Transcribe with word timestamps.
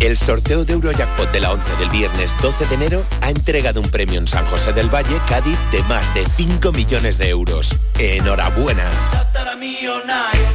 El 0.00 0.16
sorteo 0.16 0.64
de 0.64 0.72
Eurojackpot 0.72 1.30
de 1.30 1.40
la 1.40 1.52
11 1.52 1.76
del 1.76 1.90
viernes 1.90 2.30
12 2.40 2.66
de 2.66 2.74
enero 2.74 3.04
ha 3.20 3.28
entregado 3.28 3.82
un 3.82 3.90
premio 3.90 4.18
en 4.18 4.26
San 4.26 4.46
José 4.46 4.72
del 4.72 4.92
Valle, 4.92 5.20
Cádiz, 5.28 5.58
de 5.70 5.82
más 5.82 6.14
de 6.14 6.24
5 6.24 6.72
millones 6.72 7.18
de 7.18 7.28
euros. 7.28 7.78
¡Enhorabuena! 7.98 8.90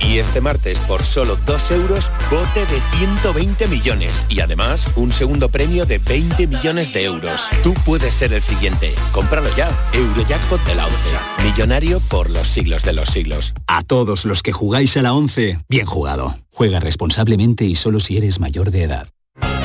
Y 0.02 0.18
este 0.18 0.42
martes, 0.42 0.80
por 0.80 1.04
solo 1.04 1.38
2 1.46 1.72
euros, 1.72 2.12
bote 2.32 2.62
de 2.62 2.82
120 2.98 3.68
millones. 3.68 4.26
Y 4.30 4.40
además, 4.40 4.88
un 4.96 5.12
segundo 5.12 5.50
premio 5.50 5.86
de 5.86 6.00
20 6.00 6.48
millones 6.48 6.92
de 6.92 7.04
euros. 7.04 7.46
Tú 7.64 7.76
puedes 7.86 8.16
ser 8.16 8.34
el 8.34 8.42
siguiente. 8.42 8.96
Cómpralo 9.12 9.56
ya. 9.56 9.70
Eurojackpot 9.94 10.64
de 10.66 10.76
la 10.76 10.88
11. 10.88 10.98
Millonario 11.44 12.00
por 12.10 12.32
los 12.32 12.48
siglos 12.48 12.84
de 12.84 12.94
los 12.94 13.10
siglos. 13.10 13.54
A 13.68 13.84
todos 13.84 14.26
los 14.26 14.42
que 14.42 14.54
jugáis 14.54 14.98
a 14.98 15.04
la 15.04 15.14
11, 15.14 15.60
bien 15.70 15.86
jugado. 15.86 16.36
Juega 16.52 16.80
responsablemente 16.80 17.66
y 17.66 17.76
solo 17.76 18.00
si 18.00 18.18
eres 18.18 18.40
mayor 18.40 18.72
de 18.72 18.84
edad. 18.84 19.08
Thank 19.42 19.60
you. 19.60 19.65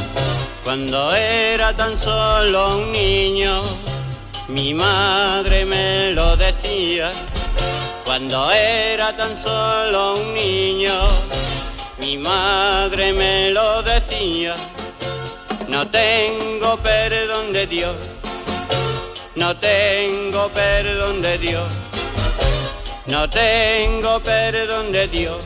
cuando 0.63 1.13
era 1.13 1.75
tan 1.75 1.97
solo 1.97 2.77
un 2.77 2.91
niño, 2.91 3.61
mi 4.47 4.73
madre 4.73 5.65
me 5.65 6.11
lo 6.11 6.35
decía. 6.35 7.11
Cuando 8.05 8.51
era 8.51 9.15
tan 9.15 9.37
solo 9.37 10.15
un 10.15 10.33
niño, 10.33 10.93
mi 11.99 12.17
madre 12.17 13.13
me 13.13 13.51
lo 13.51 13.81
decía. 13.83 14.55
No 15.67 15.87
tengo 15.87 16.77
perdón 16.77 17.53
de 17.53 17.65
Dios, 17.67 17.95
no 19.35 19.55
tengo 19.57 20.49
perdón 20.49 21.21
de 21.21 21.37
Dios, 21.37 21.67
no 23.07 23.29
tengo 23.29 24.21
perdón 24.21 24.91
de 24.91 25.07
Dios 25.07 25.43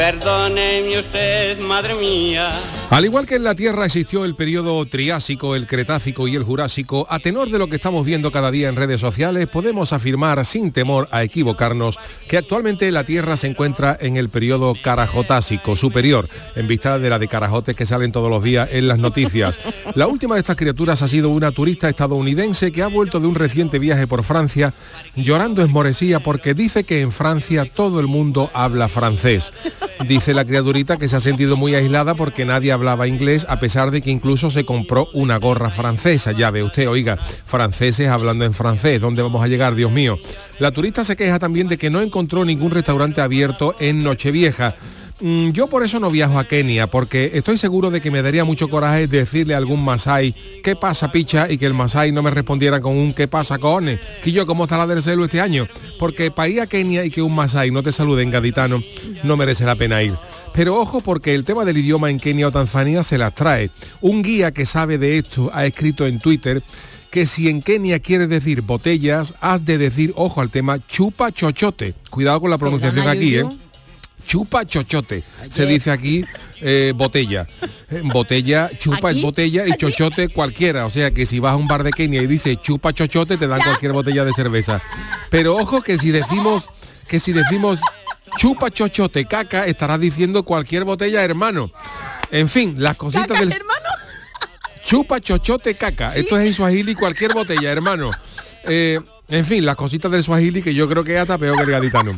Perdóneme 0.00 0.98
usted, 0.98 1.58
madre 1.58 1.92
mía. 1.92 2.48
Al 2.90 3.04
igual 3.04 3.24
que 3.24 3.36
en 3.36 3.44
la 3.44 3.54
Tierra 3.54 3.86
existió 3.86 4.24
el 4.24 4.34
periodo 4.34 4.84
Triásico, 4.84 5.54
el 5.54 5.68
Cretácico 5.68 6.26
y 6.26 6.34
el 6.34 6.42
Jurásico, 6.42 7.06
a 7.08 7.20
tenor 7.20 7.48
de 7.48 7.60
lo 7.60 7.68
que 7.68 7.76
estamos 7.76 8.04
viendo 8.04 8.32
cada 8.32 8.50
día 8.50 8.68
en 8.68 8.74
redes 8.74 9.00
sociales, 9.00 9.46
podemos 9.46 9.92
afirmar 9.92 10.44
sin 10.44 10.72
temor 10.72 11.06
a 11.12 11.22
equivocarnos 11.22 12.00
que 12.26 12.36
actualmente 12.36 12.90
la 12.90 13.04
Tierra 13.04 13.36
se 13.36 13.46
encuentra 13.46 13.96
en 14.00 14.16
el 14.16 14.28
periodo 14.28 14.74
Carajotásico 14.82 15.76
superior, 15.76 16.28
en 16.56 16.66
vista 16.66 16.98
de 16.98 17.08
la 17.08 17.20
de 17.20 17.28
carajotes 17.28 17.76
que 17.76 17.86
salen 17.86 18.10
todos 18.10 18.28
los 18.28 18.42
días 18.42 18.68
en 18.72 18.88
las 18.88 18.98
noticias. 18.98 19.60
La 19.94 20.08
última 20.08 20.34
de 20.34 20.40
estas 20.40 20.56
criaturas 20.56 21.02
ha 21.02 21.08
sido 21.08 21.28
una 21.28 21.52
turista 21.52 21.88
estadounidense 21.88 22.72
que 22.72 22.82
ha 22.82 22.88
vuelto 22.88 23.20
de 23.20 23.28
un 23.28 23.36
reciente 23.36 23.78
viaje 23.78 24.08
por 24.08 24.24
Francia 24.24 24.74
llorando 25.14 25.62
esmorecía 25.62 26.20
porque 26.20 26.54
dice 26.54 26.82
que 26.82 27.00
en 27.00 27.12
Francia 27.12 27.70
todo 27.72 28.00
el 28.00 28.08
mundo 28.08 28.50
habla 28.52 28.88
francés. 28.88 29.52
Dice 30.08 30.34
la 30.34 30.44
criaturita 30.44 30.96
que 30.96 31.08
se 31.08 31.16
ha 31.16 31.20
sentido 31.20 31.56
muy 31.56 31.74
aislada 31.74 32.14
porque 32.14 32.44
nadie 32.44 32.72
hablaba 32.80 33.06
inglés, 33.06 33.46
a 33.48 33.60
pesar 33.60 33.90
de 33.90 34.00
que 34.00 34.10
incluso 34.10 34.50
se 34.50 34.64
compró 34.64 35.08
una 35.12 35.36
gorra 35.36 35.68
francesa. 35.68 36.32
Ya 36.32 36.50
ve 36.50 36.62
usted, 36.62 36.88
oiga, 36.88 37.16
franceses 37.16 38.08
hablando 38.08 38.46
en 38.46 38.54
francés, 38.54 39.00
¿dónde 39.00 39.22
vamos 39.22 39.44
a 39.44 39.48
llegar, 39.48 39.74
Dios 39.74 39.92
mío? 39.92 40.18
La 40.58 40.70
turista 40.70 41.04
se 41.04 41.14
queja 41.14 41.38
también 41.38 41.68
de 41.68 41.76
que 41.76 41.90
no 41.90 42.00
encontró 42.00 42.44
ningún 42.44 42.70
restaurante 42.70 43.20
abierto 43.20 43.74
en 43.78 44.02
Nochevieja. 44.02 44.76
Mm, 45.20 45.50
yo 45.50 45.66
por 45.66 45.84
eso 45.84 46.00
no 46.00 46.10
viajo 46.10 46.38
a 46.38 46.48
Kenia, 46.48 46.86
porque 46.86 47.32
estoy 47.34 47.58
seguro 47.58 47.90
de 47.90 48.00
que 48.00 48.10
me 48.10 48.22
daría 48.22 48.44
mucho 48.44 48.68
coraje 48.68 49.06
decirle 49.06 49.52
a 49.52 49.58
algún 49.58 49.84
masai 49.84 50.34
qué 50.62 50.74
pasa 50.74 51.12
picha 51.12 51.50
y 51.50 51.58
que 51.58 51.66
el 51.66 51.74
masai 51.74 52.10
no 52.10 52.22
me 52.22 52.30
respondiera 52.30 52.80
con 52.80 52.96
un 52.96 53.12
qué 53.12 53.28
pasa 53.28 53.58
cone, 53.58 54.00
que 54.24 54.32
yo 54.32 54.46
cómo 54.46 54.64
está 54.64 54.78
la 54.78 54.86
del 54.86 55.02
celo 55.02 55.24
este 55.24 55.42
año, 55.42 55.68
porque 55.98 56.30
para 56.30 56.48
ir 56.48 56.60
a 56.62 56.66
Kenia 56.66 57.04
y 57.04 57.10
que 57.10 57.20
un 57.20 57.34
masai 57.34 57.70
no 57.70 57.82
te 57.82 57.92
salude 57.92 58.22
en 58.22 58.30
gaditano 58.30 58.82
no 59.22 59.36
merece 59.36 59.66
la 59.66 59.76
pena 59.76 60.02
ir. 60.02 60.14
Pero 60.52 60.78
ojo 60.78 61.00
porque 61.00 61.34
el 61.34 61.44
tema 61.44 61.64
del 61.64 61.78
idioma 61.78 62.10
en 62.10 62.18
Kenia 62.18 62.48
o 62.48 62.52
Tanzania 62.52 63.02
se 63.02 63.18
las 63.18 63.34
trae. 63.34 63.70
Un 64.00 64.22
guía 64.22 64.52
que 64.52 64.66
sabe 64.66 64.98
de 64.98 65.18
esto 65.18 65.50
ha 65.52 65.64
escrito 65.66 66.06
en 66.06 66.18
Twitter 66.18 66.62
que 67.10 67.26
si 67.26 67.48
en 67.48 67.60
Kenia 67.60 67.98
quieres 67.98 68.28
decir 68.28 68.62
botellas, 68.62 69.34
has 69.40 69.64
de 69.64 69.78
decir, 69.78 70.12
ojo 70.16 70.40
al 70.40 70.50
tema, 70.50 70.78
chupa 70.86 71.32
chochote. 71.32 71.94
Cuidado 72.08 72.40
con 72.40 72.50
la 72.50 72.58
pronunciación 72.58 73.08
aquí, 73.08 73.36
¿eh? 73.36 73.44
chupa 74.26 74.64
chochote. 74.64 75.24
Se 75.48 75.66
dice 75.66 75.90
aquí 75.90 76.24
eh, 76.60 76.92
botella. 76.94 77.46
Eh, 77.90 78.02
botella, 78.04 78.70
chupa 78.78 79.10
es 79.10 79.20
botella 79.20 79.66
y 79.66 79.72
chochote 79.72 80.28
cualquiera. 80.28 80.86
O 80.86 80.90
sea 80.90 81.10
que 81.10 81.26
si 81.26 81.40
vas 81.40 81.54
a 81.54 81.56
un 81.56 81.66
bar 81.66 81.82
de 81.82 81.90
Kenia 81.90 82.22
y 82.22 82.26
dice 82.26 82.56
chupa 82.56 82.92
chochote, 82.92 83.36
te 83.36 83.48
dan 83.48 83.60
cualquier 83.60 83.92
botella 83.92 84.24
de 84.24 84.32
cerveza. 84.32 84.80
Pero 85.30 85.56
ojo 85.56 85.82
que 85.82 85.98
si 85.98 86.10
decimos, 86.10 86.68
que 87.08 87.18
si 87.18 87.32
decimos 87.32 87.80
chupa 88.38 88.70
chochote 88.70 89.24
caca, 89.24 89.66
estarás 89.66 90.00
diciendo 90.00 90.42
cualquier 90.44 90.84
botella, 90.84 91.22
hermano. 91.22 91.70
En 92.30 92.48
fin, 92.48 92.74
las 92.78 92.96
cositas 92.96 93.38
del. 93.38 93.52
hermano? 93.52 93.88
Chupa 94.84 95.20
chochote 95.20 95.74
caca. 95.74 96.14
Esto 96.14 96.38
es 96.38 96.46
en 96.46 96.54
Swahili 96.54 96.94
cualquier 96.94 97.32
botella, 97.34 97.70
hermano. 97.70 98.10
Eh, 98.64 99.00
en 99.28 99.44
fin, 99.44 99.64
las 99.64 99.76
cositas 99.76 100.10
del 100.10 100.24
Swahili 100.24 100.62
que 100.62 100.74
yo 100.74 100.88
creo 100.88 101.04
que 101.04 101.14
es 101.14 101.20
hasta 101.20 101.38
peor 101.38 101.56
que 101.56 101.62
el 101.62 101.70
gaditano. 101.70 102.16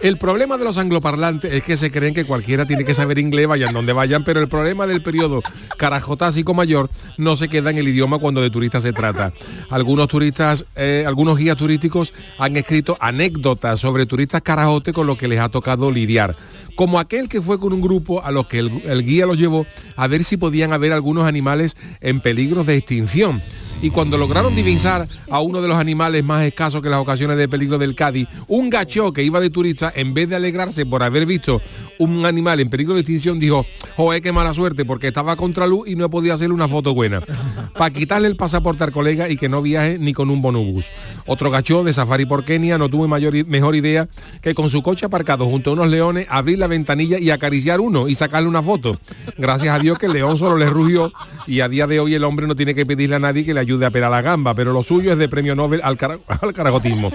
El 0.00 0.16
problema 0.16 0.56
de 0.56 0.64
los 0.64 0.78
angloparlantes 0.78 1.52
es 1.52 1.64
que 1.64 1.76
se 1.76 1.90
creen 1.90 2.14
que 2.14 2.24
cualquiera 2.24 2.64
tiene 2.66 2.84
que 2.84 2.94
saber 2.94 3.18
inglés, 3.18 3.48
vayan 3.48 3.72
donde 3.72 3.92
vayan, 3.92 4.22
pero 4.22 4.38
el 4.38 4.48
problema 4.48 4.86
del 4.86 5.02
periodo 5.02 5.42
carajotásico 5.76 6.54
mayor 6.54 6.88
no 7.16 7.34
se 7.34 7.48
queda 7.48 7.70
en 7.70 7.78
el 7.78 7.88
idioma 7.88 8.18
cuando 8.18 8.40
de 8.40 8.48
turistas 8.48 8.84
se 8.84 8.92
trata. 8.92 9.32
Algunos 9.70 10.06
turistas, 10.06 10.66
eh, 10.76 11.02
algunos 11.04 11.36
guías 11.36 11.56
turísticos 11.56 12.14
han 12.38 12.56
escrito 12.56 12.96
anécdotas 13.00 13.80
sobre 13.80 14.06
turistas 14.06 14.40
carajote 14.40 14.92
con 14.92 15.08
lo 15.08 15.16
que 15.16 15.26
les 15.26 15.40
ha 15.40 15.48
tocado 15.48 15.90
lidiar. 15.90 16.36
Como 16.76 17.00
aquel 17.00 17.28
que 17.28 17.42
fue 17.42 17.58
con 17.58 17.72
un 17.72 17.80
grupo 17.80 18.22
a 18.22 18.30
los 18.30 18.46
que 18.46 18.60
el, 18.60 18.82
el 18.84 19.04
guía 19.04 19.26
los 19.26 19.36
llevó 19.36 19.66
a 19.96 20.06
ver 20.06 20.22
si 20.22 20.36
podían 20.36 20.72
haber 20.72 20.92
algunos 20.92 21.26
animales 21.26 21.76
en 22.00 22.20
peligro 22.20 22.62
de 22.62 22.76
extinción 22.76 23.42
y 23.80 23.90
cuando 23.90 24.18
lograron 24.18 24.54
divisar 24.54 25.08
a 25.30 25.40
uno 25.40 25.62
de 25.62 25.68
los 25.68 25.78
animales 25.78 26.24
más 26.24 26.44
escasos 26.44 26.82
que 26.82 26.88
las 26.88 27.00
ocasiones 27.00 27.36
de 27.36 27.48
peligro 27.48 27.78
del 27.78 27.94
Cádiz, 27.94 28.28
un 28.46 28.70
gacho 28.70 29.12
que 29.12 29.22
iba 29.22 29.40
de 29.40 29.50
turista, 29.50 29.87
en 29.94 30.14
vez 30.14 30.28
de 30.28 30.36
alegrarse 30.36 30.86
por 30.86 31.02
haber 31.02 31.26
visto 31.26 31.60
un 31.98 32.24
animal 32.26 32.60
en 32.60 32.70
peligro 32.70 32.94
de 32.94 33.00
extinción, 33.00 33.38
dijo, 33.38 33.66
joder, 33.96 34.22
qué 34.22 34.32
mala 34.32 34.54
suerte, 34.54 34.84
porque 34.84 35.08
estaba 35.08 35.36
contra 35.36 35.66
luz 35.66 35.88
y 35.88 35.96
no 35.96 36.08
podía 36.10 36.34
hacerle 36.34 36.54
una 36.54 36.68
foto 36.68 36.94
buena. 36.94 37.20
Para 37.76 37.90
quitarle 37.90 38.28
el 38.28 38.36
pasaporte 38.36 38.84
al 38.84 38.92
colega 38.92 39.28
y 39.28 39.36
que 39.36 39.48
no 39.48 39.62
viaje 39.62 39.98
ni 39.98 40.12
con 40.12 40.30
un 40.30 40.42
bonobús. 40.42 40.90
Otro 41.26 41.50
gacho 41.50 41.84
de 41.84 41.92
safari 41.92 42.26
por 42.26 42.44
Kenia 42.44 42.78
no 42.78 42.88
tuvo 42.88 43.06
mayor, 43.08 43.34
mejor 43.46 43.76
idea 43.76 44.08
que 44.40 44.54
con 44.54 44.70
su 44.70 44.82
coche 44.82 45.06
aparcado 45.06 45.46
junto 45.46 45.70
a 45.70 45.72
unos 45.74 45.88
leones 45.88 46.26
abrir 46.28 46.58
la 46.58 46.66
ventanilla 46.66 47.18
y 47.18 47.30
acariciar 47.30 47.80
uno 47.80 48.08
y 48.08 48.14
sacarle 48.14 48.48
una 48.48 48.62
foto. 48.62 48.98
Gracias 49.36 49.74
a 49.74 49.78
Dios 49.78 49.98
que 49.98 50.06
el 50.06 50.12
león 50.12 50.38
solo 50.38 50.56
le 50.56 50.68
rugió 50.68 51.12
y 51.46 51.60
a 51.60 51.68
día 51.68 51.86
de 51.86 52.00
hoy 52.00 52.14
el 52.14 52.24
hombre 52.24 52.46
no 52.46 52.56
tiene 52.56 52.74
que 52.74 52.86
pedirle 52.86 53.16
a 53.16 53.20
nadie 53.20 53.44
que 53.44 53.54
le 53.54 53.60
ayude 53.60 53.86
a 53.86 53.90
pelar 53.90 54.10
la 54.10 54.22
gamba, 54.22 54.54
pero 54.54 54.72
lo 54.72 54.82
suyo 54.82 55.12
es 55.12 55.18
de 55.18 55.28
premio 55.28 55.54
Nobel 55.54 55.80
al, 55.82 55.98
al 56.26 56.52
caragotismo. 56.52 57.10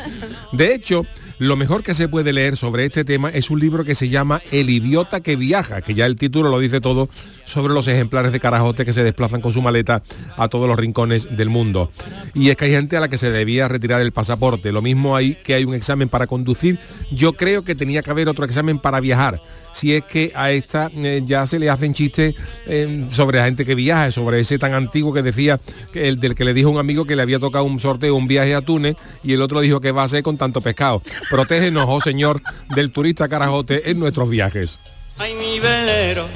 De 0.51 0.73
hecho, 0.73 1.03
lo 1.43 1.57
mejor 1.57 1.83
que 1.83 1.93
se 1.93 2.07
puede 2.07 2.31
leer 2.31 2.55
sobre 2.55 2.85
este 2.85 3.03
tema 3.03 3.29
es 3.29 3.49
un 3.49 3.59
libro 3.59 3.83
que 3.83 3.95
se 3.95 4.07
llama 4.07 4.41
El 4.51 4.69
idiota 4.69 5.19
que 5.19 5.35
viaja, 5.35 5.81
que 5.81 5.93
ya 5.93 6.05
el 6.05 6.15
título 6.15 6.49
lo 6.49 6.59
dice 6.59 6.79
todo 6.79 7.09
sobre 7.43 7.73
los 7.73 7.85
ejemplares 7.87 8.31
de 8.31 8.39
carajote 8.39 8.85
que 8.85 8.93
se 8.93 9.03
desplazan 9.03 9.41
con 9.41 9.51
su 9.51 9.61
maleta 9.61 10.03
a 10.37 10.47
todos 10.47 10.69
los 10.69 10.77
rincones 10.77 11.35
del 11.35 11.49
mundo. 11.49 11.91
Y 12.33 12.49
es 12.49 12.55
que 12.55 12.65
hay 12.65 12.71
gente 12.71 12.95
a 12.95 13.01
la 13.01 13.09
que 13.09 13.17
se 13.17 13.29
debía 13.29 13.67
retirar 13.67 14.01
el 14.01 14.13
pasaporte. 14.13 14.71
Lo 14.71 14.81
mismo 14.81 15.17
hay 15.17 15.35
que 15.35 15.53
hay 15.53 15.65
un 15.65 15.73
examen 15.73 16.07
para 16.07 16.27
conducir. 16.27 16.79
Yo 17.11 17.33
creo 17.33 17.63
que 17.63 17.75
tenía 17.75 18.03
que 18.03 18.11
haber 18.11 18.29
otro 18.29 18.45
examen 18.45 18.79
para 18.79 19.01
viajar 19.01 19.41
si 19.73 19.93
es 19.93 20.03
que 20.03 20.31
a 20.35 20.51
esta 20.51 20.89
eh, 20.95 21.21
ya 21.25 21.45
se 21.45 21.59
le 21.59 21.69
hacen 21.69 21.93
chistes 21.93 22.35
eh, 22.65 23.07
sobre 23.09 23.39
la 23.39 23.45
gente 23.45 23.65
que 23.65 23.75
viaja, 23.75 24.11
sobre 24.11 24.39
ese 24.39 24.57
tan 24.57 24.73
antiguo 24.73 25.13
que 25.13 25.21
decía 25.21 25.59
que 25.91 26.07
el 26.07 26.19
del 26.19 26.35
que 26.35 26.45
le 26.45 26.53
dijo 26.53 26.69
un 26.69 26.77
amigo 26.77 27.05
que 27.05 27.15
le 27.15 27.21
había 27.21 27.39
tocado 27.39 27.65
un 27.65 27.79
sorteo, 27.79 28.15
un 28.15 28.27
viaje 28.27 28.55
a 28.55 28.61
Túnez, 28.61 28.95
y 29.23 29.33
el 29.33 29.41
otro 29.41 29.61
dijo 29.61 29.81
que 29.81 29.91
va 29.91 30.03
a 30.03 30.07
ser 30.07 30.23
con 30.23 30.37
tanto 30.37 30.61
pescado. 30.61 31.01
Protégenos, 31.29 31.85
oh 31.87 32.01
señor, 32.01 32.41
del 32.75 32.91
turista 32.91 33.27
carajote 33.27 33.89
en 33.89 33.99
nuestros 33.99 34.29
viajes. 34.29 34.79
Ay, 35.17 35.35
mi 35.35 35.59
velero, 35.59 36.27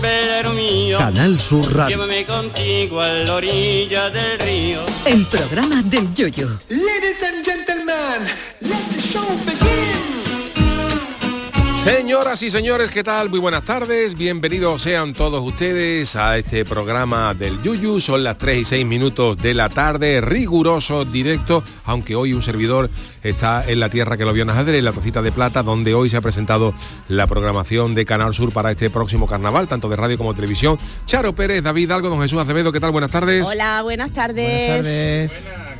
velero 0.00 0.52
mío. 0.52 0.98
Canal 0.98 1.40
Sur 1.40 1.74
Radio. 1.74 1.96
Llévame 1.96 2.24
contigo 2.24 3.00
a 3.00 3.08
la 3.08 3.34
orilla 3.34 4.10
del 4.10 4.38
río. 4.38 4.80
El 5.04 5.26
programa 5.26 5.82
del 5.82 6.14
yoyo. 6.14 6.60
Ladies 6.68 7.22
and 7.22 7.44
gentlemen, 7.44 8.28
let 8.60 8.84
the 8.94 9.00
show 9.00 9.26
begin. 9.44 9.85
Señoras 11.86 12.42
y 12.42 12.50
señores, 12.50 12.90
¿qué 12.90 13.04
tal? 13.04 13.30
Muy 13.30 13.38
buenas 13.38 13.62
tardes. 13.62 14.16
Bienvenidos 14.16 14.82
sean 14.82 15.14
todos 15.14 15.40
ustedes 15.40 16.16
a 16.16 16.36
este 16.36 16.64
programa 16.64 17.32
del 17.32 17.62
Yuyu. 17.62 18.00
Son 18.00 18.24
las 18.24 18.38
3 18.38 18.58
y 18.58 18.64
6 18.64 18.86
minutos 18.86 19.36
de 19.36 19.54
la 19.54 19.68
tarde, 19.68 20.20
riguroso, 20.20 21.04
directo, 21.04 21.62
aunque 21.84 22.16
hoy 22.16 22.32
un 22.32 22.42
servidor 22.42 22.90
está 23.28 23.64
en 23.66 23.80
la 23.80 23.88
tierra 23.90 24.16
que 24.16 24.24
lo 24.24 24.32
vio 24.32 24.44
nacer, 24.44 24.74
en 24.74 24.84
la 24.84 24.92
tacita 24.92 25.22
de 25.22 25.32
plata, 25.32 25.62
donde 25.62 25.94
hoy 25.94 26.08
se 26.10 26.16
ha 26.16 26.20
presentado 26.20 26.74
la 27.08 27.26
programación 27.26 27.94
de 27.94 28.04
Canal 28.04 28.34
Sur 28.34 28.52
para 28.52 28.70
este 28.70 28.90
próximo 28.90 29.26
carnaval, 29.26 29.68
tanto 29.68 29.88
de 29.88 29.96
radio 29.96 30.16
como 30.18 30.34
televisión. 30.34 30.78
Charo 31.06 31.34
Pérez, 31.34 31.62
David 31.62 31.90
Algo, 31.90 32.08
don 32.08 32.20
Jesús 32.20 32.38
Acevedo, 32.40 32.72
¿qué 32.72 32.80
tal? 32.80 32.90
Buenas 32.92 33.10
tardes. 33.10 33.46
Hola, 33.46 33.82
buenas 33.82 34.10
tardes. 34.12 35.32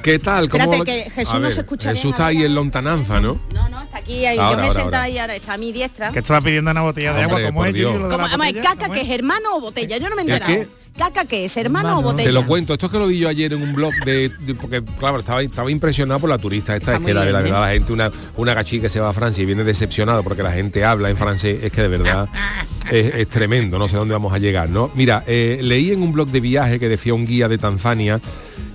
¿Qué 0.02 0.18
tal? 0.20 0.48
¿Cómo 0.48 0.64
Espérate, 0.72 1.04
que 1.04 1.10
Jesús 1.10 1.34
no 1.34 1.40
ver, 1.40 1.52
se 1.52 1.60
escucha 1.62 1.90
Jesús 1.90 2.02
bien 2.04 2.12
está 2.14 2.26
ahí 2.26 2.42
en 2.44 2.54
lontananza, 2.54 3.20
¿no? 3.20 3.40
No, 3.52 3.68
no, 3.68 3.82
está 3.82 3.98
aquí, 3.98 4.24
ahí. 4.24 4.38
Ahora, 4.38 4.50
yo 4.52 4.56
me 4.58 4.62
he 4.62 4.66
sentado 4.68 4.84
ahora. 4.86 5.02
ahí, 5.02 5.18
ahora 5.18 5.34
está 5.34 5.54
a 5.54 5.58
mi 5.58 5.72
diestra. 5.72 6.12
Que 6.12 6.20
estaba 6.20 6.40
pidiendo 6.40 6.70
una 6.70 6.82
botella 6.82 7.12
de 7.12 7.22
agua, 7.22 7.34
Hombre, 7.36 7.46
como 7.48 7.66
es 7.66 7.74
Dios. 7.74 7.90
Yuyu, 7.92 8.02
lo 8.02 8.08
de 8.08 8.14
¿Cómo- 8.14 8.26
la 8.28 8.32
vamos, 8.36 8.46
botella, 8.46 8.62
¿Caca 8.62 8.86
¿cómo 8.86 8.94
que 8.94 9.00
es? 9.00 9.10
hermano 9.10 9.56
o 9.56 9.60
botella? 9.60 9.96
Yo 9.98 10.08
no 10.08 10.14
me 10.14 10.22
he 10.22 10.24
¿El 10.26 10.30
enterado. 10.32 10.68
¿Caca 10.98 11.24
qué 11.26 11.44
es 11.44 11.56
hermano 11.58 11.98
o 11.98 12.02
botella? 12.02 12.28
Te 12.28 12.32
lo 12.32 12.46
cuento, 12.46 12.72
esto 12.72 12.86
es 12.86 12.92
que 12.92 12.98
lo 12.98 13.06
vi 13.08 13.18
yo 13.18 13.28
ayer 13.28 13.52
en 13.52 13.62
un 13.62 13.74
blog 13.74 13.92
de, 14.04 14.30
de- 14.30 14.54
porque 14.54 14.82
claro, 14.98 15.18
estaba, 15.18 15.42
estaba 15.42 15.70
impresionado 15.70 16.20
por 16.20 16.30
la 16.30 16.38
turista 16.38 16.74
esta, 16.74 16.92
Está 16.92 17.00
es 17.02 17.06
que 17.06 17.12
la, 17.14 17.22
bien, 17.22 17.32
la 17.34 17.40
¿eh? 17.40 17.42
verdad 17.42 17.60
la 17.60 17.72
gente, 17.72 17.92
una, 17.92 18.10
una 18.36 18.54
gachí 18.54 18.80
que 18.80 18.88
se 18.88 18.98
va 19.00 19.10
a 19.10 19.12
Francia 19.12 19.42
y 19.42 19.46
viene 19.46 19.62
decepcionado 19.62 20.22
porque 20.22 20.42
la 20.42 20.52
gente 20.52 20.84
habla 20.84 21.10
en 21.10 21.16
francés, 21.18 21.62
es 21.62 21.70
que 21.70 21.82
de 21.82 21.88
verdad 21.88 22.28
es, 22.90 23.14
es 23.14 23.28
tremendo, 23.28 23.78
no 23.78 23.88
sé 23.88 23.96
dónde 23.96 24.14
vamos 24.14 24.32
a 24.32 24.38
llegar, 24.38 24.70
¿no? 24.70 24.90
Mira, 24.94 25.22
eh, 25.26 25.58
leí 25.62 25.90
en 25.90 26.02
un 26.02 26.12
blog 26.12 26.28
de 26.30 26.40
viaje 26.40 26.78
que 26.80 26.88
decía 26.88 27.12
un 27.12 27.26
guía 27.26 27.48
de 27.48 27.58
Tanzania 27.58 28.20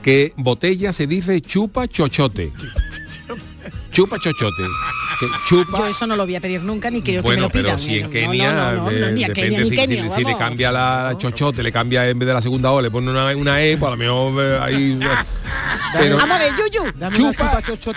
que 0.04 0.34
botella 0.38 0.94
se 0.94 1.08
dice 1.08 1.42
chupa 1.42 1.88
chochote. 1.88 2.52
Chupa 3.92 4.18
chochote. 4.20 4.64
Que 5.22 5.28
chupa 5.48 5.78
Yo 5.78 5.86
eso 5.88 6.08
no 6.08 6.16
lo 6.16 6.26
voy 6.26 6.36
a 6.36 6.42
pedir 6.42 6.64
nunca 6.64 6.90
ni 6.90 7.04
quiero 7.04 7.22
que 7.22 7.30
me 7.30 7.36
bueno, 7.36 7.44
lo 7.44 7.50
pidan. 7.52 7.66
pero 7.66 7.78
si 7.78 7.96
¿eh? 7.96 8.00
en 8.02 8.10
Kenia, 8.10 8.74
eh, 8.74 9.34
Kenia, 9.34 9.60
ni 10.04 10.10
si, 10.10 10.24
le 10.24 10.36
cambia 10.36 10.72
la 10.72 11.14
chochote, 11.16 11.62
le 11.62 11.72
cambia 11.72 12.10
en 12.10 12.18
vez 12.18 12.28
de 12.28 12.34
la 12.34 12.42
segunda 12.42 12.72
O, 12.72 12.82
le 12.82 12.90
pone 12.90 13.12
una, 13.12 13.28
una 13.36 13.62
E, 13.62 13.78
pues 13.78 13.88
a 13.88 13.92
lo 13.92 13.98
mejor 13.98 14.44
eh, 14.44 14.60
ahí... 14.60 15.00
pero 15.94 16.18
Vamos 16.18 16.36
a 16.36 16.40
ver, 16.40 16.54
Yuyu. 16.56 16.92
Dame 16.98 17.18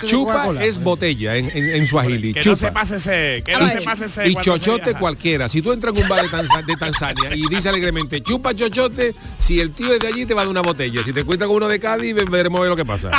chupa, 0.05 0.53
es 0.61 0.77
botella 0.79 1.35
en, 1.35 1.49
en, 1.51 1.75
en 1.75 1.87
Swahili. 1.87 2.33
Que 2.33 2.41
chupa. 2.41 2.51
no 2.51 2.57
se 2.57 2.71
pase 2.71 2.95
ese, 2.97 3.43
que 3.43 3.53
no 3.53 3.65
A 3.65 3.69
se 3.71 3.81
pase 3.81 4.05
ese. 4.05 4.27
y 4.29 4.35
se 4.35 4.41
chochote 4.43 4.93
cualquiera. 4.93 5.49
Si 5.49 5.61
tú 5.63 5.71
entras 5.71 5.97
en 5.97 6.03
un 6.03 6.09
bar 6.09 6.21
de, 6.21 6.27
Tanza- 6.37 6.61
de 6.65 6.75
Tanzania 6.75 7.35
y 7.35 7.47
dice 7.49 7.69
alegremente 7.69 8.21
chupa 8.21 8.53
chochote, 8.53 9.15
si 9.39 9.59
el 9.59 9.71
tío 9.71 9.93
es 9.93 9.99
de 9.99 10.07
allí 10.07 10.25
te 10.27 10.33
va 10.35 10.41
a 10.41 10.45
dar 10.45 10.51
una 10.51 10.61
botella. 10.61 11.03
Si 11.03 11.11
te 11.11 11.21
encuentras 11.21 11.47
con 11.47 11.57
uno 11.57 11.67
de 11.67 11.79
Cádiz, 11.79 12.13
ve- 12.13 12.25
veremos 12.25 12.59
a 12.59 12.61
ver 12.61 12.69
lo 12.69 12.75
que 12.75 12.85
pasa. 12.85 13.09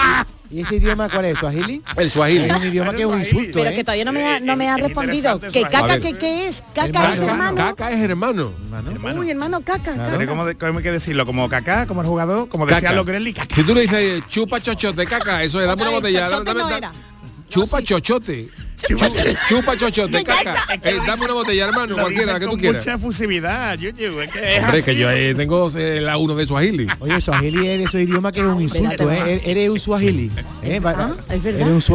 ¿Y 0.48 0.60
ese 0.60 0.76
idioma 0.76 1.08
cuál 1.08 1.24
es? 1.24 1.38
¿Swahili? 1.40 1.82
El 1.96 2.08
Swahili. 2.08 2.44
Es 2.44 2.56
un 2.56 2.66
idioma 2.68 2.92
que 2.92 3.00
es 3.00 3.06
un 3.06 3.18
insulto, 3.18 3.50
Pero 3.54 3.70
¿eh? 3.70 3.74
Todavía 4.04 4.04
no 4.04 4.12
me 4.12 4.26
ha, 4.26 4.40
no 4.40 4.56
me 4.56 4.68
ha 4.68 4.76
Es 4.76 4.82
respondido. 4.82 5.32
interesante 5.34 5.52
¿Que 5.52 5.58
eso 5.60 5.68
ahí. 5.68 5.74
A 5.74 5.86
caca 5.88 6.00
qué, 6.00 6.18
qué 6.18 6.48
es? 6.48 6.62
¿Caca 6.74 6.86
Hermano, 6.88 7.12
es 7.14 7.20
hermano? 7.22 7.56
Caca 7.56 7.90
es 7.92 8.00
hermano. 8.00 8.52
Hermano. 8.92 9.20
Uy, 9.20 9.30
hermano, 9.30 9.60
caca, 9.62 9.94
caca. 9.96 10.16
Pero 10.16 10.28
¿cómo, 10.28 10.44
de- 10.46 10.54
cómo 10.56 10.78
hay 10.78 10.82
que 10.82 10.92
decirlo? 10.92 11.26
¿Como 11.26 11.48
caca? 11.48 11.86
¿Como 11.86 12.00
el 12.02 12.06
jugador? 12.06 12.48
Como 12.48 12.66
decían 12.66 12.82
Caca. 12.82 12.94
los 12.94 13.06
Grelly, 13.06 13.32
caca. 13.32 13.54
Si 13.54 13.62
tú 13.62 13.74
le 13.74 13.82
dices 13.82 13.98
eh, 13.98 14.22
chupa 14.28 14.60
chochote, 14.60 15.04
caca, 15.06 15.42
eso 15.42 15.60
es, 15.60 15.66
dame 15.66 15.82
una 15.82 15.90
botella. 15.92 16.28
dame- 16.28 16.44
dame-. 16.80 16.88
Chupa 17.48 17.82
chochote. 17.82 18.48
Chupa, 18.76 19.08
chupa 19.48 19.76
chochote, 19.76 20.22
caca. 20.22 20.54
Eh, 20.82 20.98
dame 21.06 21.24
una 21.24 21.34
botella, 21.34 21.64
hermano, 21.64 21.96
Lo 21.96 22.02
cualquiera 22.02 22.38
que 22.38 22.46
tú 22.46 22.56
quieras. 22.58 22.84
mucha 22.84 22.96
efusividad, 22.96 23.78
Yuyu. 23.78 24.20
Es 24.20 24.30
que 24.30 24.56
es 24.58 24.62
Hombre, 24.64 24.78
así. 24.80 24.84
que 24.90 24.96
yo 24.96 25.10
eh, 25.10 25.34
tengo 25.34 25.70
eh, 25.76 26.00
la 26.00 26.18
uno 26.18 26.34
de 26.34 26.44
Swahili. 26.46 26.86
Oye, 27.00 27.20
Swahili 27.20 27.68
es 27.68 27.78
de 27.78 27.84
esos 27.84 28.00
idiomas 28.00 28.32
que 28.32 28.40
es 28.40 28.46
un 28.46 28.60
insulto, 28.60 28.90
Espérate, 28.90 29.34
¿eh? 29.34 29.42
Eres 29.44 29.70
un 29.70 29.80
Swahili. 29.80 30.30
¿eh? 30.36 30.42
Ah, 30.44 30.74
es 30.74 30.82
verdad. 30.82 31.16
Eres 31.30 31.90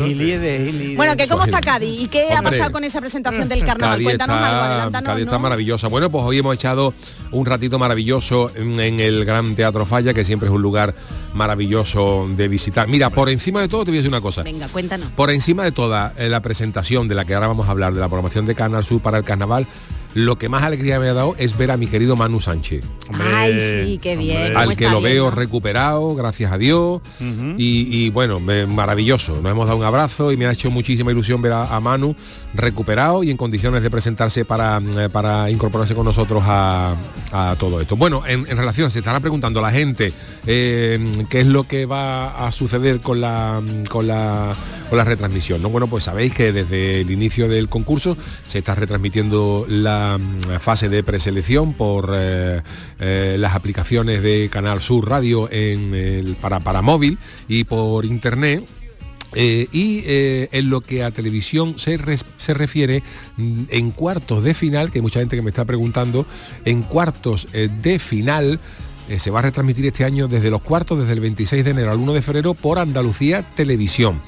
un 0.00 0.18
de- 0.18 0.94
Bueno, 0.96 1.16
que 1.16 1.28
cómo 1.28 1.44
está. 1.44 1.60
Cádiz 1.60 2.00
y 2.02 2.08
qué 2.08 2.32
ha 2.32 2.42
pasado 2.42 2.70
con 2.70 2.84
esa 2.84 3.00
presentación 3.00 3.48
del 3.48 3.64
carnaval. 3.64 4.02
Cuéntanos 4.02 4.36
está, 4.36 4.48
algo, 4.50 4.62
adelántanos. 4.64 5.08
Cádiz 5.08 5.24
está 5.26 5.38
maravillosa. 5.38 5.88
Bueno, 5.88 6.10
pues 6.10 6.24
hoy 6.24 6.38
hemos 6.38 6.54
echado 6.54 6.94
un 7.32 7.44
ratito 7.46 7.78
maravilloso 7.78 8.52
en, 8.54 8.78
en 8.78 9.00
el 9.00 9.24
Gran 9.24 9.54
Teatro 9.56 9.84
Falla, 9.86 10.14
que 10.14 10.24
siempre 10.24 10.48
es 10.48 10.54
un 10.54 10.62
lugar 10.62 10.94
maravilloso 11.34 12.28
de 12.36 12.48
visitar. 12.48 12.88
Mira, 12.88 13.10
por 13.10 13.28
encima 13.28 13.60
de 13.60 13.68
todo 13.68 13.84
te 13.84 13.90
voy 13.90 13.98
a 13.98 14.00
decir 14.00 14.08
una 14.08 14.20
cosa. 14.20 14.42
Venga, 14.42 14.68
cuéntanos. 14.68 15.08
Por 15.10 15.30
encima 15.30 15.64
de 15.64 15.72
toda 15.76 16.14
eh, 16.16 16.30
la 16.30 16.40
presentación 16.40 17.06
de 17.06 17.14
la 17.14 17.26
que 17.26 17.34
ahora 17.34 17.48
vamos 17.48 17.68
a 17.68 17.70
hablar, 17.70 17.92
de 17.92 18.00
la 18.00 18.08
programación 18.08 18.46
de 18.46 18.54
Canal 18.54 18.82
Sur 18.82 19.02
para 19.02 19.18
el 19.18 19.24
carnaval, 19.24 19.66
lo 20.16 20.38
que 20.38 20.48
más 20.48 20.62
alegría 20.62 20.98
me 20.98 21.08
ha 21.10 21.12
dado 21.12 21.34
es 21.38 21.56
ver 21.58 21.70
a 21.70 21.76
mi 21.76 21.86
querido 21.86 22.16
Manu 22.16 22.40
Sánchez. 22.40 22.82
Ay, 23.20 23.58
sí, 23.60 23.98
qué 24.02 24.16
bien. 24.16 24.48
¿Cómo 24.54 24.58
al 24.60 24.74
que 24.76 24.84
lo 24.88 25.00
bien, 25.00 25.12
veo 25.12 25.24
no? 25.26 25.30
recuperado, 25.30 26.14
gracias 26.14 26.50
a 26.52 26.56
Dios. 26.56 27.02
y, 27.20 27.86
y, 28.06 28.08
bueno, 28.10 28.40
me- 28.40 28.64
maravilloso. 28.66 29.40
Nos 29.42 29.52
hemos 29.52 29.66
dado 29.66 29.78
un 29.78 29.84
abrazo 29.84 30.32
y 30.32 30.38
me 30.38 30.46
ha 30.46 30.52
hecho 30.52 30.70
muchísima 30.70 31.10
ilusión 31.12 31.42
ver 31.42 31.52
a, 31.52 31.76
a 31.76 31.80
Manu 31.80 32.16
recuperado 32.54 33.22
y 33.24 33.30
en 33.30 33.36
condiciones 33.36 33.82
de 33.82 33.90
presentarse 33.90 34.46
para, 34.46 34.80
eh, 34.98 35.10
para 35.10 35.50
incorporarse 35.50 35.94
con 35.94 36.06
nosotros 36.06 36.42
a, 36.46 36.94
a 37.32 37.54
todo 37.58 37.78
esto. 37.82 37.94
Bueno, 37.96 38.22
en, 38.26 38.46
en 38.48 38.56
relación, 38.56 38.90
se 38.90 39.00
estará 39.00 39.20
preguntando 39.20 39.60
la 39.60 39.70
gente 39.70 40.14
eh, 40.46 41.12
qué 41.28 41.40
es 41.40 41.46
lo 41.46 41.64
que 41.64 41.84
va 41.84 42.46
a 42.46 42.52
suceder 42.52 43.00
con 43.00 43.20
la, 43.20 43.60
con 43.90 44.06
la, 44.06 44.54
con 44.88 44.96
la 44.96 45.04
retransmisión. 45.04 45.60
¿no? 45.60 45.68
Bueno, 45.68 45.88
pues 45.88 46.04
sabéis 46.04 46.32
que 46.32 46.52
desde 46.52 47.02
el 47.02 47.10
inicio 47.10 47.48
del 47.48 47.68
concurso 47.68 48.16
se 48.46 48.58
está 48.58 48.74
retransmitiendo 48.74 49.66
la 49.68 50.05
mm, 50.18 50.60
fase 50.60 50.88
de 50.88 51.02
preselección 51.02 51.72
por 51.74 52.12
eh, 52.14 52.62
eh, 53.00 53.36
las 53.38 53.54
aplicaciones 53.54 54.22
de 54.22 54.48
Canal 54.50 54.80
Sur 54.80 55.08
Radio 55.08 55.48
en 55.50 55.94
el- 55.94 56.36
para, 56.36 56.60
para 56.60 56.82
móvil 56.82 57.18
y 57.48 57.64
por 57.64 58.04
internet. 58.04 58.64
Eh, 59.34 59.66
y 59.72 60.02
en 60.06 60.70
lo 60.70 60.80
que 60.80 61.02
a 61.04 61.10
televisión 61.10 61.78
se, 61.78 61.98
se 62.38 62.54
refiere, 62.54 63.02
mm, 63.36 63.64
en 63.68 63.90
cuartos 63.90 64.42
de 64.42 64.54
final, 64.54 64.90
que 64.90 64.98
hay 64.98 65.02
mucha 65.02 65.20
gente 65.20 65.36
que 65.36 65.42
me 65.42 65.50
está 65.50 65.64
preguntando, 65.64 66.26
en 66.64 66.82
cuartos 66.82 67.48
de 67.52 67.98
final 67.98 68.60
se 69.18 69.30
va 69.30 69.38
a 69.38 69.42
retransmitir 69.42 69.86
este 69.86 70.04
año 70.04 70.26
desde 70.26 70.50
los 70.50 70.62
cuartos, 70.62 70.98
desde 70.98 71.12
el 71.12 71.20
26 71.20 71.64
de 71.64 71.70
enero 71.70 71.92
al 71.92 71.98
1 71.98 72.12
de 72.14 72.22
febrero, 72.22 72.54
por 72.54 72.78
Andalucía 72.80 73.42
Televisión. 73.54 74.20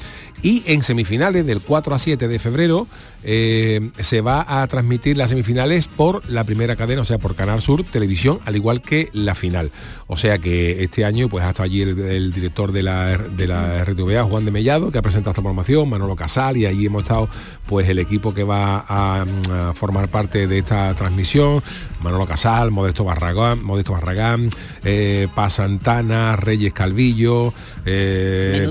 Y 0.42 0.62
en 0.66 0.82
semifinales 0.82 1.44
del 1.46 1.60
4 1.60 1.94
a 1.94 1.98
7 1.98 2.28
de 2.28 2.38
febrero 2.38 2.86
eh, 3.24 3.90
se 3.98 4.20
va 4.20 4.62
a 4.62 4.66
transmitir 4.66 5.16
las 5.16 5.30
semifinales 5.30 5.88
por 5.88 6.28
la 6.30 6.44
primera 6.44 6.76
cadena, 6.76 7.02
o 7.02 7.04
sea, 7.04 7.18
por 7.18 7.34
Canal 7.34 7.60
Sur 7.60 7.84
Televisión, 7.84 8.38
al 8.44 8.56
igual 8.56 8.80
que 8.80 9.08
la 9.12 9.34
final. 9.34 9.72
O 10.06 10.16
sea 10.16 10.38
que 10.38 10.82
este 10.84 11.04
año, 11.04 11.28
pues 11.28 11.44
hasta 11.44 11.64
allí 11.64 11.82
el, 11.82 11.98
el 11.98 12.32
director 12.32 12.72
de 12.72 12.82
la, 12.82 13.18
de 13.18 13.46
la 13.46 13.84
RTVA, 13.84 14.24
Juan 14.24 14.44
de 14.44 14.50
Mellado, 14.50 14.90
que 14.92 14.98
ha 14.98 15.02
presentado 15.02 15.32
esta 15.32 15.42
programación, 15.42 15.88
Manolo 15.88 16.16
Casal, 16.16 16.56
y 16.56 16.66
allí 16.66 16.86
hemos 16.86 17.02
estado 17.02 17.28
pues 17.66 17.88
el 17.88 17.98
equipo 17.98 18.32
que 18.32 18.44
va 18.44 18.84
a, 18.88 19.26
a 19.50 19.74
formar 19.74 20.08
parte 20.08 20.46
de 20.46 20.58
esta 20.58 20.94
transmisión, 20.94 21.62
Manolo 22.00 22.26
Casal, 22.26 22.70
Modesto 22.70 23.04
Barragán, 23.04 23.62
Modesto 23.62 23.92
Barragán, 23.92 24.50
eh, 24.84 25.28
Paz 25.34 25.54
Santana, 25.54 26.36
Reyes 26.36 26.72
Calvillo, 26.72 27.52
eh, 27.84 28.66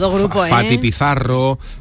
Fati 0.49 0.75
¿eh? 0.75 0.77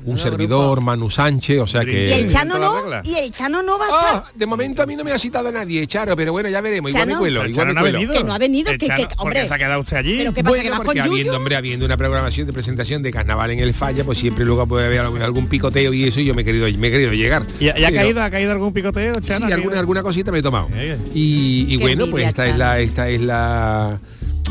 Un 0.04 0.18
servidor, 0.18 0.80
Manu 0.80 1.10
Sánchez, 1.10 1.60
o 1.60 1.66
sea 1.66 1.84
que... 1.84 2.08
Y 2.08 2.12
el 2.12 2.26
Chano 2.30 2.58
no, 2.58 2.82
y 3.04 3.14
el 3.14 3.30
Chano 3.30 3.62
no 3.62 3.78
va 3.78 3.84
a 3.86 3.88
estar. 3.88 4.14
Ah, 4.26 4.30
de 4.34 4.46
momento 4.46 4.82
a 4.82 4.86
mí 4.86 4.96
no 4.96 5.04
me 5.04 5.12
ha 5.12 5.18
citado 5.18 5.50
nadie, 5.50 5.86
Charo, 5.86 6.14
pero 6.16 6.32
bueno, 6.32 6.48
ya 6.48 6.60
veremos. 6.60 6.90
Igual 6.90 7.06
me 7.08 7.16
cuelo, 7.16 7.42
El 7.42 7.50
igual 7.50 7.66
me 7.68 7.74
no 7.74 7.80
ha 7.80 7.82
cuelo. 7.82 7.98
venido. 7.98 8.14
Que 8.14 8.24
no 8.24 8.34
ha 8.34 8.38
venido, 8.38 8.72
que, 8.72 8.86
Chano, 8.86 8.96
que- 8.96 9.02
¿por 9.02 9.08
qué 9.16 9.22
hombre. 9.22 9.46
se 9.46 9.54
ha 9.54 9.58
quedado 9.58 9.80
usted 9.80 9.96
allí? 9.96 10.18
¿Pero 10.18 10.34
qué 10.34 10.42
pasa, 10.42 10.50
Bueno, 10.50 10.62
que 10.64 10.70
vas 10.70 10.78
con 10.78 10.86
porque 10.86 11.00
Yuyu? 11.00 11.12
habiendo, 11.12 11.36
hombre, 11.36 11.56
habiendo 11.56 11.86
una 11.86 11.96
programación 11.96 12.46
de 12.46 12.52
presentación 12.52 13.02
de 13.02 13.10
carnaval 13.12 13.50
en 13.50 13.60
el 13.60 13.74
falla, 13.74 14.04
pues 14.04 14.18
siempre 14.18 14.44
luego 14.44 14.66
puede 14.66 14.86
haber 14.86 15.00
algún, 15.00 15.22
algún 15.22 15.46
picoteo 15.48 15.92
y 15.92 16.04
eso, 16.04 16.20
y 16.20 16.24
yo 16.26 16.34
me 16.34 16.42
he 16.42 16.44
querido, 16.44 16.66
me 16.78 16.88
he 16.88 16.90
querido 16.90 17.12
llegar. 17.12 17.42
¿Y, 17.60 17.64
y 17.66 17.68
ha 17.68 17.74
Pero- 17.74 17.94
caído, 17.94 18.22
ha 18.22 18.30
caído 18.30 18.52
algún 18.52 18.72
picoteo, 18.72 19.14
Sí, 19.16 19.20
Chano? 19.22 19.46
¿Ha 19.46 19.54
alguna, 19.54 19.78
alguna 19.78 20.02
cosita 20.02 20.30
me 20.32 20.38
he 20.38 20.42
tomado. 20.42 20.68
Eh, 20.74 20.96
Y, 21.14 21.66
y 21.68 21.76
bueno, 21.78 22.06
pues 22.10 22.26
esta 22.28 22.46
es 22.46 22.56
la, 22.56 22.78
esta 22.80 23.08
es 23.08 23.20
la 23.20 23.98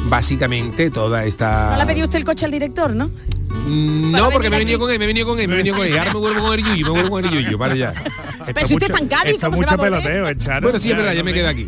básicamente 0.06 0.90
toda 0.90 1.26
esta. 1.26 1.70
¿No 1.72 1.78
le 1.78 1.84
ha 1.84 1.88
pedido 1.88 2.06
usted 2.06 2.20
el 2.20 2.26
coche 2.26 2.46
al 2.46 2.52
director, 2.52 2.96
no? 2.96 3.10
Mm, 3.68 4.12
No, 4.12 4.30
porque 4.32 4.50
me 4.50 4.58
he 4.58 4.60
venido 4.60 4.80
con 4.80 4.92
él, 4.92 5.00
me 5.00 5.06
he 5.06 5.08
venido 5.08 5.28
con 5.28 5.40
él, 5.40 5.48
me 5.48 5.54
he 5.56 5.58
venido 5.58 5.76
con 5.76 5.86
él. 5.86 5.98
Ahora 5.98 6.14
me 6.14 6.20
vuelvo 6.20 6.42
con 6.42 6.54
el 6.60 6.66
yuyu, 6.66 6.84
me 6.86 6.90
vuelvo 6.92 7.10
con 7.10 7.26
el 7.26 7.32
yuyu, 7.32 7.58
para 7.60 7.74
allá. 7.74 7.94
Pero 8.54 8.68
si 8.68 8.74
usted 8.76 8.88
está 8.88 9.00
en 9.02 9.08
Cádiz, 9.08 9.38
¿cómo 9.42 9.58
se 9.58 9.66
va 9.66 9.72
mucho 9.72 9.84
peloteo, 9.84 10.28
el 10.28 10.38
Chano. 10.38 10.62
Bueno, 10.62 10.80
sí, 10.80 10.92
es 10.92 10.98
verdad, 10.98 11.14
ya 11.14 11.24
me 11.24 11.34
quedo 11.34 11.50
aquí. 11.50 11.68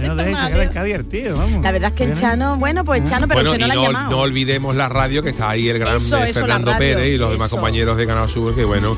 No 0.00 0.14
deja, 0.16 0.28
se 0.28 0.32
Madre. 0.32 0.52
queda 0.54 0.62
en 0.62 0.68
Cádiz 0.70 0.94
el 0.94 1.04
tío, 1.06 1.36
vamos. 1.36 1.62
La 1.62 1.72
verdad 1.72 1.90
es 1.90 1.96
que 1.96 2.04
el 2.04 2.14
Chano, 2.14 2.56
bueno, 2.56 2.84
pues 2.84 3.04
Chano, 3.04 3.28
pero 3.28 3.40
bueno, 3.40 3.50
usted 3.52 3.60
no 3.60 3.66
y 3.66 3.68
la 3.68 3.74
ha 3.74 3.76
no, 3.76 3.82
llamado. 3.84 4.10
no 4.10 4.18
olvidemos 4.20 4.76
la 4.76 4.88
radio, 4.88 5.22
que 5.22 5.30
está 5.30 5.50
ahí 5.50 5.68
el 5.68 5.78
gran 5.78 5.96
Eso, 5.96 6.16
eh, 6.18 6.30
eso, 6.30 6.40
Fernando 6.40 6.70
radio, 6.72 6.78
Pérez 6.96 7.14
y 7.14 7.18
los 7.18 7.30
demás 7.32 7.50
compañeros 7.50 7.96
de 7.96 8.06
Canal 8.06 8.28
Sur, 8.28 8.54
que 8.54 8.64
bueno. 8.64 8.96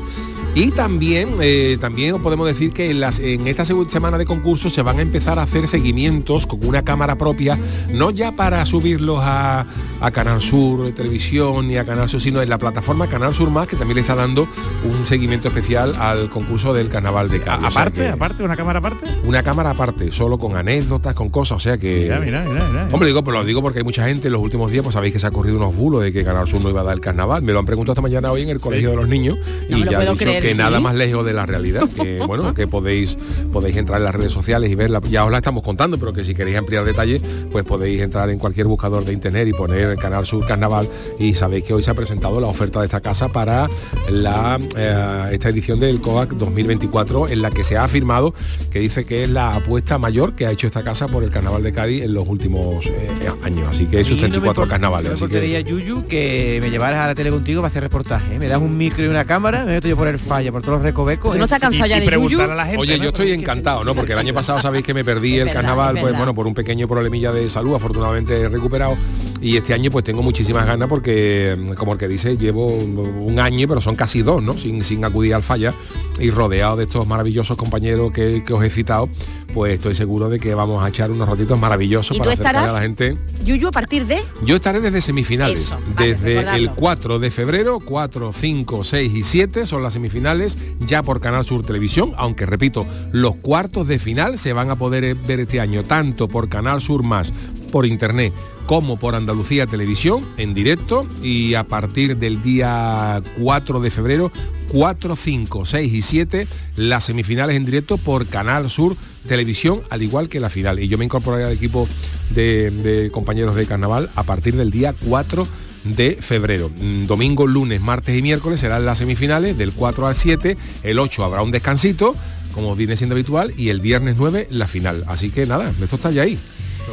Y 0.55 0.69
también, 0.69 1.35
eh, 1.41 1.77
también 1.81 2.21
podemos 2.21 2.45
decir 2.45 2.73
que 2.73 2.91
en, 2.91 2.99
las, 2.99 3.17
en 3.17 3.47
esta 3.47 3.65
segunda 3.65 3.89
semana 3.89 4.19
de 4.19 4.25
concurso 4.25 4.69
se 4.69 4.83
van 4.83 4.99
a 4.99 5.01
empezar 5.01 5.39
a 5.39 5.43
hacer 5.43 5.67
seguimientos 5.67 6.45
con 6.45 6.63
una 6.63 6.83
cámara 6.83 7.17
propia, 7.17 7.57
no 7.91 8.11
ya 8.11 8.33
para 8.33 8.63
subirlos 8.67 9.19
a, 9.23 9.65
a 9.99 10.11
Canal 10.11 10.41
Sur 10.41 10.91
Televisión 10.91 11.67
ni 11.67 11.77
a 11.77 11.85
Canal 11.85 12.07
Sur, 12.07 12.21
sino 12.21 12.39
en 12.39 12.49
la 12.49 12.59
plataforma 12.59 13.07
Canal 13.07 13.33
Sur 13.33 13.49
Más, 13.49 13.67
que 13.67 13.75
también 13.75 13.95
le 13.95 14.01
está 14.01 14.13
dando 14.13 14.47
un 14.83 15.07
seguimiento 15.07 15.47
especial 15.47 15.95
al 15.97 16.29
concurso 16.29 16.71
del 16.71 16.87
Carnaval 16.87 17.29
de 17.29 17.39
Cádiz. 17.41 17.67
O 17.67 17.71
sea 17.71 17.81
Aparte, 17.81 17.99
que 18.01 18.07
aparte, 18.09 18.43
una 18.43 18.55
cámara 18.55 18.77
aparte. 18.77 19.07
Una 19.23 19.41
cámara 19.41 19.71
aparte, 19.71 20.11
solo 20.11 20.37
con 20.37 20.55
anécdotas, 20.55 21.15
con 21.15 21.29
cosas, 21.29 21.55
o 21.55 21.59
sea 21.59 21.79
que... 21.79 22.01
Mira, 22.03 22.19
mira, 22.19 22.45
mira, 22.47 22.67
mira. 22.67 22.87
Hombre, 22.91 23.07
digo, 23.07 23.23
pues 23.23 23.35
lo 23.35 23.43
digo 23.43 23.63
porque 23.63 23.79
hay 23.79 23.85
mucha 23.85 24.05
gente 24.07 24.27
en 24.27 24.33
los 24.33 24.41
últimos 24.41 24.71
días, 24.71 24.83
pues 24.83 24.93
sabéis 24.93 25.13
que 25.13 25.19
se 25.19 25.25
ha 25.25 25.31
corrido 25.31 25.57
unos 25.57 25.75
bulos 25.75 26.03
de 26.03 26.13
que 26.13 26.23
Canal 26.23 26.47
Sur 26.47 26.61
no 26.61 26.69
iba 26.69 26.81
a 26.81 26.83
dar 26.83 26.93
el 26.93 27.01
carnaval. 27.01 27.41
Me 27.41 27.53
lo 27.53 27.59
han 27.59 27.65
preguntado 27.65 27.93
esta 27.93 28.03
mañana 28.03 28.31
hoy 28.31 28.43
en 28.43 28.49
el 28.49 28.59
colegio 28.59 28.91
de 28.91 28.97
los 28.97 29.07
niños 29.07 29.39
No 29.69 29.77
y 29.77 29.79
me 29.79 29.85
lo 29.85 29.91
ya 29.91 29.97
puedo 29.97 30.11
dicho 30.13 30.23
creer, 30.23 30.42
que 30.43 30.51
¿sí? 30.53 30.57
nada 30.57 30.79
más 30.79 30.95
lejos 30.95 31.25
de 31.25 31.33
la 31.33 31.45
realidad. 31.45 31.87
Que 31.89 32.19
bueno, 32.27 32.53
que 32.53 32.67
podéis 32.67 33.17
podéis 33.51 33.77
entrar 33.77 33.99
en 33.99 34.05
las 34.05 34.15
redes 34.15 34.31
sociales 34.31 34.71
y 34.71 34.75
verla. 34.75 35.01
Ya 35.09 35.25
os 35.25 35.31
la 35.31 35.37
estamos 35.37 35.63
contando, 35.63 35.97
pero 35.97 36.13
que 36.13 36.23
si 36.23 36.33
queréis 36.35 36.57
ampliar 36.57 36.85
detalles, 36.85 37.21
pues 37.51 37.63
podéis 37.65 38.01
entrar 38.01 38.29
en 38.29 38.39
cualquier 38.39 38.67
buscador 38.67 39.05
de 39.05 39.13
internet 39.13 39.47
y 39.47 39.53
poner 39.53 39.95
Canal 39.97 40.25
Sur 40.25 40.45
Carnaval 40.45 40.87
y 41.19 41.33
sabéis 41.35 41.63
que 41.63 41.73
hoy 41.73 41.81
se 41.83 41.91
ha 41.91 41.93
presentado 41.93 42.39
la 42.39 42.47
oferta 42.47 42.79
de 42.79 42.85
esta 42.85 43.01
casa 43.01 43.29
para 43.29 43.69
la 44.09 44.59
eh, 44.75 45.29
esta 45.31 45.49
edición 45.49 45.79
del 45.79 46.01
COAC 46.01 46.31
2024 46.33 47.29
en 47.29 47.41
la 47.41 47.51
que 47.51 47.63
se 47.63 47.77
ha 47.77 47.83
afirmado 47.83 48.33
que 48.71 48.79
dice 48.79 49.05
que 49.05 49.23
es 49.23 49.29
la 49.29 49.55
apuesta 49.55 49.97
mayor 49.97 50.35
que 50.35 50.45
ha 50.45 50.51
hecho 50.51 50.67
esta 50.67 50.83
casa 50.83 51.07
por 51.07 51.23
el 51.23 51.29
Carnaval 51.29 51.63
de 51.63 51.71
Cádiz 51.71 52.03
en 52.03 52.13
los 52.13 52.27
últimos 52.27 52.85
eh, 52.85 53.09
años. 53.43 53.67
Así 53.69 53.85
que 53.85 54.03
no 54.03 54.09
me 54.09 54.15
34 54.17 54.63
import- 54.63 54.69
carnavales. 54.69 55.21
no 55.21 55.27
me 55.27 55.37
así 55.37 55.49
que, 55.51 55.63
Yuyu, 55.63 56.07
que 56.07 56.59
me 56.61 56.69
llevaras 56.69 56.99
a 56.99 57.07
la 57.07 57.15
tele 57.15 57.29
contigo 57.31 57.61
para 57.61 57.69
hacer 57.69 57.83
reportaje. 57.83 58.35
¿eh? 58.35 58.39
Me 58.39 58.47
das 58.47 58.59
un 58.59 58.75
micro 58.77 59.03
y 59.03 59.07
una 59.07 59.25
cámara, 59.25 59.65
me 59.65 59.73
meto 59.73 59.87
yo 59.87 59.95
por 59.97 60.07
el 60.07 60.17
falla, 60.33 60.51
por 60.51 60.61
todos 60.63 60.75
los 60.77 60.83
recovecos. 60.83 61.31
¿Tú 61.33 61.37
no 61.37 61.43
estás 61.43 61.59
cansado 61.61 61.85
Y- 61.85 61.89
ya 61.89 61.97
y 61.97 61.99
de 62.01 62.05
preguntar 62.07 62.39
Yuyu? 62.39 62.51
a 62.51 62.55
la 62.55 62.65
gente, 62.65 62.79
Oye, 62.81 62.97
¿no? 62.97 63.03
yo 63.03 63.09
estoy 63.09 63.31
encantado, 63.33 63.83
¿no? 63.83 63.93
Porque 63.93 64.13
el 64.13 64.19
año 64.19 64.33
pasado 64.33 64.59
sabéis 64.59 64.83
que 64.83 64.93
me 64.95 65.05
perdí 65.05 65.35
Es 65.35 65.39
el 65.41 65.45
verdad, 65.49 65.61
carnaval, 65.61 65.97
es 65.97 66.01
pues 66.01 66.17
bueno, 66.17 66.33
por 66.33 66.47
un 66.47 66.55
pequeño 66.55 66.87
problemilla 66.87 67.31
de 67.31 67.47
salud, 67.49 67.75
afortunadamente 67.75 68.41
he 68.41 68.49
recuperado. 68.49 68.97
Y 69.43 69.57
este 69.57 69.73
año 69.73 69.91
pues 69.91 70.05
tengo 70.05 70.23
muchísimas 70.23 70.65
ganas 70.65 70.87
porque, 70.87 71.57
mm, 71.59 71.73
como 71.73 71.91
el 71.91 71.99
que 71.99 72.07
dice, 72.07 72.37
llevo 72.37 72.67
un 72.67 73.39
año, 73.39 73.67
pero 73.67 73.81
son 73.81 73.93
casi 73.93 74.21
dos, 74.21 74.41
¿no? 74.41 74.57
Sin, 74.57 74.85
sin 74.85 75.03
acudir 75.03 75.35
al 75.35 75.43
falla 75.43 75.73
y 76.17 76.29
rodeado 76.29 76.77
de 76.77 76.85
estos 76.85 77.05
maravillosos 77.05 77.57
compañeros 77.57 78.13
que, 78.13 78.41
que 78.45 78.53
os 78.53 78.63
he 78.63 78.69
citado, 78.69 79.09
pues 79.53 79.73
estoy 79.73 79.95
seguro 79.95 80.29
de 80.29 80.39
que 80.39 80.55
vamos 80.55 80.81
a 80.81 80.87
echar 80.87 81.11
unos 81.11 81.27
ratitos 81.27 81.59
maravillosos 81.59 82.15
¿Y 82.15 82.19
tú 82.19 82.23
para 82.23 82.31
acercar 82.31 82.55
a 82.55 82.59
estarás? 82.59 82.75
la 82.75 82.81
gente. 82.81 83.17
Yuyu 83.43 83.67
a 83.67 83.71
partir 83.71 84.05
de... 84.07 84.21
Yo 84.45 84.55
estaré 84.55 84.79
desde 84.79 85.01
semifinales, 85.01 85.59
Eso, 85.59 85.77
vale, 85.93 86.15
desde 86.15 86.55
el 86.55 86.71
4 86.71 87.19
de 87.19 87.29
febrero, 87.29 87.81
4, 87.83 88.31
5, 88.31 88.83
6 88.85 89.13
y 89.13 89.23
7 89.23 89.65
son 89.65 89.83
las 89.83 89.91
semifinales 89.91 90.57
ya 90.79 91.03
por 91.03 91.19
Canal 91.19 91.43
Sur 91.43 91.65
Televisión, 91.65 92.13
aunque 92.15 92.45
repito, 92.45 92.85
los 93.11 93.35
cuartos 93.35 93.87
de 93.87 93.99
final 93.99 94.37
se 94.37 94.53
van 94.53 94.69
a 94.69 94.77
poder 94.77 95.03
eh, 95.03 95.13
ver 95.13 95.41
este 95.41 95.59
año 95.59 95.83
tanto 95.83 96.29
por 96.29 96.47
Canal 96.47 96.79
Sur 96.79 97.03
más, 97.03 97.33
por 97.71 97.85
internet, 97.85 98.33
como 98.65 98.97
por 98.97 99.15
Andalucía 99.15 99.67
Televisión 99.67 100.25
en 100.37 100.53
directo 100.53 101.07
y 101.21 101.53
a 101.55 101.63
partir 101.63 102.17
del 102.17 102.41
día 102.41 103.21
4 103.39 103.79
de 103.79 103.91
febrero 103.91 104.31
4, 104.69 105.15
5, 105.15 105.65
6 105.65 105.93
y 105.93 106.01
7 106.01 106.47
las 106.77 107.03
semifinales 107.05 107.55
en 107.55 107.65
directo 107.65 107.97
por 107.97 108.25
Canal 108.27 108.69
Sur 108.69 108.95
Televisión, 109.27 109.81
al 109.89 110.01
igual 110.01 110.29
que 110.29 110.39
la 110.39 110.49
final. 110.49 110.79
Y 110.79 110.87
yo 110.87 110.97
me 110.97 111.05
incorporaré 111.05 111.45
al 111.45 111.53
equipo 111.53 111.87
de, 112.31 112.71
de 112.71 113.11
compañeros 113.11 113.55
de 113.55 113.65
carnaval 113.65 114.09
a 114.15 114.23
partir 114.23 114.55
del 114.55 114.71
día 114.71 114.93
4 115.07 115.47
de 115.83 116.17
febrero. 116.19 116.69
Mm, 116.69 117.05
Domingo, 117.05 117.47
lunes, 117.47 117.81
martes 117.81 118.17
y 118.17 118.21
miércoles 118.21 118.59
serán 118.59 118.85
las 118.85 118.97
semifinales 118.99 119.57
del 119.57 119.71
4 119.71 120.07
al 120.07 120.15
7, 120.15 120.57
el 120.83 120.99
8 120.99 121.23
habrá 121.23 121.41
un 121.41 121.51
descansito, 121.51 122.15
como 122.53 122.75
viene 122.75 122.95
siendo 122.95 123.15
habitual, 123.15 123.53
y 123.57 123.69
el 123.69 123.79
viernes 123.79 124.15
9 124.17 124.47
la 124.49 124.67
final. 124.67 125.03
Así 125.07 125.29
que 125.29 125.45
nada, 125.45 125.71
esto 125.81 125.95
está 125.95 126.11
ya 126.11 126.23
ahí. 126.23 126.37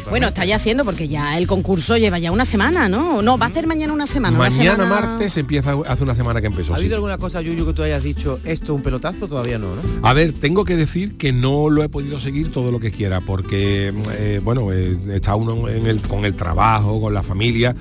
Bueno, 0.09 0.29
está 0.29 0.45
ya 0.45 0.59
siendo 0.59 0.85
porque 0.85 1.09
ya 1.09 1.37
el 1.39 1.47
concurso 1.47 1.97
lleva 1.97 2.19
ya 2.19 2.33
una 2.33 2.45
semana, 2.45 2.89
¿no? 2.89 3.23
No, 3.23 3.39
va 3.39 3.47
a 3.47 3.51
ser 3.51 3.67
mañana 3.67 3.93
una 3.93 4.07
semana. 4.07 4.37
una 4.39 4.49
Mañana 4.51 4.85
semana- 4.85 5.07
martes 5.07 5.37
empieza 5.37 5.77
hace 5.87 6.03
una 6.03 6.15
semana 6.15 6.41
que 6.41 6.47
empezó. 6.49 6.73
¿Ha 6.73 6.77
sí. 6.77 6.83
habido 6.83 6.97
alguna 6.97 7.19
cosa, 7.19 7.41
Yuyu, 7.43 7.67
que 7.67 7.73
tú 7.73 7.83
hayas 7.83 8.03
dicho, 8.03 8.39
esto 8.45 8.65
es 8.65 8.71
un 8.71 8.83
pelotazo? 8.83 9.29
Todavía 9.29 9.59
no, 9.59 9.69
¿no? 9.77 9.83
A 10.07 10.13
ver, 10.13 10.33
tengo 10.33 10.65
que 10.65 10.77
decir 10.77 11.17
que 11.17 11.33
no 11.33 11.71
lo 11.71 11.83
he 11.83 11.89
podido 11.89 12.19
seguir 12.19 12.51
todo 12.51 12.73
lo 12.73 12.81
que 12.81 12.91
quiera, 12.91 13.21
porque, 13.21 13.93
eh, 14.13 14.41
bueno, 14.43 14.73
eh, 14.73 14.97
está 15.13 15.35
uno 15.35 15.69
en 15.69 15.87
el, 15.87 16.01
con 16.01 16.25
el 16.25 16.35
trabajo, 16.35 17.01
con 17.01 17.15
la 17.15 17.23
familia, 17.23 17.75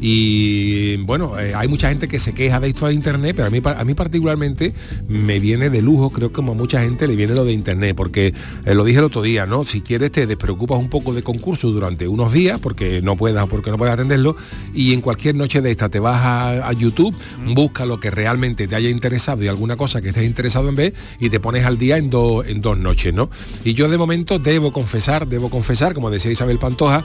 y 0.00 0.96
bueno, 0.98 1.38
eh, 1.38 1.54
hay 1.54 1.68
mucha 1.68 1.88
gente 1.88 2.08
que 2.08 2.18
se 2.18 2.34
queja 2.34 2.60
de 2.60 2.68
esto 2.68 2.86
de 2.86 2.94
internet, 2.94 3.34
pero 3.36 3.48
a 3.48 3.50
mí, 3.50 3.60
a 3.64 3.84
mí 3.84 3.94
particularmente 3.94 4.72
me 5.08 5.38
viene 5.38 5.70
de 5.70 5.82
lujo, 5.82 6.10
creo 6.10 6.28
que 6.28 6.34
como 6.34 6.52
a 6.52 6.54
mucha 6.54 6.82
gente 6.82 7.06
le 7.06 7.16
viene 7.16 7.34
lo 7.34 7.44
de 7.44 7.52
internet, 7.52 7.96
porque 7.96 8.34
eh, 8.64 8.74
lo 8.74 8.84
dije 8.84 8.98
el 8.98 9.04
otro 9.04 9.22
día, 9.22 9.46
¿no? 9.46 9.64
Si 9.64 9.80
quieres 9.80 10.12
te 10.12 10.26
despreocupas 10.26 10.78
un 10.78 10.90
poco 10.90 11.14
de 11.14 11.22
concurso 11.22 11.70
durante 11.70 12.06
unos 12.08 12.32
días, 12.32 12.60
porque 12.60 13.00
no 13.02 13.16
puedas, 13.16 13.46
porque 13.48 13.70
no 13.70 13.78
puedes 13.78 13.94
atenderlo, 13.94 14.36
y 14.74 14.92
en 14.92 15.00
cualquier 15.00 15.34
noche 15.34 15.60
de 15.60 15.70
esta 15.70 15.88
te 15.88 15.98
vas 15.98 16.20
a, 16.20 16.68
a 16.68 16.72
YouTube, 16.72 17.14
busca 17.54 17.86
lo 17.86 17.98
que 17.98 18.10
realmente 18.10 18.66
te 18.66 18.76
haya 18.76 18.90
interesado 18.90 19.42
y 19.42 19.48
alguna 19.48 19.76
cosa 19.76 20.02
que 20.02 20.08
estés 20.08 20.24
interesado 20.24 20.68
en 20.68 20.74
ver 20.74 20.94
y 21.18 21.30
te 21.30 21.40
pones 21.40 21.64
al 21.64 21.78
día 21.78 21.96
en, 21.96 22.10
dos 22.10 22.46
en 22.46 22.60
dos 22.60 22.78
noches, 22.78 23.14
¿no? 23.14 23.30
Y 23.64 23.74
yo 23.74 23.88
de 23.88 23.98
momento 23.98 24.38
debo 24.38 24.72
confesar, 24.72 25.26
debo 25.26 25.50
confesar, 25.50 25.94
como 25.94 26.10
decía 26.10 26.30
Isabel 26.30 26.58
Pantoja, 26.58 27.04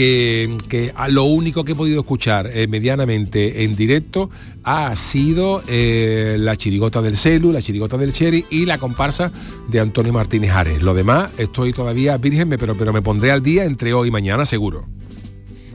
que, 0.00 0.92
a 0.94 1.08
lo 1.08 1.24
único 1.24 1.62
que 1.62 1.72
he 1.72 1.74
podido 1.74 2.00
escuchar 2.00 2.50
eh, 2.54 2.66
medianamente 2.66 3.64
en 3.64 3.76
directo 3.76 4.30
ha 4.64 4.96
sido 4.96 5.62
eh, 5.68 6.36
la 6.38 6.56
chirigota 6.56 7.02
del 7.02 7.18
Celu, 7.18 7.52
la 7.52 7.60
chirigota 7.60 7.98
del 7.98 8.12
Cherry 8.12 8.46
y 8.48 8.64
la 8.64 8.78
comparsa 8.78 9.30
de 9.68 9.78
Antonio 9.78 10.14
Martínez 10.14 10.52
Ares. 10.52 10.82
Lo 10.82 10.94
demás 10.94 11.30
estoy 11.36 11.74
todavía 11.74 12.16
virgen, 12.16 12.48
pero, 12.48 12.76
pero 12.78 12.94
me 12.94 13.02
pondré 13.02 13.30
al 13.30 13.42
día 13.42 13.64
entre 13.64 13.92
hoy 13.92 14.08
y 14.08 14.10
mañana 14.10 14.46
seguro. 14.46 14.86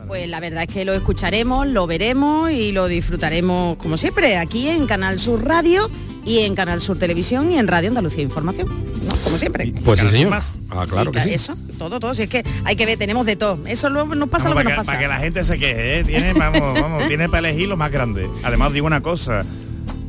Pues 0.08 0.28
la 0.28 0.40
verdad 0.40 0.64
es 0.64 0.74
que 0.74 0.86
lo 0.86 0.94
escucharemos, 0.94 1.68
lo 1.68 1.86
veremos 1.86 2.50
y 2.50 2.72
lo 2.72 2.88
disfrutaremos 2.88 3.78
como 3.78 3.96
siempre 3.96 4.38
aquí 4.38 4.70
en 4.70 4.88
Canal 4.88 5.20
Sur 5.20 5.44
Radio 5.46 5.90
y 6.26 6.40
en 6.40 6.56
Canal 6.56 6.82
Sur 6.82 6.98
Televisión 6.98 7.52
y 7.52 7.58
en 7.60 7.68
Radio 7.68 7.90
Andalucía 7.90 8.24
Información, 8.24 8.68
¿no? 9.08 9.16
Como 9.24 9.38
siempre. 9.38 9.72
Pues 9.84 10.00
sí, 10.00 10.08
señor. 10.10 10.32
Más. 10.32 10.58
Ah, 10.70 10.86
claro 10.90 11.12
Y 11.12 11.14
que 11.14 11.22
sí. 11.22 11.30
Eso, 11.34 11.56
todo, 11.78 12.00
todo. 12.00 12.14
Si 12.16 12.24
es 12.24 12.30
que 12.30 12.44
hay 12.64 12.76
que 12.76 12.86
ver, 12.86 12.98
tenemos 12.98 13.26
de 13.26 13.36
todo. 13.36 13.60
Eso 13.68 13.90
luego 13.90 14.16
nos 14.16 14.30
pasa 14.30 14.46
Vamos, 14.50 14.56
lo 14.64 14.70
que 14.70 14.76
para, 14.76 14.76
nos 14.78 14.84
que, 14.84 14.86
para 14.88 15.00
que 15.00 15.06
pasa. 15.06 15.18
la 15.18 15.24
gente 15.24 15.44
se 15.44 15.58
queje, 15.60 16.00
¿eh? 16.00 16.04
Tiene, 16.04 16.34
vamos, 16.38 16.74
vamos, 16.82 17.08
tiene 17.08 17.30
para 17.30 17.48
elegir 17.50 17.70
lo 17.70 17.78
más 17.78 17.92
grande. 17.92 18.28
Además, 18.44 18.70
os 18.70 18.74
digo 18.74 18.88
una 18.88 19.02
cosa. 19.02 19.46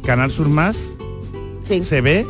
Canal 0.04 0.30
Sur 0.30 0.48
Más 0.48 0.90
Sí. 1.64 1.82
se 1.82 2.00
ve, 2.00 2.24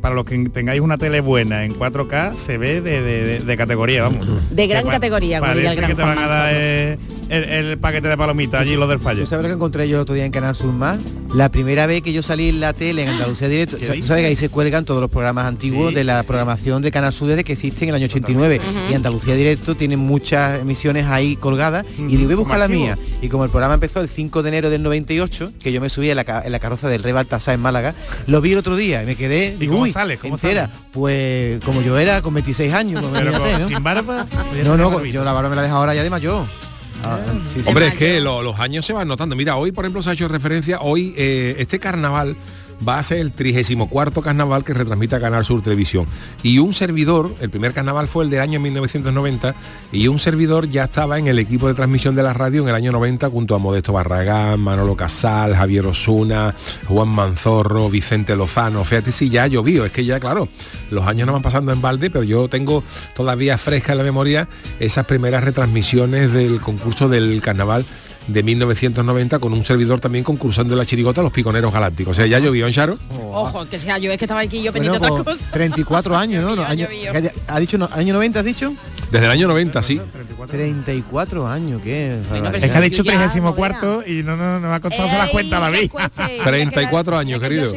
para 0.00 0.14
los 0.14 0.24
que 0.24 0.38
tengáis 0.50 0.80
una 0.80 0.96
tele 0.98 1.20
buena 1.20 1.64
en 1.64 1.74
4K, 1.76 2.34
se 2.36 2.56
ve 2.58 2.80
de, 2.80 3.02
de- 3.02 3.24
de- 3.24 3.40
de 3.40 3.56
categoría, 3.56 4.02
vamos. 4.04 4.28
De 4.50 4.66
gran 4.68 4.84
Que 4.84 4.90
categoría, 4.90 5.40
Parece 5.40 5.74
gran 5.74 5.90
que 5.90 5.96
te 5.96 6.02
van 6.02 6.18
a 6.18 6.26
dar 6.28 6.50
eh, 6.54 6.96
el, 7.28 7.44
el 7.44 7.78
paquete 7.78 8.08
de 8.08 8.16
palomitas 8.16 8.60
allí 8.62 8.76
los 8.76 8.88
del 8.88 8.98
fallo. 8.98 9.20
¿Tú 9.24 9.26
sabes 9.26 9.42
lo 9.42 9.48
que 9.48 9.54
encontré 9.54 9.88
yo 9.88 9.96
el 9.96 10.02
otro 10.02 10.14
día 10.14 10.24
en 10.24 10.32
Canal 10.32 10.54
Sur 10.54 10.72
Más? 10.72 10.98
La 11.34 11.50
primera 11.50 11.86
vez 11.86 12.00
que 12.02 12.12
yo 12.12 12.22
salí 12.22 12.48
en 12.48 12.60
la 12.60 12.72
tele 12.72 13.02
en 13.02 13.08
Andalucía 13.10 13.48
Directo, 13.48 13.76
¿Qué 13.76 13.84
o 13.84 13.86
sea, 13.92 13.94
tú 14.00 14.06
sabes 14.06 14.22
que 14.22 14.28
ahí 14.28 14.36
se 14.36 14.48
cuelgan 14.48 14.84
todos 14.86 15.00
los 15.00 15.10
programas 15.10 15.44
antiguos 15.46 15.90
Sí, 15.90 15.94
de 15.96 16.04
la 16.04 16.22
sí. 16.22 16.26
programación 16.26 16.80
de 16.82 16.90
Canal 16.90 17.12
Sur 17.12 17.28
desde 17.28 17.44
que 17.44 17.52
existe 17.52 17.84
en 17.84 17.90
el 17.90 17.94
año 17.96 18.06
89 18.06 18.60
y 18.90 18.94
Andalucía 18.94 19.34
Directo 19.34 19.74
tiene 19.76 19.96
muchas 19.98 20.60
emisiones 20.62 21.06
ahí 21.06 21.36
colgadas 21.36 21.84
y 21.98 22.06
digo, 22.16 22.24
voy 22.24 22.32
a 22.32 22.36
buscar 22.36 22.58
la 22.58 22.68
mía. 22.68 22.98
Y 23.20 23.28
como 23.28 23.44
el 23.44 23.50
programa 23.50 23.74
empezó 23.74 24.00
el 24.00 24.08
5 24.08 24.42
de 24.42 24.48
enero 24.48 24.70
del 24.70 24.82
98, 24.82 25.52
que 25.62 25.70
yo 25.72 25.80
me 25.80 25.90
subí 25.90 26.08
en 26.10 26.16
la, 26.16 26.42
en 26.44 26.52
la 26.52 26.58
carroza 26.60 26.88
del 26.88 27.02
Rey 27.02 27.12
Baltasar 27.12 27.54
en 27.54 27.60
Málaga, 27.60 27.94
lo 28.26 28.40
vi 28.40 28.52
el 28.52 28.58
otro 28.58 28.74
día 28.76 29.02
y 29.02 29.06
me 29.06 29.16
quedé, 29.16 29.56
¿Y 29.60 29.66
cómo 29.66 29.82
uy, 29.82 29.92
sales? 29.92 30.18
¿Cómo 30.18 30.34
entera. 30.36 30.70
Pues 30.92 31.62
como 31.64 31.82
yo 31.82 31.98
era 31.98 32.22
con 32.22 32.32
26 32.34 32.72
años, 32.72 33.04
Pero 33.12 33.30
imagínate, 33.30 33.52
con- 33.52 33.60
¿no? 33.62 33.68
sin 33.68 33.82
barba. 33.82 34.26
No, 34.64 34.76
no, 34.78 35.04
yo 35.04 35.24
la 35.24 35.32
barba 35.32 35.50
me 35.50 35.56
la 35.56 35.62
dejo 35.62 35.74
ahora 35.76 35.94
ya 35.94 36.02
de 36.02 36.10
mayor. 36.10 36.46
Ah, 37.04 37.18
sí, 37.52 37.60
sí. 37.62 37.68
Hombre, 37.68 37.88
es 37.88 37.94
que 37.94 38.20
lo- 38.20 38.42
los 38.42 38.58
años 38.58 38.84
se 38.84 38.92
van 38.92 39.08
notando. 39.08 39.34
Mira, 39.36 39.56
hoy, 39.56 39.72
por 39.72 39.84
ejemplo, 39.84 40.02
se 40.02 40.10
ha 40.10 40.12
hecho 40.12 40.28
referencia, 40.28 40.80
hoy 40.80 41.14
eh, 41.16 41.56
este 41.58 41.78
carnaval 41.78 42.36
va 42.86 42.98
a 42.98 43.02
ser 43.02 43.18
el 43.18 43.32
34 43.32 44.22
carnaval 44.22 44.64
que 44.64 44.74
retransmite 44.74 45.16
a 45.16 45.20
Canal 45.20 45.44
Sur 45.44 45.62
Televisión. 45.62 46.06
Y 46.42 46.58
un 46.58 46.74
servidor, 46.74 47.34
el 47.40 47.50
primer 47.50 47.72
carnaval 47.72 48.08
fue 48.08 48.24
el 48.24 48.30
del 48.30 48.40
año 48.40 48.60
1990, 48.60 49.54
y 49.92 50.08
un 50.08 50.18
servidor 50.18 50.68
ya 50.68 50.84
estaba 50.84 51.18
en 51.18 51.26
el 51.26 51.38
equipo 51.38 51.68
de 51.68 51.74
transmisión 51.74 52.14
de 52.14 52.22
la 52.22 52.32
radio 52.32 52.62
en 52.62 52.68
el 52.68 52.74
año 52.74 52.92
90 52.92 53.28
junto 53.30 53.54
a 53.54 53.58
Modesto 53.58 53.92
Barragán, 53.92 54.60
Manolo 54.60 54.96
Casal, 54.96 55.54
Javier 55.54 55.86
Osuna, 55.86 56.54
Juan 56.86 57.08
Manzorro, 57.08 57.88
Vicente 57.90 58.36
Lozano. 58.36 58.84
Fíjate 58.84 59.12
si 59.12 59.28
ya 59.28 59.44
ha 59.44 59.46
llovido, 59.46 59.84
es 59.84 59.92
que 59.92 60.04
ya, 60.04 60.20
claro, 60.20 60.48
los 60.90 61.06
años 61.06 61.26
no 61.26 61.32
van 61.32 61.42
pasando 61.42 61.72
en 61.72 61.80
balde, 61.80 62.10
pero 62.10 62.24
yo 62.24 62.48
tengo 62.48 62.82
todavía 63.14 63.58
fresca 63.58 63.92
en 63.92 63.98
la 63.98 64.04
memoria 64.04 64.48
esas 64.80 65.06
primeras 65.06 65.44
retransmisiones 65.44 66.32
del 66.32 66.60
concurso 66.60 67.08
del 67.08 67.40
carnaval 67.42 67.84
de 68.28 68.42
1990 68.42 69.38
con 69.38 69.52
un 69.52 69.64
servidor 69.64 70.00
también 70.00 70.22
concursando 70.22 70.74
en 70.74 70.78
la 70.78 70.86
chirigota 70.86 71.22
Los 71.22 71.32
Piconeros 71.32 71.72
Galácticos. 71.72 72.12
O 72.12 72.14
sea, 72.14 72.26
ya 72.26 72.38
llovió 72.38 72.66
en 72.66 72.72
Charo. 72.74 72.98
Ojo, 73.10 73.66
que 73.66 73.78
sea 73.78 73.98
yo, 73.98 74.10
es 74.12 74.18
que 74.18 74.24
estaba 74.26 74.40
aquí 74.40 74.62
yo 74.62 74.70
Bueno, 74.70 74.92
pendiente 74.92 74.98
de 75.00 75.08
pues, 75.08 75.20
otras 75.20 75.38
cosas. 75.38 75.52
34 75.52 76.16
años, 76.16 76.44
¿no? 76.56 76.62
Año- 76.64 76.86
llovido. 76.86 77.12
¿qué 77.12 77.32
ha 77.48 77.58
dicho 77.60 77.78
no, 77.78 77.88
año 77.92 78.12
90 78.14 78.38
has 78.40 78.44
dicho? 78.44 78.72
Desde 79.10 79.24
el 79.24 79.32
año 79.32 79.48
90, 79.48 79.82
sí. 79.82 80.00
34 80.50 81.48
años, 81.48 81.80
¿qué? 81.82 82.18
Bueno, 82.28 82.50
Es 82.50 82.70
que 82.70 82.76
ha 82.76 82.80
dicho 82.82 83.02
ya, 83.02 83.12
34 83.16 84.02
y 84.06 84.22
no, 84.22 84.36
no, 84.36 84.60
no 84.60 84.68
me 84.68 84.74
ha 84.74 84.80
costado 84.80 85.08
las 85.16 85.30
cuentas, 85.30 85.62
mira 85.72 85.88
que 86.26 86.40
34 86.44 87.12
la- 87.14 87.20
años, 87.20 87.40
querido. 87.40 87.72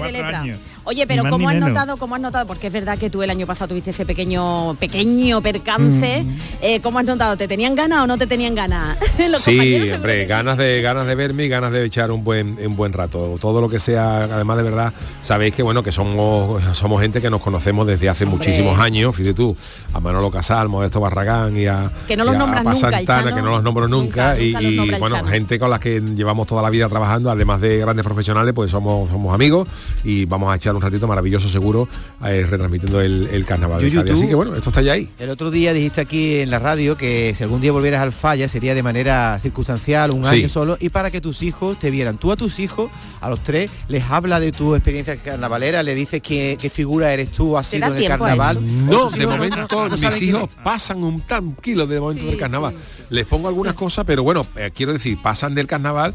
Oye, 0.83 1.05
pero 1.05 1.23
¿cómo 1.29 1.47
has 1.47 1.55
menos. 1.55 1.69
notado, 1.69 1.97
cómo 1.97 2.15
has 2.15 2.21
notado? 2.21 2.47
Porque 2.47 2.67
es 2.67 2.73
verdad 2.73 2.97
que 2.97 3.09
tú 3.09 3.21
el 3.21 3.29
año 3.29 3.45
pasado 3.45 3.69
tuviste 3.69 3.91
ese 3.91 4.05
pequeño, 4.05 4.75
pequeño 4.79 5.41
percance. 5.41 6.23
Mm. 6.23 6.37
Eh, 6.61 6.79
¿Cómo 6.81 6.99
has 6.99 7.05
notado? 7.05 7.37
¿Te 7.37 7.47
tenían 7.47 7.75
ganas 7.75 8.03
o 8.03 8.07
no 8.07 8.17
te 8.17 8.25
tenían 8.27 8.55
ganas? 8.55 8.97
Los 9.29 9.41
Sí, 9.41 9.59
hombre, 9.93 10.23
sí. 10.23 10.29
ganas 10.29 10.57
de 10.57 10.81
ganas 10.81 11.05
de 11.07 11.15
verme 11.15 11.45
y 11.45 11.49
ganas 11.49 11.71
de 11.71 11.85
echar 11.85 12.11
un 12.11 12.23
buen 12.23 12.57
un 12.65 12.75
buen 12.75 12.93
rato. 12.93 13.37
Todo 13.39 13.61
lo 13.61 13.69
que 13.69 13.79
sea, 13.79 14.23
además 14.23 14.57
de 14.57 14.63
verdad, 14.63 14.93
sabéis 15.23 15.53
que 15.55 15.63
bueno, 15.63 15.83
que 15.83 15.91
somos 15.91 16.61
somos 16.75 17.01
gente 17.01 17.21
que 17.21 17.29
nos 17.29 17.41
conocemos 17.41 17.85
desde 17.85 18.09
hace 18.09 18.23
Hombre. 18.23 18.39
muchísimos 18.39 18.79
años, 18.79 19.15
fíjate 19.15 19.33
tú, 19.35 19.55
a 19.93 19.99
Manolo 19.99 20.31
Casal, 20.31 20.67
Modesto 20.69 20.99
Barragán 20.99 21.55
y 21.57 21.67
a, 21.67 21.91
Que 22.07 22.17
no 22.17 22.23
los 22.23 22.35
nombras 22.35 22.63
nunca, 22.63 22.91
Santana, 22.91 23.23
Chano 23.23 23.35
que 23.35 23.41
no 23.41 23.51
los 23.51 23.63
nombro 23.63 23.87
nunca, 23.87 24.35
nunca, 24.35 24.41
y, 24.41 24.75
nunca 24.75 24.97
bueno, 24.97 25.17
Chano. 25.17 25.29
gente 25.29 25.59
con 25.59 25.69
las 25.69 25.79
que 25.79 26.01
llevamos 26.01 26.47
toda 26.47 26.61
la 26.61 26.69
vida 26.69 26.89
trabajando, 26.89 27.29
además 27.29 27.61
de 27.61 27.77
grandes 27.77 28.03
profesionales, 28.03 28.53
pues 28.53 28.71
somos 28.71 29.09
somos 29.09 29.33
amigos 29.33 29.67
y 30.03 30.25
vamos 30.25 30.51
a 30.51 30.55
echar 30.55 30.70
un 30.75 30.81
ratito 30.81 31.07
maravilloso 31.07 31.49
seguro 31.49 31.87
eh, 32.25 32.45
retransmitiendo 32.49 33.01
el, 33.01 33.27
el 33.31 33.45
carnaval 33.45 33.81
de 33.81 33.89
Yuyu, 33.89 34.01
Cádiz. 34.01 34.13
Así 34.13 34.27
que 34.27 34.35
bueno, 34.35 34.55
esto 34.55 34.69
está 34.69 34.81
ya 34.81 34.93
ahí. 34.93 35.09
El 35.19 35.29
otro 35.29 35.51
día 35.51 35.73
dijiste 35.73 36.01
aquí 36.01 36.37
en 36.37 36.49
la 36.49 36.59
radio 36.59 36.97
que 36.97 37.33
si 37.35 37.43
algún 37.43 37.61
día 37.61 37.71
volvieras 37.71 38.01
al 38.01 38.11
falla 38.11 38.47
sería 38.47 38.73
de 38.75 38.83
manera 38.83 39.39
circunstancial, 39.41 40.11
un 40.11 40.25
Sí. 40.25 40.35
año 40.35 40.49
solo, 40.49 40.77
y 40.79 40.89
para 40.89 41.11
que 41.11 41.21
tus 41.21 41.41
hijos 41.43 41.77
te 41.79 41.91
vieran. 41.91 42.17
Tú 42.17 42.31
a 42.31 42.35
tus 42.35 42.59
hijos, 42.59 42.89
a 43.19 43.29
los 43.29 43.43
tres, 43.43 43.69
les 43.87 44.03
habla 44.09 44.39
de 44.39 44.51
tu 44.51 44.75
experiencia 44.75 45.15
carnavalera, 45.17 45.83
le 45.83 45.95
dices 45.95 46.21
qué, 46.21 46.57
qué 46.59 46.69
figura 46.69 47.11
eres 47.13 47.31
tú, 47.31 47.57
has 47.57 47.69
¿Te 47.69 47.77
sido 47.77 47.87
en 47.89 47.97
el 47.97 48.07
carnaval. 48.07 48.59
No, 48.85 49.09
de 49.09 49.27
momento 49.27 49.89
no 49.89 49.97
mis 49.97 50.21
hijos 50.21 50.49
pasan 50.63 51.03
un 51.03 51.21
tranquilo 51.21 51.85
de 51.87 51.99
momento 51.99 52.21
Sí, 52.23 52.27
del 52.29 52.37
carnaval. 52.37 52.75
sí, 52.79 53.03
Les 53.09 53.25
pongo 53.25 53.47
algunas 53.47 53.73
cosas, 53.73 54.05
pero 54.05 54.23
bueno, 54.23 54.45
eh, 54.55 54.71
quiero 54.73 54.93
decir, 54.93 55.17
pasan 55.21 55.55
del 55.55 55.67
carnaval 55.67 56.13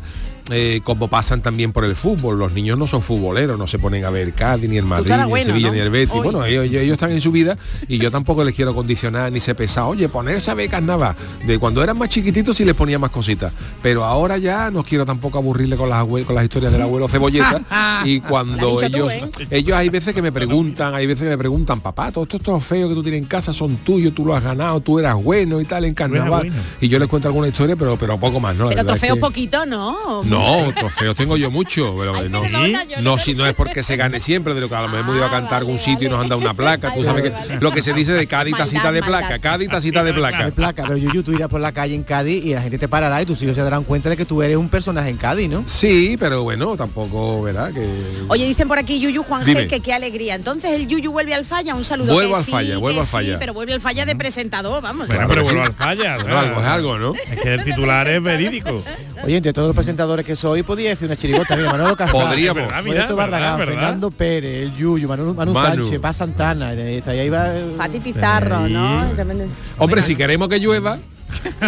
eh, 0.50 0.80
como 0.84 1.08
pasan 1.08 1.42
también 1.42 1.72
por 1.72 1.84
el 1.84 1.96
fútbol. 1.96 2.38
Los 2.38 2.52
niños 2.52 2.78
no 2.78 2.86
son 2.86 3.02
futboleros, 3.02 3.58
no 3.58 3.66
se 3.66 3.78
ponen 3.78 4.04
a 4.04 4.10
ver 4.10 4.32
Cádiz, 4.32 4.68
ni 4.70 4.78
el 4.78 4.84
Madrid, 4.84 5.12
ni 5.26 5.32
el 5.38 5.44
Sevilla, 5.44 5.68
¿no? 5.68 5.74
ni 5.74 5.80
el 5.80 5.90
Betis. 5.90 6.10
Hoy. 6.14 6.22
Bueno, 6.24 6.44
ellos, 6.44 6.64
ellos 6.64 6.92
están 6.92 7.12
en 7.12 7.20
su 7.20 7.32
vida 7.32 7.56
y 7.88 7.98
yo 7.98 8.10
tampoco 8.10 8.44
les 8.44 8.54
quiero 8.54 8.74
condicionar 8.74 9.32
ni 9.32 9.40
se 9.40 9.54
pesado. 9.54 9.88
Oye, 9.88 10.08
ponerse 10.08 10.50
a 10.50 10.54
ver 10.54 10.68
carnaval. 10.68 11.14
De 11.46 11.58
cuando 11.58 11.82
eran 11.82 11.98
más 11.98 12.08
chiquititos 12.08 12.56
sí 12.56 12.64
les 12.64 12.74
ponía 12.74 12.98
más 12.98 13.10
cositas. 13.10 13.52
Pero 13.82 14.04
ahora 14.04 14.38
ya 14.38 14.70
no 14.70 14.82
quiero 14.84 15.04
tampoco 15.04 15.38
aburrirle 15.38 15.76
con 15.76 15.88
las 15.90 16.04
con 16.04 16.34
las 16.34 16.44
historias 16.44 16.72
del 16.72 16.82
abuelo 16.82 17.08
cebolleta. 17.08 17.60
y 18.04 18.20
cuando 18.20 18.76
tú, 18.76 18.80
ellos, 18.82 19.12
¿eh? 19.12 19.30
ellos 19.50 19.76
hay 19.76 19.88
veces 19.88 20.14
que 20.14 20.22
me 20.22 20.32
preguntan, 20.32 20.94
hay 20.94 21.06
veces 21.06 21.24
que 21.24 21.30
me 21.30 21.38
preguntan, 21.38 21.80
papá, 21.80 22.12
todos 22.12 22.26
estos 22.26 22.42
trofeos 22.42 22.88
que 22.88 22.94
tú 22.94 23.02
tienes 23.02 23.20
en 23.22 23.26
casa 23.26 23.52
son 23.52 23.76
tuyos, 23.78 24.14
tú 24.14 24.24
lo 24.24 24.34
has 24.34 24.42
ganado, 24.42 24.80
tú 24.80 24.98
eras 24.98 25.14
bueno 25.16 25.60
y 25.60 25.64
tal 25.64 25.84
en 25.84 25.94
carnaval. 25.94 26.48
bueno. 26.48 26.62
Y 26.80 26.88
yo 26.88 26.98
les 26.98 27.08
cuento 27.08 27.28
alguna 27.28 27.48
historia, 27.48 27.76
pero 27.76 27.96
pero 27.96 28.18
poco 28.18 28.40
más, 28.40 28.54
¿no? 28.56 28.64
La 28.64 28.70
Pero 28.70 28.80
es 28.82 28.86
trofeos 28.86 29.14
que- 29.16 29.20
poquito, 29.20 29.66
¿no? 29.66 30.22
no, 30.24 30.35
trofeos 30.76 31.14
tengo 31.16 31.36
yo 31.36 31.50
mucho, 31.50 31.94
pero 31.98 32.14
Ay, 32.16 32.28
no, 32.28 32.42
perdona, 32.42 32.68
no, 32.96 33.02
no 33.02 33.18
si 33.18 33.34
no 33.34 33.46
es 33.46 33.54
porque 33.54 33.82
se 33.82 33.96
gane 33.96 34.20
siempre, 34.20 34.54
de 34.54 34.60
lo 34.60 34.68
que 34.68 34.74
a 34.74 34.82
lo 34.82 34.88
mejor 34.88 35.00
hemos 35.00 35.16
ido 35.16 35.24
a 35.24 35.28
Ah, 35.28 35.30
cantar 35.30 35.58
algún 35.58 35.76
vale, 35.76 35.84
sitio 35.84 36.08
y 36.08 36.10
nos 36.10 36.20
han 36.22 36.28
dado 36.28 36.40
una 36.40 36.54
placa, 36.54 36.92
tú 36.94 37.00
Ay, 37.00 37.04
sabes 37.04 37.22
vale, 37.24 37.34
que 37.34 37.48
vale. 37.48 37.60
lo 37.60 37.72
que 37.72 37.82
se 37.82 37.92
dice 37.92 38.12
de 38.12 38.26
Cádiz 38.26 38.56
tacita 38.56 38.92
de 38.92 39.02
placa, 39.02 39.38
Cádiz 39.38 39.68
tacita 39.68 40.02
de 40.02 40.12
de 40.12 40.18
placa. 40.18 40.50
placa, 40.50 40.84
pero 40.86 40.96
Yuyu, 40.96 41.22
tú 41.22 41.32
irás 41.32 41.48
por 41.48 41.60
la 41.60 41.72
calle 41.72 41.94
en 41.94 42.02
Cádiz 42.04 42.44
y 42.44 42.54
la 42.54 42.62
gente 42.62 42.78
te 42.78 42.88
parará 42.88 43.20
y 43.22 43.26
tus 43.26 43.42
hijos 43.42 43.54
se 43.54 43.62
darán 43.62 43.84
cuenta 43.84 44.08
de 44.08 44.16
que 44.16 44.24
tú 44.24 44.42
eres 44.42 44.56
un 44.56 44.68
personaje 44.68 45.10
en 45.10 45.16
Cádiz, 45.16 45.48
¿no? 45.48 45.64
Sí, 45.66 46.16
pero 46.18 46.42
bueno, 46.42 46.76
tampoco, 46.76 47.42
¿verdad? 47.42 47.72
Que 47.72 47.86
Oye, 48.28 48.46
dicen 48.46 48.68
por 48.68 48.78
aquí 48.78 49.00
Yuyu 49.00 49.22
Juan 49.22 49.44
Dime. 49.44 49.64
G 49.64 49.68
que 49.68 49.80
qué 49.80 49.92
alegría. 49.94 50.34
Entonces 50.34 50.72
el 50.72 50.86
Yuyu 50.86 51.10
vuelve 51.12 51.34
al 51.34 51.44
falla, 51.44 51.74
un 51.74 51.84
saludo. 51.84 52.12
Vuelvo 52.14 52.32
que 52.32 52.38
al 52.38 52.44
sí, 52.44 52.50
Falla, 52.52 52.78
vuelvo 52.78 53.00
al 53.00 53.06
sí, 53.06 53.12
Falla. 53.12 53.38
pero 53.38 53.54
vuelve 53.54 53.72
al 53.74 53.80
falla 53.80 54.04
de 54.06 54.16
presentador, 54.16 54.82
vamos. 54.82 55.06
Pero 55.08 55.28
sí. 55.34 55.40
vuelvo 55.42 55.62
al 55.62 55.72
falla. 55.72 56.14
algo 56.14 56.60
es 56.60 56.66
algo, 56.66 56.98
¿no? 56.98 57.12
Es 57.14 57.40
que 57.40 57.54
el 57.54 57.64
titular 57.64 58.06
es 58.08 58.22
verídico. 58.22 58.82
Oye, 59.24 59.36
entre 59.38 59.52
todos 59.52 59.68
los 59.68 59.76
presentadores 59.76 60.25
que 60.26 60.36
soy, 60.36 60.62
podía 60.62 60.90
decir 60.90 61.06
una 61.06 61.16
chirigota. 61.16 61.56
Mira, 61.56 61.70
Manolo 61.72 61.96
Casal, 61.96 62.20
Podríamos. 62.26 62.62
Verdad, 62.64 62.82
mira, 62.82 62.94
Modesto 62.96 63.16
verdad, 63.16 63.30
Barragán, 63.30 63.58
verdad. 63.58 63.74
Fernando 63.74 64.10
Pérez, 64.10 64.62
el 64.64 64.74
Yuyu, 64.74 65.08
Manu, 65.08 65.32
Manu, 65.34 65.52
Manu. 65.52 65.82
Sánchez, 65.84 66.00
Paz 66.00 66.16
Santana, 66.18 66.74
eh, 66.74 67.02
ahí 67.06 67.28
va... 67.30 67.56
eh, 67.56 67.72
Fati 67.76 68.00
Pizarro, 68.00 68.68
¿no? 68.68 69.12
También- 69.16 69.48
Hombre, 69.78 70.02
si 70.02 70.14
queremos 70.16 70.48
que 70.48 70.58
llueva, 70.58 70.98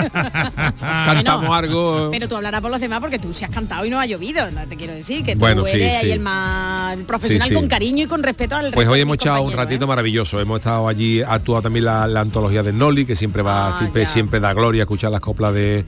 cantamos 0.81 1.47
Bueno, 1.49 1.55
algo. 1.55 2.09
Pero 2.11 2.29
tú 2.29 2.37
hablarás 2.37 2.61
por 2.61 2.71
los 2.71 2.81
demás 2.81 3.01
porque 3.01 3.19
tú 3.19 3.33
sí 3.33 3.45
has 3.45 3.51
cantado 3.51 3.85
y 3.85 3.91
no 3.91 3.99
ha 4.01 4.07
llovido, 4.07 4.51
no 4.51 4.67
te 4.67 4.77
quiero 4.77 4.95
decir, 4.95 5.25
que 5.25 5.35
tú 5.35 5.41
Bueno, 5.41 5.65
sí, 5.65 5.73
eres 5.77 5.97
ahí 5.99 6.05
sí. 6.07 6.11
el 6.13 6.21
más 6.21 6.97
profesional 7.07 7.49
Sí, 7.49 7.55
con 7.55 7.69
cariño 7.69 8.05
y 8.05 8.07
con 8.07 8.23
respeto 8.23 8.57
al 8.57 8.71
Pues 8.73 8.89
hoy 8.89 9.01
hemos 9.01 9.15
echado 9.17 9.37
un 9.37 9.43
compañeros, 9.45 9.65
ratito 9.67 9.85
¿eh? 9.85 9.89
maravilloso. 9.89 10.41
Hemos 10.41 10.59
estado 10.61 10.89
allí, 10.89 11.23
ha 11.23 11.35
actuado 11.35 11.63
también 11.63 11.85
la, 11.85 12.07
la 12.07 12.21
antología 12.21 12.63
del 12.63 12.77
Noli, 12.79 13.05
que 13.07 13.17
siempre 13.17 13.43
va, 13.43 13.69
Ah, 13.69 13.79
siempre, 13.79 14.07
siempre 14.07 14.41
da 14.41 14.53
gloria 14.55 14.83
escuchar 14.83 15.11
las 15.11 15.21
coplas 15.21 15.53
de, 15.55 15.85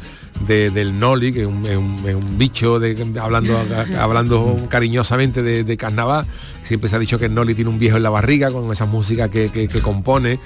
de- 0.46 0.70
del 0.70 0.98
Noli, 0.98 1.32
que 1.32 1.42
es 1.42 1.46
un, 1.46 1.64
es 1.66 1.76
un- 1.76 2.02
es 2.08 2.14
un 2.14 2.38
bicho 2.38 2.78
de, 2.78 2.96
hablando, 3.20 3.58
hablando 3.98 4.56
cariñosamente 4.68 5.42
de, 5.42 5.64
de 5.64 5.76
carnaval. 5.76 6.26
Siempre 6.62 6.88
se 6.90 6.96
ha 6.96 6.98
dicho 6.98 7.18
que 7.18 7.26
el 7.26 7.34
Noli 7.34 7.54
tiene 7.54 7.70
un 7.70 7.78
viejo 7.78 7.96
en 7.96 8.02
la 8.02 8.10
barriga 8.10 8.50
con 8.50 8.70
esas 8.72 8.88
músicas 8.88 9.30
que, 9.30 9.48
que- 9.50 9.68
que 9.68 9.80
compone. 9.80 10.38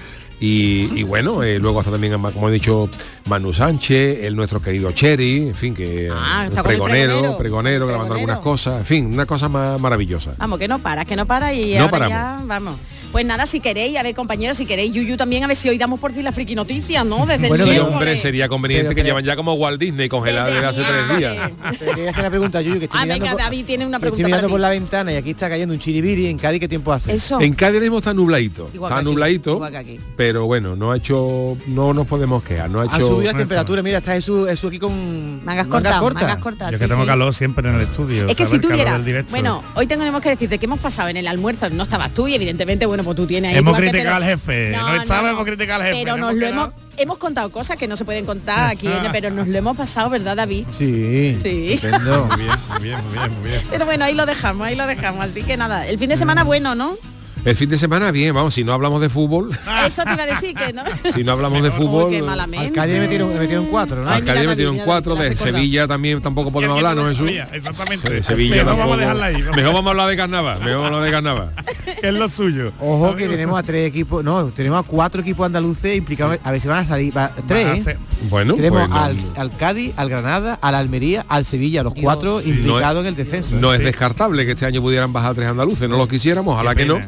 Y, 0.45 0.91
y 1.01 1.03
bueno, 1.05 1.43
eh, 1.43 1.59
luego 1.59 1.79
hasta 1.81 1.91
también, 1.91 2.13
como 2.21 2.51
he 2.51 2.53
dicho, 2.53 2.91
Manu 3.25 3.55
Sánchez, 3.55 4.25
el 4.25 4.37
nuestro 4.37 4.61
querido 4.61 4.93
Cherry, 4.93 5.49
en 5.49 5.55
fin, 5.55 5.75
que 5.75 6.11
Ah, 6.13 6.45
está 6.47 6.63
pregonero, 6.63 7.13
pregonero. 7.15 7.39
pregonero, 7.39 7.87
grabando 7.87 8.15
algunas 8.15 8.39
cosas, 8.41 8.81
en 8.81 8.85
fin, 8.85 9.07
una 9.07 9.25
cosa 9.25 9.49
más 9.49 9.81
maravillosa. 9.81 10.35
Vamos, 10.37 10.59
que 10.59 10.69
no 10.69 10.81
para, 10.81 11.07
que 11.07 11.17
no 11.17 11.25
para 11.25 11.55
y 11.55 11.77
No 11.77 11.85
ahora 11.85 11.91
paramos. 11.91 12.11
ya, 12.19 12.41
vamos. 12.45 12.77
Pues 13.15 13.25
nada, 13.25 13.47
si 13.47 13.61
queréis, 13.61 13.97
a 13.97 14.03
ver 14.03 14.13
compañeros, 14.13 14.59
si 14.59 14.67
queréis, 14.67 14.91
Yuyu 14.91 15.17
también, 15.17 15.45
a 15.45 15.47
ver 15.47 15.55
si 15.55 15.69
hoy 15.69 15.79
damos 15.79 16.01
por 16.01 16.13
fin 16.13 16.25
la 16.25 16.33
friki 16.33 16.57
noticia, 16.57 17.05
¿no? 17.05 17.25
Desde 17.27 17.47
Bueno, 17.47 17.63
el 17.63 17.71
Sí, 17.71 17.79
hombre, 17.79 18.17
sería 18.17 18.49
conveniente 18.49 18.89
Pero- 18.89 18.97
que 18.97 19.05
llevan 19.05 19.25
ya 19.25 19.37
como 19.37 19.55
Walt 19.55 19.79
Disney 19.81 20.09
congelada 20.09 20.47
Desde 20.47 20.61
desde 20.67 20.83
hace 20.83 20.93
tres 21.07 21.19
días. 21.19 21.51
Quería 21.79 22.11
hacer 22.11 22.21
una 22.23 22.31
pregunta, 22.31 22.61
Yuyu, 22.61 22.81
que 22.81 22.87
estoy 22.87 22.99
Ah, 23.01 23.05
mirando, 23.05 23.25
venga, 23.27 23.33
por, 23.37 23.43
David 23.45 23.65
tiene 23.67 23.87
una 23.87 24.01
que 24.01 24.07
estoy 24.07 24.17
pregunta 24.17 24.27
mirando 24.37 24.49
por 24.49 24.59
la 24.59 24.69
ventana 24.71 25.13
y 25.13 25.17
aquí 25.17 25.31
está 25.31 25.49
cayendo 25.49 25.73
un 25.75 25.79
chiribiri. 25.79 26.27
¿En 26.27 26.39
Cádiz 26.39 26.59
qué 26.59 26.67
tiempo 26.67 26.93
hace? 26.93 27.15
Eso. 27.15 27.41
En 27.41 27.55
Cádiz 27.55 27.81
mismo 27.83 27.99
está 27.99 28.13
nubladito, 28.13 28.69
Igual 28.75 28.91
está 28.91 28.99
aquí, 28.99 29.05
nubladito, 29.05 29.53
igual 29.53 29.71
que 29.71 29.79
aquí. 29.79 30.01
pero 30.17 30.47
bueno, 30.47 30.75
no 30.75 30.91
ha 30.91 30.97
hecho, 30.97 31.57
no 31.69 31.95
nos 31.95 32.09
podemos 32.09 32.43
quejar, 32.43 32.69
no 32.69 32.81
ha 32.81 32.87
hecho. 32.87 32.97
subido 33.07 33.31
las 33.31 33.37
temperaturas, 33.37 33.85
mira, 33.85 33.99
está 33.99 34.15
Jesús, 34.15 34.49
Jesús 34.49 34.67
aquí 34.71 34.81
con 34.81 35.45
Mangas 35.45 35.69
cortas, 35.69 36.03
mangas 36.03 36.39
cortas. 36.39 36.73
Yo 36.73 36.79
sí, 36.79 36.83
que 36.83 36.89
tengo 36.89 37.03
sí. 37.03 37.07
calor 37.07 37.33
siempre 37.33 37.69
en 37.69 37.77
el 37.77 37.83
estudio. 37.83 38.27
Es 38.27 38.37
que 38.37 38.45
si 38.45 38.59
tuviera, 38.59 39.01
bueno, 39.31 39.63
hoy 39.77 39.87
tenemos 39.87 40.21
que 40.21 40.31
decirte 40.31 40.59
que 40.59 40.67
hemos 40.67 40.81
pasado 40.81 41.11
en 41.11 41.17
el 41.17 41.29
almuerzo, 41.29 41.71
no 41.71 41.85
estabas 41.85 42.13
tú 42.13 42.27
y 42.27 42.35
evidentemente, 42.35 42.87
bueno, 42.87 43.04
pues 43.05 43.17
tú 43.17 43.27
tienes 43.27 43.53
ahí. 43.53 43.59
Hemos 43.59 43.77
criticado 43.77 44.17
al 44.17 44.25
jefe, 44.25 44.73
no 44.73 45.29
hemos 45.29 45.45
criticado 45.45 45.83
al 45.83 45.89
jefe, 45.89 46.01
Pero 46.05 46.17
nos 46.17 46.33
nos 46.33 46.41
lo 46.41 46.47
hemos 46.47 46.71
hemos, 46.97 47.19
contado 47.19 47.51
cosas 47.51 47.77
que 47.77 47.89
no 47.89 47.97
se 47.97 48.05
pueden 48.05 48.25
contar 48.25 48.71
aquí, 48.71 48.87
¿eh? 48.87 49.09
pero 49.13 49.31
nos 49.31 49.49
lo 49.49 49.59
hemos 49.59 49.77
pasado, 49.77 50.11
¿verdad, 50.11 50.37
David? 50.37 50.67
Sí, 50.73 51.39
Sí. 51.43 51.81
Muy 51.83 52.37
bien, 52.37 52.59
muy 52.69 52.83
bien, 52.83 53.05
muy 53.05 53.13
bien, 53.13 53.33
muy 53.41 53.51
bien. 53.51 53.63
Pero 53.71 53.85
bueno, 53.85 54.05
ahí 54.05 54.15
lo 54.15 54.27
dejamos, 54.27 54.67
ahí 54.67 54.77
lo 54.77 54.87
dejamos. 54.87 55.25
Así 55.25 55.43
que 55.43 55.57
nada, 55.57 55.87
el 55.87 55.99
fin 55.99 56.09
de 56.09 56.17
semana 56.17 56.45
bueno, 56.45 56.75
¿no? 56.75 56.97
El 57.45 57.57
fin 57.57 57.69
de 57.69 57.77
semana 57.77 58.11
bien, 58.11 58.35
vamos, 58.35 58.55
si 58.55 58.65
no 58.65 58.73
hablamos 58.73 59.01
de 59.03 59.11
fútbol, 59.11 59.51
Eso 59.87 60.03
te 60.03 60.15
iba 60.15 60.23
a 60.23 60.27
decir 60.27 60.55
que 60.55 60.73
no. 60.73 60.83
si 61.13 61.25
no 61.25 61.33
hablamos 61.33 61.63
de 61.63 61.71
fútbol, 61.71 62.11
malamente. 62.23 62.81
Al 62.81 62.89
metieron, 62.89 63.67
cuatro, 63.67 64.03
¿no? 64.03 64.09
Ay, 64.09 64.23
al 64.27 64.47
metieron 64.47 64.75
mira, 64.75 64.85
cuatro, 64.87 65.15
de. 65.15 65.37
Sevilla 65.37 65.87
también 65.87 66.23
tampoco 66.23 66.51
podemos 66.51 66.79
hablar, 66.79 66.97
¿no, 66.97 67.07
Jesús? 67.07 67.31
Exactamente. 67.53 68.09
De 68.11 68.23
Sevilla 68.23 68.57
Mejor 68.65 68.67
tampoco. 68.69 68.89
vamos 68.89 68.97
a 68.97 69.01
dejarla 69.01 69.27
ahí. 69.27 69.43
vamos. 69.43 69.57
Mejor 69.57 69.73
vamos 69.75 69.87
a 69.87 69.91
hablar 69.91 70.09
de 70.09 70.17
carnaval, 70.17 70.59
mejor 70.61 70.73
vamos 70.73 70.85
a 70.85 70.87
hablar 70.89 71.05
de 71.05 71.11
carnaval. 71.11 71.51
que 72.01 72.09
es 72.09 72.15
lo 72.15 72.29
suyo. 72.31 72.73
Ojo 72.81 73.15
que 73.15 73.29
tenemos 73.29 73.59
a 73.59 73.63
tres 73.63 73.87
equipos, 73.89 74.25
no, 74.25 74.45
tenemos 74.47 74.81
a 74.81 74.83
cuatro 74.83 75.21
equipos 75.21 75.45
andaluces 75.47 75.97
implicados, 75.97 76.39
a 76.43 76.51
ver 76.51 76.61
si 76.63 76.69
van 76.69 76.85
a 76.85 76.89
salir, 76.89 77.15
va- 77.17 77.31
tres, 77.47 77.67
Van 77.67 77.75
a 77.75 77.79
¿eh? 77.79 77.83
ser- 77.83 77.99
Bueno, 78.31 78.55
Tenemos 78.55 78.81
pues 78.81 78.91
no- 78.91 78.97
al, 79.05 79.17
al 79.37 79.57
Cádiz, 79.57 79.93
al 79.99 80.09
Granada, 80.09 80.59
al 80.63 80.75
Almería, 80.75 81.27
al 81.29 81.45
Sevilla, 81.45 81.83
los 81.83 81.93
cuatro 81.95 82.41
Sí. 82.41 82.51
implicados 82.51 82.95
No 82.95 83.01
en 83.03 83.07
el 83.07 83.17
descenso. 83.17 83.57
No 83.57 83.75
es 83.75 83.81
descartable 83.81 84.47
que 84.47 84.53
este 84.53 84.65
año 84.65 84.81
pudieran 84.81 85.13
bajar 85.13 85.35
tres 85.35 85.49
andaluces, 85.49 85.89
no 85.91 85.99
los 85.99 86.09
quisiéramos, 86.09 86.55
ojalá 86.55 86.75
que 86.75 86.87
no. 86.87 86.99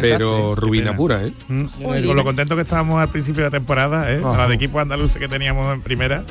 Pero 0.00 0.54
ruina 0.54 0.94
pura, 0.96 1.24
¿eh? 1.24 1.32
Mm, 1.48 1.64
Con 1.82 2.16
lo 2.16 2.24
contento 2.24 2.56
que 2.56 2.62
estábamos 2.62 3.00
al 3.00 3.08
principio 3.08 3.44
de 3.44 3.50
temporada, 3.50 4.12
¿eh? 4.12 4.20
Ajá. 4.24 4.36
la 4.38 4.48
de 4.48 4.54
equipo 4.54 4.80
andaluz 4.80 5.14
que 5.16 5.28
teníamos 5.28 5.72
en 5.74 5.82
primera. 5.82 6.24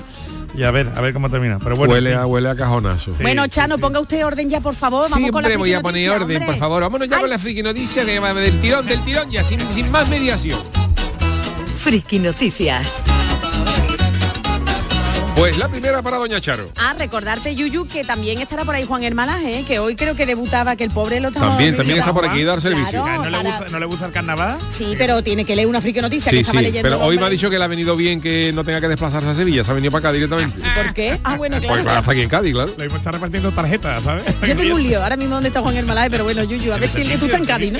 Y 0.57 0.63
a 0.63 0.71
ver, 0.71 0.89
a 0.95 1.01
ver 1.01 1.13
cómo 1.13 1.29
termina. 1.29 1.59
Pero 1.59 1.75
bueno, 1.75 1.93
huele, 1.93 2.13
a, 2.15 2.25
huele 2.25 2.49
a 2.49 2.55
cajonazo. 2.55 3.11
bueno, 3.21 3.45
Chano, 3.47 3.77
ponga 3.77 3.99
usted 3.99 4.25
orden 4.25 4.49
ya, 4.49 4.61
por 4.61 4.73
favor. 4.73 5.09
Vamos 5.09 5.31
con 5.31 5.41
la 5.43 5.49
Siempre 5.49 5.57
voy 5.57 5.73
a 5.73 5.81
poner 5.81 6.07
noticia, 6.07 6.23
orden, 6.23 6.37
hombre. 6.37 6.45
por 6.45 6.57
favor. 6.57 6.81
Vámonos 6.83 7.09
ya 7.09 7.19
con 7.19 7.29
la 7.29 7.37
friki 7.37 7.61
noticia 7.61 8.05
que 8.05 8.19
va 8.19 8.33
del 8.33 8.59
tirón, 8.61 8.85
del 8.85 9.03
tirón, 9.03 9.29
ya 9.29 9.43
sin, 9.43 9.59
sin 9.71 9.91
más 9.91 10.07
mediación. 10.07 10.59
Friki 11.75 12.19
Noticias. 12.19 13.03
Pues 15.35 15.57
la 15.57 15.67
primera 15.67 16.01
para 16.01 16.15
Doña 16.17 16.39
Charo. 16.39 16.71
Ah, 16.77 16.95
recordarte, 16.97 17.55
Yuyu, 17.55 17.87
que 17.87 18.05
también 18.05 18.39
estará 18.41 18.63
por 18.63 18.73
ahí 18.73 18.85
Juan 18.85 19.03
Hermalaje, 19.03 19.59
¿eh? 19.59 19.65
que 19.67 19.79
hoy 19.79 19.97
creo 19.97 20.15
que 20.15 20.25
debutaba, 20.25 20.77
que 20.77 20.85
el 20.85 20.91
pobre 20.91 21.19
lo 21.19 21.27
estaba... 21.27 21.49
También, 21.49 21.75
también 21.75 21.99
está 21.99 22.13
por 22.13 22.25
aquí 22.25 22.41
dar 22.43 22.61
servicio. 22.61 23.03
Claro, 23.03 23.21
Ah, 23.21 23.25
¿No, 23.25 23.29
le 23.29 23.37
para- 23.37 23.49
gusta, 23.57 23.69
¿No 23.71 23.79
le 23.79 23.85
gusta 23.85 24.05
el 24.05 24.11
carnaval? 24.13 24.57
Sí, 24.69 24.95
pero 24.97 25.21
tiene 25.23 25.43
que 25.43 25.53
leer 25.57 25.67
una 25.67 25.81
friki 25.81 25.99
noticia 25.99 26.29
que 26.31 26.37
Sí, 26.37 26.41
estaba 26.41 26.59
sí, 26.59 26.65
leyendo. 26.67 26.89
pero 26.89 27.03
hoy 27.05 27.17
me 27.19 27.25
ha 27.25 27.29
dicho 27.29 27.49
que 27.49 27.57
le 27.59 27.65
ha 27.65 27.67
venido 27.67 27.97
bien 27.97 28.21
que 28.21 28.51
no 28.55 28.63
tenga 28.63 28.79
que 28.79 28.87
desplazarse 28.87 29.27
a 29.27 29.33
Sevilla, 29.35 29.65
se 29.65 29.71
ha 29.71 29.73
venido 29.73 29.91
para 29.91 30.07
acá 30.07 30.11
directamente. 30.13 30.61
¿Por 30.73 30.93
qué? 30.93 31.19
Ah, 31.25 31.35
bueno, 31.35 31.57
Pues 31.57 31.67
claro. 31.67 31.83
claro, 31.83 31.99
está 31.99 32.11
aquí 32.13 32.21
en 32.21 32.29
Cádiz, 32.29 32.53
claro. 32.53 32.73
Le 32.77 32.85
hemos 32.85 32.97
estado 32.97 33.13
repartiendo 33.17 33.51
tarjetas, 33.51 34.03
¿sabes? 34.05 34.23
Yo 34.47 34.55
tengo 34.55 34.75
un 34.75 34.83
lío, 34.83 35.03
ahora 35.03 35.17
mismo 35.17 35.35
dónde 35.35 35.49
está 35.49 35.59
Juan 35.61 35.75
Hermalaje, 35.75 36.09
pero 36.11 36.23
bueno, 36.23 36.43
Yuyu, 36.45 36.71
a 36.71 36.77
ver 36.77 36.89
si 36.89 37.03
tú 37.03 37.25
estás 37.25 37.41
en 37.41 37.45
Cádiz, 37.45 37.73
¿no? 37.73 37.79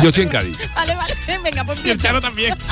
Yo 0.00 0.08
estoy 0.10 0.22
en 0.22 0.28
Cádiz. 0.28 0.56
Vale, 0.76 0.94
vale, 0.94 1.14
venga, 1.42 1.64
pues 1.64 1.80
Y 1.84 1.90
el 1.90 2.00
Charo 2.00 2.20
también. 2.20 2.54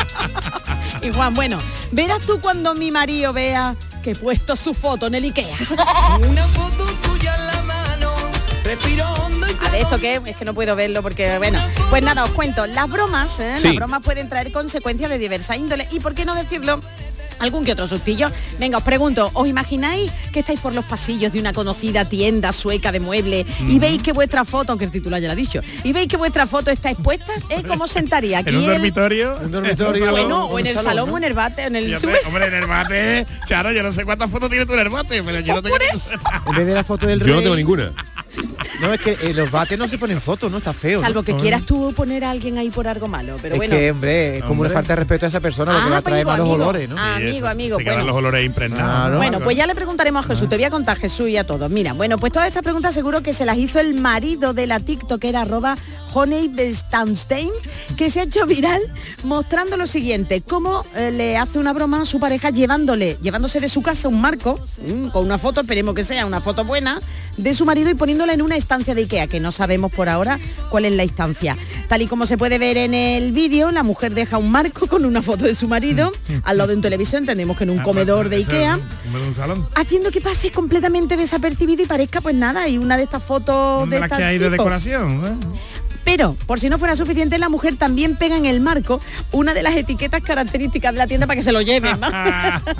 Y 1.02 1.10
Juan, 1.10 1.34
bueno, 1.34 1.58
verás 1.92 2.20
tú 2.26 2.40
cuando 2.40 2.74
mi 2.74 2.90
marido 2.90 3.32
vea 3.32 3.74
que 4.02 4.12
he 4.12 4.14
puesto 4.14 4.56
su 4.56 4.74
foto 4.74 5.06
en 5.06 5.14
el 5.14 5.24
Ikea. 5.24 5.56
Una 6.28 6.44
foto 6.46 6.84
tuya 7.02 7.34
en 7.36 7.46
la 7.46 7.62
mano, 7.62 8.12
respiro 8.64 9.10
hondo 9.14 9.46
y 9.48 9.66
A 9.66 9.70
ver, 9.70 9.82
¿esto 9.82 9.98
qué? 9.98 10.20
Es 10.26 10.36
que 10.36 10.44
no 10.44 10.54
puedo 10.54 10.76
verlo 10.76 11.02
porque, 11.02 11.38
bueno. 11.38 11.58
Pues 11.88 12.02
nada, 12.02 12.24
os 12.24 12.30
cuento. 12.30 12.66
Las 12.66 12.88
bromas, 12.88 13.40
¿eh? 13.40 13.54
Sí. 13.56 13.68
Las 13.68 13.76
bromas 13.76 14.02
pueden 14.02 14.28
traer 14.28 14.52
consecuencias 14.52 15.10
de 15.10 15.18
diversa 15.18 15.56
índole. 15.56 15.88
¿Y 15.90 16.00
por 16.00 16.14
qué 16.14 16.24
no 16.24 16.34
decirlo? 16.34 16.80
Algún 17.40 17.64
que 17.64 17.72
otro 17.72 17.86
sustillo. 17.88 18.30
Venga, 18.58 18.78
os 18.78 18.84
pregunto, 18.84 19.30
¿os 19.34 19.48
imagináis 19.48 20.12
que 20.32 20.40
estáis 20.40 20.60
por 20.60 20.74
los 20.74 20.84
pasillos 20.84 21.32
de 21.32 21.40
una 21.40 21.52
conocida 21.52 22.04
tienda 22.08 22.52
sueca 22.52 22.92
de 22.92 23.00
muebles 23.00 23.46
y 23.66 23.78
veis 23.78 24.02
que 24.02 24.12
vuestra 24.12 24.44
foto, 24.44 24.72
aunque 24.72 24.84
el 24.84 24.90
titular 24.90 25.20
ya 25.20 25.26
lo 25.28 25.32
ha 25.32 25.36
dicho, 25.36 25.60
y 25.84 25.92
veis 25.92 26.06
que 26.08 26.16
vuestra 26.16 26.46
foto 26.46 26.70
está 26.70 26.90
expuesta? 26.90 27.32
¿eh? 27.48 27.62
¿Cómo 27.68 27.84
os 27.84 27.90
sentaría? 27.90 28.38
Aquí 28.38 28.50
En 28.50 28.56
un 28.58 28.62
el- 28.64 28.70
dormitorio. 28.72 29.36
Un 29.42 29.50
dormitorio. 29.50 30.10
Bueno, 30.10 30.44
o 30.46 30.58
en 30.58 30.66
el 30.66 30.76
salón 30.76 31.10
o 31.10 31.16
en 31.18 31.24
el 31.24 31.32
bate, 31.32 31.64
en 31.64 31.76
el 31.76 31.94
hombre, 31.94 32.18
hombre, 32.26 32.46
en 32.46 32.54
el 32.54 32.66
bate, 32.66 33.26
Charo, 33.46 33.72
yo 33.72 33.82
no 33.82 33.92
sé 33.92 34.04
cuántas 34.04 34.30
fotos 34.30 34.48
tiene 34.50 34.66
tú 34.66 34.74
en 34.74 34.80
el 34.80 34.88
bate, 34.90 35.22
pero 35.22 35.40
yo 35.40 35.54
no 35.54 35.62
tengo 35.62 35.76
Por 35.76 35.82
eso. 35.84 36.12
En 36.46 36.54
vez 36.56 36.66
de 36.66 36.74
la 36.74 36.84
foto 36.84 37.06
del 37.06 37.20
rey. 37.20 37.28
Yo 37.30 37.36
no 37.36 37.42
tengo 37.42 37.56
ninguna. 37.56 37.92
No, 38.80 38.92
es 38.94 39.00
que 39.00 39.16
en 39.20 39.36
los 39.36 39.50
bates 39.50 39.78
no 39.78 39.88
se 39.88 39.98
ponen 39.98 40.20
fotos, 40.20 40.50
¿no? 40.50 40.58
Está 40.58 40.72
feo. 40.72 41.00
¿no? 41.00 41.06
Salvo 41.06 41.22
que 41.22 41.34
quieras 41.36 41.64
tú 41.64 41.92
poner 41.94 42.24
a 42.24 42.30
alguien 42.30 42.56
ahí 42.58 42.70
por 42.70 42.86
algo 42.88 43.08
malo. 43.08 43.36
Pero 43.42 43.54
es 43.54 43.58
bueno. 43.58 43.74
que, 43.76 43.90
hombre, 43.90 44.36
es 44.36 44.40
como 44.42 44.52
Hombre. 44.52 44.68
una 44.68 44.74
falta 44.74 44.92
de 44.92 44.96
respeto 44.96 45.26
a 45.26 45.28
esa 45.28 45.40
persona, 45.40 45.72
lo 45.72 45.78
que 45.80 45.84
Ah, 45.86 45.88
va 45.90 45.96
a 45.98 46.00
pues 46.00 46.12
traer 46.12 46.26
malos 46.26 46.48
amigo. 46.48 46.62
olores, 46.64 46.88
¿no? 46.88 46.96
Ah, 46.98 47.16
Sí, 47.18 47.22
amigo, 47.24 47.36
eso, 47.38 47.48
amigo, 47.48 47.76
Se 47.78 47.84
quedan 47.84 47.96
bueno. 47.98 48.08
los 48.08 48.16
olores 48.16 48.46
impregnados. 48.46 49.16
Bueno, 49.18 49.40
pues 49.40 49.56
ya 49.56 49.66
le 49.66 49.74
preguntaremos 49.74 50.24
a 50.24 50.28
Jesús, 50.28 50.48
te 50.48 50.56
voy 50.56 50.64
a 50.64 50.70
contar 50.70 50.96
Jesús 50.96 51.28
y 51.28 51.36
a 51.36 51.44
todos. 51.46 51.70
Mira, 51.70 51.92
bueno, 51.92 52.16
pues 52.18 52.32
todas 52.32 52.48
estas 52.48 52.62
preguntas 52.62 52.94
seguro 52.94 53.22
que 53.22 53.32
se 53.32 53.44
las 53.44 53.58
hizo 53.58 53.80
el 53.80 53.94
marido 53.94 54.54
de 54.54 54.66
la 54.66 54.80
tiktokera 54.80 55.42
arroba 55.42 55.76
Honey 56.12 56.48
de 56.48 56.72
Stanstein, 56.74 57.50
que 57.96 58.10
se 58.10 58.20
ha 58.20 58.22
hecho 58.24 58.46
viral 58.46 58.80
mostrando 59.24 59.76
lo 59.76 59.86
siguiente, 59.86 60.40
cómo 60.42 60.84
eh, 60.96 61.10
le 61.10 61.36
hace 61.36 61.58
una 61.58 61.72
broma 61.72 62.02
a 62.02 62.04
su 62.04 62.18
pareja 62.20 62.50
llevándole, 62.50 63.18
llevándose 63.22 63.60
de 63.60 63.68
su 63.68 63.82
casa 63.82 64.08
un 64.08 64.20
marco, 64.20 64.58
mm, 64.86 65.08
con 65.08 65.24
una 65.24 65.38
foto, 65.38 65.60
esperemos 65.60 65.94
que 65.94 66.04
sea 66.04 66.26
una 66.26 66.40
foto 66.40 66.64
buena, 66.64 67.00
de 67.36 67.54
su 67.54 67.64
marido 67.64 67.90
y 67.90 67.94
poniéndola 67.94 68.32
en 68.34 68.42
una 68.42 68.56
estancia 68.56 68.94
de 68.94 69.02
Ikea, 69.02 69.26
que 69.26 69.40
no 69.40 69.52
sabemos 69.52 69.92
por 69.92 70.08
ahora 70.08 70.38
cuál 70.68 70.84
es 70.84 70.94
la 70.94 71.04
instancia. 71.04 71.56
Tal 71.88 72.02
y 72.02 72.06
como 72.06 72.26
se 72.26 72.36
puede 72.36 72.58
ver 72.58 72.76
en 72.76 72.92
el 72.94 73.32
vídeo, 73.32 73.70
la 73.70 73.82
mujer 73.82 74.14
deja 74.14 74.36
un 74.38 74.50
marco 74.50 74.86
con 74.86 75.04
una 75.04 75.22
foto 75.22 75.44
de 75.44 75.54
su 75.54 75.68
marido 75.68 76.12
al 76.44 76.58
lado 76.58 76.68
de 76.70 76.76
un 76.76 76.82
televisor, 76.82 77.18
entendemos 77.20 77.56
que 77.56 77.64
en 77.64 77.70
un 77.70 77.80
Ah, 77.80 77.82
comedor 77.82 78.28
de 78.28 78.36
Ikea 78.36 78.78
haciendo 79.74 80.10
que 80.10 80.20
pase 80.20 80.50
completamente 80.50 81.16
desapercibido 81.16 81.82
y 81.82 81.86
parezca 81.86 82.20
pues 82.20 82.34
nada 82.34 82.68
y 82.68 82.78
una 82.78 82.96
de 82.96 83.04
estas 83.04 83.22
fotos 83.22 83.84
de 83.88 83.94
De 83.96 84.00
las 84.00 84.06
estas 84.06 84.18
que 84.18 84.24
hay 84.24 84.38
de 84.38 84.44
tipo. 84.50 84.62
decoración. 84.62 85.22
¿eh? 85.24 85.46
Pero, 86.04 86.36
por 86.46 86.60
si 86.60 86.68
no 86.68 86.78
fuera 86.78 86.96
suficiente, 86.96 87.38
la 87.38 87.48
mujer 87.48 87.76
también 87.76 88.16
pega 88.16 88.36
en 88.36 88.46
el 88.46 88.60
marco 88.60 89.00
una 89.32 89.54
de 89.54 89.62
las 89.62 89.76
etiquetas 89.76 90.22
características 90.22 90.92
de 90.92 90.98
la 90.98 91.06
tienda 91.06 91.26
para 91.26 91.36
que 91.36 91.42
se 91.42 91.52
lo 91.52 91.60
lleven. 91.60 91.98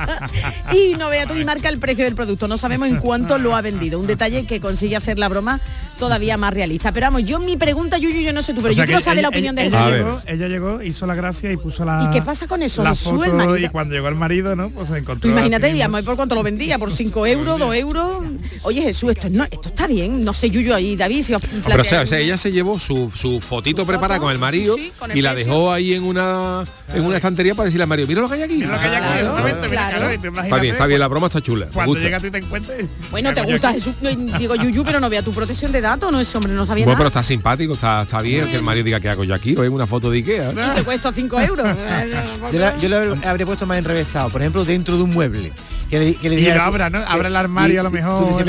y 0.72 0.94
no 0.96 1.09
vea 1.11 1.26
tú 1.26 1.35
y 1.35 1.44
marca 1.44 1.68
el 1.68 1.78
precio 1.78 2.04
del 2.04 2.14
producto. 2.14 2.48
No 2.48 2.56
sabemos 2.56 2.88
en 2.88 2.98
cuánto 2.98 3.38
lo 3.38 3.54
ha 3.54 3.62
vendido. 3.62 4.00
Un 4.00 4.06
detalle 4.06 4.46
que 4.46 4.61
consigue 4.61 4.96
hacer 4.96 5.18
la 5.18 5.28
broma 5.28 5.61
todavía 6.00 6.36
más 6.36 6.52
realista. 6.52 6.90
Pero 6.92 7.06
vamos, 7.06 7.22
yo 7.24 7.38
mi 7.38 7.56
pregunta, 7.56 7.98
Yuyu, 7.98 8.20
yo 8.22 8.32
no 8.32 8.42
sé 8.42 8.52
tú, 8.54 8.60
pero 8.62 8.72
O 8.72 8.74
sea 8.74 8.82
yo 8.84 8.86
quiero 8.86 8.98
que 8.98 9.04
saber 9.04 9.18
ella- 9.18 9.22
la 9.22 9.28
opinión 9.28 9.54
de 9.54 9.62
ella, 9.66 9.70
Jesús. 9.78 9.86
A 9.86 9.90
ver. 9.90 10.04
llegó, 10.04 10.20
ella 10.26 10.48
llegó, 10.48 10.82
hizo 10.82 11.06
la 11.06 11.14
gracia 11.14 11.52
y 11.52 11.56
puso 11.56 11.84
la. 11.84 12.02
¿Y 12.04 12.10
qué 12.10 12.22
pasa 12.22 12.48
con 12.48 12.62
eso? 12.62 12.82
La 12.82 12.94
sube 12.96 13.26
el 13.26 13.32
foto 13.32 13.46
marido. 13.46 13.66
y 13.66 13.68
cuando 13.68 13.94
llegó 13.94 14.08
el 14.08 14.14
marido, 14.16 14.56
¿no? 14.56 14.70
Pues 14.70 14.88
se 14.88 14.94
Tú 14.94 14.98
encontró. 15.00 15.30
imagínate, 15.30 15.72
digamos, 15.72 16.02
por 16.02 16.16
cuánto 16.16 16.34
lo 16.34 16.42
vendía, 16.42 16.78
por 16.78 16.90
5 16.90 17.26
euros, 17.26 17.58
2 17.58 17.76
euros. 17.76 18.22
Oye 18.62 18.82
Jesús, 18.82 19.10
esto, 19.12 19.28
no, 19.30 19.44
esto 19.44 19.68
está 19.68 19.86
bien. 19.86 20.24
No 20.24 20.34
sé, 20.34 20.50
Yuyu 20.50 20.74
ahí, 20.74 20.96
David, 20.96 21.22
si 21.22 21.34
os 21.34 21.42
Pero 21.66 21.82
o 21.82 21.84
sea, 21.84 22.00
o 22.02 22.06
sea, 22.06 22.18
ella 22.18 22.36
se 22.38 22.50
llevó 22.50 22.78
su, 22.80 23.10
su 23.14 23.40
fotito 23.40 23.82
Su 23.82 23.86
preparada 23.86 24.14
foto, 24.16 24.24
con 24.26 24.32
el 24.32 24.38
marido 24.38 24.74
sí, 24.74 24.86
sí, 24.86 24.92
con 24.98 25.10
el 25.10 25.16
y 25.18 25.22
la 25.22 25.32
precio. 25.34 25.52
dejó 25.52 25.72
ahí 25.72 25.94
en 25.94 26.02
una 26.04 26.64
en 26.94 27.04
una 27.04 27.16
estantería 27.16 27.54
para 27.54 27.66
decirle 27.66 27.82
al 27.84 27.88
marido, 27.88 28.08
mira 28.08 28.20
lo 28.22 28.28
que 28.28 28.34
hay 28.36 28.42
aquí. 28.42 28.54
Mira 28.54 28.72
lo 28.72 28.78
que 28.80 28.86
hay 28.86 28.94
aquí, 28.94 29.00
Claro, 29.06 29.18
exactamente, 29.20 29.68
mira, 29.68 29.88
claro. 29.88 29.98
claro, 30.06 30.14
y 30.14 30.18
tú 30.18 30.40
Está 30.40 30.56
bien, 30.58 30.72
está 30.72 30.86
bien, 30.86 31.00
la 31.00 31.08
broma 31.08 31.26
está 31.28 31.40
chula. 31.40 31.66
Cuando 31.72 31.94
llegas 31.98 32.20
tú 32.20 32.26
y 32.28 32.30
te 32.30 32.38
encuentres. 32.38 32.88
Bueno, 33.10 33.32
¿te 33.34 33.42
gusta. 33.42 33.72
Jesús? 33.72 33.94
Digo 34.38 34.54
Yuyu, 34.56 34.82
pero 34.84 34.98
no 35.00 35.08
vea 35.08 35.22
tu 35.22 35.32
protección 35.32 35.70
de 35.72 35.80
no 35.96 36.20
ese 36.20 36.37
hombre 36.37 36.53
no 36.53 36.64
sabía 36.66 36.85
Bueno, 36.85 36.98
pero 36.98 37.09
está 37.09 37.22
simpático, 37.22 37.74
está, 37.74 38.03
está 38.03 38.20
bien 38.22 38.46
que 38.48 38.57
el 38.57 38.62
marido 38.62 38.85
diga 38.85 39.00
que 39.00 39.09
hago 39.09 39.24
yo 39.24 39.35
aquí, 39.35 39.55
o 39.57 39.64
es 39.64 39.70
una 39.70 39.87
foto 39.87 40.11
de 40.11 40.18
Ikea. 40.18 40.53
Y 40.53 40.74
te 40.76 40.85
cuesta 40.85 41.12
5 41.12 41.40
euros. 41.40 41.68
Yo, 42.53 42.59
la- 42.59 42.76
yo 42.79 42.88
lo 42.88 42.96
habr- 42.96 43.24
habría 43.26 43.46
puesto 43.46 43.66
más 43.66 43.79
enrevesado, 43.79 44.29
por 44.31 44.40
ejemplo, 44.40 44.64
dentro 44.64 44.96
de 44.96 45.03
un 45.05 45.11
mueble. 45.11 45.53
Que 45.90 45.98
le, 45.98 46.14
que 46.14 46.31
le 46.31 46.40
Y 46.40 46.44
lo 46.44 46.62
abra, 46.62 46.88
¿no? 46.88 47.00
Abre 47.00 47.26
el 47.29 47.35
armario 47.37 47.74
y- 47.74 47.79
a 47.79 47.83
lo 47.83 47.88
y 47.88 47.92
mejor. 47.92 48.44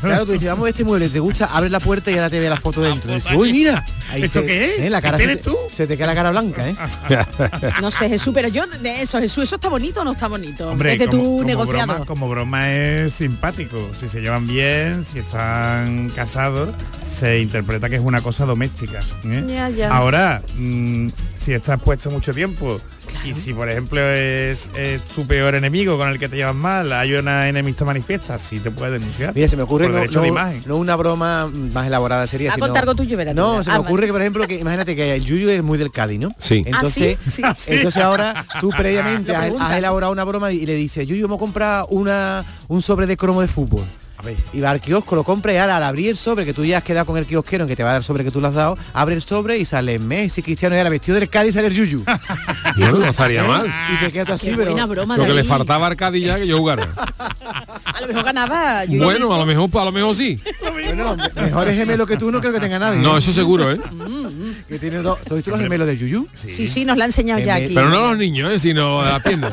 Claro, 0.00 0.26
tú 0.26 0.32
dices, 0.32 0.48
vamos 0.48 0.66
a 0.66 0.70
este 0.70 0.82
mueble, 0.82 1.08
te 1.08 1.20
gusta, 1.20 1.46
abre 1.46 1.70
la 1.70 1.78
puerta 1.78 2.10
y 2.10 2.14
ahora 2.14 2.28
te 2.28 2.40
ve 2.40 2.48
la 2.50 2.56
foto 2.56 2.80
dentro. 2.82 3.10
Y 3.12 3.14
dices, 3.14 3.28
pues, 3.32 3.38
uy, 3.40 3.52
mira. 3.52 3.84
¿Esto 4.16 4.40
te- 4.40 4.46
qué 4.46 4.64
es? 4.64 4.80
¿eh? 4.80 4.90
La 4.90 5.00
cara 5.00 5.16
¿Este 5.16 5.36
se 5.36 5.42
tú? 5.50 5.56
Se 5.72 5.86
te 5.86 5.96
queda 5.96 6.08
la 6.08 6.14
cara 6.16 6.30
blanca, 6.32 6.68
¿eh? 6.68 6.76
No 7.80 7.90
sé, 7.90 8.08
Jesús, 8.08 8.32
pero 8.34 8.48
yo 8.48 8.66
de 8.66 9.00
eso, 9.02 9.18
Jesús, 9.20 9.44
¿eso 9.44 9.54
está 9.56 9.68
bonito 9.68 10.00
o 10.00 10.04
no 10.04 10.12
está 10.12 10.26
bonito? 10.28 10.70
Hombre, 10.70 10.90
Desde 10.98 11.06
como, 11.06 11.22
tu 11.22 11.28
como 11.36 11.44
negociado. 11.44 11.86
broma, 11.86 12.04
como 12.06 12.28
broma 12.28 12.72
es 12.72 13.12
simpático. 13.14 13.90
Si 13.98 14.08
se 14.08 14.20
llevan 14.20 14.46
bien, 14.46 15.04
si 15.04 15.20
están 15.20 16.10
casados, 16.10 16.72
se 17.08 17.38
interpreta 17.40 17.88
que 17.88 17.96
es 17.96 18.02
una 18.02 18.22
cosa 18.22 18.44
doméstica. 18.44 19.00
¿eh? 19.24 19.44
Ya, 19.48 19.68
ya. 19.70 19.94
Ahora, 19.94 20.42
mm, 20.56 21.08
si 21.34 21.52
estás 21.52 21.80
puesto 21.80 22.10
mucho 22.10 22.34
tiempo 22.34 22.80
y 23.24 23.34
si 23.34 23.52
por 23.54 23.68
ejemplo 23.68 24.00
es, 24.00 24.68
es 24.76 25.02
tu 25.02 25.26
peor 25.26 25.54
enemigo 25.54 25.96
con 25.96 26.08
el 26.08 26.18
que 26.18 26.28
te 26.28 26.36
llevas 26.36 26.54
mal, 26.54 26.92
hay 26.92 27.14
una 27.14 27.48
enemistad 27.48 27.86
manifiesta, 27.86 28.38
sí 28.38 28.58
te 28.60 28.70
puede 28.70 28.92
denunciar. 28.92 29.34
Mira, 29.34 29.48
se 29.48 29.56
me 29.56 29.62
ocurre 29.62 29.84
por 29.86 29.92
no, 29.94 30.00
derecho 30.00 30.20
de 30.20 30.26
no- 30.28 30.32
imagen. 30.32 30.62
no 30.66 30.76
una 30.76 30.96
broma 30.96 31.46
más 31.48 31.86
elaborada 31.86 32.26
sería. 32.26 32.50
A 32.50 32.54
sino- 32.54 32.66
contar 32.66 32.82
algo 32.84 32.94
tuyo, 32.94 33.16
verás. 33.16 33.34
No, 33.34 33.62
se 33.62 33.70
me 33.70 33.76
Ah, 33.76 33.80
ocurre 33.80 34.06
que, 34.06 34.12
por 34.12 34.20
ejemplo, 34.20 34.46
que 34.46 34.56
imagínate 34.58 34.96
que 34.96 35.14
el 35.14 35.24
Yuyu 35.24 35.50
es 35.50 35.62
muy 35.62 35.78
del 35.78 35.90
Cádiz, 35.90 36.18
¿no? 36.20 36.28
Sí. 36.38 36.62
Entonces, 36.66 37.18
¿Ah, 37.24 37.30
sí? 37.30 37.42
Sí. 37.56 37.72
entonces 37.74 38.02
ahora 38.02 38.44
tú 38.60 38.70
previamente 38.70 39.34
has 39.34 39.72
elaborado 39.76 40.12
una 40.12 40.24
broma 40.24 40.52
y 40.52 40.66
le 40.66 40.74
dices, 40.74 41.06
Yuyu, 41.06 41.24
hemos 41.26 41.38
comprado 41.38 41.86
una, 41.88 42.44
un 42.68 42.82
sobre 42.82 43.06
de 43.06 43.16
cromo 43.16 43.40
de 43.40 43.48
fútbol. 43.48 43.84
Y 44.52 44.60
va 44.60 44.70
al 44.70 44.80
kiosco, 44.80 45.16
lo 45.16 45.24
compra 45.24 45.52
y 45.52 45.56
ahora 45.56 45.76
al 45.76 45.82
abrir 45.82 46.10
el 46.10 46.16
sobre, 46.16 46.44
que 46.44 46.54
tú 46.54 46.64
ya 46.64 46.78
has 46.78 46.84
quedado 46.84 47.06
con 47.06 47.16
el 47.16 47.26
kiosquero 47.26 47.64
en 47.64 47.68
que 47.68 47.76
te 47.76 47.82
va 47.82 47.90
a 47.90 47.92
dar 47.92 48.00
el 48.00 48.04
sobre 48.04 48.24
que 48.24 48.30
tú 48.30 48.40
le 48.40 48.48
has 48.48 48.54
dado, 48.54 48.76
abre 48.92 49.14
el 49.14 49.22
sobre 49.22 49.58
y 49.58 49.64
sale 49.64 49.98
Messi, 49.98 50.42
Cristiano 50.42 50.74
y 50.74 50.78
ahora 50.78 50.90
vestido 50.90 51.18
del 51.18 51.28
Cádiz 51.28 51.54
sale 51.54 51.68
el 51.68 51.74
Yuyu. 51.74 52.04
Bueno, 52.74 52.98
no 52.98 53.08
estaría 53.08 53.44
mal. 53.44 53.66
Y 53.92 54.04
te 54.04 54.10
quedas 54.10 54.26
tú 54.26 54.32
así, 54.32 54.48
Qué 54.48 54.56
pero... 54.56 54.86
broma, 54.88 55.16
Lo 55.16 55.26
que 55.26 55.34
le 55.34 55.44
faltaba 55.44 55.86
a 55.86 55.90
Arcadi 55.90 56.22
ya 56.22 56.36
que 56.36 56.46
yo 56.46 56.58
jugara. 56.58 56.88
A 57.84 58.00
lo 58.00 58.06
mejor 58.08 58.24
ganaba 58.24 58.84
Yuyu. 58.84 59.04
Bueno, 59.04 59.32
a 59.32 59.38
lo 59.38 59.46
mejor, 59.46 59.68
a 59.74 59.84
lo 59.84 59.92
mejor 59.92 60.14
sí. 60.14 60.40
Bueno, 60.72 61.16
mejores 61.36 61.76
gemelos 61.76 62.06
que 62.06 62.16
tú 62.16 62.32
no 62.32 62.40
creo 62.40 62.52
que 62.52 62.60
tenga 62.60 62.78
nadie. 62.78 63.00
No, 63.00 63.16
¿eh? 63.16 63.18
eso 63.18 63.32
seguro, 63.32 63.70
¿eh? 63.70 63.80
Que 64.66 64.78
tiene 64.78 64.98
dos... 64.98 65.18
¿Tú 65.20 65.40
los 65.46 65.60
gemelos 65.60 65.86
del 65.86 65.98
Yuyu? 65.98 66.26
Sí, 66.34 66.66
sí, 66.66 66.84
nos 66.84 66.96
la 66.96 67.04
ha 67.04 67.06
enseñado 67.06 67.40
ya 67.40 67.56
aquí. 67.56 67.74
Pero 67.74 67.88
no 67.90 68.08
los 68.10 68.18
niños, 68.18 68.52
¿eh? 68.52 68.58
sino 68.58 69.02
a 69.02 69.12
la 69.12 69.20
pierna. 69.20 69.50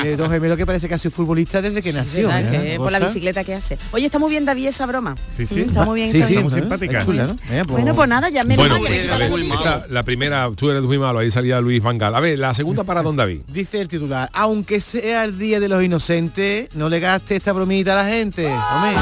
Tiene 0.00 0.16
dos 0.16 0.30
gemelos 0.30 0.56
que 0.56 0.66
parece 0.66 0.88
que 0.88 0.94
ha 0.94 0.98
sido 0.98 1.12
futbolista 1.12 1.62
desde 1.62 1.82
que 1.82 1.92
nació. 1.92 2.30
¿eh? 2.30 2.46
Que 2.50 2.75
por 2.78 2.92
la 2.92 2.98
bicicleta 3.00 3.44
que 3.44 3.54
hace. 3.54 3.78
Oye, 3.92 4.06
está 4.06 4.18
muy 4.18 4.30
bien 4.30 4.44
David 4.44 4.66
esa 4.68 4.86
broma. 4.86 5.14
Sí, 5.36 5.46
sí. 5.46 5.60
Está 5.60 5.84
muy 5.84 6.00
bien. 6.02 6.12
Sí, 6.12 6.22
sí, 6.22 6.38
muy 6.38 6.50
simpática. 6.50 7.00
Es 7.00 7.04
chula, 7.06 7.26
¿no? 7.26 7.36
Venga, 7.48 7.64
pues- 7.64 7.68
Bueno, 7.68 7.94
pues 7.94 8.08
nada, 8.08 8.28
ya 8.28 8.42
me 8.44 8.56
Bueno, 8.56 8.76
pues, 8.78 8.90
que 9.04 9.10
a 9.10 9.16
ver, 9.18 9.30
la 9.30 9.36
noticia. 9.36 9.54
esta- 9.54 9.86
la 9.88 10.02
primera, 10.02 10.50
tú 10.56 10.70
eres 10.70 10.82
muy 10.82 10.98
malo, 10.98 11.18
ahí 11.18 11.30
salía 11.30 11.60
Luis 11.60 11.82
Vangal. 11.82 12.14
A 12.14 12.20
ver, 12.20 12.38
la 12.38 12.54
segunda 12.54 12.84
para 12.84 13.02
Don 13.02 13.16
David. 13.16 13.40
Dice 13.48 13.80
el 13.80 13.88
titular, 13.88 14.30
aunque 14.32 14.80
sea 14.80 15.24
el 15.24 15.38
día 15.38 15.60
de 15.60 15.68
los 15.68 15.82
inocentes, 15.82 16.68
no 16.74 16.88
le 16.88 17.00
gaste 17.00 17.36
esta 17.36 17.52
bromita 17.52 17.98
a 18.00 18.04
la 18.04 18.10
gente. 18.10 18.46
Hombre. 18.46 18.92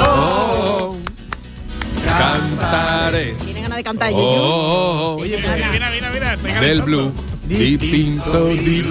Oh, 0.00 0.96
cantaré. 2.18 3.34
Tiene 3.44 3.62
ganas 3.62 3.78
de 3.78 3.84
cantar 3.84 4.12
Oh, 4.14 4.18
oh, 4.18 5.16
oh. 5.16 5.20
Mira, 5.22 5.38
mira, 5.72 6.10
mira. 6.12 6.60
del 6.60 6.82
blue. 6.82 7.12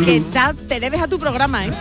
Que 0.05 0.17
está, 0.17 0.53
te 0.53 0.79
debes 0.79 1.01
a 1.01 1.07
tu 1.07 1.19
programa, 1.19 1.65
¿eh? 1.65 1.71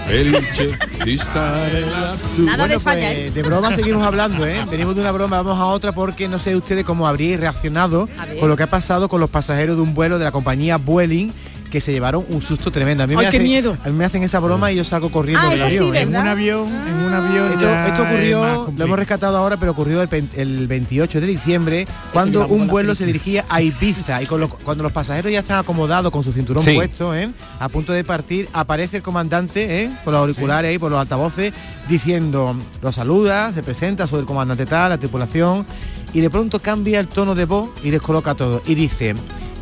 Nada 2.39 2.69
de 2.69 2.79
pues, 2.79 2.97
¿eh? 2.97 3.31
de 3.33 3.43
broma 3.43 3.75
seguimos 3.75 4.05
hablando, 4.05 4.47
¿eh? 4.47 4.65
Venimos 4.71 4.95
de 4.95 5.01
una 5.01 5.13
broma, 5.13 5.43
vamos 5.43 5.59
a 5.59 5.67
otra 5.67 5.93
porque 5.93 6.29
no 6.29 6.39
sé 6.39 6.55
ustedes 6.57 6.85
cómo 6.85 7.07
habríais 7.07 7.41
reaccionado 7.41 8.09
con 8.39 8.49
lo 8.49 8.57
que 8.57 8.65
ha 8.65 8.71
pasado 8.71 9.09
con 9.09 9.21
los 9.21 9.31
pasajeros 9.31 9.77
de 9.77 9.83
un 9.83 9.95
vuelo 9.95 10.19
de 10.19 10.25
la 10.25 10.33
compañía 10.33 10.77
Vueling 10.77 11.33
que 11.77 11.81
se 11.83 11.93
llevaron 11.93 12.25
un 12.31 12.41
susto 12.41 12.71
tremendo. 12.71 13.05
A 13.05 13.07
mí, 13.07 13.15
me 13.15 13.21
Ay, 13.27 13.31
qué 13.31 13.37
hacen, 13.37 13.43
miedo. 13.43 13.77
a 13.85 13.89
mí 13.91 13.95
me 13.95 14.07
hacen 14.07 14.23
esa 14.23 14.39
broma 14.41 14.73
y 14.73 14.77
yo 14.77 14.85
salgo 14.85 15.11
corriendo 15.11 15.43
Ah, 15.47 15.51
del 15.51 15.59
sí, 15.59 15.77
avión. 15.77 15.95
En 15.95 16.09
un 16.09 16.17
avión, 16.17 16.69
en 16.89 16.95
un 16.95 17.13
avión. 17.13 17.53
Esto, 17.53 18.03
ocurrió, 18.03 18.73
lo 18.75 18.85
hemos 18.85 18.99
rescatado 18.99 19.37
ahora, 19.37 19.59
pero 19.59 19.73
ocurrió 19.73 20.01
el, 20.01 20.29
el 20.35 20.67
28 20.67 21.21
de 21.21 21.27
diciembre, 21.27 21.87
cuando 22.15 22.47
un 22.47 22.67
vuelo 22.67 22.95
se 22.95 23.05
dirigía 23.05 23.45
a 23.51 23.61
Ibiza 23.61 24.23
y 24.23 24.27
con 24.27 24.41
lo- 24.41 24.49
cuando 24.49 24.83
los 24.85 24.93
pasajeros 24.93 25.31
ya 25.31 25.41
están 25.41 25.59
acomodados 25.59 26.11
con 26.11 26.23
su 26.25 26.33
cinturón 26.33 26.63
Sí. 26.65 26.75
puesto, 26.77 27.15
¿eh? 27.15 27.29
a 27.61 27.69
punto 27.69 27.93
de 27.93 28.03
partir, 28.05 28.49
aparece 28.55 28.97
el 28.97 29.03
comandante 29.03 29.83
¿eh? 29.83 29.91
con 30.03 30.15
los 30.15 30.23
auriculares 30.23 30.71
ahí, 30.71 30.79
por 30.79 30.91
los 30.91 30.99
altavoces, 30.99 31.53
diciendo, 31.91 32.57
lo 32.83 32.93
saluda, 32.93 33.53
se 33.53 33.63
presenta, 33.63 34.07
soy 34.07 34.21
el 34.21 34.27
comandante 34.27 34.65
tal, 34.67 34.89
la 34.91 34.99
tripulación, 34.99 35.67
y 36.15 36.21
de 36.21 36.31
pronto 36.31 36.59
cambia 36.61 37.01
el 37.01 37.09
tono 37.09 37.35
de 37.35 37.45
voz 37.45 37.69
y 37.85 37.91
descoloca 37.91 38.35
todo. 38.35 38.63
Y 38.67 38.75
dice, 38.75 39.15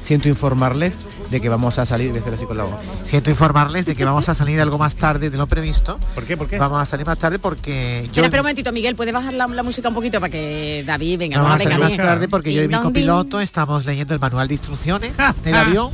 siento 0.04 0.28
informarles 0.28 0.98
de 1.30 1.40
que 1.40 1.48
vamos 1.48 1.78
a 1.78 1.86
salir, 1.86 2.10
voy 2.10 2.18
a 2.18 2.20
hacer 2.20 2.34
así 2.34 2.44
con 2.44 2.56
la 2.58 2.64
voz. 2.64 2.74
Siento 3.04 3.30
informarles 3.30 3.86
de 3.86 3.96
que 3.96 4.04
vamos 4.04 4.28
a 4.28 4.34
salir 4.34 4.60
algo 4.60 4.78
más 4.78 4.94
tarde 4.94 5.30
de 5.30 5.38
lo 5.38 5.46
previsto. 5.46 5.98
¿Por 6.14 6.24
qué? 6.24 6.36
¿Por 6.36 6.46
qué? 6.48 6.58
Vamos 6.58 6.80
a 6.80 6.86
salir 6.86 7.06
más 7.06 7.18
tarde 7.18 7.38
porque 7.38 8.02
yo 8.02 8.06
Espera, 8.08 8.26
espera 8.26 8.42
un 8.42 8.44
momentito, 8.44 8.72
Miguel, 8.72 8.94
¿puedes 8.96 9.14
bajar 9.14 9.32
la, 9.32 9.46
la 9.46 9.62
música 9.62 9.88
un 9.88 9.94
poquito 9.94 10.20
para 10.20 10.30
que 10.30 10.84
David 10.86 11.18
venga? 11.18 11.38
Vamos 11.38 11.48
no, 11.50 11.54
a 11.54 11.58
salir 11.58 11.68
venga, 11.70 11.80
más 11.80 11.96
bien. 11.96 12.06
tarde 12.06 12.28
porque 12.28 12.52
yo 12.52 12.62
y 12.62 12.68
mi 12.68 12.74
copiloto 12.74 13.40
estamos 13.40 13.86
leyendo 13.86 14.12
el 14.14 14.20
manual 14.20 14.46
de 14.46 14.54
instrucciones 14.54 15.14
del 15.44 15.54
avión 15.54 15.90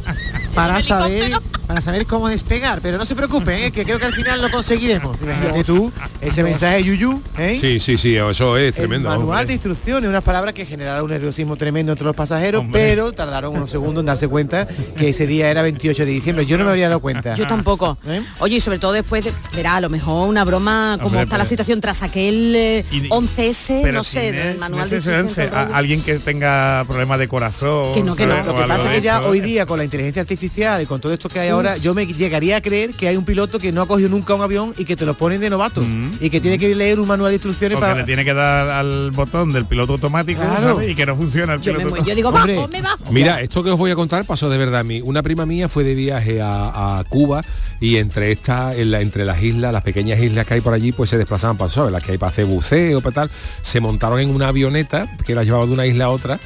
para 0.54 0.80
saber 0.82 1.32
para 1.66 1.80
saber 1.82 2.04
cómo 2.04 2.28
despegar. 2.28 2.80
Pero 2.82 2.98
no 2.98 3.06
se 3.06 3.14
preocupen, 3.14 3.56
¿eh? 3.60 3.70
que 3.70 3.84
creo 3.84 4.00
que 4.00 4.06
al 4.06 4.12
final 4.12 4.42
lo 4.42 4.50
conseguiremos. 4.50 5.16
Imagínate 5.22 5.62
tú 5.62 5.92
ese 6.20 6.42
mensaje 6.42 6.82
Yuyu, 6.82 7.22
¿eh? 7.38 7.58
Sí, 7.60 7.78
sí, 7.78 7.96
sí, 7.96 8.16
eso 8.16 8.56
es 8.56 8.68
El 8.68 8.74
tremendo. 8.74 9.08
manual 9.08 9.28
hombre. 9.28 9.46
de 9.46 9.52
instrucciones, 9.52 10.08
unas 10.10 10.24
palabras 10.24 10.52
que 10.52 10.66
generaron 10.66 11.04
un 11.04 11.10
nerviosismo 11.12 11.54
tremendo 11.56 11.92
entre 11.92 12.04
los 12.06 12.16
pasajeros, 12.16 12.62
Hombre. 12.62 12.80
pero 12.80 13.12
tardaron 13.12 13.54
unos 13.56 13.70
segundos 13.70 14.02
en 14.02 14.06
darse 14.06 14.26
cuenta 14.26 14.66
que 14.96 15.10
ese 15.10 15.28
día 15.28 15.48
era 15.48 15.62
28 15.62 16.04
de 16.04 16.10
diciembre. 16.10 16.44
Yo 16.44 16.58
no 16.58 16.64
me 16.64 16.70
habría 16.70 16.88
dado 16.88 16.98
cuenta. 16.98 17.34
Yo 17.36 17.46
tampoco. 17.46 17.96
¿Eh? 18.04 18.20
Oye, 18.40 18.56
y 18.56 18.60
sobre 18.60 18.80
todo 18.80 18.90
después 18.92 19.24
de, 19.24 19.32
verá, 19.54 19.76
a 19.76 19.80
lo 19.80 19.90
mejor 19.90 20.28
una 20.28 20.44
broma, 20.44 20.94
como 20.96 21.06
Hombre, 21.10 21.22
está 21.22 21.38
la 21.38 21.44
situación 21.44 21.80
tras 21.80 22.02
aquel 22.02 22.52
eh, 22.56 22.84
Y- 22.90 23.08
11S, 23.10 23.80
Pero 23.82 23.92
no 23.98 24.02
sé, 24.02 24.32
del 24.32 24.58
manual 24.58 24.82
no 24.82 24.88
de 24.88 24.96
instrucciones. 24.96 25.52
alguien 25.72 26.02
que 26.02 26.18
tenga 26.18 26.84
problemas 26.88 27.20
de 27.20 27.28
corazón. 27.28 27.92
Que 27.94 28.02
no, 28.02 28.16
que 28.16 28.26
no. 28.26 28.36
Lo 28.42 28.56
que 28.56 28.62
pasa 28.66 28.88
es 28.90 28.96
que 28.96 29.00
ya 29.02 29.20
hoy 29.22 29.40
día 29.40 29.66
con 29.66 29.78
la 29.78 29.84
inteligencia 29.84 30.20
artificial 30.22 30.39
y 30.42 30.86
con 30.86 31.00
todo 31.00 31.12
esto 31.12 31.28
que 31.28 31.38
hay 31.38 31.48
ahora, 31.50 31.76
yo 31.76 31.94
me 31.94 32.06
llegaría 32.06 32.56
a 32.56 32.60
creer 32.62 32.94
que 32.94 33.08
hay 33.08 33.16
un 33.16 33.24
piloto 33.24 33.58
que 33.58 33.72
no 33.72 33.82
ha 33.82 33.86
cogido 33.88 34.08
nunca 34.08 34.34
un 34.34 34.40
avión 34.42 34.74
y 34.78 34.84
que 34.84 34.96
te 34.96 35.04
lo 35.04 35.14
ponen 35.14 35.40
de 35.40 35.50
novato 35.50 35.80
Mm. 35.82 36.12
y 36.20 36.30
que 36.30 36.40
tiene 36.40 36.58
que 36.58 36.74
leer 36.74 36.98
un 36.98 37.06
manual 37.08 37.30
de 37.30 37.34
instrucciones 37.36 37.76
Porque 37.76 37.88
para 37.90 38.00
le 38.00 38.06
tiene 38.06 38.24
que 38.24 38.32
dar 38.34 38.68
al 38.68 39.10
botón 39.10 39.52
del 39.52 39.66
piloto 39.66 39.92
automático 39.94 40.40
Claro. 40.40 40.60
¿sabes? 40.74 40.90
y 40.90 40.94
que 40.94 41.04
no 41.06 41.16
funciona 41.16 41.54
el 41.54 41.60
Yo, 41.60 41.74
piloto 41.76 42.02
yo 42.04 42.14
digo, 42.14 42.28
Hombre. 42.30 42.56
va, 42.56 42.68
me 42.68 42.80
va. 42.82 42.96
Mira, 43.10 43.40
esto 43.40 43.62
que 43.62 43.70
os 43.70 43.78
voy 43.78 43.90
a 43.90 43.94
contar 43.96 44.24
pasó 44.24 44.48
de 44.48 44.56
verdad 44.58 44.80
a 44.80 44.84
mí. 44.84 45.00
Una 45.02 45.22
prima 45.22 45.44
mía 45.46 45.68
fue 45.68 45.84
de 45.84 45.94
viaje 45.94 46.40
a, 46.40 46.98
a 46.98 47.04
Cuba 47.04 47.42
y 47.80 47.96
entre 47.96 48.32
estas, 48.32 48.76
en 48.76 48.90
la- 48.90 49.00
entre 49.00 49.24
las 49.24 49.42
islas, 49.42 49.72
las 49.72 49.82
pequeñas 49.82 50.18
islas 50.20 50.46
que 50.46 50.54
hay 50.54 50.60
por 50.60 50.72
allí, 50.74 50.92
pues 50.92 51.10
se 51.10 51.18
desplazaban 51.18 51.56
para, 51.56 51.70
¿sabes? 51.70 51.92
Las 51.92 52.02
que 52.02 52.12
hay 52.12 52.18
para 52.18 52.30
hacer 52.30 52.44
buceo, 52.46 53.00
para 53.00 53.14
tal, 53.14 53.30
se 53.62 53.80
montaron 53.80 54.20
en 54.20 54.30
una 54.34 54.48
avioneta 54.48 55.08
que 55.26 55.34
la 55.34 55.44
llevaba 55.44 55.66
de 55.66 55.72
una 55.72 55.86
isla 55.86 56.06
a 56.06 56.08
otra. 56.10 56.40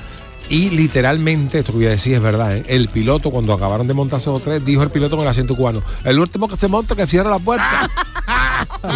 Y 0.48 0.70
literalmente, 0.70 1.60
esto 1.60 1.72
que 1.72 1.78
voy 1.78 1.86
a 1.86 1.90
decir 1.90 2.14
es 2.14 2.22
verdad, 2.22 2.56
¿eh? 2.56 2.62
el 2.66 2.88
piloto, 2.88 3.30
cuando 3.30 3.52
acabaron 3.52 3.86
de 3.86 3.94
montarse 3.94 4.30
los 4.30 4.42
tres, 4.42 4.64
dijo 4.64 4.82
el 4.82 4.90
piloto 4.90 5.16
con 5.16 5.24
el 5.24 5.30
acento 5.30 5.56
cubano, 5.56 5.82
el 6.04 6.18
último 6.18 6.48
que 6.48 6.56
se 6.56 6.68
monta 6.68 6.94
que 6.94 7.06
cierra 7.06 7.30
la 7.30 7.38
puerta. 7.38 7.88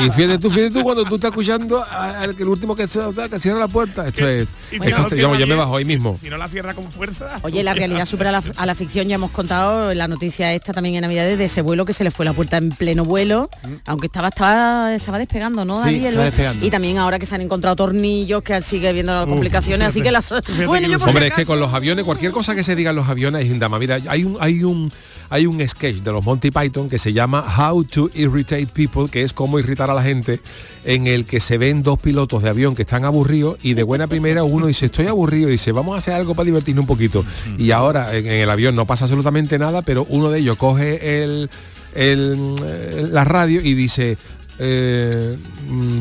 Y 0.05 0.11
fíjate 0.11 0.39
tú, 0.39 0.51
fíjate 0.51 0.71
tú 0.73 0.83
cuando 0.83 1.05
tú 1.05 1.15
estás 1.17 1.31
escuchando 1.31 1.85
al 1.85 2.35
que 2.37 2.43
el 2.43 2.49
último 2.49 2.75
que, 2.77 2.87
se, 2.87 3.01
que 3.31 3.39
cierra 3.39 3.59
la 3.59 3.69
puerta. 3.69 4.07
Esto 4.09 4.29
es, 4.29 4.47
si 4.71 4.79
no 5.21 5.31
me 5.47 5.55
bajo 5.55 5.77
ahí 5.77 5.85
mismo. 5.85 6.17
Si 6.21 6.29
no 6.31 6.37
la 6.37 6.49
cierra 6.49 6.75
con 6.75 6.91
fuerza. 6.91 7.39
Oye, 7.43 7.63
la 7.63 7.75
realidad 7.75 8.07
supera 8.07 8.33
la- 8.33 8.43
a 8.57 8.67
la 8.67 8.75
ficción, 8.75 9.09
ya 9.09 9.15
hemos 9.17 9.31
contado 9.31 9.93
la 9.95 10.09
noticia 10.09 10.53
esta 10.53 10.73
también 10.73 10.95
en 10.97 11.03
Navidades 11.03 11.39
de 11.39 11.45
ese 11.45 11.63
vuelo 11.63 11.85
que 11.85 11.93
se 11.93 12.05
le 12.05 12.11
fue 12.11 12.25
la 12.25 12.33
puerta 12.33 12.57
en 12.57 12.71
pleno 12.71 13.05
vuelo, 13.05 13.49
aunque 13.87 14.07
estaba 14.07 14.29
estaba 14.29 14.95
estaba 14.95 15.19
despegando, 15.19 15.65
¿no? 15.65 15.83
Sí, 15.85 16.01
David? 16.01 16.19
Despegando. 16.19 16.67
Y 16.67 16.71
también 16.71 16.99
ahora 16.99 17.19
que 17.19 17.27
se 17.27 17.35
han 17.35 17.41
encontrado 17.41 17.77
tornillos, 17.77 18.43
que 18.43 18.61
sigue 18.63 18.93
viendo 18.93 19.13
las 19.15 19.27
complicaciones, 19.27 19.89
así 19.89 20.03
que 20.03 20.11
las 20.11 20.33
bueno, 20.67 20.89
yo 20.89 20.99
por 20.99 21.09
Hombre, 21.09 21.25
si 21.25 21.29
es 21.29 21.35
que 21.35 21.47
con 21.47 21.59
los 21.61 21.73
aviones, 21.73 22.05
cualquier 22.05 22.33
cosa 22.33 22.55
que 22.55 22.63
se 22.65 22.77
diga 22.77 22.91
en 22.91 22.97
los 22.97 23.09
aviones 23.09 23.45
es 23.47 23.51
un 23.51 23.59
drama. 23.59 23.79
Mira, 23.79 23.99
hay 24.09 24.25
un, 24.25 24.37
hay 24.41 24.63
un, 24.65 24.93
hay 25.31 25.47
un 25.47 25.67
sketch 25.67 25.97
de 25.97 26.13
los 26.13 26.25
Monty 26.25 26.51
Python 26.51 26.89
que 26.89 26.99
se 26.99 27.13
llama 27.13 27.45
How 27.59 27.85
to 27.85 28.11
Irritate 28.15 28.67
People, 28.67 29.09
que 29.11 29.23
es 29.23 29.33
irritar 29.59 29.91
a 29.91 29.95
la 29.95 30.03
gente, 30.03 30.41
en 30.85 31.07
el 31.07 31.25
que 31.25 31.41
se 31.41 31.59
ven 31.59 31.83
dos 31.83 31.99
pilotos 31.99 32.43
de 32.43 32.49
avión 32.49 32.75
que 32.75 32.83
están 32.83 33.05
aburridos 33.05 33.59
y 33.63 33.75
de 33.75 33.83
buena 33.83 34.07
primera 34.07 34.45
uno 34.45 34.67
dice, 34.67 34.87
estoy 34.87 35.07
aburrido, 35.07 35.49
y 35.49 35.53
dice, 35.53 35.73
vamos 35.73 35.95
a 35.95 35.99
hacer 35.99 36.15
algo 36.15 36.35
para 36.35 36.47
divertirnos 36.47 36.83
un 36.83 36.87
poquito. 36.87 37.25
Y 37.59 37.71
ahora 37.71 38.17
en, 38.17 38.27
en 38.27 38.41
el 38.43 38.51
avión 38.51 38.75
no 38.75 38.87
pasa 38.87 39.05
absolutamente 39.05 39.59
nada, 39.59 39.83
pero 39.83 40.07
uno 40.09 40.31
de 40.31 40.41
ellos 40.41 40.57
coge 40.57 41.23
el, 41.23 41.51
el- 41.95 42.55
eh, 42.65 43.09
la 43.11 43.25
radio 43.25 43.61
y 43.63 43.75
dice, 43.75 44.17
eh, 44.59 45.37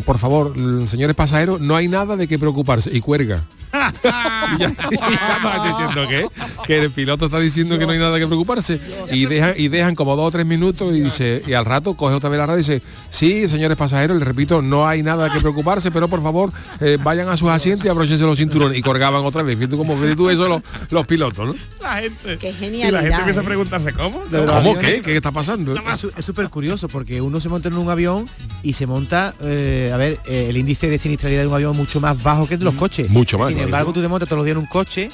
por 0.06 0.18
favor, 0.18 0.58
mm, 0.58 0.88
señores 0.88 1.16
pasajeros, 1.16 1.60
no 1.60 1.76
hay 1.76 1.88
nada 1.88 2.16
de 2.16 2.28
qué 2.28 2.40
preocuparse 2.40 2.90
y 2.94 3.02
cuelga. 3.02 3.44
y 4.56 4.60
ya, 4.60 4.70
y 4.92 4.96
ya 4.96 5.40
vas 5.44 5.64
diciendo 5.68 6.08
que 6.08 6.26
que 6.66 6.84
el 6.84 6.92
piloto 6.92 7.26
está 7.26 7.40
diciendo 7.40 7.78
que 7.78 7.86
no 7.86 7.92
hay 7.92 8.00
nada 8.00 8.18
que 8.18 8.26
preocuparse 8.26 8.80
y 9.12 9.26
dejan 9.26 9.54
y 9.58 9.68
dejan 9.68 9.94
como 9.94 10.16
dos 10.16 10.28
o 10.28 10.32
tres 10.32 10.46
minutos 10.46 10.96
y 10.96 11.02
dice 11.02 11.42
y 11.46 11.54
al 11.54 11.66
rato 11.66 11.96
coge 11.96 12.16
otra 12.16 12.30
vez 12.30 12.40
la 12.40 12.46
radio 12.46 12.60
y 12.60 12.64
dice 12.64 12.82
sí 13.10 13.48
señores 13.50 13.78
pasajeros 13.78 14.18
les 14.18 14.28
repito 14.28 14.62
no 14.62 14.88
hay 14.88 15.04
nada 15.04 15.32
que 15.32 15.40
preocuparse 15.40 15.92
pero 15.92 16.08
por 16.08 16.24
favor 16.24 16.52
eh, 16.80 16.98
vayan 17.02 17.28
a 17.30 17.38
sus 17.38 17.50
asientos 17.50 17.86
y 17.86 17.90
abróchense 17.90 18.24
los 18.24 18.38
cinturones 18.38 18.78
y 18.78 18.82
colgaban 18.82 19.24
otra 19.26 19.44
vez 19.44 19.58
fíjate 19.58 19.78
cómo 19.78 19.96
tú 20.16 20.30
eso 20.30 20.48
los, 20.48 20.62
los 20.90 21.06
pilotos 21.06 21.48
¿no? 21.48 21.56
La 21.82 21.98
gente. 21.98 22.38
Qué 22.38 22.50
Y 22.50 22.92
la 22.92 23.02
gente 23.02 23.18
empieza 23.18 23.40
a 23.40 23.44
¿eh? 23.44 23.46
preguntarse 23.46 23.94
cómo. 23.94 24.22
¿cómo 24.30 24.78
qué? 24.78 25.02
¿qué 25.02 25.16
está 25.16 25.32
pasando? 25.32 25.74
Es 26.18 26.26
súper 26.26 26.50
curioso 26.50 26.88
porque 26.88 27.22
uno 27.22 27.40
se 27.40 27.50
monta 27.50 27.70
en 27.70 27.76
un 27.76 27.90
avión 27.90 28.28
y 28.64 28.74
se 28.74 28.88
monta, 28.88 29.36
eh, 29.42 29.57
a 29.94 29.98
ver, 29.98 30.20
eh, 30.26 30.48
el 30.50 30.58
índice 30.58 30.90
de 30.90 30.98
siniestralidad 30.98 31.42
de 31.42 31.48
un 31.48 31.54
avión 31.54 31.72
es 31.72 31.78
mucho 31.78 32.00
más 32.00 32.22
bajo 32.22 32.48
que 32.48 32.54
el 32.56 32.60
de 32.60 32.66
los 32.66 32.76
coches. 32.76 33.10
Mucho 33.10 33.38
más, 33.38 33.48
Sin 33.50 33.58
claro. 33.58 33.68
embargo, 33.68 33.94
tú 33.94 34.02
te 34.02 34.08
montas 34.08 34.28
todos 34.30 34.38
los 34.38 34.46
días 34.46 34.56
en 34.56 34.60
un 34.62 34.66
coche 34.68 35.10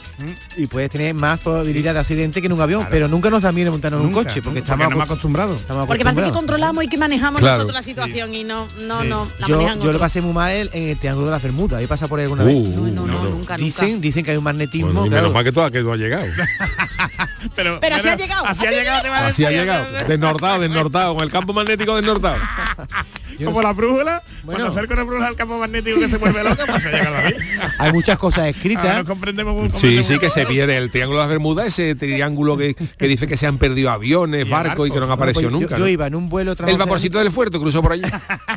y 0.57 0.67
puedes 0.67 0.89
tener 0.89 1.13
más 1.13 1.39
probabilidad 1.39 1.93
de 1.93 1.99
accidente 1.99 2.41
que 2.41 2.47
en 2.47 2.53
un 2.53 2.61
avión, 2.61 2.87
pero 2.89 3.07
nunca 3.07 3.29
nos 3.29 3.43
da 3.43 3.51
miedo 3.51 3.71
montarnos 3.71 4.01
en 4.01 4.07
un 4.07 4.13
coche 4.13 4.41
porque 4.41 4.59
nunca, 4.59 4.73
estamos, 4.73 4.89
no 4.89 4.97
me 4.97 5.01
acost- 5.03 5.05
acostumbrado. 5.05 5.55
estamos 5.55 5.87
Porque 5.87 6.03
parece 6.03 6.21
que 6.21 6.27
acostumbrados. 6.29 6.37
controlamos 6.37 6.83
y 6.83 6.87
que 6.87 6.97
manejamos 6.97 7.41
Claro. 7.41 7.55
nosotros 7.57 7.75
la 7.75 7.83
situación 7.83 8.33
y 8.33 8.43
no, 8.43 8.67
no, 8.81 9.01
Sí. 9.01 9.07
no, 9.07 9.27
la 9.39 9.47
Yo, 9.47 9.79
yo 9.81 9.93
lo 9.93 9.99
pasé 9.99 10.21
muy 10.21 10.33
mal 10.33 10.51
en 10.51 10.69
en 10.73 10.89
el 10.89 10.99
Triángulo 10.99 11.25
de 11.27 11.31
la 11.31 11.39
Bermuda. 11.39 11.77
¿Ahí 11.77 11.87
pasa 11.87 12.07
por 12.07 12.19
ahí 12.19 12.23
alguna 12.25 12.43
Uh, 12.43 12.47
vez? 12.47 12.55
No, 12.75 12.81
no, 12.81 12.91
no, 12.91 13.05
no, 13.07 13.23
no. 13.23 13.29
nunca, 13.29 13.57
Dicen, 13.57 13.89
nunca. 13.93 14.01
dicen 14.01 14.23
que 14.25 14.31
hay 14.31 14.37
un 14.37 14.43
magnetismo. 14.43 14.87
Bueno, 14.91 15.05
y 15.05 15.09
claro. 15.09 15.23
menos 15.23 15.33
mal 15.33 15.43
que 15.43 15.51
tú, 15.51 15.71
que 15.71 15.81
tú 15.81 15.91
has 15.93 15.99
llegado 15.99 16.25
Pero, 17.55 17.77
Pero 17.81 17.95
así 17.97 18.07
ha 18.07 18.15
llegado, 18.15 18.45
Así 18.45 18.65
ha 18.65 18.69
así 18.69 18.77
ha 18.79 18.81
llegado, 18.83 19.13
así 19.27 19.45
ha 19.45 19.51
llegado 19.51 19.85
desnortado 20.07 20.59
desnortado 20.61 21.15
con 21.15 21.23
el 21.23 21.29
campo 21.31 21.51
magnético 21.53 21.95
desnortado 21.95 22.37
no 22.37 22.85
Como 23.45 23.61
la 23.61 23.73
brújula, 23.73 24.21
Bueno. 24.43 24.59
cuando 24.59 24.67
acerca 24.67 24.93
una 24.93 25.03
brújula 25.03 25.27
al 25.27 25.35
campo 25.35 25.57
magnético 25.59 25.99
que 25.99 26.09
se 26.09 26.17
vuelve 26.17 26.43
loca, 26.43 26.65
pues 26.65 26.83
se 26.83 26.91
llega 26.91 27.07
a 27.07 27.11
la 27.11 27.21
vida. 27.29 27.75
Hay 27.79 27.91
muchas 27.93 28.17
cosas 28.17 28.39
Ahora 28.39 28.49
escritas. 28.49 28.97
no 28.97 29.05
comprendemos 29.05 29.53
muy 29.53 29.65
Sí, 29.65 29.71
comprendemos 29.71 30.07
sí, 30.07 30.19
que 30.19 30.29
se 30.29 30.45
pierde 30.45 30.77
el 30.77 30.89
Triángulo 30.91 31.19
de 31.19 31.23
las 31.23 31.29
Bermudas, 31.29 31.67
ese 31.67 31.95
triángulo 31.95 32.57
que, 32.57 32.75
que 32.75 33.07
dice 33.07 33.27
que 33.27 33.37
se 33.37 33.47
han 33.47 33.57
perdido 33.57 33.91
aviones, 33.91 34.45
Y 34.47 34.49
barcos 34.49 34.87
y 34.87 34.91
que 34.91 34.99
no 34.99 35.05
han 35.05 35.11
aparecido 35.11 35.49
Pues 35.49 35.53
yo- 35.53 35.59
nunca. 35.59 35.75
Yo, 35.77 35.83
¿no? 35.83 35.87
iba 35.87 36.07
en 36.07 36.15
un 36.15 36.29
vuelo 36.29 36.55
El 36.65 36.77
vaporcito 36.77 37.19
del 37.19 37.31
fuerte 37.31 37.59
cruzó 37.59 37.81
por 37.81 37.93
allí. 37.93 38.03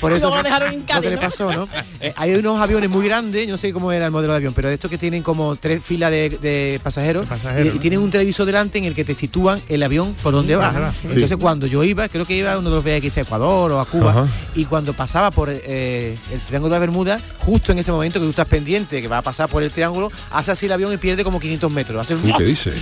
por 0.00 0.12
eso 0.12 0.20
Luego 0.26 0.36
lo 0.36 0.42
dejaron 0.42 0.72
en 0.72 0.80
lo 0.80 0.86
Cádiz, 0.86 1.02
que 1.02 1.10
le 1.10 1.16
¿no? 1.16 1.20
pasó, 1.22 1.52
¿no? 1.52 1.68
Eh, 2.00 2.12
hay 2.16 2.34
unos 2.34 2.60
aviones 2.60 2.90
muy 2.90 3.06
grandes, 3.06 3.46
yo 3.46 3.52
no 3.52 3.58
sé 3.58 3.72
cómo 3.72 3.92
era 3.92 4.06
el 4.06 4.10
modelo 4.10 4.32
de 4.32 4.36
avión, 4.38 4.52
pero 4.54 4.68
de 4.68 4.74
estos 4.74 4.90
que 4.90 4.98
tienen 4.98 5.22
como 5.22 5.56
tres 5.56 5.82
filas 5.82 6.10
de, 6.10 6.30
de 6.40 6.80
pasajeros, 6.82 7.26
pasajeros, 7.26 7.74
y, 7.74 7.76
y 7.76 7.80
tienen 7.80 8.00
un 8.00 8.10
televisor 8.10 8.46
delante 8.46 8.78
en 8.78 8.84
el 8.84 8.94
que 8.94 9.04
te 9.04 9.14
sitúan 9.14 9.60
el 9.68 9.82
avión 9.82 10.14
por 10.22 10.32
donde 10.32 10.56
va. 10.56 10.66
dónde 10.66 10.80
va, 10.80 10.92
sí. 10.92 11.06
Entonces 11.10 11.36
cuando 11.36 11.66
yo 11.66 11.84
iba, 11.84 12.08
creo 12.08 12.26
que 12.26 12.36
iba 12.36 12.52
a 12.52 12.58
uno 12.58 12.70
de 12.70 12.76
los 12.76 12.84
viajes 12.84 13.16
a 13.18 13.20
Ecuador 13.22 13.72
o 13.72 13.80
a 13.80 13.86
Cuba, 13.86 14.10
Ajá. 14.10 14.28
y 14.54 14.64
cuando 14.64 14.92
pasaba 14.92 15.30
por 15.30 15.48
eh, 15.50 16.16
el 16.32 16.40
Triángulo 16.42 16.74
de 16.74 16.80
Bermuda, 16.80 17.20
justo 17.38 17.72
en 17.72 17.78
ese 17.78 17.92
momento 17.92 18.18
que 18.18 18.24
tú 18.24 18.30
estás 18.30 18.48
pendiente, 18.48 19.00
que 19.00 19.08
va 19.08 19.18
a 19.18 19.22
pasar 19.22 19.48
por 19.48 19.62
el 19.62 19.70
triángulo, 19.70 20.10
hace 20.30 20.50
así 20.52 20.66
el 20.66 20.72
avión 20.72 20.92
y 20.92 20.96
pierde 20.96 21.24
como 21.24 21.40
500 21.40 21.70
metros. 21.70 22.00
Hace 22.00 22.14
Uy, 22.14 22.32
¿qué 22.36 22.44
dice? 22.44 22.72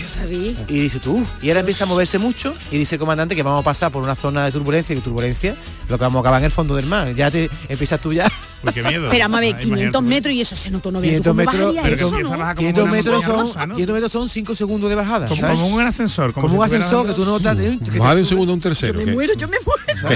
Y 0.68 0.80
dice 0.80 0.98
tú, 1.00 1.24
y 1.40 1.48
ahora 1.48 1.60
empieza 1.60 1.84
a 1.84 1.86
moverse 1.86 2.18
mucho 2.18 2.54
y 2.70 2.78
dice 2.78 2.94
el 2.96 2.98
comandante 2.98 3.34
que 3.34 3.42
vamos 3.42 3.60
a 3.60 3.64
pasar 3.64 3.90
por 3.92 4.02
una 4.02 4.14
zona 4.14 4.44
de 4.44 4.52
turbulencia 4.52 4.94
y 4.96 5.00
turbulencia 5.00 5.56
lo 5.88 5.98
que 5.98 6.02
vamos 6.04 6.18
a 6.18 6.20
acabar 6.20 6.40
en 6.40 6.46
el 6.46 6.50
fondo 6.50 6.74
del 6.76 6.86
mar. 6.86 7.01
Ya 7.10 7.30
te 7.30 7.50
empiezas 7.68 8.00
tú 8.00 8.12
ya. 8.12 8.30
Uy, 8.64 8.72
qué 8.72 8.82
miedo. 8.82 9.08
Pero 9.10 9.24
vamos 9.24 9.38
a 9.38 9.40
ver, 9.40 9.54
Ah, 9.54 9.58
500 9.58 9.66
imagínate. 9.80 10.02
metros 10.02 10.34
y 10.34 10.40
eso 10.40 10.54
se 10.54 10.70
notó, 10.70 10.92
no 10.92 11.00
veas 11.00 11.20
tú 11.20 11.34
500 11.34 11.54
cómo 11.56 11.72
metros, 11.74 12.00
eso, 12.00 12.20
¿no? 12.32 12.38
bajar 12.38 12.54
como 12.56 12.68
500 12.68 12.84
una 12.84 12.92
metros 12.92 13.24
son 13.24 13.40
rusa, 13.46 13.66
¿no? 13.66 13.74
500 13.74 13.94
metros 13.94 14.12
son 14.12 14.28
5 14.28 14.54
segundos 14.54 14.88
de 14.90 14.94
bajada. 14.96 15.26
Como, 15.26 15.40
¿sabes? 15.40 15.58
como 15.58 15.74
un 15.74 15.82
ascensor, 15.82 16.32
como, 16.32 16.46
Como 16.46 16.60
un 16.60 16.66
ascensor 16.66 17.06
que 17.08 17.12
tú 17.14 17.24
notas 17.24 17.56
de- 17.56 17.78
que 17.78 17.90
te 17.90 17.98
Más 17.98 18.14
de 18.14 18.20
un 18.20 18.26
segundo 18.26 18.52
a 18.52 18.54
un 18.54 18.60
tercero. 18.60 18.94
Me 19.00 19.04
¿qué? 19.04 19.12
muero, 19.12 19.34
yo 19.34 19.48
me 19.48 19.56
muero. 19.66 19.82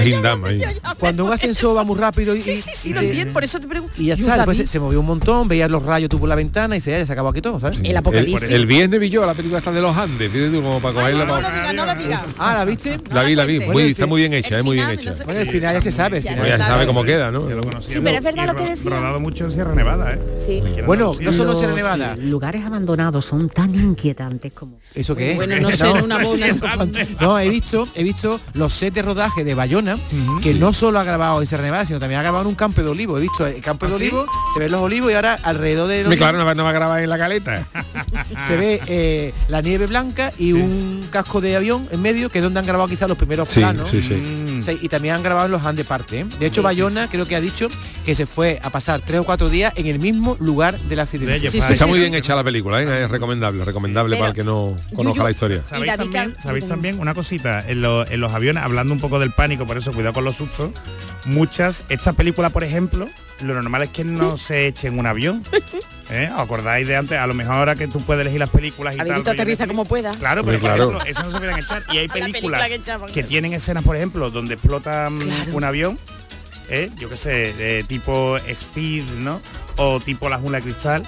Que 0.56 0.66
ahí. 0.66 0.76
Cuando 0.98 1.24
un 1.24 1.32
ascensor 1.32 1.76
va 1.76 1.84
muy 1.84 1.96
rápido 1.98 2.34
y, 2.36 2.40
Sí, 2.40 2.56
sí, 2.56 2.70
sí, 2.74 2.92
lo 2.92 3.00
entiendo, 3.00 3.32
por 3.32 3.42
eso 3.44 3.58
te 3.60 3.66
pregunto. 3.66 3.94
y 3.98 4.06
ya 4.06 4.14
Yo, 4.14 4.24
está, 4.26 4.36
después 4.46 4.68
se, 4.70 4.78
movió 4.80 5.00
un 5.00 5.06
montón, 5.06 5.48
veías 5.48 5.70
los 5.70 5.82
rayos 5.82 6.08
tú 6.08 6.18
por 6.18 6.28
la 6.28 6.34
ventana 6.34 6.76
y 6.76 6.80
se, 6.80 6.90
ya 6.92 7.04
se 7.04 7.12
acabó 7.12 7.28
aquí 7.30 7.40
todo, 7.40 7.58
¿sabes? 7.60 7.80
El 7.82 7.96
apocalipsis. 7.96 8.50
El, 8.50 8.66
viernes 8.66 8.98
vi 9.00 9.10
yo 9.10 9.24
la 9.26 9.34
película 9.34 9.58
esta 9.58 9.72
de 9.72 9.80
los 9.82 9.96
Andes, 9.96 10.30
fíjate 10.30 10.50
tú, 10.50 10.62
como 10.62 10.80
para 10.80 10.94
cogerla. 10.94 11.24
no 11.24 11.40
lo 11.40 11.48
digas, 11.50 11.74
no 11.74 11.86
lo 11.86 11.94
digas. 11.94 12.22
Ah, 12.38 12.54
¿la 12.54 12.64
viste? 12.64 12.96
La 13.10 13.22
vi, 13.24 13.34
la 13.34 13.44
vi. 13.44 13.56
Está 13.90 14.06
muy 14.06 14.20
bien 14.22 14.32
hecha, 14.34 14.58
es 14.58 14.64
muy 14.64 14.76
bien 14.76 14.90
hecha. 14.90 15.12
Bueno, 15.24 15.40
el 15.40 15.48
final 15.48 15.74
ya 15.74 15.80
se 15.80 15.92
sabe, 15.92 16.22
sabe. 16.78 16.86
cómo 16.86 17.04
queda, 17.04 17.30
¿no? 17.30 17.48
Yo 17.48 17.56
lo 17.56 17.62
conocía. 17.62 17.94
Sí, 17.94 18.00
pero 18.02 18.18
es 18.18 18.24
verdad 18.24 18.46
lo 18.46 18.54
que 18.56 18.66
decía. 18.66 18.90
Rodado 18.90 19.20
mucho 19.20 19.44
en 19.44 19.52
Sierra 19.52 19.74
Nevada, 19.74 20.12
¿eh? 20.14 20.20
Sí. 20.38 20.62
Bueno, 20.86 21.12
no 21.20 21.32
solo 21.32 21.52
en 21.52 21.58
Sierra 21.58 21.72
Los 21.72 21.76
Nevada. 21.76 22.16
lugares 22.16 22.64
abandonados 22.64 23.24
son 23.24 23.48
tan 23.48 23.74
inquietantes 23.74 24.52
como... 24.52 24.78
¿Eso 24.94 25.14
qué 25.14 25.32
es? 25.32 25.36
Bueno, 25.36 25.56
no 25.60 25.70
sé, 25.72 25.90
una 26.02 26.18
psicofonía. 26.48 27.06
No, 27.20 27.38
he 27.38 27.48
visto, 27.48 27.88
he 27.94 28.02
visto 28.02 28.40
los 28.54 28.72
sets 28.72 28.94
de 28.94 29.02
rodaje 29.02 29.44
de 29.44 29.54
Bayona, 29.54 29.98
que 30.42 30.54
no 30.54 30.72
solo 30.72 30.98
ha 30.98 31.04
grabado 31.04 31.40
en 31.40 31.46
Sierra 31.46 31.64
Nevada, 31.64 31.86
sino 31.86 31.98
también 31.98 32.18
ha 32.20 32.22
grabado 32.22 32.42
en 32.42 32.48
un 32.48 32.54
campo 32.54 32.82
de 32.82 32.88
olivo. 32.88 33.18
He 33.18 33.22
visto 33.22 33.46
el 33.46 33.60
campo 33.62 33.86
de 33.86 33.94
¿Ah, 33.94 33.98
sí? 33.98 34.02
olivo, 34.04 34.26
se 34.54 34.60
ven 34.60 34.70
los 34.70 34.80
olivos 34.80 35.10
y 35.10 35.14
ahora 35.14 35.38
alrededor 35.42 35.88
de 35.88 36.04
los 36.04 36.16
claro, 36.16 36.38
no 36.38 36.44
va, 36.44 36.54
no 36.54 36.64
va 36.64 36.70
a 36.70 36.72
grabar 36.72 37.02
en 37.02 37.08
la 37.10 37.18
caleta. 37.18 37.66
se 38.46 38.56
ve 38.56 38.80
eh, 38.86 39.34
la 39.48 39.60
nieve 39.62 39.86
blanca 39.86 40.32
y 40.38 40.52
un 40.52 41.06
casco 41.10 41.40
de 41.40 41.56
avión 41.56 41.88
en 41.90 42.00
medio, 42.02 42.28
que 42.30 42.38
es 42.38 42.44
donde 42.44 42.60
han 42.60 42.66
grabado 42.66 42.88
quizás 42.88 43.08
los 43.08 43.18
primeros 43.18 43.48
Sí, 43.48 43.60
planos. 43.60 43.88
sí, 43.90 44.00
y 44.72 44.88
también 44.88 45.14
han 45.14 45.22
grabado 45.22 45.46
en 45.46 45.52
los 45.52 45.64
Andes 45.64 45.86
parte. 45.86 46.20
¿eh? 46.20 46.26
De 46.38 46.46
hecho, 46.46 46.56
Sí, 46.56 46.64
Bayona 46.64 47.08
creo 47.08 47.26
que 47.26 47.36
ha 47.36 47.40
dicho 47.40 47.68
que 48.04 48.14
se 48.14 48.26
fue 48.26 48.58
a 48.62 48.70
pasar 48.70 49.00
tres 49.00 49.20
o 49.20 49.24
cuatro 49.24 49.48
días 49.48 49.72
en 49.76 49.86
el 49.86 49.98
mismo 49.98 50.36
lugar 50.40 50.78
del 50.80 51.00
accidente. 51.00 51.30
De 51.32 51.36
ellos, 51.38 51.52
Sí, 51.52 51.58
para- 51.58 51.68
sí, 51.68 51.72
Está 51.74 51.84
sí, 51.84 51.90
muy 51.90 51.98
sí. 51.98 52.02
bien 52.04 52.14
hecha 52.14 52.34
la 52.34 52.44
película, 52.44 52.82
¿eh? 52.82 53.04
es 53.04 53.10
recomendable, 53.10 53.64
recomendable 53.64 54.14
Pero, 54.16 54.20
para 54.20 54.30
el 54.30 54.34
que 54.36 54.44
no 54.44 54.76
conozca 54.94 55.22
la 55.24 55.30
historia. 55.30 55.62
¿Sabéis 55.64 55.96
también, 55.96 56.34
sabéis 56.38 56.64
una 56.98 57.14
cosita? 57.14 57.64
En, 57.68 57.82
lo- 57.82 58.06
en 58.06 58.20
los 58.20 58.32
aviones, 58.32 58.62
hablando 58.62 58.92
un 58.94 59.00
poco 59.00 59.18
del 59.18 59.32
pánico, 59.32 59.66
por 59.66 59.76
eso 59.78 59.92
cuidado 59.92 60.14
con 60.14 60.24
los 60.24 60.36
sustos, 60.36 60.70
muchas, 61.24 61.84
esta 61.88 62.12
película, 62.12 62.50
por 62.50 62.64
ejemplo, 62.64 63.08
lo 63.40 63.54
normal 63.54 63.82
es 63.82 63.90
que 63.90 64.04
no 64.04 64.36
se 64.36 64.66
eche 64.66 64.88
en 64.88 64.98
un 64.98 65.06
avión. 65.06 65.42
¿Eh? 66.10 66.30
¿Os 66.32 66.40
acordáis 66.40 66.86
de 66.86 66.94
antes? 66.96 67.18
A 67.18 67.26
lo 67.26 67.34
mejor 67.34 67.54
ahora 67.56 67.74
que 67.74 67.88
tú 67.88 68.00
puedes 68.00 68.20
elegir 68.20 68.38
las 68.38 68.50
películas 68.50 68.94
y 68.94 68.98
tal. 68.98 69.06
Amiguito, 69.08 69.30
rollo 69.32 69.42
aterriza 69.42 69.66
como 69.66 69.84
pueda. 69.84 70.12
Claro, 70.12 70.44
pero 70.44 70.58
por 70.60 70.68
claro. 70.70 70.84
ejemplo, 70.90 71.04
eso 71.10 71.22
no 71.24 71.30
se 71.32 71.38
pueden 71.38 71.58
echar. 71.58 71.82
Y 71.92 71.98
hay 71.98 72.06
La 72.08 72.14
película 72.14 72.58
películas 72.60 73.10
que 73.12 73.22
tienen 73.24 73.52
escenas, 73.54 73.82
por 73.82 73.96
ejemplo, 73.96 74.30
donde 74.30 74.54
explotan 74.54 75.18
Claro. 75.18 75.56
un 75.56 75.64
avión, 75.64 75.98
¿eh? 76.68 76.90
yo 76.96 77.08
qué 77.10 77.16
sé, 77.16 77.54
eh, 77.58 77.84
tipo 77.88 78.36
Speed, 78.38 79.04
¿no? 79.18 79.40
O 79.76 79.98
tipo 80.00 80.28
La 80.28 80.38
Jungla 80.38 80.58
de 80.58 80.64
Cristal, 80.64 81.02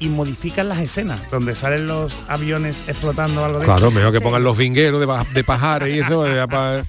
y 0.00 0.08
modifican 0.08 0.68
las 0.70 0.78
escenas, 0.78 1.28
donde 1.30 1.54
salen 1.54 1.86
los 1.86 2.14
aviones 2.28 2.84
explotando 2.88 3.44
algo 3.44 3.58
de 3.58 3.64
Claro, 3.66 3.90
mejor 3.90 4.12
que 4.12 4.20
pongan 4.22 4.44
los 4.44 4.56
vingueros 4.56 5.00
de, 5.00 5.34
de 5.34 5.44
pajares 5.44 5.94
y 5.94 5.98
eso. 6.00 6.24
pa- 6.48 6.82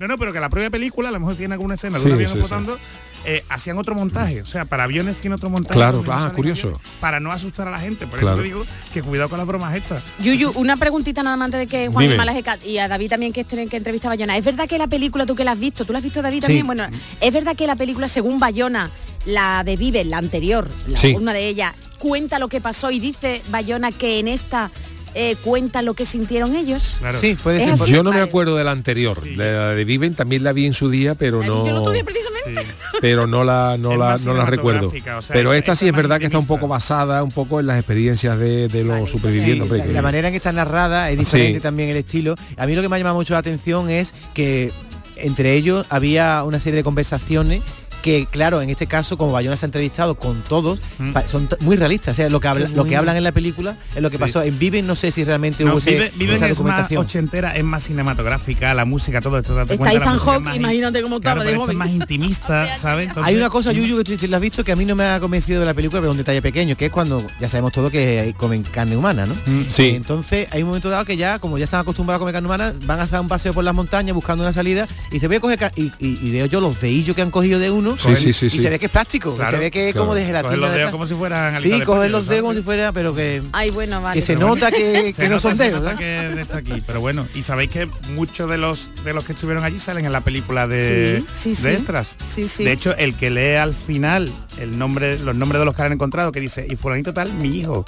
No, 0.00 0.06
no, 0.08 0.18
pero 0.18 0.32
que 0.34 0.40
la 0.40 0.50
propia 0.50 0.68
película 0.68 1.08
a 1.08 1.12
lo 1.12 1.20
mejor 1.20 1.36
tiene 1.36 1.54
alguna 1.54 1.76
escena 1.76 1.96
de 1.96 2.02
Sí, 2.02 2.08
un 2.08 2.14
avión 2.14 2.30
sí, 2.32 2.38
explotando. 2.38 2.78
Eh, 3.24 3.44
hacían 3.48 3.76
otro 3.78 3.94
montaje, 3.94 4.42
o 4.42 4.46
sea, 4.46 4.64
para 4.64 4.84
aviones 4.84 5.20
tiene 5.20 5.34
otro 5.36 5.50
montaje. 5.50 5.74
Claro, 5.74 6.02
ah, 6.08 6.32
curioso. 6.34 6.68
aviones, 6.68 6.86
Para 7.00 7.20
no 7.20 7.30
asustar 7.32 7.68
a 7.68 7.70
la 7.70 7.78
gente, 7.78 8.06
por 8.06 8.18
Claro. 8.18 8.34
eso 8.36 8.42
te 8.42 8.48
digo 8.48 8.64
que 8.92 9.02
cuidado 9.02 9.28
con 9.28 9.38
las 9.38 9.46
bromas 9.46 9.74
estas. 9.76 10.02
Yuyu, 10.20 10.52
una 10.54 10.76
preguntita 10.76 11.22
nada 11.22 11.36
más 11.36 11.46
antes 11.46 11.60
de 11.60 11.66
que 11.66 11.88
Juan 11.88 12.04
Dime. 12.04 12.16
Malaje 12.16 12.42
y 12.66 12.78
a 12.78 12.88
David 12.88 13.10
también 13.10 13.32
que, 13.32 13.44
que 13.44 13.76
entrevista 13.76 14.08
a 14.08 14.12
Bayona. 14.12 14.36
¿Es 14.36 14.44
verdad 14.44 14.66
que 14.68 14.78
la 14.78 14.86
película, 14.86 15.26
tú 15.26 15.34
que 15.34 15.44
la 15.44 15.52
has 15.52 15.58
visto, 15.60 15.84
tú 15.84 15.92
la 15.92 15.98
has 15.98 16.04
visto 16.04 16.22
David 16.22 16.40
también? 16.40 16.66
Bueno, 16.66 16.84
¿es 17.20 17.32
verdad 17.32 17.54
que 17.56 17.66
la 17.66 17.76
película, 17.76 18.08
según 18.08 18.38
Bayona, 18.40 18.90
la 19.26 19.62
de 19.64 19.76
Vive, 19.76 20.04
la 20.04 20.18
anterior, 20.18 20.68
la, 20.86 20.96
Sí. 20.96 21.14
una 21.14 21.32
de 21.34 21.46
ellas, 21.46 21.74
cuenta 21.98 22.38
lo 22.38 22.48
que 22.48 22.60
pasó 22.62 22.90
y 22.90 22.98
dice 23.00 23.42
Bayona 23.50 23.92
que 23.92 24.18
en 24.18 24.28
esta 24.28 24.70
eh, 25.14 25.36
cuenta 25.42 25.82
lo 25.82 25.94
que 25.94 26.04
sintieron 26.04 26.54
ellos? 26.56 26.96
Claro. 27.00 27.18
Sí, 27.20 27.36
puede 27.42 27.76
ser. 27.76 27.88
Yo 27.88 28.02
no 28.02 28.12
me 28.12 28.20
acuerdo 28.20 28.56
de 28.56 28.64
la 28.64 28.70
anterior, 28.70 29.18
Sí. 29.22 29.34
de 29.36 29.52
la 29.52 29.68
de 29.70 29.84
Viven 29.84 30.14
también 30.14 30.44
la 30.44 30.52
vi 30.52 30.66
en 30.66 30.74
su 30.74 30.88
día, 30.90 31.14
pero 31.14 31.38
La 31.40 31.42
vi 31.42 31.46
yo 31.48 31.66
el 31.66 31.74
no, 31.74 31.80
otro 31.80 31.92
día 31.92 32.04
precisamente. 32.04 32.66
pero 33.00 33.26
no 33.26 33.44
la 33.44 33.76
no 33.78 33.92
Es 33.92 33.98
la, 33.98 34.16
no 34.24 34.34
la 34.34 34.44
recuerdo. 34.46 34.90
cinematográfica, 34.90 35.18
o 35.18 35.22
sea, 35.22 35.34
pero 35.34 35.52
esta- 35.52 35.74
sí 35.76 35.86
es 35.88 35.94
verdad 35.94 36.18
que 36.18 36.26
está 36.26 36.38
un 36.38 36.46
poco 36.46 36.68
basada 36.68 37.22
un 37.22 37.30
poco 37.30 37.60
en 37.60 37.66
las 37.66 37.78
experiencias 37.78 38.38
de, 38.38 38.68
de 38.68 38.84
los 38.84 39.10
supervivientes. 39.10 39.86
la, 39.92 40.02
manera 40.02 40.28
en 40.28 40.32
que 40.32 40.36
está 40.38 40.52
narrada 40.52 41.10
es 41.10 41.18
diferente 41.18 41.58
Sí. 41.58 41.62
también 41.62 41.88
el 41.90 41.96
estilo. 41.96 42.34
A 42.56 42.66
mí 42.66 42.74
lo 42.74 42.82
que 42.82 42.88
me 42.88 42.96
ha 42.96 42.98
llamado 42.98 43.16
mucho 43.16 43.32
la 43.34 43.40
atención 43.40 43.90
es 43.90 44.12
que 44.34 44.72
entre 45.16 45.54
ellos 45.54 45.84
había 45.90 46.42
una 46.44 46.60
serie 46.60 46.78
de 46.78 46.82
conversaciones 46.82 47.62
que 48.00 48.26
claro, 48.30 48.62
en 48.62 48.70
este 48.70 48.86
caso, 48.86 49.16
como 49.18 49.32
Bayona 49.32 49.56
se 49.56 49.64
ha 49.64 49.68
entrevistado 49.68 50.14
con 50.16 50.42
todos, 50.42 50.80
Mm. 50.98 51.12
son 51.26 51.48
muy 51.60 51.76
realistas. 51.76 52.12
O 52.12 52.16
sea, 52.16 52.28
lo 52.30 52.40
que, 52.40 52.48
habla- 52.48 52.68
lo 52.74 52.84
que 52.84 52.96
hablan 52.96 53.16
en 53.16 53.24
la 53.24 53.32
película 53.32 53.76
es 53.94 54.02
lo 54.02 54.10
que 54.10 54.16
Sí. 54.16 54.20
pasó. 54.22 54.42
En 54.42 54.58
Viven 54.58 54.86
no 54.86 54.94
sé 54.96 55.12
si 55.12 55.24
realmente 55.24 55.64
No, 55.64 55.72
hubo 55.72 55.78
ese- 55.78 55.90
Vive- 55.92 56.12
Viven 56.16 56.36
esa 56.36 56.46
es 56.46 56.50
más 56.50 56.58
documentación. 56.58 57.04
ochentera, 57.04 57.56
es 57.56 57.64
más 57.64 57.82
cinematográfica, 57.84 58.74
la 58.74 58.84
música, 58.84 59.20
todo 59.20 59.38
esto. 59.38 59.60
Está 59.60 59.92
Ethan 59.92 60.18
Hawke, 60.18 60.40
más- 60.42 60.56
imagínate 60.56 61.02
cómo 61.02 61.20
claro, 61.20 61.42
estaba 61.42 61.66
de 61.66 61.72
es 61.72 61.76
más 61.78 61.90
intimista, 61.90 62.66
¿sabes? 62.76 63.10
Hay 63.22 63.36
una 63.36 63.48
cosa, 63.50 63.72
Yuyu, 63.72 64.02
que 64.02 64.16
tú, 64.16 64.34
has 64.34 64.40
visto 64.40 64.64
que 64.64 64.72
a 64.72 64.76
mí 64.76 64.84
no 64.84 64.96
me 64.96 65.04
ha 65.04 65.20
convencido 65.20 65.60
de 65.60 65.66
la 65.66 65.74
película, 65.74 66.00
pero 66.00 66.10
es 66.10 66.12
un 66.12 66.18
detalle 66.18 66.42
pequeño, 66.42 66.76
que 66.76 66.86
es 66.86 66.90
cuando 66.92 67.24
ya 67.40 67.48
sabemos 67.48 67.72
todo 67.72 67.90
que 67.90 68.34
comen 68.36 68.62
carne 68.62 68.96
humana, 68.96 69.26
¿no? 69.26 69.34
Mm, 69.46 69.66
Sí. 69.70 69.90
Entonces 69.90 70.48
hay 70.52 70.62
un 70.62 70.68
momento 70.68 70.90
dado 70.90 71.04
que 71.04 71.16
ya, 71.16 71.38
como 71.38 71.58
ya 71.58 71.64
están 71.64 71.80
acostumbrados 71.80 72.18
a 72.18 72.20
comer 72.20 72.34
carne 72.34 72.46
humana, 72.46 72.72
van 72.84 73.00
a 73.00 73.02
hacer 73.04 73.20
un 73.20 73.28
paseo 73.28 73.52
por 73.52 73.64
las 73.64 73.74
montañas 73.74 74.14
buscando 74.14 74.44
una 74.44 74.52
salida 74.52 74.86
y 75.12 75.20
se 75.20 75.28
ve 75.28 75.40
coger 75.40 75.58
ca- 75.58 75.72
y, 75.76 75.84
y- 75.98 76.18
y 76.22 76.30
veo 76.30 76.46
yo 76.46 76.60
los 76.60 76.80
dedillos 76.80 77.14
que 77.16 77.22
han 77.22 77.30
cogido 77.30 77.58
de 77.58 77.70
uno 77.70 77.89
Sí, 77.98 78.16
sí, 78.16 78.32
sí, 78.32 78.46
y 78.46 78.58
se 78.60 78.70
ve 78.70 78.78
que 78.78 78.86
es 78.86 78.92
plástico, 78.92 79.36
que 79.36 79.46
se 79.46 79.56
ve 79.56 79.70
que 79.70 79.88
es 79.88 79.92
claro. 79.92 80.06
como 80.06 80.14
de 80.14 80.24
gelatina. 80.26 80.42
Coger 80.50 80.58
los 80.60 80.70
de 80.72 80.78
dedos 80.78 80.90
como 80.92 81.06
si 81.06 81.14
fueran 81.14 81.60
sí, 81.62 81.68
de 81.70 81.84
coger 81.84 82.10
los 82.10 82.26
dedos 82.26 82.54
si 82.56 82.62
fuera, 82.62 82.92
pero 82.92 83.14
que, 83.14 83.42
Ay, 83.52 83.70
bueno, 83.70 84.00
vale. 84.00 84.20
que 84.20 84.26
se 84.26 84.36
nota 84.36 84.70
que, 84.70 85.12
Se 85.14 85.22
que 85.22 85.28
no 85.28 85.36
nota- 85.36 85.40
son 85.40 85.56
se 85.56 85.64
dedos. 85.64 85.80
nota 85.82 85.94
¿eh? 85.94 86.32
que 86.34 86.40
está 86.40 86.58
aquí, 86.58 86.82
pero 86.86 87.00
bueno, 87.00 87.26
y 87.34 87.42
sabéis 87.42 87.70
que 87.70 87.86
muchos 88.14 88.48
de 88.50 88.58
los 88.58 88.90
de 89.04 89.12
los 89.12 89.24
que 89.24 89.32
estuvieron 89.32 89.64
allí 89.64 89.78
salen 89.78 90.04
en 90.06 90.12
la 90.12 90.20
película 90.22 90.66
de, 90.66 91.22
Sí, 91.32 91.54
sí, 91.54 91.62
de 91.62 91.70
sí. 91.70 91.76
extras. 91.76 92.16
Sí, 92.24 92.48
sí. 92.48 92.64
De 92.64 92.72
hecho, 92.72 92.94
el 92.96 93.14
que 93.14 93.30
lee 93.30 93.54
al 93.56 93.74
final 93.74 94.32
el 94.58 94.78
nombre, 94.78 95.18
los 95.18 95.34
nombres 95.34 95.60
de 95.60 95.64
los 95.64 95.74
que 95.74 95.82
han 95.82 95.92
encontrado, 95.92 96.32
que 96.32 96.40
dice, 96.40 96.66
y 96.68 96.76
fulanito 96.76 97.12
tal, 97.14 97.32
mi 97.34 97.48
hijo. 97.58 97.84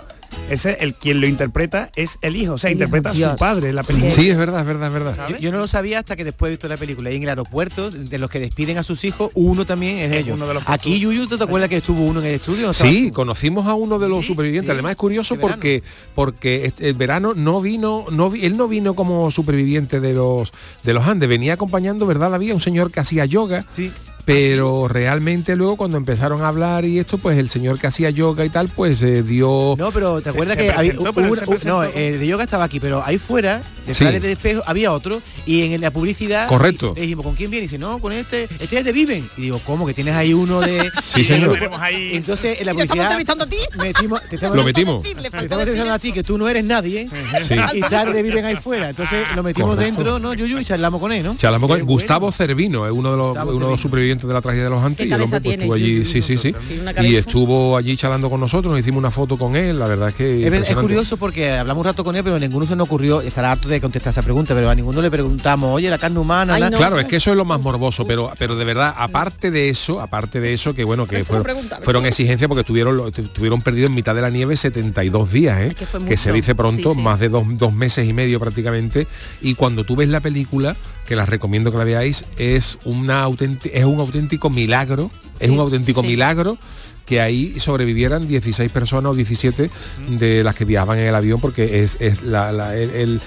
Ese, 0.51 0.77
el 0.81 0.93
quien 0.95 1.21
lo 1.23 1.27
interpreta 1.27 1.91
es 1.97 2.19
el 2.21 2.37
hijo, 2.37 2.55
o 2.55 2.59
sea, 2.59 2.69
El 2.71 2.77
hijo, 2.77 2.85
interpreta 2.85 3.11
a 3.11 3.13
su 3.15 3.19
Dios. 3.21 3.35
padre 3.39 3.71
en 3.71 3.77
la 3.77 3.83
película. 3.85 4.11
Sí, 4.11 4.29
es 4.29 4.37
verdad, 4.37 4.61
es 4.61 4.67
verdad, 4.67 4.89
es 4.89 4.93
verdad. 4.93 5.29
Yo, 5.31 5.39
yo 5.39 5.51
no 5.51 5.59
lo 5.59 5.67
sabía 5.67 6.01
hasta 6.01 6.15
que 6.15 6.25
después 6.25 6.49
he 6.49 6.51
visto 6.51 6.69
la 6.69 6.77
película. 6.77 7.11
Y 7.11 7.17
en 7.17 7.23
el 7.23 7.29
aeropuerto, 7.31 7.91
de 7.91 8.19
los 8.19 8.29
que 8.29 8.39
despiden 8.39 8.77
a 8.77 8.83
sus 8.83 9.05
hijos, 9.05 9.31
uno 9.35 9.65
también 9.65 9.99
es, 9.99 10.13
Es 10.13 10.25
ellos. 10.25 10.37
uno 10.37 10.47
de 10.47 10.55
los 10.55 10.63
Aquí. 10.67 10.99
Yuyu, 11.01 11.27
¿tú 11.27 11.39
te 11.39 11.45
acuerdas 11.45 11.71
que 11.71 11.79
estuvo 11.79 12.05
uno 12.05 12.21
en 12.21 12.27
el 12.27 12.35
estudio? 12.35 12.67
¿No 12.67 12.73
Sí, 12.75 13.09
tú? 13.09 13.15
conocimos 13.15 13.67
a 13.67 13.73
uno 13.75 13.99
de 13.99 14.11
los 14.11 14.27
Sí, 14.27 14.33
supervivientes. 14.33 14.69
sí. 14.69 14.73
Además 14.73 14.91
es 14.91 14.97
curioso 14.97 15.39
porque 15.39 15.83
porque 16.15 16.67
este- 16.67 16.89
el 16.91 16.95
verano 16.97 17.33
no 17.35 17.63
vino, 17.63 18.05
no 18.11 18.29
vi- 18.29 18.45
él 18.45 18.57
no 18.59 18.69
vino 18.69 18.95
como 18.95 19.31
superviviente 19.31 20.01
de 20.01 20.13
los 20.13 20.53
de 20.83 20.93
los 20.93 21.07
Andes, 21.07 21.31
venía 21.31 21.55
acompañando, 21.55 22.05
¿verdad? 22.07 22.35
Había 22.35 22.53
un 22.55 22.61
señor 22.61 22.91
que 22.91 23.01
hacía 23.01 23.25
yoga. 23.25 23.65
Sí. 23.75 23.91
Pero 24.25 24.87
realmente 24.89 25.57
luego 25.57 25.77
cuando 25.77 25.97
empezaron 25.97 26.43
a 26.43 26.49
hablar 26.49 26.85
y 26.85 26.99
esto, 26.99 27.19
pues 27.19 27.39
el 27.39 27.49
señor 27.49 27.79
que 27.79 27.89
hacía 27.89 28.09
yoga 28.11 28.45
y 28.45 28.51
tal, 28.51 28.69
pues 28.69 29.03
eh, 29.03 29.23
dio... 29.25 29.75
No, 29.77 29.91
pero 29.91 30.21
¿te 30.23 30.31
acuerdas 30.31 30.57
se 30.57 30.63
que 30.63 30.71
había, 30.71 30.93
presentó, 30.93 31.13
se 31.59 31.69
una- 31.69 31.75
no, 31.75 31.83
el 31.83 32.21
de 32.21 32.27
yoga 32.27 32.45
estaba 32.45 32.63
aquí, 32.65 32.79
pero 32.79 33.03
ahí 33.05 33.19
fuera, 33.19 33.63
detrás 33.87 34.13
Sí. 34.13 34.19
del 34.21 34.33
espejo, 34.33 34.63
había 34.65 34.93
otro 34.93 35.21
y 35.45 35.63
en 35.75 35.81
la 35.81 35.91
publicidad 35.91 36.47
Correcto. 36.49 36.93
y- 36.93 36.97
le 36.97 37.03
dijimos, 37.03 37.25
¿con 37.27 37.35
quién 37.35 37.51
viene? 37.51 37.65
Y 37.65 37.67
dice, 37.69 37.79
no, 37.79 37.99
con 37.99 38.13
este, 38.13 38.45
este 38.61 38.79
es 38.79 38.85
de 38.85 38.93
Viven. 38.93 39.29
Y 39.37 39.43
digo, 39.43 39.61
¿cómo? 39.67 39.87
Que 39.87 39.95
tienes 39.95 40.15
ahí 40.15 40.33
uno 40.35 40.61
de. 40.61 40.89
Sí, 41.05 41.23
y 41.23 41.25
señor. 41.25 41.59
ahí- 41.81 42.13
Entonces 42.15 42.61
en 42.61 42.67
la 42.67 42.73
estamos 42.73 42.87
publicidad. 42.87 43.05
entrevistando 43.07 43.45
a 43.45 43.49
ti. 43.49 43.57
metimos- 43.77 44.23
te 44.29 44.37
estamos- 44.37 44.57
Lo 44.57 44.65
metimos. 44.65 45.03
Te 45.03 45.11
estamos 45.11 45.89
a 45.91 45.99
ti 45.99 46.13
que 46.13 46.23
tú 46.23 46.39
no 46.39 46.49
eres 46.49 46.65
nadie 46.65 47.09
Sí. 47.43 47.55
y 47.75 47.81
tarde 47.81 48.23
viven 48.23 48.45
ahí 48.45 48.55
fuera. 48.57 48.91
Entonces 48.91 49.19
lo 49.35 49.43
metimos 49.43 49.75
Correcto. 49.75 49.97
dentro, 49.99 50.19
¿no, 50.21 50.33
Yuyu? 50.33 50.59
Y 50.61 50.65
charlamos 50.65 51.01
con 51.01 51.13
él, 51.13 51.25
¿no? 51.25 51.37
Charlamos 51.37 51.69
con 51.69 51.83
Gustavo 51.83 52.21
bueno. 52.27 52.33
Cervino, 52.33 52.87
es 52.87 52.93
uno 52.93 53.11
de 53.11 53.17
los, 53.17 53.27
Gustavo 53.29 53.51
uno 53.57 53.67
de 53.67 53.73
los 53.73 53.81
supervivientes 53.81 54.12
sobreviviente 54.13 54.27
de 54.27 54.33
la 54.35 54.41
tragedia 54.41 54.65
de 54.65 54.71
los 54.71 54.83
Antilles. 54.83 55.09
¿Qué 55.09 55.15
El 55.15 55.23
hombre 55.23 55.41
pues, 55.41 55.55
estuvo 55.57 55.75
allí, 55.75 56.05
sí, 56.05 56.23
sí, 56.23 56.37
sí. 56.37 56.55
Y 57.03 57.17
estuvo 57.17 57.77
allí 57.77 57.97
charlando 57.97 58.29
con 58.31 58.41
nosotros, 58.41 58.71
nos 58.73 58.81
hicimos 58.81 58.99
una 58.99 59.11
foto 59.11 59.37
con 59.37 59.57
él, 59.57 59.79
la 59.79 59.87
verdad 59.87 60.09
es 60.11 60.15
que... 60.15 60.47
Es, 60.47 60.77
curioso 60.77 61.17
porque 61.17 61.51
hablamos 61.53 61.81
un 61.83 61.87
rato 61.87 62.05
con 62.05 62.17
él, 62.17 62.23
pero 62.25 62.37
a 62.37 62.39
ninguno 62.39 62.67
se 62.67 62.77
nos 62.77 62.87
ocurrió, 62.87 63.21
estará 63.21 63.53
harto 63.53 63.69
de 63.69 63.81
contestar 63.81 64.11
esa 64.13 64.23
pregunta, 64.23 64.55
pero 64.55 64.69
a 64.71 64.75
ninguno 64.75 65.01
le 65.03 65.11
preguntamos, 65.11 65.75
oye, 65.75 65.89
la 65.91 65.99
carne 65.99 66.19
humana... 66.19 66.59
la- 66.59 66.71
Claro, 66.71 66.99
es 66.99 67.07
que 67.07 67.17
eso 67.17 67.31
es 67.31 67.37
lo 67.37 67.45
más 67.45 67.61
morboso, 67.61 68.05
pero 68.07 68.33
pero 68.39 68.57
de 68.57 68.65
verdad, 68.65 68.95
aparte 68.97 69.51
de 69.51 69.69
eso, 69.69 70.01
aparte 70.01 70.41
de 70.41 70.53
eso, 70.53 70.75
que 70.75 70.85
bueno, 70.85 71.07
que 71.07 71.23
fueron, 71.25 71.47
fueron 71.83 72.07
exigencias 72.07 72.49
porque 72.49 72.65
tuvieron 72.65 72.97
lo- 72.97 73.11
tu- 73.13 73.23
tuvieron 73.29 73.63
perdido 73.63 73.87
en 73.87 73.95
mitad 73.95 74.15
de 74.15 74.23
la 74.23 74.31
nieve 74.31 74.57
72 74.57 75.31
días, 75.33 75.61
¿eh? 75.61 75.77
que 76.07 76.17
se 76.17 76.33
dice 76.33 76.55
pronto, 76.55 76.91
Sí, 76.91 76.95
sí. 76.97 77.01
más 77.03 77.21
de 77.21 77.29
dos, 77.29 77.45
dos 77.53 77.73
meses 77.73 78.09
y 78.09 78.13
medio 78.13 78.41
prácticamente. 78.41 79.07
Y 79.41 79.55
cuando 79.55 79.85
tú 79.85 79.95
ves 79.97 80.09
la 80.09 80.21
película, 80.21 80.77
que 81.07 81.15
las 81.17 81.29
recomiendo 81.29 81.71
que 81.71 81.79
la 81.79 81.85
veáis, 81.85 82.25
es 82.37 82.79
una 82.85 83.25
auténti- 83.27 83.71
es 83.73 83.85
un 83.85 84.01
auténtico 84.03 84.51
milagro, 84.51 85.11
es 85.41 85.49
un 85.49 85.59
auténtico 85.59 86.03
sí. 86.03 86.07
milagro 86.09 86.59
que 87.07 87.21
ahí 87.21 87.59
sobrevivieran 87.59 88.29
16 88.29 88.71
personas 88.71 89.11
o 89.13 89.15
17 89.15 89.71
de 90.19 90.45
las 90.45 90.55
que 90.55 90.65
viajaban 90.65 90.99
en 91.01 91.07
el 91.09 91.15
avión 91.15 91.41
porque 91.41 91.83
es, 91.83 91.97
es 92.01 92.23
la- 92.23 92.53
la- 92.53 92.77
el, 92.77 92.91
el, 92.91 93.21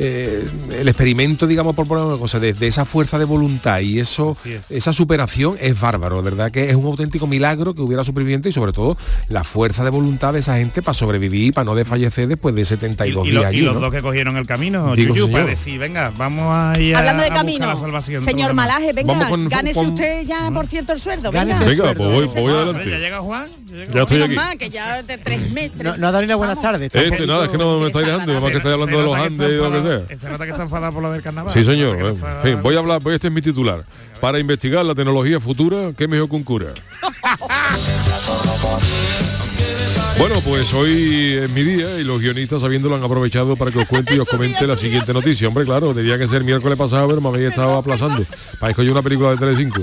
eh, 0.00 0.46
el 0.70 0.88
experimento, 0.88 1.46
digamos, 1.46 1.74
por 1.74 1.86
poner 1.88 2.04
una 2.04 2.18
cosa, 2.18 2.38
de, 2.38 2.52
de 2.52 2.66
esa 2.68 2.84
fuerza 2.84 3.18
de 3.18 3.24
voluntad 3.24 3.80
y 3.80 3.98
eso, 3.98 4.36
esa 4.70 4.92
superación 4.92 5.56
es 5.60 5.78
bárbaro, 5.80 6.16
de 6.22 6.30
verdad 6.30 6.50
que 6.52 6.70
es 6.70 6.76
un 6.76 6.86
auténtico 6.86 7.26
milagro 7.26 7.74
que 7.74 7.82
hubiera 7.82 8.04
superviviente 8.04 8.48
y 8.48 8.52
sobre 8.52 8.72
todo 8.72 8.96
la 9.28 9.42
fuerza 9.44 9.82
de 9.84 9.90
voluntad 9.90 10.32
de 10.32 10.38
esa 10.38 10.56
gente 10.56 10.82
para 10.82 10.94
sobrevivir 10.94 11.46
y 11.46 11.52
para 11.52 11.64
no 11.64 11.74
desfallecer 11.74 12.28
después 12.28 12.54
de 12.54 12.64
72 12.64 13.26
y, 13.26 13.30
días 13.30 13.34
lo- 13.34 13.42
y 13.42 13.44
allí, 13.46 13.60
los 13.62 13.74
¿no? 13.74 13.80
dos 13.80 13.92
que 13.92 14.00
cogieron 14.02 14.36
el 14.36 14.46
camino, 14.46 14.94
Digo, 14.94 15.14
Yuyu, 15.14 15.32
para 15.32 15.44
decir, 15.46 15.78
venga, 15.80 16.12
vamos 16.16 16.44
a 16.54 16.78
ir 16.80 16.94
a, 16.94 17.00
Hablando 17.00 17.22
de 17.24 17.30
a 17.30 17.34
camino, 17.34 17.66
la 17.66 17.76
salvación. 17.76 18.22
señor 18.24 18.54
Malaje, 18.54 18.92
venga, 18.92 19.12
Vamos 19.14 19.28
con- 19.28 19.48
gánese 19.48 19.80
con- 19.80 19.88
usted 19.90 20.24
ya, 20.26 20.50
por 20.52 20.66
cierto, 20.66 20.92
el 20.92 21.00
sueldo. 21.00 21.32
Gánese 21.32 21.64
Venga, 21.64 21.72
el 21.72 21.78
Venga, 21.78 21.94
pues 21.94 22.08
voy, 22.08 22.28
sueldo. 22.28 22.32
pues 22.32 22.42
voy 22.44 22.52
adelante. 22.54 22.90
¿Ya 22.90 22.98
llega 22.98 23.20
Juan? 23.20 23.48
Ya 23.92 24.00
estoy 24.02 24.22
aquí. 24.22 24.36
que 24.58 24.70
ya 24.70 25.02
de 25.02 25.18
tres 25.18 25.50
metros. 25.52 25.82
No, 25.82 25.96
no 25.96 26.06
ha 26.08 26.10
dado 26.12 26.22
ni 26.22 26.28
las 26.28 26.36
buenas 26.36 26.60
tardes. 26.60 26.90
Este, 26.94 27.26
nada, 27.26 27.44
es 27.44 27.50
que 27.50 27.58
no 27.58 27.80
me 27.80 27.86
estáis 27.88 28.06
dejando, 28.06 28.32
además 28.32 28.50
que 28.50 28.56
estáis 28.58 28.72
hablando 28.74 28.98
de 28.98 29.04
los 29.04 29.16
Andes 29.16 29.50
y 29.50 29.54
lo 29.54 29.72
que 29.72 29.82
sea. 29.82 29.87
Se 30.18 30.28
nota 30.28 30.44
que 30.44 30.50
está 30.50 30.62
enfadado 30.62 30.92
por 30.92 31.02
lo 31.02 31.12
del 31.12 31.22
carnaval. 31.22 31.52
Sí, 31.52 31.64
señor. 31.64 31.98
No 31.98 32.08
está- 32.10 32.40
fin, 32.42 32.60
voy 32.62 32.76
a 32.76 32.78
hablar, 32.78 33.00
pues 33.02 33.14
este 33.14 33.28
es 33.28 33.32
mi 33.32 33.42
titular. 33.42 33.84
Para 34.20 34.38
investigar 34.38 34.84
la 34.84 34.94
tecnología 34.94 35.40
futura, 35.40 35.92
¿qué 35.96 36.06
mejor 36.08 36.28
que 36.28 36.36
un 36.36 36.44
cura? 36.44 36.66
Bueno, 40.18 40.40
pues 40.44 40.74
hoy 40.74 41.34
es 41.44 41.50
mi 41.50 41.62
día 41.62 42.00
y 42.00 42.02
los 42.02 42.20
guionistas 42.20 42.60
sabiéndolo 42.60 42.96
han 42.96 43.04
aprovechado 43.04 43.54
para 43.54 43.70
que 43.70 43.78
os 43.78 43.84
cuente 43.86 44.16
y 44.16 44.18
os 44.18 44.28
comente 44.28 44.66
la 44.66 44.76
siguiente 44.76 45.12
noticia. 45.14 45.46
Hombre, 45.46 45.64
claro, 45.64 45.94
tenía 45.94 46.18
que 46.18 46.26
ser 46.26 46.42
miércoles 46.42 46.76
pasado, 46.76 47.06
pero 47.06 47.20
me 47.20 47.28
habéis 47.28 47.50
estado 47.50 47.76
aplazando. 47.76 48.26
Para 48.58 48.70
escoger 48.70 48.90
una 48.90 49.02
película 49.02 49.30
de 49.30 49.36
Telecinco. 49.36 49.82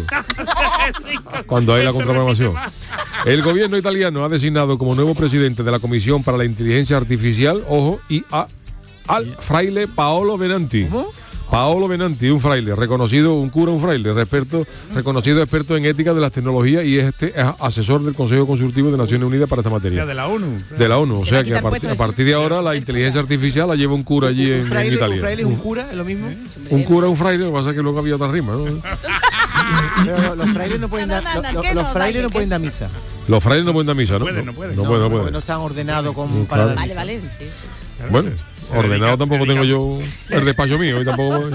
Cuando 1.47 1.73
hay 1.73 1.85
la 1.85 1.91
contraprogramación. 1.93 2.53
El 3.25 3.41
gobierno 3.43 3.77
italiano 3.77 4.25
ha 4.25 4.29
designado 4.29 4.77
como 4.77 4.93
nuevo 4.93 5.15
presidente 5.15 5.63
de 5.63 5.71
la 5.71 5.79
Comisión 5.79 6.21
para 6.21 6.37
la 6.37 6.43
Inteligencia 6.43 6.97
Artificial, 6.97 7.63
ojo, 7.69 8.01
y 8.09 8.25
a 8.29 8.47
al 9.07 9.25
fraile 9.39 9.87
Paolo 9.87 10.37
Benanti. 10.37 10.87
Paolo 11.49 11.87
Benanti, 11.87 12.27
un 12.27 12.41
fraile, 12.41 12.73
reconocido, 12.75 13.35
un 13.35 13.49
cura, 13.51 13.71
un 13.71 13.79
fraile, 13.79 14.09
experto, 14.19 14.65
reconocido 14.95 15.43
experto 15.43 15.77
en 15.77 15.85
ética 15.85 16.11
de 16.11 16.19
las 16.19 16.31
tecnologías 16.31 16.83
y 16.83 16.97
este 16.97 17.39
es 17.39 17.45
asesor 17.59 18.03
del 18.03 18.15
Consejo 18.15 18.47
Consultivo 18.47 18.89
de 18.89 18.97
Naciones 18.97 19.27
Unidas 19.27 19.47
para 19.47 19.59
esta 19.61 19.69
materia. 19.69 20.07
de 20.07 20.15
la 20.15 20.27
ONU. 20.27 20.63
De 20.75 20.89
la 20.89 20.97
ONU, 20.97 21.19
o 21.21 21.25
sea 21.25 21.43
que 21.43 21.51
a, 21.55 21.61
partir- 21.61 21.69
puestos 21.81 21.91
a 21.91 21.95
partir 21.95 22.25
de 22.25 22.33
ahora 22.33 22.63
la 22.63 22.75
inteligencia 22.75 23.21
artificial 23.21 23.67
la 23.69 23.75
lleva 23.75 23.93
un 23.93 24.03
cura 24.03 24.29
allí 24.29 24.47
en, 24.47 24.53
Un 24.53 24.59
en 24.61 24.67
fraile, 24.67 24.89
un 24.89 24.95
Italia. 24.95 25.17
fraile, 25.19 25.45
un 25.45 25.55
cura, 25.55 25.87
es 25.91 25.95
lo 25.95 26.03
mismo. 26.03 26.27
Un 26.71 26.83
cura, 26.83 27.07
un 27.07 27.15
fraile, 27.15 27.43
lo 27.45 27.51
que 27.51 27.57
pasa 27.57 27.69
es 27.69 27.75
que 27.75 27.81
luego 27.83 27.99
había 27.99 28.15
otra 28.15 28.27
rima. 28.27 28.53
¿no? 28.53 28.65
Pero 30.03 30.35
los 30.35 30.49
frailes 30.49 30.79
no 30.79 30.89
pueden 30.89 31.09
dar, 31.09 31.23
que 31.23 31.73
los 31.73 31.87
frailes 31.89 31.93
vale, 31.93 32.21
no 32.23 32.29
pueden 32.29 32.49
dar 32.49 32.59
misa. 32.59 32.89
Los 33.27 33.43
frailes 33.43 33.65
no 33.65 33.73
pueden 33.73 33.87
dar 33.87 33.95
misa, 33.95 34.13
¿no? 34.19 34.25
pueden, 34.25 34.45
no 34.45 34.53
pueden. 34.53 34.75
No, 34.75 34.83
pueden, 34.83 35.03
no 35.03 35.09
pueden. 35.11 35.33
no 35.33 35.39
están 35.39 35.59
ordenados 35.59 36.13
con 36.13 36.41
Mm, 36.41 36.45
para 36.45 36.65
dar 36.65 36.75
Vale, 36.75 36.87
misa. 36.87 36.99
vale, 36.99 37.21
sí, 37.21 37.45
sí. 37.45 38.05
Bueno, 38.11 38.31
ordenado 38.73 39.17
tampoco 39.17 39.45
tengo 39.45 39.63
yo 39.63 39.99
el 40.29 40.45
despacho 40.45 40.77
mío 40.77 41.01
y 41.01 41.05
tampoco 41.05 41.49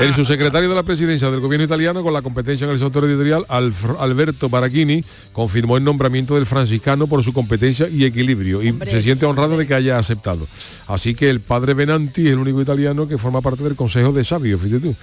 el 0.00 0.14
subsecretario 0.14 0.68
de 0.68 0.74
la 0.74 0.82
presidencia 0.82 1.30
del 1.30 1.40
gobierno 1.40 1.64
italiano 1.64 2.02
con 2.02 2.12
la 2.12 2.22
competencia 2.22 2.64
en 2.64 2.70
el 2.70 2.78
sector 2.78 3.04
editorial 3.04 3.44
Alberto 3.48 4.48
Barachini 4.48 5.04
confirmó 5.32 5.76
el 5.76 5.84
nombramiento 5.84 6.34
del 6.34 6.46
franciscano 6.46 7.06
por 7.06 7.22
su 7.22 7.32
competencia 7.32 7.88
y 7.88 8.04
equilibrio 8.04 8.62
y 8.62 8.70
Hombre, 8.70 8.90
se 8.90 9.02
siente 9.02 9.26
honrado 9.26 9.56
de 9.56 9.66
que 9.66 9.74
haya 9.74 9.98
aceptado. 9.98 10.46
Así 10.86 11.14
que 11.14 11.28
el 11.28 11.40
padre 11.40 11.74
Benanti 11.74 12.26
es 12.26 12.32
el 12.32 12.38
único 12.38 12.60
italiano 12.60 13.06
que 13.08 13.18
forma 13.18 13.40
parte 13.40 13.62
del 13.62 13.76
consejo 13.76 14.12
de 14.12 14.24
sabios 14.24 14.60
fíjate 14.60 14.80
tú. 14.80 14.94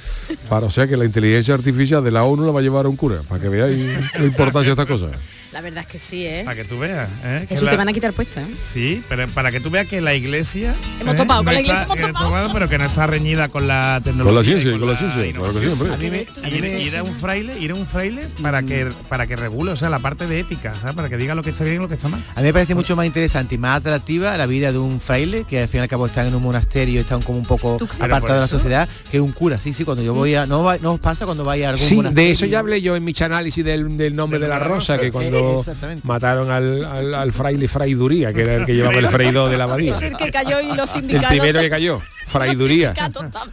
Para 0.49 0.67
o 0.67 0.69
sea 0.69 0.87
que 0.87 0.97
la 0.97 1.05
inteligencia 1.05 1.53
artificial 1.53 2.03
de 2.03 2.11
la 2.11 2.23
ONU 2.23 2.45
la 2.45 2.51
va 2.51 2.59
a 2.59 2.63
llevar 2.63 2.85
a 2.85 2.89
un 2.89 2.95
cura 2.95 3.21
para 3.27 3.41
que 3.41 3.49
veáis 3.49 3.77
la 4.17 4.25
importancia 4.25 4.73
de 4.75 4.81
estas 4.81 4.85
cosas 4.85 5.11
La 5.57 5.61
verdad 5.63 5.85
es 5.87 5.91
que 5.91 5.97
sí, 5.97 6.23
¿eh? 6.23 6.43
Para 6.45 6.55
que 6.55 6.65
tú 6.65 6.77
veas. 6.77 7.09
¿eh? 7.23 7.39
Que 7.41 7.55
Jesús, 7.55 7.63
la- 7.63 7.71
te 7.71 7.77
van 7.77 7.87
a 7.89 7.93
quitar 7.93 8.13
puesto, 8.13 8.39
¿eh? 8.39 8.45
Sí, 8.61 9.01
pero 9.09 9.27
para 9.29 9.51
que 9.51 9.59
tú 9.59 9.71
veas 9.71 9.87
que 9.87 10.01
la 10.01 10.13
iglesia... 10.13 10.75
Hemos 11.01 11.15
¿eh? 11.15 11.17
topado, 11.17 11.43
con 11.43 11.51
la 11.51 11.59
está- 11.61 11.83
hemos 11.85 11.95
que 11.95 12.01
topado. 12.03 12.53
Pero 12.53 12.69
que 12.69 12.77
no 12.77 12.85
está 12.85 13.07
reñida 13.07 13.47
con 13.49 13.65
la 13.67 13.99
tecnología. 14.03 14.27
con 14.27 14.35
la 14.35 14.41
y 14.41 14.61
ciencia 14.61 14.79
con 14.79 14.87
la 14.87 14.95
ciencia 14.95 15.31
claro 15.33 15.53
que 15.53 15.59
sí, 15.61 15.65
innovación. 15.65 15.91
hombre. 15.91 15.93
A 15.93 15.97
mí 15.97 16.09
me- 16.11 16.47
a 16.47 16.49
mí 16.51 16.55
Ir, 16.57 16.61
me- 16.61 16.79
ir 16.79 16.95
a 16.97 17.01
un 17.01 17.15
fraile, 17.15 17.57
ir 17.59 17.71
a 17.71 17.73
un 17.73 17.87
fraile 17.87 18.27
para 18.39 18.61
que 18.61 18.87
para 19.09 19.25
que 19.25 19.35
regule, 19.35 19.71
o 19.71 19.75
sea, 19.75 19.89
la 19.89 19.97
parte 19.97 20.27
de 20.27 20.39
ética, 20.41 20.75
¿sabes? 20.79 20.95
Para 20.95 21.09
que 21.09 21.17
diga 21.17 21.33
lo 21.33 21.41
que 21.41 21.49
está 21.49 21.63
bien 21.63 21.77
y 21.77 21.79
lo 21.79 21.87
que 21.87 21.95
está 21.95 22.07
mal. 22.07 22.23
A 22.35 22.39
mí 22.41 22.45
me 22.45 22.53
parece 22.53 22.75
mucho 22.75 22.95
más 22.95 23.07
interesante 23.07 23.55
y 23.55 23.57
más 23.57 23.77
atractiva 23.79 24.37
la 24.37 24.45
vida 24.45 24.71
de 24.71 24.77
un 24.77 25.01
fraile, 25.01 25.43
que 25.49 25.59
al 25.63 25.67
fin 25.69 25.79
y 25.79 25.81
al 25.81 25.87
cabo 25.89 26.05
están 26.05 26.27
en 26.27 26.35
un 26.35 26.43
monasterio, 26.43 27.01
están 27.01 27.23
como 27.23 27.39
un 27.39 27.47
poco 27.47 27.79
apartados 27.99 28.35
de 28.35 28.41
la 28.41 28.47
sociedad, 28.47 28.87
que 29.09 29.19
un 29.19 29.31
cura. 29.31 29.59
Sí, 29.59 29.73
sí, 29.73 29.85
cuando 29.85 30.03
yo 30.03 30.13
voy 30.13 30.35
a... 30.35 30.45
No, 30.45 30.63
va- 30.63 30.77
no 30.77 30.93
os 30.93 30.99
pasa 30.99 31.25
cuando 31.25 31.43
vais 31.43 31.65
a 31.65 31.69
algún 31.69 31.87
Sí, 31.87 31.95
monasterio. 31.95 32.27
de 32.27 32.31
eso 32.31 32.45
ya 32.45 32.59
hablé 32.59 32.79
yo 32.79 32.95
en 32.95 33.03
mi 33.03 33.15
análisis 33.19 33.65
del, 33.65 33.97
del 33.97 34.15
nombre 34.15 34.37
de 34.37 34.47
la 34.47 34.59
rosa, 34.59 34.99
que 34.99 35.07
Sí, 35.07 35.11
cuando 35.55 36.01
mataron 36.03 36.51
al, 36.51 36.85
al, 36.85 37.13
al 37.15 37.33
fraile 37.33 37.67
Fraiduría, 37.67 38.33
que 38.33 38.41
era 38.43 38.55
el 38.55 38.65
que 38.65 38.75
llevaba 38.75 38.95
el 38.97 39.07
freidor 39.09 39.49
de 39.49 39.57
la 39.57 39.63
abadía. 39.65 39.93
Es 39.93 40.01
el 40.01 40.15
que 40.17 40.31
cayó 40.31 40.59
y 40.61 40.73
los 40.75 40.93
El 40.95 41.01
sindicatos... 41.01 41.29
primero 41.29 41.59
que 41.61 41.69
cayó, 41.69 42.01
sindicatos 42.27 43.23
estaban- 43.25 43.51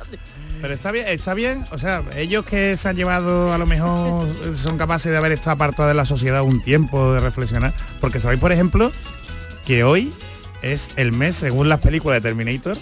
Pero 0.60 0.74
está 0.74 0.92
bien, 0.92 1.06
está 1.08 1.34
bien, 1.34 1.64
o 1.72 1.78
sea, 1.78 2.02
ellos 2.16 2.44
que 2.44 2.76
se 2.76 2.88
han 2.88 2.96
llevado 2.96 3.52
a 3.52 3.58
lo 3.58 3.66
mejor 3.66 4.28
son 4.54 4.78
capaces 4.78 5.12
de 5.12 5.18
haber 5.18 5.32
estado 5.32 5.52
apartados 5.52 5.90
de 5.90 5.94
la 5.94 6.06
sociedad 6.06 6.42
un 6.42 6.62
tiempo 6.62 7.12
de 7.14 7.20
reflexionar, 7.20 7.74
porque 8.00 8.18
sabéis, 8.20 8.40
por 8.40 8.50
ejemplo, 8.52 8.90
que 9.66 9.84
hoy 9.84 10.12
es 10.62 10.90
el 10.96 11.12
mes, 11.12 11.36
según 11.36 11.68
las 11.68 11.80
películas 11.80 12.16
de 12.22 12.28
Terminator, 12.28 12.78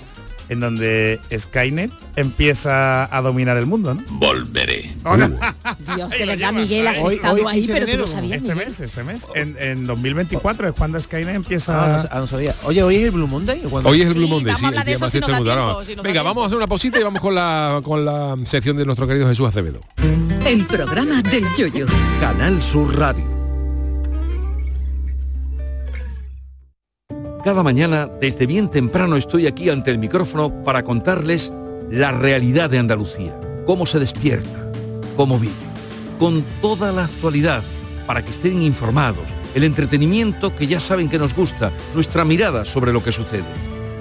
en 0.52 0.60
donde 0.60 1.20
Skynet 1.36 1.90
empieza 2.16 3.14
a 3.14 3.20
dominar 3.22 3.56
el 3.56 3.66
mundo, 3.66 3.94
¿no? 3.94 4.02
Volveré. 4.10 4.92
Dios, 5.96 6.10
Ay, 6.12 6.18
de 6.20 6.26
verdad, 6.26 6.52
Miguel, 6.52 6.86
has. 6.86 6.98
Hoy- 6.98 7.14
estado 7.14 7.34
hoy, 7.36 7.42
ahí, 7.48 7.60
15 7.66 7.72
de 7.72 7.80
pero 7.80 7.86
tú 7.86 7.98
lo 7.98 8.04
enero, 8.04 8.06
sabías, 8.06 8.36
Este 8.42 8.52
Miguel. 8.52 8.68
mes, 8.68 8.80
este 8.80 9.04
mes, 9.04 9.26
en, 9.34 9.56
en 9.58 9.86
2024 9.86 10.68
es 10.68 10.74
cuando 10.74 11.00
Skynet 11.00 11.34
empieza 11.34 11.72
Ah, 11.72 12.02
no, 12.02 12.08
ah, 12.10 12.18
no 12.20 12.26
sabía. 12.26 12.54
Oye, 12.64 12.82
hoy 12.82 12.96
es 12.96 13.04
el 13.04 13.10
Blue 13.10 13.26
Monday. 13.26 13.62
Hoy 13.70 14.00
es 14.02 14.06
el 14.08 14.12
Sí, 14.12 14.18
Blue 14.18 14.28
Monday, 14.28 14.54
sí, 14.56 14.66
el 14.66 14.84
día 14.84 14.98
más 14.98 15.10
si 15.12 15.20
tiempo, 15.20 16.02
Venga, 16.02 16.22
vamos 16.22 16.42
a 16.42 16.46
hacer 16.46 16.56
una 16.58 16.66
posita 16.66 17.00
y 17.00 17.02
vamos 17.02 17.20
con 17.20 17.34
la, 17.34 17.80
con 17.82 18.04
la 18.04 18.36
sección 18.44 18.76
de 18.76 18.84
nuestro 18.84 19.06
querido 19.06 19.28
Jesús 19.28 19.48
Acevedo. 19.48 19.80
El 20.46 20.64
programa 20.66 21.22
del 21.22 21.44
yoyo. 21.56 21.86
Canal 22.20 22.62
Sur 22.62 22.96
Radio. 22.98 23.31
Cada 27.44 27.64
mañana, 27.64 28.08
desde 28.20 28.46
bien 28.46 28.68
temprano, 28.68 29.16
estoy 29.16 29.48
aquí 29.48 29.68
ante 29.68 29.90
el 29.90 29.98
micrófono 29.98 30.62
para 30.62 30.84
contarles 30.84 31.52
la 31.90 32.12
realidad 32.12 32.70
de 32.70 32.78
Andalucía, 32.78 33.36
cómo 33.66 33.84
se 33.84 33.98
despierta, 33.98 34.70
cómo 35.16 35.40
vive, 35.40 35.52
con 36.20 36.44
toda 36.60 36.92
la 36.92 37.04
actualidad, 37.04 37.64
para 38.06 38.24
que 38.24 38.30
estén 38.30 38.62
informados, 38.62 39.24
el 39.56 39.64
entretenimiento 39.64 40.54
que 40.54 40.68
ya 40.68 40.78
saben 40.78 41.08
que 41.08 41.18
nos 41.18 41.34
gusta, 41.34 41.72
nuestra 41.96 42.24
mirada 42.24 42.64
sobre 42.64 42.92
lo 42.92 43.02
que 43.02 43.10
sucede. 43.10 43.42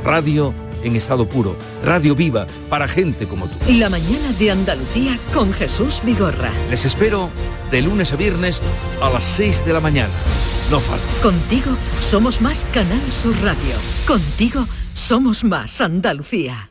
Radio 0.06 0.54
en 0.84 0.96
estado 0.96 1.28
puro, 1.28 1.56
radio 1.84 2.14
viva 2.14 2.46
para 2.70 2.88
gente 2.88 3.28
como 3.28 3.48
tú. 3.48 3.56
La 3.72 3.90
mañana 3.90 4.34
de 4.38 4.52
Andalucía 4.52 5.18
con 5.34 5.52
Jesús 5.52 6.00
Vigorra. 6.04 6.52
Les 6.70 6.86
espero 6.86 7.32
de 7.72 7.82
lunes 7.82 8.14
a 8.14 8.18
viernes 8.18 8.62
a 9.02 9.10
las 9.10 9.24
6 9.24 9.66
de 9.66 9.74
la 9.74 9.80
mañana. 9.80 10.14
Contigo 11.22 11.76
somos 12.00 12.40
más 12.40 12.66
Canal 12.74 13.02
Sur 13.12 13.36
Radio. 13.42 13.76
Contigo 14.08 14.66
somos 14.94 15.44
más 15.44 15.82
Andalucía. 15.82 16.71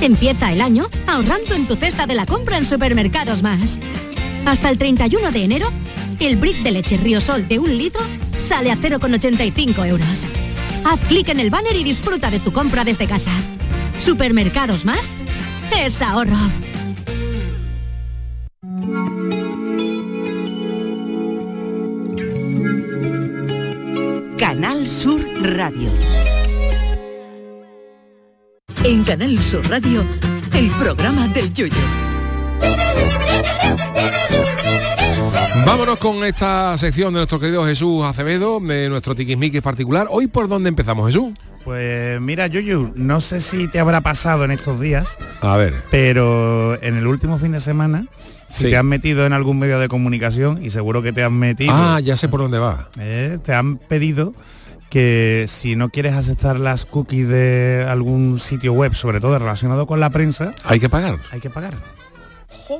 Empieza 0.00 0.50
el 0.50 0.62
año 0.62 0.88
ahorrando 1.06 1.54
en 1.54 1.66
tu 1.66 1.76
cesta 1.76 2.06
de 2.06 2.14
la 2.14 2.24
compra 2.24 2.56
en 2.56 2.64
Supermercados 2.64 3.42
Más. 3.42 3.78
Hasta 4.46 4.70
el 4.70 4.78
31 4.78 5.30
de 5.30 5.44
enero, 5.44 5.70
el 6.20 6.36
brick 6.36 6.62
de 6.62 6.70
leche 6.70 6.96
Riosol 6.96 7.46
de 7.46 7.58
un 7.58 7.76
litro 7.76 8.00
sale 8.38 8.70
a 8.70 8.76
0,85 8.76 9.86
euros. 9.86 10.26
Haz 10.84 11.00
clic 11.00 11.28
en 11.28 11.38
el 11.38 11.50
banner 11.50 11.76
y 11.76 11.84
disfruta 11.84 12.30
de 12.30 12.40
tu 12.40 12.50
compra 12.50 12.82
desde 12.82 13.06
casa. 13.06 13.30
Supermercados 14.02 14.86
más 14.86 15.16
es 15.84 16.00
ahorro. 16.00 16.38
Canal 24.38 24.86
Sur 24.86 25.22
Radio. 25.42 25.92
En 28.84 29.04
Canal 29.04 29.40
Sur 29.42 29.68
Radio, 29.68 30.04
el 30.54 30.68
programa 30.70 31.28
del 31.28 31.52
Yoyo. 31.52 31.74
Vámonos 35.66 35.98
con 35.98 36.24
esta 36.24 36.76
sección 36.78 37.12
de 37.12 37.18
nuestro 37.20 37.38
querido 37.38 37.64
Jesús 37.64 38.04
Acevedo, 38.04 38.58
de 38.60 38.88
nuestro 38.88 39.14
tiquismiquis 39.14 39.62
particular. 39.62 40.06
Hoy 40.10 40.26
por 40.26 40.48
dónde 40.48 40.68
empezamos, 40.70 41.06
Jesús. 41.06 41.32
Pues 41.64 42.20
mira, 42.20 42.46
Yuyu, 42.46 42.92
no 42.96 43.20
sé 43.20 43.40
si 43.40 43.68
te 43.68 43.78
habrá 43.80 44.00
pasado 44.00 44.44
en 44.44 44.50
estos 44.50 44.80
días, 44.80 45.08
A 45.42 45.56
ver. 45.58 45.74
pero 45.90 46.82
en 46.82 46.96
el 46.96 47.06
último 47.06 47.38
fin 47.38 47.52
de 47.52 47.60
semana, 47.60 48.06
si 48.48 48.64
Sí. 48.64 48.70
te 48.70 48.76
has 48.78 48.84
metido 48.84 49.26
en 49.26 49.34
algún 49.34 49.58
medio 49.58 49.78
de 49.78 49.88
comunicación, 49.88 50.64
y 50.64 50.70
seguro 50.70 51.02
que 51.02 51.12
te 51.12 51.22
has 51.22 51.30
metido, 51.30 51.72
Ah, 51.74 52.00
ya 52.00 52.16
sé 52.16 52.28
por 52.28 52.40
dónde 52.40 52.58
va. 52.58 52.88
eh, 52.98 53.38
te 53.44 53.52
han 53.54 53.76
pedido 53.76 54.32
que 54.90 55.46
si 55.48 55.76
no 55.76 55.88
quieres 55.88 56.12
aceptar 56.14 56.60
las 56.60 56.84
cookies 56.84 57.28
de 57.28 57.86
algún 57.88 58.40
sitio 58.40 58.72
web, 58.74 58.94
sobre 58.94 59.20
todo 59.20 59.38
relacionado 59.38 59.86
con 59.86 60.00
la 60.00 60.10
prensa, 60.10 60.54
Hay 60.64 60.80
que 60.80 60.88
pagar. 60.90 61.18
hay 61.30 61.40
que 61.40 61.48
pagar. 61.48 61.74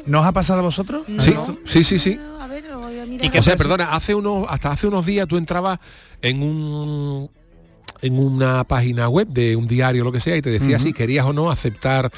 ¿No 0.06 0.20
os 0.20 0.26
ha 0.26 0.32
pasado 0.32 0.58
a 0.60 0.62
vosotros? 0.62 1.04
Sí, 1.18 1.34
sí, 1.64 1.84
sí, 1.84 1.98
sí. 1.98 2.20
A 2.40 2.46
ver, 2.46 2.64
lo 2.64 2.80
voy 2.80 2.98
a 2.98 3.06
mirar. 3.06 3.26
Y 3.26 3.30
que, 3.30 3.38
o 3.38 3.42
sea, 3.42 3.56
perdona, 3.56 3.92
hace 3.94 4.14
unos, 4.14 4.46
hasta 4.48 4.70
hace 4.72 4.86
unos 4.86 5.06
días 5.06 5.26
tú 5.26 5.36
entrabas 5.36 5.78
en 6.22 6.42
un 6.42 7.30
en 8.02 8.18
una 8.18 8.64
página 8.64 9.08
web 9.08 9.28
de 9.28 9.56
un 9.56 9.66
diario 9.66 10.04
lo 10.04 10.12
que 10.12 10.20
sea 10.20 10.36
y 10.36 10.42
te 10.42 10.50
decía 10.50 10.78
si 10.78 10.92
querías 10.92 11.26
o 11.26 11.32
no 11.32 11.50
aceptar 11.50 12.10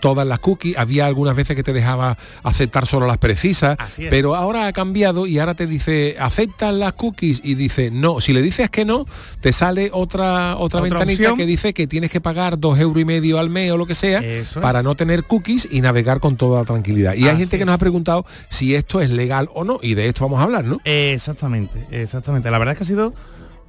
todas 0.00 0.26
las 0.26 0.38
cookies. 0.40 0.76
Había 0.76 1.06
algunas 1.06 1.34
veces 1.36 1.56
que 1.56 1.62
te 1.62 1.72
dejaba 1.72 2.16
aceptar 2.42 2.86
solo 2.86 3.06
las 3.06 3.18
precisas 3.18 3.76
pero 4.10 4.34
ahora 4.34 4.66
ha 4.66 4.72
cambiado 4.72 5.26
y 5.26 5.38
ahora 5.38 5.54
te 5.54 5.66
dice 5.66 6.16
aceptas 6.18 6.74
las 6.74 6.92
cookies 6.94 7.40
y 7.44 7.54
dice 7.54 7.90
no. 7.90 8.20
Si 8.20 8.32
le 8.32 8.42
dices 8.42 8.70
que 8.70 8.84
no 8.84 9.06
te 9.40 9.52
sale 9.52 9.90
otra 9.92 10.56
otra, 10.56 10.56
Otra 10.56 10.80
ventanita 10.82 11.22
opción. 11.22 11.36
que 11.36 11.46
dice 11.46 11.72
que 11.74 11.86
tienes 11.86 12.10
que 12.10 12.20
pagar 12.20 12.58
dos 12.58 12.78
euros 12.78 13.00
y 13.00 13.04
medio 13.04 13.38
al 13.38 13.48
mes 13.50 13.70
o 13.72 13.76
lo 13.76 13.86
que 13.86 13.94
sea 13.94 14.20
Eso 14.20 14.60
para 14.60 14.80
es. 14.80 14.84
no 14.84 14.94
tener 14.94 15.24
cookies 15.24 15.66
y 15.70 15.80
navegar 15.80 16.20
con 16.20 16.36
toda 16.36 16.64
tranquilidad. 16.64 17.14
Y 17.14 17.28
hay 17.28 17.36
gente 17.36 17.58
que 17.58 17.64
nos 17.64 17.74
ha 17.74 17.78
preguntado 17.78 18.26
si 18.48 18.74
esto 18.74 19.00
es 19.00 19.10
legal 19.10 19.48
o 19.54 19.64
no 19.64 19.78
y 19.82 19.94
de 19.94 20.08
esto 20.08 20.24
vamos 20.24 20.40
a 20.40 20.44
hablar 20.44 20.64
no 20.64 20.80
Exactamente, 20.84 21.84
exactamente. 21.90 22.50
La 22.50 22.58
verdad 22.58 22.72
es 22.72 22.78
que 22.78 22.84
ha 22.84 22.86
sido 22.86 23.14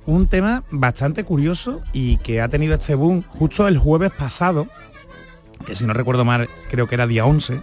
un 0.06 0.28
tema 0.28 0.64
bastante 0.72 1.24
curioso 1.24 1.82
y 1.94 2.18
que 2.18 2.42
ha 2.42 2.48
tenido 2.50 2.76
este 2.76 2.96
boom 2.96 3.24
justo 3.30 3.68
el 3.68 3.78
jueves 3.78 4.12
pasado, 4.12 4.68
que 5.66 5.76
si 5.76 5.86
no 5.86 5.94
recuerdo 5.94 6.26
mal, 6.26 6.50
creo 6.70 6.88
que 6.88 6.96
era 6.96 7.08
día 7.08 7.26
11. 7.26 7.54
Eh, 7.54 7.62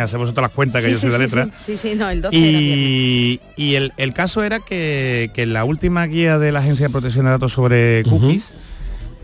Haced 0.00 0.16
vosotros 0.16 0.42
las 0.42 0.52
cuentas 0.52 0.82
que 0.82 0.94
Sí, 0.94 0.94
yo 0.94 0.98
sí, 1.00 1.10
soy 1.10 1.20
de 1.20 1.28
sí, 1.28 1.36
letra. 1.36 1.56
sí. 1.58 1.76
Sí, 1.76 1.88
sí, 1.90 1.94
no, 1.94 2.08
el 2.08 2.22
12 2.22 2.36
era 2.38 2.46
viernes. 2.58 2.76
Y, 2.78 3.40
y 3.56 3.74
el, 3.74 3.92
el 3.98 4.14
caso 4.14 4.42
era 4.42 4.60
que, 4.60 5.30
que 5.34 5.42
en 5.42 5.52
la 5.52 5.64
última 5.64 6.06
guía 6.06 6.38
de 6.38 6.50
la 6.52 6.60
Agencia 6.60 6.86
de 6.86 6.92
Protección 6.92 7.26
de 7.26 7.32
Datos 7.32 7.52
sobre 7.52 8.02
cookies, 8.04 8.54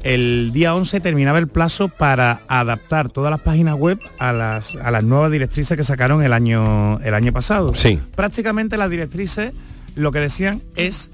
el 0.03 0.51
día 0.53 0.75
11 0.75 1.01
terminaba 1.01 1.39
el 1.39 1.49
plazo 1.49 1.89
para 1.89 2.43
adaptar 2.49 3.09
todas 3.09 3.31
las 3.31 3.41
páginas 3.41 3.75
web 3.77 3.99
a 4.19 4.33
las, 4.33 4.77
a 4.77 4.91
las 4.91 5.03
nuevas 5.03 5.33
directrices 5.33 5.77
que 5.77 5.85
sacaron 5.85 6.23
el 6.23 6.33
año, 6.35 7.01
el 7.01 7.15
año 7.15 7.33
pasado. 7.33 7.75
Sí. 7.75 7.99
Prácticamente 8.15 8.77
las 8.77 8.91
directrices 8.91 9.53
lo 9.97 10.13
que 10.13 10.21
decían 10.21 10.63
es 10.77 11.11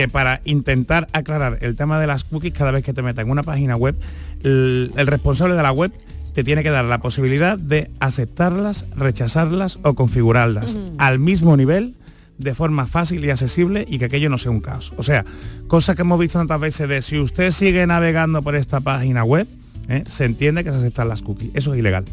que 0.00 0.08
para 0.08 0.40
intentar 0.46 1.08
aclarar 1.12 1.58
el 1.60 1.76
tema 1.76 2.00
de 2.00 2.06
las 2.06 2.24
cookies 2.24 2.54
cada 2.54 2.70
vez 2.70 2.82
que 2.82 2.94
te 2.94 3.02
metas 3.02 3.22
en 3.22 3.30
una 3.30 3.42
página 3.42 3.76
web, 3.76 3.96
el, 4.42 4.92
el 4.96 5.06
responsable 5.06 5.54
de 5.56 5.62
la 5.62 5.72
web 5.72 5.92
te 6.32 6.42
tiene 6.42 6.62
que 6.62 6.70
dar 6.70 6.86
la 6.86 7.02
posibilidad 7.02 7.58
de 7.58 7.90
aceptarlas, 8.00 8.86
rechazarlas 8.96 9.78
o 9.82 9.94
configurarlas 9.94 10.78
al 10.96 11.18
mismo 11.18 11.54
nivel 11.54 11.96
de 12.38 12.54
forma 12.54 12.86
fácil 12.86 13.22
y 13.26 13.28
accesible 13.28 13.84
y 13.86 13.98
que 13.98 14.06
aquello 14.06 14.30
no 14.30 14.38
sea 14.38 14.52
un 14.52 14.60
caos. 14.60 14.94
O 14.96 15.02
sea, 15.02 15.26
cosa 15.68 15.94
que 15.94 16.00
hemos 16.00 16.18
visto 16.18 16.38
tantas 16.38 16.60
veces 16.60 16.88
de 16.88 17.02
si 17.02 17.18
usted 17.18 17.50
sigue 17.50 17.86
navegando 17.86 18.40
por 18.40 18.54
esta 18.54 18.80
página 18.80 19.22
web, 19.22 19.46
¿eh? 19.90 20.04
se 20.08 20.24
entiende 20.24 20.64
que 20.64 20.70
se 20.70 20.76
aceptan 20.76 21.10
las 21.10 21.20
cookies. 21.20 21.50
Eso 21.52 21.74
es 21.74 21.78
ilegal. 21.78 22.06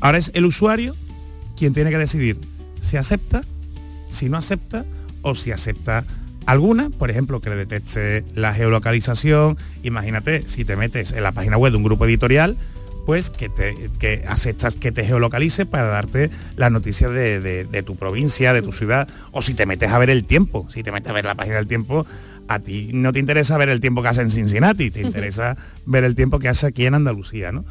Ahora 0.00 0.18
es 0.18 0.30
el 0.34 0.44
usuario 0.44 0.94
quien 1.56 1.72
tiene 1.72 1.90
que 1.90 1.98
decidir 1.98 2.38
si 2.80 2.96
acepta, 2.96 3.42
si 4.08 4.28
no 4.28 4.36
acepta 4.36 4.84
o 5.22 5.34
si 5.34 5.50
acepta 5.50 6.04
alguna, 6.46 6.90
por 6.90 7.10
ejemplo, 7.10 7.40
que 7.40 7.50
le 7.50 7.56
detecte 7.56 8.24
la 8.34 8.52
geolocalización. 8.54 9.56
Imagínate, 9.82 10.44
si 10.48 10.64
te 10.64 10.76
metes 10.76 11.12
en 11.12 11.22
la 11.22 11.32
página 11.32 11.56
web 11.56 11.72
de 11.72 11.78
un 11.78 11.84
grupo 11.84 12.04
editorial, 12.06 12.56
pues 13.06 13.30
que, 13.30 13.48
te, 13.48 13.74
que 13.98 14.24
aceptas 14.28 14.76
que 14.76 14.92
te 14.92 15.04
geolocalice 15.04 15.66
para 15.66 15.84
darte 15.88 16.30
las 16.56 16.70
noticias 16.70 17.10
de, 17.10 17.40
de- 17.40 17.64
de 17.64 17.82
tu 17.82 17.96
provincia, 17.96 18.52
de 18.52 18.62
tu 18.62 18.72
ciudad, 18.72 19.08
o 19.32 19.42
si 19.42 19.54
te 19.54 19.66
metes 19.66 19.90
a 19.90 19.98
ver 19.98 20.08
el 20.10 20.24
tiempo, 20.24 20.66
si 20.70 20.82
te 20.82 20.92
metes 20.92 21.10
a 21.10 21.12
ver 21.12 21.24
la 21.24 21.34
página 21.34 21.56
del 21.56 21.66
tiempo, 21.66 22.06
a 22.48 22.58
ti 22.60 22.90
no 22.92 23.12
te 23.12 23.18
interesa 23.18 23.56
ver 23.58 23.70
el 23.70 23.80
tiempo 23.80 24.02
que 24.02 24.08
hace 24.08 24.22
en 24.22 24.30
Cincinnati, 24.30 24.90
te 24.90 25.00
interesa 25.06 25.56
ver 25.86 26.04
el 26.04 26.14
tiempo 26.14 26.38
que 26.38 26.48
hace 26.48 26.66
aquí 26.66 26.86
en 26.86 26.94
Andalucía, 26.94 27.50
¿no? 27.50 27.64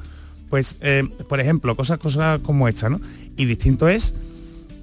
Pues, 0.49 0.75
eh, 0.81 1.07
por 1.29 1.39
ejemplo, 1.39 1.77
cosas, 1.77 1.97
cosas 1.97 2.39
como 2.41 2.67
esta, 2.67 2.89
¿no? 2.89 2.99
Y 3.37 3.45
distinto 3.45 3.87
es 3.87 4.13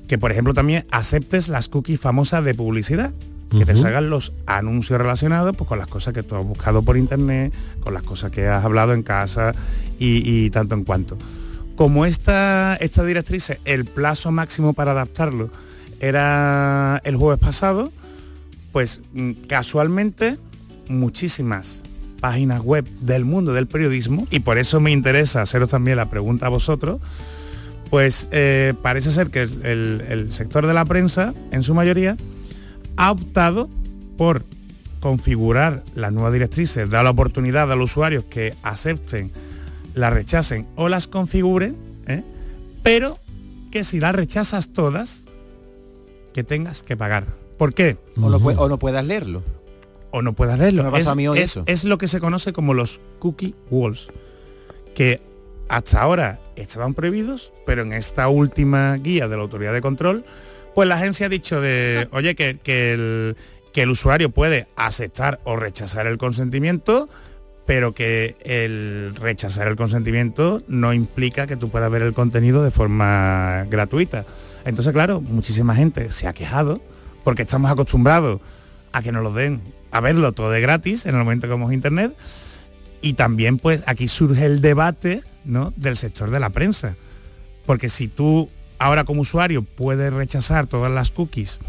que, 0.09 0.16
por 0.16 0.32
ejemplo, 0.32 0.55
también 0.55 0.86
aceptes 0.91 1.49
las 1.49 1.68
cookies 1.68 2.01
famosas 2.01 2.43
de 2.43 2.55
publicidad, 2.55 3.12
que 3.51 3.64
te 3.64 3.76
salgan 3.76 4.11
los 4.11 4.32
anuncios 4.46 4.99
relacionados 4.99 5.57
pues, 5.57 5.68
con 5.68 5.78
las 5.78 5.86
cosas 5.86 6.12
que 6.12 6.22
tú 6.22 6.36
has 6.36 6.44
buscado 6.44 6.82
por 6.82 6.96
internet, 6.96 7.53
con 7.80 7.94
las 7.94 8.03
cosas 8.03 8.30
que 8.30 8.46
has 8.46 8.64
hablado 8.64 8.92
en 8.92 9.03
casa 9.03 9.55
y, 9.99 10.22
y 10.24 10.51
tanto 10.51 10.74
en 10.74 10.84
cuanto. 10.84 11.16
Como 11.76 12.05
esta, 12.05 12.76
esta 12.80 13.05
directriz, 13.05 13.53
el 13.64 13.84
plazo 13.84 14.32
máximo 14.32 14.72
para 14.72 14.90
adaptarlo 14.90 15.51
era 16.01 17.01
el 17.05 17.16
jueves 17.16 17.40
pasado, 17.40 17.92
pues 18.72 19.01
mm, 19.12 19.32
casualmente 19.46 20.38
muchísimas 20.88 21.82
páginas 22.20 22.61
web 22.62 22.84
del 23.01 23.24
mundo 23.24 23.53
del 23.53 23.66
periodismo, 23.66 24.26
y 24.30 24.40
por 24.40 24.59
eso 24.59 24.80
me 24.80 24.90
interesa 24.90 25.42
haceros 25.42 25.70
también 25.70 25.96
la 25.96 26.11
pregunta 26.11 26.46
a 26.46 26.49
vosotros, 26.49 27.01
pues 27.90 28.28
eh, 28.32 28.74
parece 28.82 29.12
ser 29.12 29.30
que 29.30 29.42
el, 29.42 30.05
el 30.09 30.32
sector 30.32 30.66
de 30.66 30.74
la 30.74 30.84
prensa, 30.84 31.32
en 31.53 31.62
su 31.62 31.74
mayoría, 31.74 32.16
ha 32.99 33.11
optado 33.12 33.70
por 34.18 34.42
configurar 35.01 35.82
las 35.94 36.12
nuevas 36.12 36.32
directrices, 36.32 36.90
dar 36.90 37.05
la 37.05 37.11
oportunidad 37.11 37.70
a 37.70 37.76
los 37.76 37.92
usuarios 37.92 38.24
que 38.24 38.55
acepten, 38.62 39.30
las 39.94 40.12
rechacen 40.12 40.66
o 40.76 40.88
las 40.88 41.07
configuren, 41.07 41.76
¿eh? 42.07 42.24
pero 42.82 43.16
que 43.70 43.84
si 43.84 44.01
las 44.01 44.14
rechazas 44.14 44.68
todas, 44.70 45.24
que 46.34 46.42
tengas 46.44 46.82
que 46.82 46.96
pagar. 46.96 47.26
¿Por 47.57 47.74
qué? 47.74 47.96
O 48.20 48.28
no, 48.28 48.40
pue- 48.40 48.57
o 48.59 48.68
no 48.68 48.78
puedas 48.78 49.05
leerlo. 49.05 49.42
o 50.11 50.22
no 50.22 50.32
puedas 50.32 50.59
leerlo. 50.59 50.82
Me 50.82 50.88
ha 50.88 50.92
pasado 50.92 51.11
es, 51.11 51.12
a 51.12 51.14
mí 51.16 51.28
hoy 51.28 51.38
es- 51.38 51.44
eso. 51.51 51.62
es 51.66 51.84
lo 51.84 51.99
que 51.99 52.09
se 52.09 52.18
conoce 52.20 52.53
como 52.53 52.74
los 52.74 53.01
cookie 53.20 53.55
walls, 53.70 54.09
que 54.94 55.20
hasta 55.68 56.01
ahora 56.01 56.40
estaban 56.57 56.94
prohibidos, 56.94 57.53
pero 57.66 57.82
en 57.82 57.92
esta 57.92 58.28
última 58.28 58.94
guía 58.96 59.28
de 59.28 59.36
la 59.36 59.42
autoridad 59.42 59.72
de 59.72 59.80
control, 59.82 60.24
pues 60.79 60.89
la 60.89 60.95
agencia 60.95 61.26
ha 61.26 61.29
dicho 61.29 61.61
de, 61.61 62.07
oye, 62.12 62.37
que, 62.37 62.57
que 62.62 62.93
el, 62.93 63.91
usuario 63.91 64.31
puede 64.31 64.68
aceptar 64.76 65.41
o 65.43 65.57
rechazar 65.57 66.07
el 66.07 66.18
consentimiento, 66.18 67.09
pero 67.66 67.95
que 67.95 68.37
el 68.45 69.16
rechazar 69.16 69.66
el 69.66 69.74
consentimiento 69.74 70.62
no 70.68 70.95
implica 70.95 71.49
que 71.49 71.57
tú 71.57 71.68
puedas 71.68 71.91
ver 71.91 72.03
el 72.03 72.12
contenido 72.12 72.62
de 72.62 72.70
forma 72.70 73.66
gratuita. 73.68 74.24
Entonces, 74.64 74.93
claro, 74.93 75.20
muchísima 75.20 75.74
gente 75.74 76.12
se 76.12 76.29
ha 76.29 76.33
quejado 76.33 76.81
porque 77.24 77.43
estamos 77.43 77.72
acostumbrados 77.72 78.41
a 78.93 79.03
que 79.03 79.11
nos 79.11 79.24
lo 79.24 79.33
den, 79.33 79.61
a 79.91 80.01
verlo 80.01 80.31
todo 80.31 80.53
de 80.53 80.61
gratis 80.61 81.07
en 81.07 81.16
el 81.16 81.24
momento 81.24 81.49
que 81.49 81.55
vamos 81.55 81.72
internet. 81.72 82.16
Y 83.01 83.14
también 83.14 83.59
pues 83.59 83.83
aquí 83.87 84.07
surge 84.07 84.47
el 84.47 84.61
debate 84.61 85.24
¿no? 85.45 85.72
del 85.74 85.97
sector 85.97 86.31
de 86.31 86.39
la 86.39 86.51
prensa. 86.51 86.95
Porque 87.66 87.89
si 87.89 88.07
tú 88.07 88.49
ahora 88.79 89.05
como 89.05 89.22
usuario 89.22 89.62
puedes 89.62 90.12
rechazar 90.12 90.66
todas 90.66 90.91
las 90.93 91.11
cookies, 91.11 91.61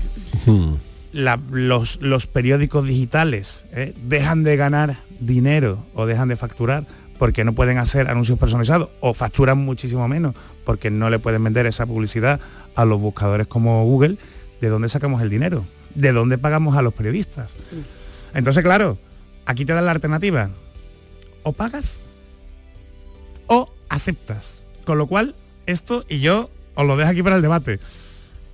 la- 1.11 1.39
los, 1.51 1.99
los 2.01 2.27
periódicos 2.27 2.87
digitales 2.87 3.65
¿eh? 3.73 3.93
dejan 4.05 4.43
de 4.43 4.57
ganar 4.57 4.97
dinero 5.19 5.85
o 5.95 6.05
dejan 6.05 6.29
de 6.29 6.35
facturar 6.35 6.85
porque 7.17 7.43
no 7.43 7.53
pueden 7.53 7.77
hacer 7.77 8.09
anuncios 8.09 8.39
personalizados 8.39 8.89
o 9.01 9.13
facturan 9.13 9.57
muchísimo 9.57 10.07
menos 10.07 10.35
porque 10.65 10.89
no 10.91 11.09
le 11.09 11.19
pueden 11.19 11.43
vender 11.43 11.65
esa 11.65 11.85
publicidad 11.85 12.39
a 12.75 12.85
los 12.85 12.99
buscadores 12.99 13.47
como 13.47 13.83
Google, 13.83 14.17
¿de 14.61 14.69
dónde 14.69 14.87
sacamos 14.87 15.21
el 15.21 15.29
dinero? 15.29 15.65
¿De 15.95 16.11
dónde 16.13 16.37
pagamos 16.37 16.77
a 16.77 16.81
los 16.81 16.93
periodistas? 16.93 17.57
Entonces, 18.33 18.63
claro, 18.63 18.97
aquí 19.45 19.65
te 19.65 19.73
dan 19.73 19.85
la 19.85 19.91
alternativa. 19.91 20.51
O 21.43 21.51
pagas 21.51 22.05
o 23.47 23.69
aceptas. 23.89 24.61
Con 24.85 24.97
lo 24.97 25.07
cual, 25.07 25.35
esto, 25.65 26.05
y 26.07 26.19
yo 26.19 26.49
os 26.79 26.87
lo 26.87 26.95
dejo 26.95 27.09
aquí 27.09 27.21
para 27.21 27.35
el 27.35 27.41
debate, 27.41 27.79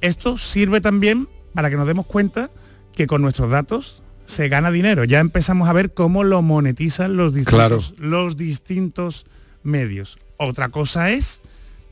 esto 0.02 0.38
sirve 0.38 0.82
también 0.82 1.30
para 1.54 1.70
que 1.70 1.78
nos 1.78 1.86
demos 1.86 2.08
cuenta 2.08 2.50
que 2.94 3.06
con 3.06 3.22
nuestros 3.22 3.52
datos 3.52 4.02
se 4.26 4.50
gana 4.50 4.72
dinero. 4.72 5.04
Ya 5.04 5.20
empezamos 5.20 5.70
a 5.70 5.74
ver 5.74 5.94
cómo 5.94 6.24
lo 6.24 6.42
monetizan 6.42 7.18
los 7.18 7.36
distintos, 7.36 7.94
los 8.00 8.36
distintos 8.36 9.28
medios. 9.62 10.18
Otra 10.38 10.70
cosa 10.70 11.12
es 11.12 11.44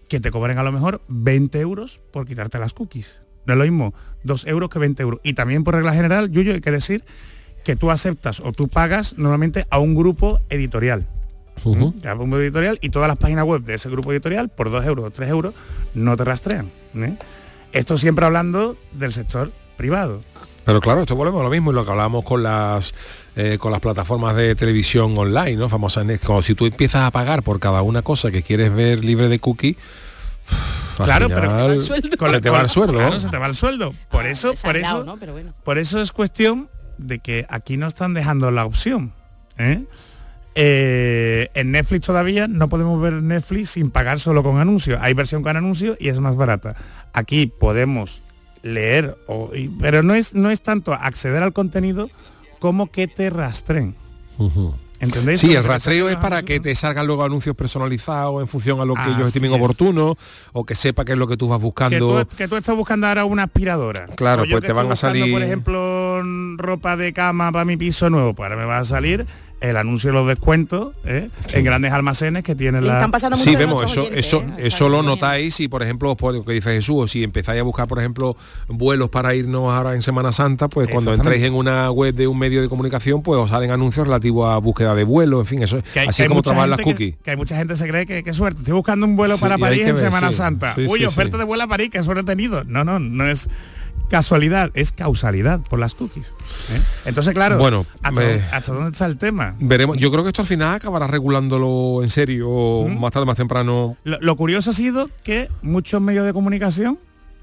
que 0.09 0.19
te 0.19 0.31
cobren 0.31 0.57
a 0.57 0.63
lo 0.63 0.71
mejor 0.71 1.01
20 1.07 1.59
euros 1.59 2.01
por 2.11 2.25
quitarte 2.25 2.57
las 2.57 2.73
cookies. 2.73 3.21
No 3.45 3.53
es 3.53 3.59
lo 3.59 3.65
mismo 3.65 3.93
2 4.23 4.47
euros 4.47 4.71
que 4.71 4.79
20 4.79 5.03
euros. 5.03 5.19
Y 5.23 5.34
también 5.34 5.63
por 5.63 5.75
regla 5.75 5.93
general, 5.93 6.31
Yuyo, 6.31 6.53
hay 6.53 6.61
que 6.61 6.71
decir 6.71 7.03
que 7.63 7.75
tú 7.75 7.91
aceptas 7.91 8.39
o 8.39 8.53
tú 8.53 8.69
pagas 8.69 9.19
normalmente 9.19 9.67
a 9.69 9.77
un 9.77 9.93
grupo 9.93 10.39
editorial. 10.49 11.07
¿Mm? 11.64 12.08
A 12.08 12.14
un 12.14 12.20
grupo 12.20 12.38
editorial 12.39 12.78
y 12.82 12.89
todas 12.89 13.08
las 13.08 13.18
páginas 13.18 13.45
web 13.45 13.64
de 13.64 13.76
ese 13.76 13.89
grupo 13.89 14.12
editorial 14.12 14.49
por 14.49 14.70
2 14.70 14.86
euros 14.86 15.06
o 15.06 15.12
3 15.12 15.30
euros 15.30 15.54
no 15.93 16.18
te 16.18 16.24
rastrean. 16.24 16.72
¿eh? 16.95 17.18
Esto 17.72 17.97
siempre 17.97 18.26
hablando 18.26 18.78
del 18.91 19.12
sector 19.12 19.51
privado. 19.78 20.22
Pero 20.66 20.80
claro, 20.80 21.01
esto 21.01 21.16
volvemos 21.16 21.41
a 21.41 21.43
lo 21.43 21.49
mismo 21.49 21.72
y 21.72 21.76
lo 21.76 21.84
que 21.84 21.91
hablábamos 21.91 22.24
con 22.24 22.43
las 22.43 22.93
eh, 23.36 23.58
con 23.60 23.72
las 23.72 23.82
plataformas 23.82 24.36
de 24.36 24.56
televisión 24.56 25.18
online, 25.18 25.56
¿no? 25.56 25.68
Famosas, 25.68 26.06
como 26.22 26.41
si 26.41 26.56
tú 26.56 26.66
empiezas 26.66 27.01
a 27.01 27.12
pagar 27.12 27.43
por 27.43 27.60
cada 27.60 27.82
una 27.82 28.01
cosa 28.01 28.32
que 28.32 28.43
quieres 28.43 28.74
ver 28.74 29.04
libre 29.04 29.28
de 29.28 29.39
cookie. 29.39 29.78
Claro, 30.97 31.28
final, 31.28 31.80
pero 31.80 31.80
se 31.82 32.41
te 32.41 32.49
va 32.49 32.62
el 32.62 32.70
sueldo. 32.70 32.93
Claro, 32.93 33.14
¿no? 33.16 33.20
se 33.20 33.30
te 33.30 33.38
va 33.38 33.47
el 33.47 33.56
sueldo. 33.56 33.93
Por 34.10 34.26
eso, 34.26 34.54
por 34.64 34.78
eso, 34.78 35.04
¿no? 35.04 35.18
Pero 35.18 35.34
bueno. 35.34 35.54
por 35.64 35.80
eso 35.80 35.99
es 36.01 36.12
cuestión 36.12 36.70
de 36.97 37.20
que 37.20 37.45
aquí 37.49 37.78
no 37.78 37.88
están 37.88 38.14
dejando 38.14 38.51
la 38.51 38.66
opción. 38.66 39.12
¿eh? 39.58 39.84
Eh, 40.56 41.49
en 41.56 41.72
Netflix 41.72 42.06
todavía 42.06 42.47
no 42.47 42.68
podemos 42.70 43.01
ver 43.01 43.14
Netflix 43.14 43.72
sin 43.72 43.89
pagar 43.89 44.20
solo 44.20 44.43
con 44.43 44.60
anuncios. 44.60 44.99
Hay 45.01 45.14
versión 45.14 45.41
con 45.43 45.58
anuncios 45.58 45.97
y 45.99 46.10
es 46.10 46.20
más 46.20 46.36
barata. 46.36 46.76
Aquí 47.14 47.47
podemos 47.47 48.22
leer, 48.62 49.18
o- 49.28 49.51
y- 49.56 49.70
pero 49.70 50.04
no 50.04 50.14
es, 50.16 50.34
no 50.36 50.49
es 50.51 50.62
tanto 50.62 50.93
acceder 50.93 51.41
al 51.43 51.54
contenido 51.54 52.10
como 52.60 52.91
que 52.91 53.08
te 53.08 53.30
rastren. 53.30 53.95
¿Entendéis? 54.99 55.41
Sí, 55.41 55.54
el 55.54 55.64
rastreo 55.66 56.08
es 56.08 56.16
para 56.16 56.43
que 56.43 56.60
te 56.62 56.74
salgan 56.76 57.06
luego 57.08 57.26
anuncios 57.26 57.56
personalizados 57.58 58.41
en 58.41 58.47
función 58.47 58.80
a 58.80 58.86
lo 58.86 58.93
que 58.93 59.04
ellos 59.10 59.28
estimen 59.28 59.51
es. 59.51 59.58
oportuno 59.58 60.16
o 60.54 60.66
que 60.66 60.76
sepa 60.76 61.04
qué 61.04 61.12
es 61.12 61.18
lo 61.18 61.28
que 61.28 61.36
tú 61.36 61.49
vas 61.49 61.60
que 61.60 61.64
buscando. 61.66 62.24
tú, 62.26 62.36
que 62.38 62.47
tú 62.47 62.56
estás 62.56 62.76
buscando 62.76 63.08
ahora 63.08 63.26
una 63.26 63.43
aspiradora. 63.43 64.06
Claro, 64.16 64.43
pues 64.49 64.64
te 64.64 64.72
van 64.72 64.89
a 64.91 64.95
salir- 64.95 65.34
Por 65.34 65.41
ejemplo, 65.43 66.22
ropa 66.58 66.95
de 66.95 67.12
cama 67.12 67.51
para 67.51 67.66
mi 67.66 67.76
piso 67.76 68.10
nuevo, 68.10 68.34
pues 68.34 68.49
ahora 68.49 68.62
me 68.62 68.66
va 68.68 68.78
a 68.80 68.86
salir 68.86 69.26
el 69.64 69.78
anuncio 69.78 70.09
de 70.09 70.14
los 70.16 70.28
descuentos 70.28 70.93
¿eh? 71.05 71.30
en 71.53 71.64
grandes 71.64 71.91
almacenes 71.93 72.43
que 72.43 72.53
tienen 72.53 72.84
Y 72.84 72.88
la... 72.88 72.95
están 72.95 73.11
pasando 73.11 73.38
Sí, 73.38 73.55
vemos, 73.55 73.89
eso, 73.89 74.01
eso, 74.11 74.43
eso 74.57 74.89
lo 74.89 75.01
notáis 75.01 75.55
si, 75.55 75.68
por 75.70 75.82
ejemplo, 75.82 76.16
por 76.18 76.34
lo 76.34 76.43
que 76.43 76.51
dice 76.53 76.72
Jesús, 76.74 76.95
o 77.03 77.07
si 77.07 77.24
empezáis 77.24 77.61
a 77.61 77.64
buscar, 77.64 77.88
por 77.88 77.97
ejemplo, 77.99 78.36
vuelos 78.68 79.09
para 79.09 79.34
irnos 79.36 79.74
ahora 79.74 79.95
en 79.95 80.01
Semana 80.01 80.32
Santa, 80.34 80.68
pues 80.68 80.89
cuando 80.89 81.14
entréis 81.14 81.43
en 81.43 81.53
una 81.53 81.89
web 81.91 82.14
de 82.14 82.28
un 82.28 82.38
medio 82.38 82.61
de 82.61 82.68
comunicación, 82.68 83.24
pues 83.24 83.39
os 83.39 83.49
salen 83.51 83.72
anuncios 83.72 84.05
relativos 84.05 84.49
a 84.49 84.57
búsqueda 84.57 84.95
de 84.95 85.05
vuelo, 85.05 85.39
en 85.39 85.45
fin, 85.45 85.64
eso 85.64 85.82
Que 85.93 86.01
hay- 86.01 86.07
así 86.09 86.24
que 86.24 86.30
como 86.30 86.41
trabajan 86.41 86.70
las 86.70 86.80
gente 86.80 86.91
que- 86.91 87.11
cookies. 87.11 87.24
Que, 87.24 87.32
hay 87.32 87.38
mucha 87.38 87.55
gente 87.55 87.76
se 87.78 87.88
cree 87.88 88.05
que 88.05 88.22
qué 88.24 88.34
suerte. 88.34 88.59
Estoy 88.59 88.74
buscando 88.74 89.05
un 89.05 89.16
vuelo 89.16 89.36
Sí, 89.36 89.41
para 89.41 89.55
y 89.55 89.59
París 89.59 89.82
en 89.82 89.95
ver, 89.95 89.97
Semana 89.97 90.30
sí. 90.32 90.38
Santa. 90.38 90.76
Sí, 90.76 90.86
Uy, 90.89 90.99
sí, 90.99 91.05
oferta 91.05 91.38
sí. 91.38 91.39
de 91.39 91.45
vuelo 91.45 91.64
a 91.64 91.68
París, 91.68 91.89
qué 91.89 92.03
suerte 92.03 92.22
he 92.22 92.26
tenido. 92.26 92.64
No, 92.66 92.84
no, 92.84 92.99
no 92.99 93.28
es 93.30 93.47
casualidad, 94.10 94.72
es 94.74 94.91
causalidad 94.91 95.60
por 95.62 95.80
las 95.80 95.95
cookies. 95.95 96.28
¿eh? 96.28 96.82
Entonces, 97.06 97.34
claro, 97.34 97.58
Bueno, 97.58 97.86
¿hasta, 98.01 98.22
hasta 98.56 98.74
dónde 98.74 98.91
está 98.91 99.06
el 99.06 99.18
tema? 99.18 99.56
Veremos, 99.60 99.97
yo 99.97 100.12
creo 100.12 100.24
que 100.24 100.30
esto 100.30 100.41
al 100.43 100.47
final 100.47 100.76
acabará 100.76 101.08
regulándolo 101.08 102.01
en 102.04 102.10
serio, 102.10 102.86
más 102.88 103.12
tarde, 103.12 103.26
más 103.26 103.38
temprano. 103.38 103.97
Lo, 104.04 104.20
lo 104.20 104.36
curioso 104.36 104.70
ha 104.70 104.74
sido 104.74 105.10
que 105.24 105.49
muchos 105.62 106.01
medios 106.01 106.26
de 106.26 106.34
comunicación 106.34 106.99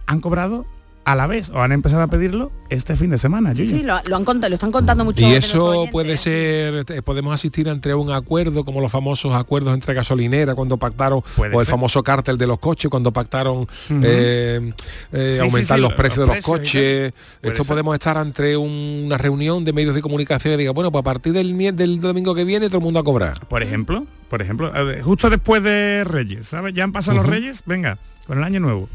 han 0.07 0.21
cobrado 0.21 0.67
a 1.05 1.17
la 1.17 1.27
vez 1.27 1.49
o 1.51 1.61
han 1.61 1.73
empezado 1.73 2.03
a 2.03 2.07
pedirlo 2.09 2.53
este 2.69 2.95
fin 2.95 3.11
de 3.11 3.19
semana. 3.19 3.55
Sí, 3.55 3.67
sí, 3.67 3.83
lo, 3.83 3.99
lo 4.07 4.17
han 4.17 4.25
contado, 4.25 4.49
lo 4.51 4.55
están 4.55 4.71
contando 4.71 5.05
mucho. 5.05 5.25
Y 5.27 5.33
eso 5.33 5.87
puede 5.91 6.17
ser, 6.17 6.85
eh, 6.89 7.03
podemos 7.03 7.35
asistir 7.35 7.67
entre 7.69 7.95
un 7.95 8.13
acuerdo, 8.13 8.65
como 8.65 8.81
los 8.81 8.93
famosos 8.93 9.35
acuerdos 9.35 9.75
entre 9.75 9.95
gasolineras 9.95 10.55
cuando 10.55 10.77
pactaron, 10.77 11.23
Puede 11.37 11.57
o 11.57 11.61
el 11.61 11.67
famoso 11.67 12.03
cártel 12.05 12.37
de 12.39 12.47
los 12.47 12.59
coches 12.59 12.91
cuando 12.91 13.13
pactaron 13.13 13.67
eh, 14.03 14.73
eh, 15.13 15.33
Sí, 15.37 15.41
aumentar 15.41 15.51
sí, 15.63 15.75
sí, 15.75 15.81
los 15.81 15.91
los 15.91 15.93
precios 15.95 16.29
de 16.29 16.35
los 16.35 16.45
coches. 16.45 17.13
Puede 17.41 17.53
Esto 17.55 17.65
ser. 17.65 17.67
podemos 17.73 17.95
estar 17.95 18.17
entre 18.19 18.57
un- 18.57 19.03
una 19.07 19.19
reunión 19.19 19.65
de 19.65 19.73
medios 19.73 19.95
de 19.95 20.03
comunicación 20.03 20.55
y 20.55 20.57
diga, 20.59 20.73
bueno, 20.73 20.93
pues 20.93 21.01
a 21.01 21.05
partir 21.05 21.33
del, 21.33 21.57
del 21.75 22.01
domingo 22.01 22.35
que 22.35 22.45
viene 22.45 22.67
todo 22.69 22.79
el 22.79 22.85
mundo 22.85 23.01
a 23.01 23.05
cobrar. 23.05 23.47
Por 23.49 23.63
ejemplo, 23.63 24.07
por 24.29 24.43
ejemplo, 24.43 24.71
justo 25.03 25.29
después 25.31 25.63
de 25.63 26.05
Reyes, 26.05 26.47
¿sabes? 26.47 26.73
Ya 26.75 26.85
han 26.85 26.93
pasado 26.93 27.17
los. 27.17 27.27
Reyes, 27.27 27.63
venga, 27.67 27.99
con 28.27 28.39
el 28.39 28.45
año 28.45 28.61
nuevo. 28.61 28.89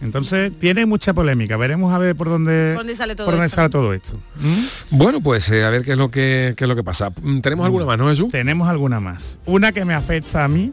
Entonces 0.00 0.50
tiene 0.58 0.86
mucha 0.86 1.12
polémica. 1.12 1.56
Veremos 1.56 1.92
a 1.92 1.98
ver 1.98 2.16
por 2.16 2.28
dónde, 2.28 2.70
¿Por 2.74 2.80
dónde 2.84 2.96
sale 2.96 3.14
todo 3.14 3.26
por 3.26 3.34
dónde 3.34 3.46
esto? 3.46 3.56
sale 3.56 3.68
todo 3.68 3.92
esto. 3.92 4.16
¿Mm? 4.40 4.96
Bueno, 4.96 5.20
pues 5.20 5.48
eh, 5.50 5.64
a 5.64 5.70
ver 5.70 5.82
qué 5.84 5.92
es 5.92 5.98
lo 5.98 6.10
que 6.10 6.54
qué 6.56 6.64
es 6.64 6.68
lo 6.68 6.76
que 6.76 6.82
pasa. 6.84 7.10
Mm, 7.22 7.40
¿Tenemos 7.40 7.66
alguna 7.66 7.84
más, 7.84 7.98
no 7.98 8.08
Jesús? 8.08 8.28
Tenemos 8.32 8.68
alguna 8.68 8.98
más. 9.00 9.38
Una 9.46 9.72
que 9.72 9.84
me 9.84 9.92
afecta 9.94 10.42
a 10.44 10.48
mí, 10.48 10.72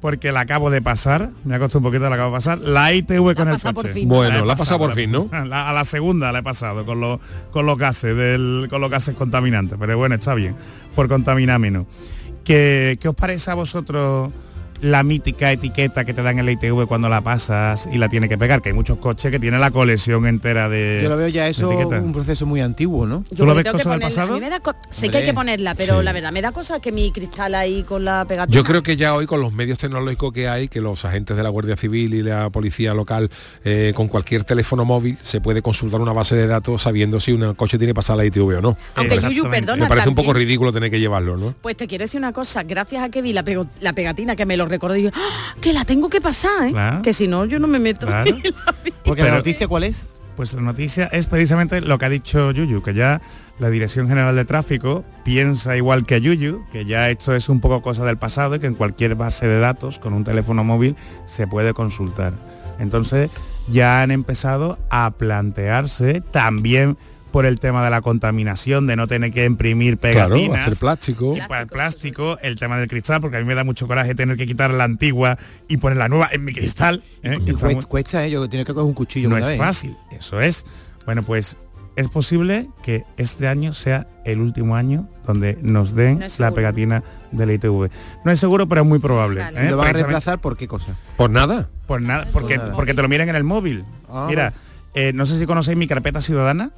porque 0.00 0.30
la 0.32 0.40
acabo 0.40 0.70
de 0.70 0.80
pasar, 0.82 1.30
me 1.44 1.54
ha 1.56 1.58
costado 1.58 1.78
un 1.80 1.84
poquito, 1.84 2.08
la 2.08 2.14
acabo 2.14 2.30
de 2.30 2.36
pasar, 2.36 2.58
la 2.60 2.92
ITV 2.92 3.34
con 3.34 3.48
el 3.48 3.58
por 3.58 3.74
coche. 3.74 3.88
fin. 3.88 4.08
Bueno, 4.08 4.44
la 4.44 4.52
ha 4.52 4.56
pasado 4.56 4.78
por 4.78 4.90
la- 4.90 4.94
fin, 4.94 5.10
¿no? 5.10 5.28
la- 5.46 5.68
a 5.68 5.72
la 5.72 5.84
segunda 5.84 6.30
la 6.30 6.38
he 6.38 6.42
pasado 6.44 6.84
con 6.86 7.00
los 7.00 7.18
con 7.50 7.66
los 7.66 7.76
gases 7.76 8.16
del, 8.16 8.68
con 8.70 8.80
los 8.80 8.90
gases 8.90 9.16
contaminantes, 9.16 9.76
pero 9.80 9.96
bueno, 9.98 10.14
está 10.14 10.34
bien, 10.34 10.54
por 10.94 11.08
contaminar 11.08 11.58
menos. 11.58 11.86
¿Qué, 12.44 12.98
qué 13.00 13.08
os 13.08 13.14
parece 13.14 13.50
a 13.50 13.54
vosotros 13.54 14.30
la 14.84 15.02
mítica 15.02 15.50
etiqueta 15.50 16.04
que 16.04 16.12
te 16.12 16.22
dan 16.22 16.38
en 16.38 16.44
la 16.44 16.52
ITV 16.52 16.86
cuando 16.86 17.08
la 17.08 17.22
pasas 17.22 17.88
y 17.90 17.96
la 17.96 18.10
tiene 18.10 18.28
que 18.28 18.36
pegar? 18.36 18.60
Que 18.60 18.68
hay 18.68 18.74
muchos 18.74 18.98
coches 18.98 19.30
que 19.30 19.38
tienen 19.40 19.58
la 19.60 19.70
colección 19.70 20.26
entera 20.26 20.68
de 20.68 21.00
Yo 21.02 21.08
lo 21.08 21.16
veo 21.16 21.28
ya 21.28 21.48
eso 21.48 21.70
un 21.70 22.12
proceso 22.12 22.44
muy 22.44 22.60
antiguo, 22.60 23.06
¿no? 23.06 23.24
¿Tú 23.34 23.46
lo 23.46 23.54
ves 23.54 23.64
del 23.64 23.72
pasado? 24.00 24.34
mí 24.34 24.40
me 24.40 24.50
da 24.50 24.60
co- 24.60 24.74
sé 24.90 25.08
que 25.08 25.18
hay 25.18 25.24
que 25.24 25.32
ponerla, 25.32 25.74
pero 25.74 25.98
sí. 25.98 26.04
la 26.04 26.12
verdad 26.12 26.32
me 26.32 26.42
da 26.42 26.52
cosa 26.52 26.80
que 26.80 26.92
mi 26.92 27.10
cristal 27.12 27.54
ahí 27.54 27.82
con 27.82 28.04
la 28.04 28.26
pegatina. 28.26 28.54
Yo 28.54 28.62
creo 28.62 28.82
que 28.82 28.96
ya 28.96 29.14
hoy 29.14 29.26
con 29.26 29.40
los 29.40 29.54
medios 29.54 29.78
tecnológicos 29.78 30.32
que 30.34 30.48
hay, 30.48 30.68
que 30.68 30.82
los 30.82 31.04
agentes 31.06 31.34
de 31.34 31.42
la 31.42 31.48
Guardia 31.48 31.76
Civil 31.78 32.12
y 32.12 32.22
la 32.22 32.50
policía 32.50 32.92
local 32.92 33.30
eh, 33.64 33.92
con 33.96 34.08
cualquier 34.08 34.44
teléfono 34.44 34.84
móvil 34.84 35.16
se 35.22 35.40
puede 35.40 35.62
consultar 35.62 36.00
una 36.00 36.12
base 36.12 36.36
de 36.36 36.46
datos 36.46 36.82
sabiendo 36.82 37.20
si 37.20 37.32
un 37.32 37.54
coche 37.54 37.78
tiene 37.78 37.92
que 37.92 37.96
pasar 37.96 38.18
la 38.18 38.26
ITV 38.26 38.58
o 38.58 38.60
no. 38.60 38.76
Aunque 38.96 39.18
Yuyu, 39.18 39.48
perdona, 39.48 39.84
Me 39.84 39.88
parece 39.88 40.10
un 40.10 40.14
poco 40.14 40.34
ridículo 40.34 40.72
tener 40.72 40.90
que 40.90 41.00
llevarlo, 41.00 41.36
¿no? 41.38 41.54
Pues 41.62 41.76
te 41.76 41.86
quiero 41.86 42.04
decir 42.04 42.18
una 42.18 42.32
cosa, 42.32 42.62
gracias 42.64 43.02
a 43.02 43.08
que 43.08 43.22
vi 43.22 43.32
la, 43.32 43.44
la 43.80 43.92
pegatina 43.94 44.36
que 44.36 44.44
me 44.44 44.56
lo 44.56 44.66
recordé, 44.74 45.10
¡Ah! 45.14 45.54
que 45.60 45.72
la 45.72 45.84
tengo 45.84 46.08
que 46.10 46.20
pasar, 46.20 46.66
¿eh? 46.68 46.72
Claro. 46.72 47.02
que 47.02 47.12
si 47.12 47.26
no 47.28 47.44
yo 47.46 47.58
no 47.58 47.66
me 47.66 47.78
meto. 47.78 48.06
Claro. 48.06 48.28
en 48.30 48.36
la 48.36 48.42
vida. 48.42 48.54
Porque 49.04 49.22
Pero- 49.22 49.32
la 49.34 49.38
noticia 49.38 49.66
cuál 49.68 49.84
es? 49.84 50.06
Pues 50.36 50.52
la 50.52 50.62
noticia 50.62 51.06
es 51.12 51.28
precisamente 51.28 51.80
lo 51.80 51.96
que 51.96 52.06
ha 52.06 52.08
dicho 52.08 52.50
Yuyu, 52.50 52.82
que 52.82 52.92
ya 52.92 53.22
la 53.60 53.70
Dirección 53.70 54.08
General 54.08 54.34
de 54.34 54.44
Tráfico 54.44 55.04
piensa 55.24 55.76
igual 55.76 56.04
que 56.04 56.20
Yuyu, 56.20 56.64
que 56.72 56.84
ya 56.86 57.08
esto 57.08 57.36
es 57.36 57.48
un 57.48 57.60
poco 57.60 57.82
cosa 57.82 58.04
del 58.04 58.16
pasado 58.18 58.56
y 58.56 58.58
que 58.58 58.66
en 58.66 58.74
cualquier 58.74 59.14
base 59.14 59.46
de 59.46 59.60
datos 59.60 60.00
con 60.00 60.12
un 60.12 60.24
teléfono 60.24 60.64
móvil 60.64 60.96
se 61.24 61.46
puede 61.46 61.72
consultar. 61.72 62.32
Entonces 62.80 63.30
ya 63.68 64.02
han 64.02 64.10
empezado 64.10 64.76
a 64.90 65.12
plantearse 65.12 66.20
también 66.20 66.96
por 67.34 67.46
el 67.46 67.58
tema 67.58 67.82
de 67.84 67.90
la 67.90 68.00
contaminación, 68.00 68.86
de 68.86 68.94
no 68.94 69.08
tener 69.08 69.32
que 69.32 69.44
imprimir 69.44 69.98
Claro, 69.98 70.36
pegatinas. 70.36 70.60
hacer 70.68 70.76
plástico. 70.78 71.34
Y 71.36 71.40
para 71.48 71.62
el 71.62 71.66
plástico, 71.66 72.38
el 72.40 72.54
tema 72.54 72.78
del 72.78 72.86
cristal, 72.86 73.20
porque 73.20 73.38
a 73.38 73.40
mí 73.40 73.44
me 73.44 73.56
da 73.56 73.64
mucho 73.64 73.88
coraje 73.88 74.14
tener 74.14 74.36
que 74.36 74.46
quitar 74.46 74.70
la 74.72 74.84
antigua 74.84 75.36
y 75.66 75.78
poner 75.78 75.98
la 75.98 76.08
nueva 76.08 76.28
en 76.30 76.44
mi 76.44 76.52
cristal. 76.52 77.02
¿eh? 77.24 77.36
Y 77.44 77.50
está 77.50 77.64
muy- 77.66 77.74
cuesta, 77.74 77.88
cuesta, 78.20 78.22
tengo 78.22 78.48
que 78.48 78.72
coger 78.72 78.84
un 78.86 78.92
cuchillo. 78.94 79.28
no 79.28 79.36
es 79.36 79.48
vez, 79.48 79.58
fácil, 79.58 79.96
eso 80.16 80.40
es. 80.40 80.64
Bueno, 81.06 81.24
pues 81.24 81.56
es 81.96 82.08
posible 82.08 82.68
que 82.84 83.02
este 83.16 83.48
año 83.48 83.72
sea 83.72 84.06
el 84.24 84.38
último 84.38 84.76
año 84.76 85.08
donde 85.26 85.58
nos 85.60 85.92
den 85.96 86.20
No 86.20 86.26
la 86.38 86.52
pegatina 86.52 87.02
de 87.32 87.46
la 87.46 87.52
ITV. 87.54 87.90
No 88.24 88.30
es 88.30 88.38
seguro, 88.38 88.68
pero 88.68 88.82
es 88.82 88.86
muy 88.86 89.00
probable. 89.00 89.40
Vale. 89.40 89.66
¿eh? 89.66 89.70
¿Lo 89.70 89.76
van 89.78 89.88
a 89.88 89.92
reemplazar 89.92 90.40
por 90.40 90.56
qué 90.56 90.68
cosa? 90.68 90.94
Por 91.16 91.30
nada. 91.30 91.68
Por 91.88 92.00
nada, 92.00 92.28
porque, 92.32 92.58
nada. 92.58 92.76
porque 92.76 92.94
te 92.94 93.02
lo 93.02 93.08
miran 93.08 93.28
en 93.28 93.34
el 93.34 93.42
móvil. 93.42 93.84
Ah, 94.08 94.26
Mira, 94.28 94.52
eh, 94.94 95.10
no 95.12 95.26
sé 95.26 95.36
si 95.36 95.46
conocéis 95.46 95.76
mi 95.76 95.88
carpeta 95.88 96.20
ciudadana. 96.20 96.70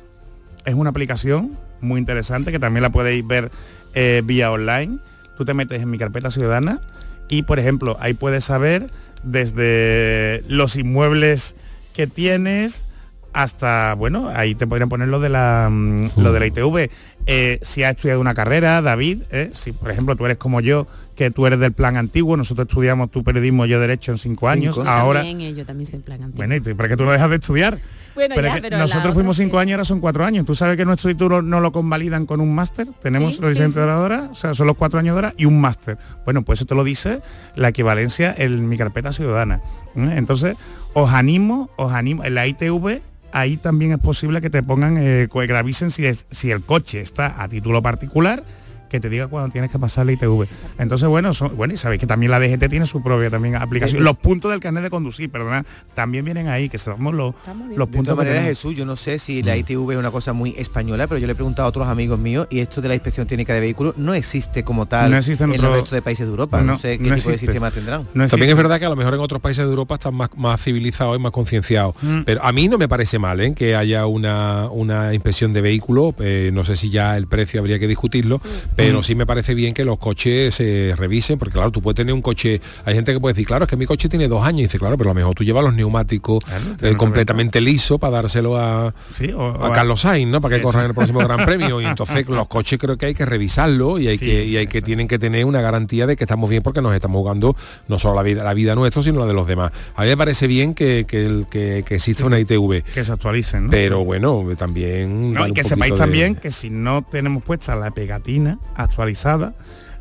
Es 0.66 0.74
una 0.74 0.90
aplicación 0.90 1.56
muy 1.80 1.98
interesante 1.98 2.52
que 2.52 2.58
también 2.58 2.82
la 2.82 2.90
podéis 2.90 3.26
ver 3.26 3.50
eh, 3.94 4.20
vía 4.24 4.50
online. 4.50 4.98
Tú 5.38 5.44
te 5.44 5.54
metes 5.54 5.80
en 5.80 5.90
mi 5.90 5.96
carpeta 5.96 6.30
ciudadana 6.30 6.80
y, 7.28 7.42
por 7.42 7.58
ejemplo, 7.58 7.96
ahí 8.00 8.14
puedes 8.14 8.44
saber 8.44 8.88
desde 9.22 10.42
los 10.48 10.76
inmuebles 10.76 11.56
que 11.94 12.06
tienes 12.06 12.86
hasta, 13.32 13.94
bueno, 13.94 14.30
ahí 14.34 14.54
te 14.54 14.66
podrían 14.66 14.88
poner 14.88 15.08
lo 15.08 15.20
de 15.20 15.28
la, 15.28 15.68
mm, 15.70 16.08
lo 16.16 16.32
de 16.32 16.40
la 16.40 16.46
ITV. 16.46 16.90
Eh, 17.26 17.58
si 17.62 17.82
has 17.82 17.96
estudiado 17.96 18.20
una 18.20 18.34
carrera, 18.34 18.80
David, 18.80 19.22
eh, 19.30 19.50
si 19.52 19.72
por 19.72 19.90
ejemplo 19.90 20.16
tú 20.16 20.24
eres 20.24 20.38
como 20.38 20.60
yo, 20.60 20.86
que 21.14 21.30
tú 21.30 21.46
eres 21.46 21.58
del 21.58 21.72
plan 21.72 21.96
antiguo, 21.96 22.36
nosotros 22.36 22.66
estudiamos 22.68 23.10
tu 23.10 23.22
periodismo, 23.22 23.66
yo 23.66 23.78
derecho 23.78 24.12
en 24.12 24.18
cinco 24.18 24.48
años, 24.48 24.76
Cinco. 24.76 24.88
ahora... 24.88 25.22
También, 25.22 25.54
yo 25.54 25.66
también 25.66 25.90
soy 25.90 25.98
plan 25.98 26.22
antiguo. 26.22 26.46
Bueno, 26.46 26.54
¿y 26.56 26.74
para 26.74 26.88
qué 26.88 26.96
tú 26.96 27.04
no 27.04 27.12
dejas 27.12 27.28
de 27.28 27.36
estudiar? 27.36 27.78
Bueno, 28.16 28.34
Pero 28.34 28.48
ya, 28.48 28.54
es 28.54 28.54
que 28.56 28.62
pero 28.62 28.76
la 28.78 28.82
nosotros 28.84 29.14
fuimos 29.14 29.36
sí. 29.36 29.44
cinco 29.44 29.58
años, 29.58 29.74
ahora 29.74 29.84
son 29.84 30.00
cuatro 30.00 30.24
años. 30.24 30.44
Tú 30.44 30.54
sabes 30.56 30.76
que 30.76 30.84
nuestro 30.84 31.10
título 31.10 31.42
no 31.42 31.60
lo 31.60 31.70
convalidan 31.70 32.26
con 32.26 32.40
un 32.40 32.52
máster. 32.54 32.88
Tenemos 33.02 33.36
Sí, 33.36 33.42
la 33.42 33.48
sí, 33.48 33.54
licencia 33.54 33.74
sí. 33.74 33.78
de 33.78 33.84
oradora, 33.84 34.28
o 34.32 34.34
sea, 34.34 34.54
son 34.54 34.66
los 34.66 34.76
cuatro 34.76 34.98
años 34.98 35.14
de 35.14 35.18
hora 35.18 35.34
y 35.36 35.44
un 35.44 35.60
máster. 35.60 35.98
Bueno, 36.24 36.42
pues 36.42 36.58
eso 36.58 36.66
te 36.66 36.74
lo 36.74 36.82
dice 36.82 37.20
la 37.54 37.68
equivalencia 37.68 38.34
en 38.36 38.68
mi 38.68 38.76
carpeta 38.76 39.12
ciudadana. 39.12 39.60
¿eh? 39.94 40.14
Entonces, 40.16 40.56
os 40.94 41.12
animo, 41.12 41.70
os 41.76 41.92
animo, 41.92 42.24
en 42.24 42.34
la 42.34 42.46
ITV 42.46 43.02
ahí 43.32 43.58
también 43.58 43.92
es 43.92 43.98
posible 43.98 44.40
que 44.40 44.48
te 44.48 44.62
pongan, 44.62 44.96
eh, 44.98 45.28
que 45.30 45.46
te 45.46 45.56
avisen 45.56 45.90
si, 45.90 46.06
es, 46.06 46.24
si 46.30 46.50
el 46.50 46.62
coche 46.62 47.02
está 47.02 47.42
a 47.42 47.48
título 47.48 47.82
particular 47.82 48.42
que 48.88 49.00
te 49.00 49.08
diga 49.08 49.26
cuando 49.28 49.50
tienes 49.50 49.70
que 49.70 49.78
pasar 49.78 50.06
la 50.06 50.12
ITV. 50.12 50.46
Entonces, 50.78 51.08
bueno, 51.08 51.32
son- 51.34 51.56
bueno, 51.56 51.74
y 51.74 51.76
sabéis 51.76 52.00
que 52.00 52.06
también 52.06 52.30
la 52.30 52.38
DGT 52.40 52.68
tiene 52.68 52.86
su 52.86 53.02
propia 53.02 53.30
también 53.30 53.56
aplicación. 53.56 54.02
Los 54.04 54.16
puntos 54.16 54.50
del 54.50 54.60
carnet 54.60 54.82
de 54.82 54.90
conducir, 54.90 55.30
perdona, 55.30 55.64
también 55.94 56.24
vienen 56.24 56.48
ahí, 56.48 56.68
que 56.68 56.78
somos 56.78 57.14
los, 57.14 57.34
los 57.76 57.88
De 57.88 57.96
puntos 57.96 58.14
todas 58.14 58.24
que 58.24 58.30
maneras. 58.30 58.44
Jesús, 58.44 58.74
yo 58.74 58.84
no 58.86 58.96
sé 58.96 59.18
si 59.18 59.42
la 59.42 59.56
ITV 59.56 59.92
es 59.92 59.98
una 59.98 60.10
cosa 60.10 60.32
muy 60.32 60.54
española, 60.56 61.06
pero 61.06 61.18
yo 61.18 61.26
le 61.26 61.32
he 61.32 61.36
preguntado 61.36 61.66
a 61.66 61.68
otros 61.68 61.88
amigos 61.88 62.18
míos 62.18 62.46
y 62.50 62.60
esto 62.60 62.80
de 62.80 62.88
la 62.88 62.94
inspección 62.94 63.26
técnica 63.26 63.54
de 63.54 63.60
vehículos 63.60 63.94
no 63.96 64.14
existe 64.14 64.62
como 64.64 64.86
tal 64.86 65.10
No 65.10 65.16
existe 65.16 65.44
en 65.44 65.50
en 65.50 65.56
otro- 65.56 65.68
los 65.68 65.76
restos 65.78 65.92
de 65.92 66.02
países 66.02 66.26
de 66.26 66.30
Europa. 66.30 66.58
No, 66.60 66.72
No, 66.72 66.78
sé 66.78 66.98
qué 66.98 67.08
no 67.08 67.16
tipo 67.16 67.30
de 67.30 67.38
sistema 67.38 67.70
tendrán. 67.70 68.04
También 68.28 68.50
es 68.50 68.56
verdad 68.56 68.78
que 68.78 68.86
a 68.86 68.88
lo 68.88 68.96
mejor 68.96 69.14
en 69.14 69.20
otros 69.20 69.40
países 69.40 69.64
de 69.64 69.70
Europa 69.70 69.94
están 69.94 70.14
más, 70.14 70.30
más 70.36 70.60
civilizados 70.62 71.16
y 71.16 71.20
más 71.20 71.32
concienciados. 71.32 71.94
Mm. 72.02 72.20
Pero 72.24 72.42
a 72.44 72.52
mí 72.52 72.68
no 72.68 72.78
me 72.78 72.88
parece 72.88 73.18
mal 73.18 73.40
¿eh? 73.40 73.54
que 73.54 73.74
haya 73.76 74.06
una, 74.06 74.68
una 74.70 75.14
inspección 75.14 75.52
de 75.52 75.60
vehículos. 75.60 76.14
eh, 76.20 76.50
no 76.52 76.64
sé 76.64 76.76
si 76.76 76.90
ya 76.90 77.16
el 77.16 77.26
precio 77.26 77.60
habría 77.60 77.78
que 77.78 77.86
discutirlo, 77.88 78.40
pero 78.76 79.00
Mm. 79.00 79.02
sí 79.02 79.14
me 79.14 79.26
parece 79.26 79.54
bien 79.54 79.74
que 79.74 79.84
los 79.84 79.98
coches 79.98 80.54
se 80.54 80.94
revisen, 80.96 81.38
porque 81.38 81.54
claro, 81.54 81.70
tú 81.72 81.82
puedes 81.82 81.96
tener 81.96 82.12
un 82.14 82.22
coche, 82.22 82.60
hay 82.84 82.94
gente 82.94 83.12
que 83.12 83.18
puede 83.20 83.32
decir, 83.32 83.46
claro, 83.46 83.64
es 83.64 83.70
que 83.70 83.76
mi 83.76 83.86
coche 83.86 84.08
tiene 84.08 84.28
dos 84.28 84.44
años, 84.44 84.60
y 84.60 84.62
dice, 84.64 84.78
claro, 84.78 84.96
pero 84.96 85.10
a 85.10 85.14
lo 85.14 85.18
mejor 85.18 85.34
tú 85.34 85.42
llevas 85.44 85.64
los 85.64 85.74
neumáticos 85.74 86.44
eh, 86.82 86.94
completamente 86.96 87.60
liso 87.60 87.98
para 87.98 88.12
dárselo 88.22 88.56
a, 88.56 88.94
Sí, 89.14 89.32
o- 89.32 89.64
a 89.64 89.72
Carlos 89.72 90.02
Sainz, 90.02 90.30
¿no? 90.30 90.40
Para 90.40 90.54
que 90.56 90.60
Eso. 90.60 90.66
corra 90.68 90.80
en 90.82 90.88
el 90.88 90.94
próximo 90.94 91.20
Gran 91.20 91.38
Premio. 91.46 91.80
Y 91.80 91.86
entonces 91.86 92.28
los 92.28 92.46
coches 92.48 92.78
creo 92.78 92.96
que 92.98 93.06
hay 93.06 93.14
que 93.14 93.24
revisarlo 93.24 93.98
y 93.98 94.08
hay 94.08 94.18
Sí, 94.18 94.26
que, 94.26 94.44
y 94.44 94.56
hay 94.56 94.66
que 94.66 94.82
tienen 94.82 95.08
que 95.08 95.18
tener 95.18 95.44
una 95.44 95.60
garantía 95.60 96.06
de 96.06 96.16
que 96.16 96.24
estamos 96.24 96.48
bien 96.50 96.62
porque 96.62 96.82
nos 96.82 96.94
estamos 96.94 97.18
jugando 97.20 97.56
no 97.88 97.98
solo 97.98 98.14
la 98.14 98.22
vida, 98.22 98.44
la 98.44 98.54
vida 98.54 98.74
nuestra, 98.74 99.02
sino 99.02 99.20
la 99.20 99.26
de 99.26 99.32
los 99.34 99.46
demás. 99.46 99.72
A 99.94 100.02
mí 100.02 100.08
me 100.08 100.16
parece 100.16 100.46
bien 100.46 100.74
que, 100.74 101.04
que, 101.08 101.24
el- 101.26 101.46
que, 101.50 101.82
que 101.86 101.94
exista 101.96 102.24
una 102.26 102.38
ITV. 102.38 102.82
Que 102.94 103.04
se 103.04 103.12
actualicen, 103.12 103.64
¿no? 103.64 103.70
Pero 103.70 104.04
bueno, 104.04 104.44
también. 104.56 105.32
No, 105.32 105.46
y 105.46 105.52
que 105.52 105.64
sepáis 105.64 105.92
de- 105.94 105.98
también 105.98 106.34
que 106.34 106.50
si 106.50 106.70
no 106.70 107.02
tenemos 107.02 107.42
puesta 107.42 107.74
la 107.76 107.90
pegatina 107.90 108.58
actualizada, 108.74 109.54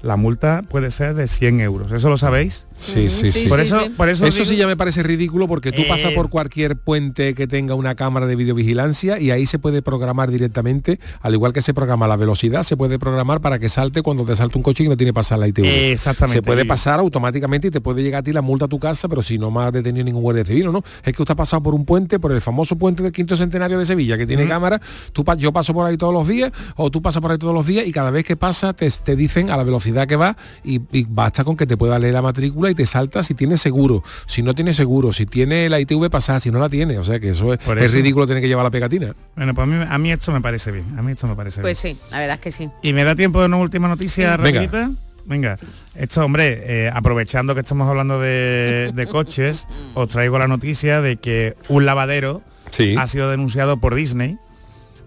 la 0.06 0.18
multa 0.18 0.62
puede 0.70 0.92
ser 0.92 1.16
de 1.16 1.28
100 1.28 1.60
euros. 1.62 1.92
¿Eso 1.92 2.10
lo 2.10 2.18
sabéis? 2.18 2.68
Sí, 2.78 3.10
sí, 3.10 3.30
sí. 3.30 3.48
Por 3.48 3.60
eso, 3.62 3.80
por 3.98 4.10
eso, 4.10 4.26
Eso 4.26 4.40
digo- 4.40 4.46
sí 4.52 4.56
ya 4.58 4.68
me 4.68 4.76
parece 4.76 5.02
ridículo 5.02 5.48
porque 5.48 5.72
tú 5.72 5.82
Eh, 5.82 5.86
pasas 5.88 6.12
por 6.12 6.30
cualquier 6.30 6.76
puente 6.76 7.34
que 7.34 7.48
tenga 7.48 7.74
una 7.74 7.96
cámara 7.96 8.28
de 8.28 8.36
videovigilancia 8.36 9.18
y 9.20 9.32
ahí 9.32 9.46
se 9.46 9.60
puede 9.60 9.82
programar 9.82 10.30
directamente, 10.30 11.00
al 11.22 11.34
igual 11.34 11.54
que 11.54 11.62
se 11.62 11.74
programa 11.74 12.08
la 12.08 12.18
velocidad, 12.18 12.64
se 12.64 12.76
puede 12.78 13.00
programar 13.00 13.40
para 13.42 13.60
que 13.60 13.70
salte 13.70 14.02
cuando 14.02 14.26
te 14.26 14.36
salte 14.36 14.58
un 14.58 14.64
coche 14.64 14.84
y 14.84 14.90
no 14.90 14.98
tiene 14.98 15.10
que 15.10 15.14
pasar 15.16 15.40
la 15.40 15.48
ITV. 15.48 15.66
Eh, 15.66 15.92
exactamente. 15.94 16.38
Se 16.40 16.44
puede 16.44 16.66
pasar 16.66 17.00
automáticamente 17.00 17.70
y 17.70 17.72
te 17.72 17.82
puede 17.82 18.04
llegar 18.04 18.20
a 18.20 18.24
ti 18.24 18.32
la 18.34 18.42
multa 18.42 18.66
a 18.66 18.68
tu 18.68 18.78
casa, 18.78 19.08
pero 19.08 19.24
si 19.24 19.38
no 19.40 19.50
me 19.50 19.62
ha 19.62 19.72
detenido 19.72 20.04
ningún 20.06 20.22
guardia 20.22 20.46
civil, 20.46 20.72
¿no? 20.72 20.84
Es 21.04 21.16
que 21.16 21.22
usted 21.22 21.32
ha 21.32 21.38
pasado 21.38 21.64
por 21.64 21.74
un 21.74 21.86
puente, 21.86 22.20
por 22.20 22.32
el 22.32 22.42
famoso 22.42 22.76
puente 22.76 23.02
del 23.02 23.12
quinto 23.14 23.36
centenario 23.38 23.80
de 23.80 23.86
Sevilla, 23.86 24.18
que 24.18 24.28
tiene 24.28 24.48
cámara, 24.48 24.80
tú 25.14 25.24
yo 25.38 25.52
paso 25.52 25.74
por 25.74 25.88
ahí 25.88 25.98
todos 25.98 26.14
los 26.14 26.28
días, 26.28 26.52
o 26.76 26.92
tú 26.92 27.02
pasas 27.02 27.22
por 27.22 27.32
ahí 27.32 27.38
todos 27.38 27.54
los 27.54 27.66
días 27.66 27.88
y 27.88 27.92
cada 27.92 28.12
vez 28.12 28.26
que 28.26 28.36
pasa 28.36 28.74
te, 28.74 28.88
te 28.90 29.16
dicen 29.16 29.50
a 29.50 29.58
la 29.58 29.64
velocidad 29.64 29.95
que 30.08 30.16
va 30.18 30.36
y, 30.64 30.82
y 30.92 31.06
basta 31.10 31.44
con 31.44 31.56
que 31.56 31.66
te 31.66 31.78
pueda 31.78 31.98
leer 31.98 32.14
la 32.14 32.22
matrícula 32.22 32.70
y 32.70 32.76
te 32.76 32.86
salta 32.86 33.24
si 33.24 33.34
tienes 33.34 33.62
seguro, 33.62 34.04
si 34.28 34.42
no 34.44 34.54
tienes 34.54 34.76
seguro, 34.76 35.14
si 35.14 35.26
tiene 35.26 35.70
la 35.70 35.80
ITV 35.80 36.10
pasada, 36.10 36.40
si 36.40 36.52
no 36.52 36.60
la 36.60 36.68
tiene. 36.70 36.98
O 36.98 37.04
sea 37.04 37.20
que 37.20 37.30
eso 37.30 37.54
es, 37.54 37.60
Por 37.60 37.78
es 37.78 37.86
eso- 37.86 37.94
ridículo 37.96 38.28
tener 38.28 38.42
que 38.42 38.48
llevar 38.50 38.66
la 38.66 38.72
pegatina. 38.72 39.16
Bueno, 39.36 39.54
pues 39.54 39.64
a 39.64 39.68
mí, 39.68 39.86
a 39.90 39.98
mí 39.98 40.12
esto 40.12 40.32
me 40.32 40.42
parece 40.42 40.72
bien. 40.72 41.00
A 41.00 41.02
mí 41.02 41.14
esto 41.14 41.28
me 41.28 41.36
parece 41.36 41.62
Pues 41.62 41.82
bien. 41.82 41.96
sí, 41.96 42.02
la 42.12 42.20
verdad 42.20 42.36
es 42.36 42.42
que 42.42 42.52
sí. 42.52 42.70
¿Y 42.82 42.92
me 42.94 43.04
da 43.06 43.16
tiempo 43.16 43.40
de 43.40 43.46
una 43.46 43.58
última 43.58 43.88
noticia 43.88 44.36
Venga. 44.38 44.92
Venga, 45.28 45.56
esto 45.96 46.24
hombre, 46.24 46.64
eh, 46.86 46.92
aprovechando 46.94 47.56
que 47.56 47.62
estamos 47.62 47.90
hablando 47.90 48.20
de, 48.20 48.92
de 48.94 49.08
coches, 49.12 49.66
os 49.96 50.08
traigo 50.10 50.38
la 50.38 50.48
noticia 50.48 51.02
de 51.02 51.18
que 51.18 51.56
un 51.68 51.86
lavadero 51.86 52.44
Sí. 52.70 52.96
ha 52.98 53.08
sido 53.08 53.30
denunciado 53.32 53.78
por 53.78 53.96
Disney. 53.96 54.38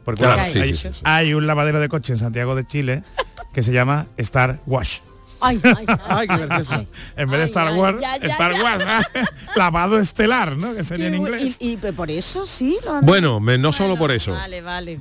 Porque 0.05 0.25
Claro, 0.25 0.41
hay, 0.43 0.53
sí, 0.53 0.59
hay- 0.59 0.75
sí, 0.75 0.89
sí, 0.89 0.95
sí. 0.95 1.01
hay 1.05 1.35
un 1.35 1.47
lavadero 1.47 1.79
de 1.81 1.89
coche 1.89 2.15
en 2.15 2.19
Santiago 2.19 2.55
de 2.57 2.67
Chile 2.67 3.03
que 3.59 3.65
se 3.65 3.73
llama 3.73 4.07
Star 4.19 4.61
Wash. 4.67 4.99
Ay, 5.41 5.61
ay, 5.65 5.85
Ay, 6.09 6.29
qué 6.29 6.37
gracioso. 6.37 6.87
En 7.17 7.29
vez 7.29 7.41
de 7.41 7.47
Star 7.47 7.75
Wars, 7.75 7.99
ya, 8.01 8.17
ya, 8.19 8.29
Star. 8.29 8.53
Wars, 8.63 8.85
lavado 9.57 9.99
estelar, 9.99 10.57
¿no? 10.57 10.77
Que 10.77 10.85
sería 10.85 11.09
en 11.09 11.17
inglés. 11.17 11.57
Y, 11.59 11.73
y 11.73 11.77
por 11.93 12.09
eso 12.09 12.47
sí 12.47 12.79
lo 12.85 12.95
han 12.95 13.05
Bueno, 13.05 13.41
me- 13.41 13.59
no 13.59 13.73
solo 13.73 13.97
por 13.97 14.13
eso. 14.13 14.31
Vale, 14.31 14.61
vale. 14.63 14.93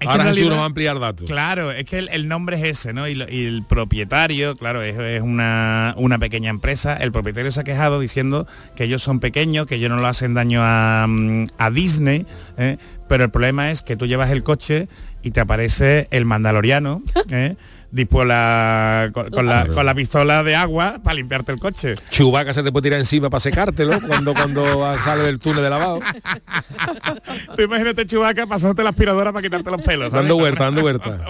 Es 0.00 0.06
que 0.06 0.08
Ahora 0.08 0.24
Jesús 0.24 0.48
nos 0.48 0.58
va 0.58 0.62
a 0.62 0.66
ampliar 0.66 0.98
datos. 0.98 1.26
Claro, 1.30 1.70
es 1.70 1.84
que 1.84 1.98
el, 2.00 2.08
el 2.08 2.26
nombre 2.26 2.56
es 2.56 2.78
ese, 2.80 2.92
¿no? 2.92 3.06
Y, 3.06 3.14
lo- 3.14 3.28
y 3.30 3.44
el 3.44 3.62
propietario, 3.62 4.56
claro, 4.56 4.82
es, 4.82 4.98
es 4.98 5.22
una, 5.22 5.94
una 5.98 6.18
pequeña 6.18 6.50
empresa. 6.50 6.96
El 6.96 7.12
propietario 7.12 7.52
se 7.52 7.60
ha 7.60 7.64
quejado 7.64 8.00
diciendo 8.00 8.48
que 8.74 8.84
ellos 8.84 9.02
son 9.04 9.20
pequeños, 9.20 9.66
que 9.68 9.76
ellos 9.76 9.90
no 9.90 10.00
le 10.00 10.08
hacen 10.08 10.34
daño 10.34 10.62
a, 10.64 11.06
mm, 11.06 11.46
a 11.58 11.70
Disney, 11.70 12.26
¿eh? 12.58 12.78
pero 13.08 13.22
el 13.24 13.30
problema 13.30 13.70
es 13.70 13.82
que 13.82 13.94
tú 13.96 14.06
llevas 14.06 14.30
el 14.30 14.42
coche 14.42 14.88
y 15.22 15.32
te 15.32 15.40
aparece 15.40 16.08
el 16.10 16.24
mandaloriano, 16.24 17.02
¿eh? 17.30 17.56
dispo 17.92 18.24
la, 18.24 19.10
con, 19.12 19.30
con 19.30 19.46
la, 19.46 19.66
con 19.66 19.84
la 19.84 19.94
pistola 19.94 20.42
de 20.42 20.54
agua 20.54 21.00
para 21.02 21.14
limpiarte 21.14 21.52
el 21.52 21.58
coche. 21.58 21.96
Chubaca 22.10 22.52
se 22.52 22.62
te 22.62 22.70
puede 22.72 22.84
tirar 22.84 23.00
encima 23.00 23.30
para 23.30 23.40
secártelo 23.40 24.00
cuando, 24.06 24.32
cuando 24.34 24.96
sale 25.02 25.24
del 25.24 25.38
túnel 25.38 25.62
de 25.62 25.70
lavado. 25.70 26.00
Tú 27.56 27.62
imagínate 27.62 28.06
Chubaca 28.06 28.46
pasándote 28.46 28.82
la 28.82 28.90
aspiradora 28.90 29.32
para 29.32 29.42
quitarte 29.42 29.70
los 29.70 29.82
pelos. 29.82 30.10
¿sabes? 30.10 30.24
Dando 30.26 30.36
vuelta, 30.36 30.64
dando 30.64 30.80
vuelta. 30.82 31.24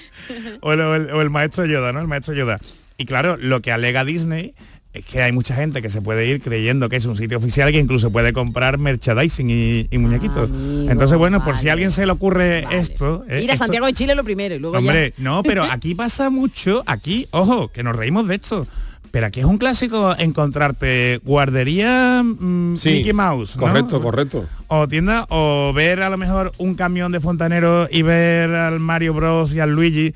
o, 0.60 0.72
el, 0.72 0.80
o 0.80 0.94
el- 0.94 1.10
o 1.10 1.22
el 1.22 1.30
maestro 1.30 1.64
Yoda, 1.66 1.92
¿no? 1.92 2.00
El 2.00 2.08
maestro 2.08 2.34
Yoda. 2.34 2.58
Y 2.96 3.06
claro, 3.06 3.36
lo 3.36 3.60
que 3.62 3.72
alega 3.72 4.04
Disney 4.04 4.54
es 4.92 5.04
que 5.04 5.22
hay 5.22 5.30
mucha 5.32 5.54
gente 5.54 5.80
que 5.82 5.88
se 5.90 6.02
puede 6.02 6.26
ir 6.26 6.40
creyendo 6.42 6.88
que 6.88 6.96
es 6.96 7.04
un 7.06 7.16
sitio 7.16 7.38
oficial 7.38 7.70
que 7.70 7.78
incluso 7.78 8.10
puede 8.10 8.32
comprar 8.32 8.78
merchandising 8.78 9.48
y, 9.50 9.86
y 9.90 9.98
muñequitos. 9.98 10.50
Entonces, 10.88 11.16
bueno, 11.16 11.44
por 11.44 11.56
si 11.58 11.68
a 11.68 11.74
alguien 11.74 11.92
se 11.92 12.04
le 12.06 12.12
ocurre 12.12 12.64
esto... 12.76 13.24
eh, 13.28 13.42
Ir 13.42 13.50
a 13.50 13.52
esto- 13.54 13.64
Santiago 13.66 13.86
de 13.86 13.92
Chile 13.92 14.14
lo 14.16 14.24
primero 14.24 14.54
y 14.54 14.58
luego 14.58 14.78
Hombre, 14.78 15.14
ya. 15.16 15.22
no, 15.22 15.42
pero 15.44 15.62
aquí 15.70 15.94
pasa 15.94 16.28
mucho, 16.30 16.82
aquí, 16.86 17.28
ojo, 17.30 17.68
que 17.68 17.82
nos 17.84 17.94
reímos 17.94 18.26
de 18.26 18.34
esto. 18.36 18.66
Pero 19.12 19.26
aquí 19.26 19.40
es 19.40 19.46
un 19.46 19.58
clásico 19.58 20.14
encontrarte 20.18 21.20
guardería 21.24 22.22
mm, 22.24 22.76
Sí, 22.76 22.90
Mickey 22.90 23.12
Mouse. 23.12 23.56
¿no? 23.56 23.62
Correcto, 23.62 24.00
correcto. 24.00 24.46
o 24.68 24.86
tienda 24.88 25.26
o 25.30 25.72
ver 25.74 26.02
a 26.02 26.10
lo 26.10 26.16
mejor 26.18 26.52
un 26.58 26.74
camión 26.74 27.10
de 27.12 27.18
fontanero 27.20 27.88
y 27.90 28.02
ver 28.02 28.50
al 28.54 28.78
Mario 28.80 29.14
Bros 29.14 29.52
y 29.54 29.58
al 29.60 29.70
Luigi 29.70 30.14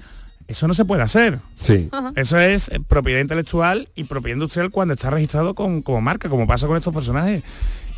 eso 0.49 0.68
no 0.68 0.74
se 0.74 0.84
puede 0.84 1.03
hacer 1.03 1.38
Sí. 1.62 1.88
eso 2.16 2.38
es 2.38 2.68
eh, 2.68 2.80
propiedad 2.86 3.20
intelectual 3.20 3.88
y 3.95 4.05
propiedad 4.05 4.36
industrial 4.36 4.70
cuando 4.70 4.95
está 4.95 5.11
registrado 5.11 5.55
con- 5.55 5.82
como 5.82 6.01
marca 6.01 6.28
como 6.28 6.47
pasa 6.47 6.66
con 6.66 6.76
estos 6.76 6.92
personajes 6.95 7.42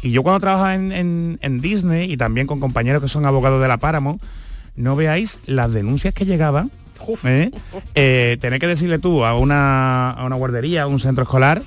y 0.02 0.10
yo 0.12 0.22
cuando 0.22 0.40
trabajaba 0.40 0.74
en, 0.74 0.92
en- 0.92 1.38
en 1.42 1.60
Disney 1.60 2.10
y 2.12 2.16
también 2.16 2.46
con 2.46 2.60
compañeros 2.60 3.02
que 3.02 3.08
son 3.08 3.24
abogados 3.26 3.60
de 3.60 3.68
la 3.68 3.78
Paramount 3.78 4.22
no 4.76 4.94
veáis 4.96 5.40
las 5.46 5.72
denuncias 5.72 6.12
que 6.14 6.24
llegaban 6.26 6.70
¿eh? 7.24 7.50
Eh, 7.94 8.36
tener 8.40 8.58
que 8.58 8.66
decirle 8.66 8.98
tú 8.98 9.24
a 9.24 9.34
una, 9.38 10.10
a 10.10 10.24
una 10.24 10.36
guardería 10.36 10.82
a 10.82 10.86
un 10.86 11.00
centro 11.00 11.24
escolar 11.24 11.62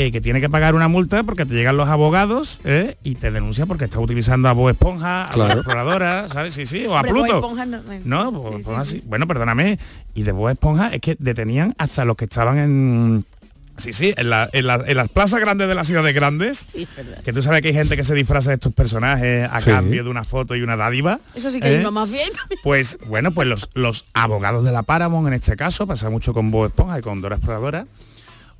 eh, 0.00 0.12
que 0.12 0.20
tiene 0.20 0.40
que 0.40 0.48
pagar 0.48 0.74
una 0.76 0.86
multa 0.88 1.24
porque 1.24 1.44
te 1.44 1.54
llegan 1.54 1.76
los 1.76 1.88
abogados 1.88 2.60
¿eh? 2.64 2.96
y 3.02 3.16
te 3.16 3.30
denuncia 3.32 3.66
porque 3.66 3.86
está 3.86 3.98
utilizando 3.98 4.48
a 4.48 4.52
Bob 4.52 4.70
Esponja, 4.70 5.26
a 5.26 5.30
Claro. 5.30 5.48
la 5.48 5.54
exploradora, 5.54 6.28
¿sabes? 6.28 6.54
Sí, 6.54 6.66
sí, 6.66 6.86
o 6.86 6.96
a 6.96 7.02
Pluto. 7.02 7.26
Esponja 7.34 7.66
no- 7.66 7.82
No, 8.04 8.30
Bob 8.32 8.58
Esponja 8.58 8.84
sí. 8.84 9.02
Bueno, 9.06 9.26
perdóname. 9.26 9.78
Y 10.14 10.22
de 10.22 10.32
Bob 10.32 10.50
Esponja 10.50 10.88
es 10.88 11.00
que 11.00 11.16
detenían 11.18 11.74
hasta 11.78 12.04
los 12.04 12.16
que 12.16 12.24
estaban 12.26 12.58
en... 12.58 13.24
Sí, 13.76 13.92
sí, 13.92 14.12
en, 14.16 14.28
la- 14.30 14.48
en 14.52 14.66
la- 14.66 14.82
en 14.86 14.96
las 14.96 15.08
plazas 15.08 15.38
grandes 15.40 15.68
de 15.68 15.74
las 15.76 15.86
ciudades 15.86 16.12
grandes. 16.14 16.58
Sí, 16.58 16.82
es 16.82 16.96
verdad. 16.96 17.22
Que 17.22 17.32
tú 17.32 17.42
sabes 17.42 17.62
que 17.62 17.68
hay 17.68 17.74
gente 17.74 17.96
que 17.96 18.02
se 18.02 18.14
disfraza 18.14 18.50
de 18.50 18.54
estos 18.54 18.72
personajes 18.74 19.48
a 19.50 19.60
Sí. 19.60 19.70
cambio 19.70 20.02
de 20.02 20.10
una 20.10 20.24
foto 20.24 20.56
y 20.56 20.62
una 20.62 20.76
dádiva. 20.76 21.20
Eso 21.36 21.50
sí 21.50 21.60
que 21.60 21.76
¿eh? 21.76 21.80
iba 21.80 21.90
más 21.92 22.10
bien. 22.10 22.28
Pues 22.64 22.98
bueno, 23.06 23.30
pues 23.32 23.46
los, 23.46 23.70
los 23.74 24.04
abogados 24.14 24.64
de 24.64 24.72
la 24.72 24.82
Paramount 24.82 25.28
en 25.28 25.34
este 25.34 25.54
caso, 25.54 25.86
pasa 25.86 26.10
mucho 26.10 26.32
con 26.34 26.50
Bob 26.50 26.66
Esponja 26.66 26.98
y 26.98 27.02
con 27.02 27.20
Dora 27.20 27.36
Exploradora, 27.36 27.86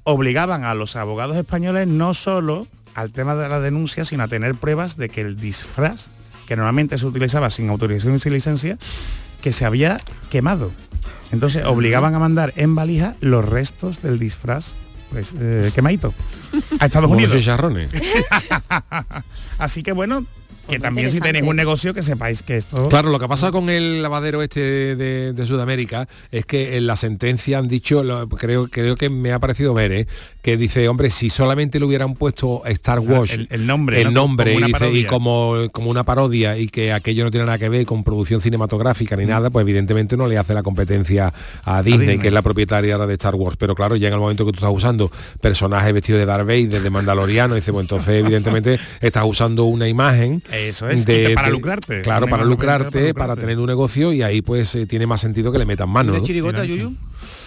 obligaban 0.09 0.65
a 0.65 0.73
los 0.73 0.97
abogados 0.97 1.37
españoles 1.37 1.87
no 1.87 2.15
solo 2.15 2.67
al 2.95 3.13
tema 3.13 3.35
de 3.35 3.47
la 3.47 3.61
denuncia, 3.61 4.07
sino 4.07 4.23
a 4.23 4.29
tener 4.29 4.55
pruebas 4.55 4.97
de 4.97 5.11
que 5.11 5.21
el 5.21 5.39
disfraz, 5.39 6.07
que 6.47 6.57
normalmente 6.57 6.97
se 6.97 7.05
utilizaba 7.05 7.51
sin 7.51 7.69
autorización 7.69 8.15
y 8.15 8.19
sin 8.19 8.33
licencia, 8.33 8.79
que 9.43 9.53
se 9.53 9.67
había 9.67 10.01
quemado. 10.31 10.73
Entonces 11.31 11.63
obligaban 11.67 12.15
a 12.15 12.19
mandar 12.19 12.55
en 12.57 12.75
valija 12.75 13.17
los 13.21 13.45
restos 13.45 14.01
del 14.01 14.19
disfraz 14.19 14.77
pues, 15.11 15.35
eh, 15.39 15.71
quemadito 15.75 16.15
a 16.81 16.87
Estados 16.87 17.11
Unidos. 17.11 17.35
chicharrones. 17.35 17.91
Así 19.59 19.83
que 19.83 19.93
bueno, 19.93 20.25
que 20.69 20.79
también 20.79 21.11
si 21.11 21.21
tenéis 21.21 21.45
un 21.45 21.57
negocio 21.57 21.95
que 21.95 22.03
sepáis 22.03 22.43
que 22.43 22.57
esto... 22.57 22.89
Claro, 22.89 23.11
lo 23.11 23.19
que 23.19 23.27
pasa 23.29 23.51
con 23.51 23.71
el 23.71 24.03
lavadero 24.03 24.43
este 24.43 24.61
de, 24.97 25.33
de 25.33 25.47
Sudamérica 25.47 26.09
es 26.31 26.45
que 26.47 26.77
en 26.77 26.87
la 26.87 26.97
sentencia 26.97 27.59
han 27.59 27.69
dicho, 27.69 28.05
lo- 28.05 28.29
creo, 28.29 28.69
creo 28.69 28.95
que 28.97 29.09
me 29.09 29.33
ha 29.33 29.39
parecido 29.39 29.75
ver, 29.75 29.93
¿eh? 29.93 30.07
que 30.43 30.57
dice, 30.57 30.89
hombre, 30.89 31.11
si 31.11 31.31
solamente 31.31 31.79
le 31.79 31.85
hubieran 31.87 32.15
puesto 32.15 32.63
Star 32.67 33.01
Wars, 33.01 33.31
el- 33.33 33.49
el 33.51 33.67
nombre, 33.67 34.01
el 34.01 34.07
¿no? 34.09 34.23
nombre, 34.23 34.55
Como 34.55 34.67
y, 34.67 34.73
dice, 34.73 34.93
y 34.93 35.05
como, 35.05 35.55
como 35.73 35.91
una 35.91 36.05
parodia 36.05 36.57
y 36.57 36.69
que 36.69 36.93
aquello 36.93 37.25
no 37.25 37.31
tiene 37.31 37.47
nada 37.47 37.59
que 37.59 37.69
ver 37.69 37.85
con 37.87 38.05
producción 38.05 38.41
cinematográfica 38.41 39.17
Mm. 39.17 39.21
ni 39.21 39.27
nada, 39.27 39.51
pues 39.51 39.63
evidentemente 39.63 40.17
no 40.17 40.27
le 40.27 40.39
hace 40.39 40.55
la 40.55 40.63
competencia 40.63 41.33
a 41.65 41.83
Disney, 41.83 42.01
Disney. 42.01 42.19
que 42.19 42.29
es 42.29 42.35
la 42.35 42.43
propietaria 42.43 42.95
ahora 42.95 43.07
de 43.07 43.15
Star 43.15 43.35
Wars. 43.35 43.57
Pero 43.59 43.75
claro, 43.75 43.97
ya 43.97 44.09
en 44.09 44.15
el 44.15 44.21
momento 44.21 44.45
que 44.45 44.53
tú 44.53 44.57
estás 44.59 44.71
usando 44.75 45.11
personajes 45.41 45.93
vestidos 45.93 46.19
de 46.21 46.27
Darth 46.27 46.47
Vader, 46.47 46.81
de 46.83 46.91
Mandaloriano, 46.91 47.55
dice, 47.55 47.73
pues 47.73 47.85
entonces 47.85 48.15
evidentemente 48.15 48.79
estás 49.01 49.25
usando 49.27 49.65
una 49.65 49.89
imagen 49.89 50.43
Eso 50.59 50.89
es, 50.89 51.05
te- 51.05 51.35
para 51.35 51.51
lucrarte. 51.51 52.03
Claro, 52.03 52.27
para 52.27 52.45
lucrarte, 52.45 53.15
para 53.15 53.35
para, 53.35 53.41
tener 53.41 53.59
un 53.59 53.67
negocio 53.67 54.13
y 54.13 54.23
ahí 54.23 54.43
pues 54.43 54.75
eh, 54.75 54.87
tiene 54.87 55.07
más 55.07 55.21
sentido 55.21 55.53
que 55.53 55.59
le 55.59 55.65
metan 55.65 55.89
mano. 55.89 56.13
¿De 56.13 56.19
¿no? 56.19 56.25
chirigota, 56.25 56.65
Yuyu? 56.65 56.95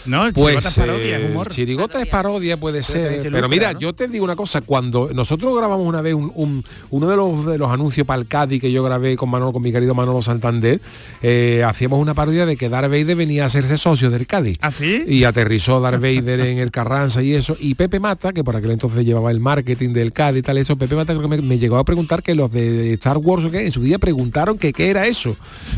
No, 0.05 0.25
el 0.25 0.33
Pues 0.33 0.55
chirigota 0.55 0.69
es 0.69 0.75
parodia, 0.75 1.17
es 1.17 1.21
eh, 1.23 1.25
humor. 1.31 1.47
chirigota 1.51 2.01
es 2.01 2.07
parodia, 2.07 2.57
puede 2.57 2.79
que 2.79 2.83
ser. 2.83 3.17
Pero 3.21 3.29
lucra, 3.31 3.47
mira, 3.47 3.73
¿no? 3.73 3.79
yo 3.79 3.93
te 3.93 4.07
digo 4.07 4.23
una 4.25 4.35
cosa, 4.35 4.61
cuando 4.61 5.09
nosotros 5.13 5.55
grabamos 5.55 5.85
una 5.87 6.01
vez 6.01 6.15
un, 6.15 6.31
un- 6.35 6.63
uno 6.89 7.07
de 7.07 7.15
los, 7.15 7.45
de 7.45 7.57
los 7.59 7.69
anuncios 7.69 8.07
para 8.07 8.19
el 8.19 8.27
Cádiz 8.27 8.59
que 8.59 8.71
yo 8.71 8.83
grabé 8.83 9.15
con 9.15 9.29
Manolo, 9.29 9.53
con 9.53 9.61
mi 9.61 9.71
querido 9.71 9.93
Manolo 9.93 10.21
Santander, 10.23 10.81
eh, 11.21 11.63
hacíamos 11.67 11.99
una 11.99 12.13
parodia 12.15 12.47
de 12.47 12.57
que 12.57 12.67
Darth 12.67 12.89
Vader 12.89 13.15
venía 13.15 13.43
a 13.43 13.45
hacerse 13.45 13.77
socio 13.77 14.09
del 14.09 14.25
Cádiz. 14.25 14.57
¿Ah, 14.61 14.71
sí? 14.71 15.03
Y 15.07 15.23
aterrizó 15.23 15.79
Darth 15.79 16.01
Vader 16.01 16.39
en 16.41 16.57
el 16.57 16.71
Carranza 16.71 17.21
y 17.21 17.35
eso. 17.35 17.55
Y 17.59 17.75
Pepe 17.75 17.99
Mata, 17.99 18.33
que 18.33 18.43
por 18.43 18.55
aquel 18.55 18.71
entonces 18.71 19.05
llevaba 19.05 19.29
el 19.29 19.39
marketing 19.39 19.89
del 19.93 20.13
Cádiz 20.13 20.39
y 20.39 20.41
tal, 20.41 20.57
eso, 20.57 20.75
Pepe 20.77 20.95
Mata 20.95 21.13
creo 21.13 21.29
que 21.29 21.37
me, 21.37 21.41
me 21.43 21.59
llegó 21.59 21.77
a 21.77 21.85
preguntar 21.85 22.23
que 22.23 22.33
los 22.33 22.51
de 22.51 22.93
Star 22.93 23.17
Wars 23.17 23.45
o 23.45 23.51
qué, 23.51 23.65
en 23.65 23.71
su 23.71 23.81
día 23.83 23.99
preguntaron 23.99 24.57
que 24.57 24.73
qué 24.73 24.89
era 24.89 25.05
eso. 25.05 25.35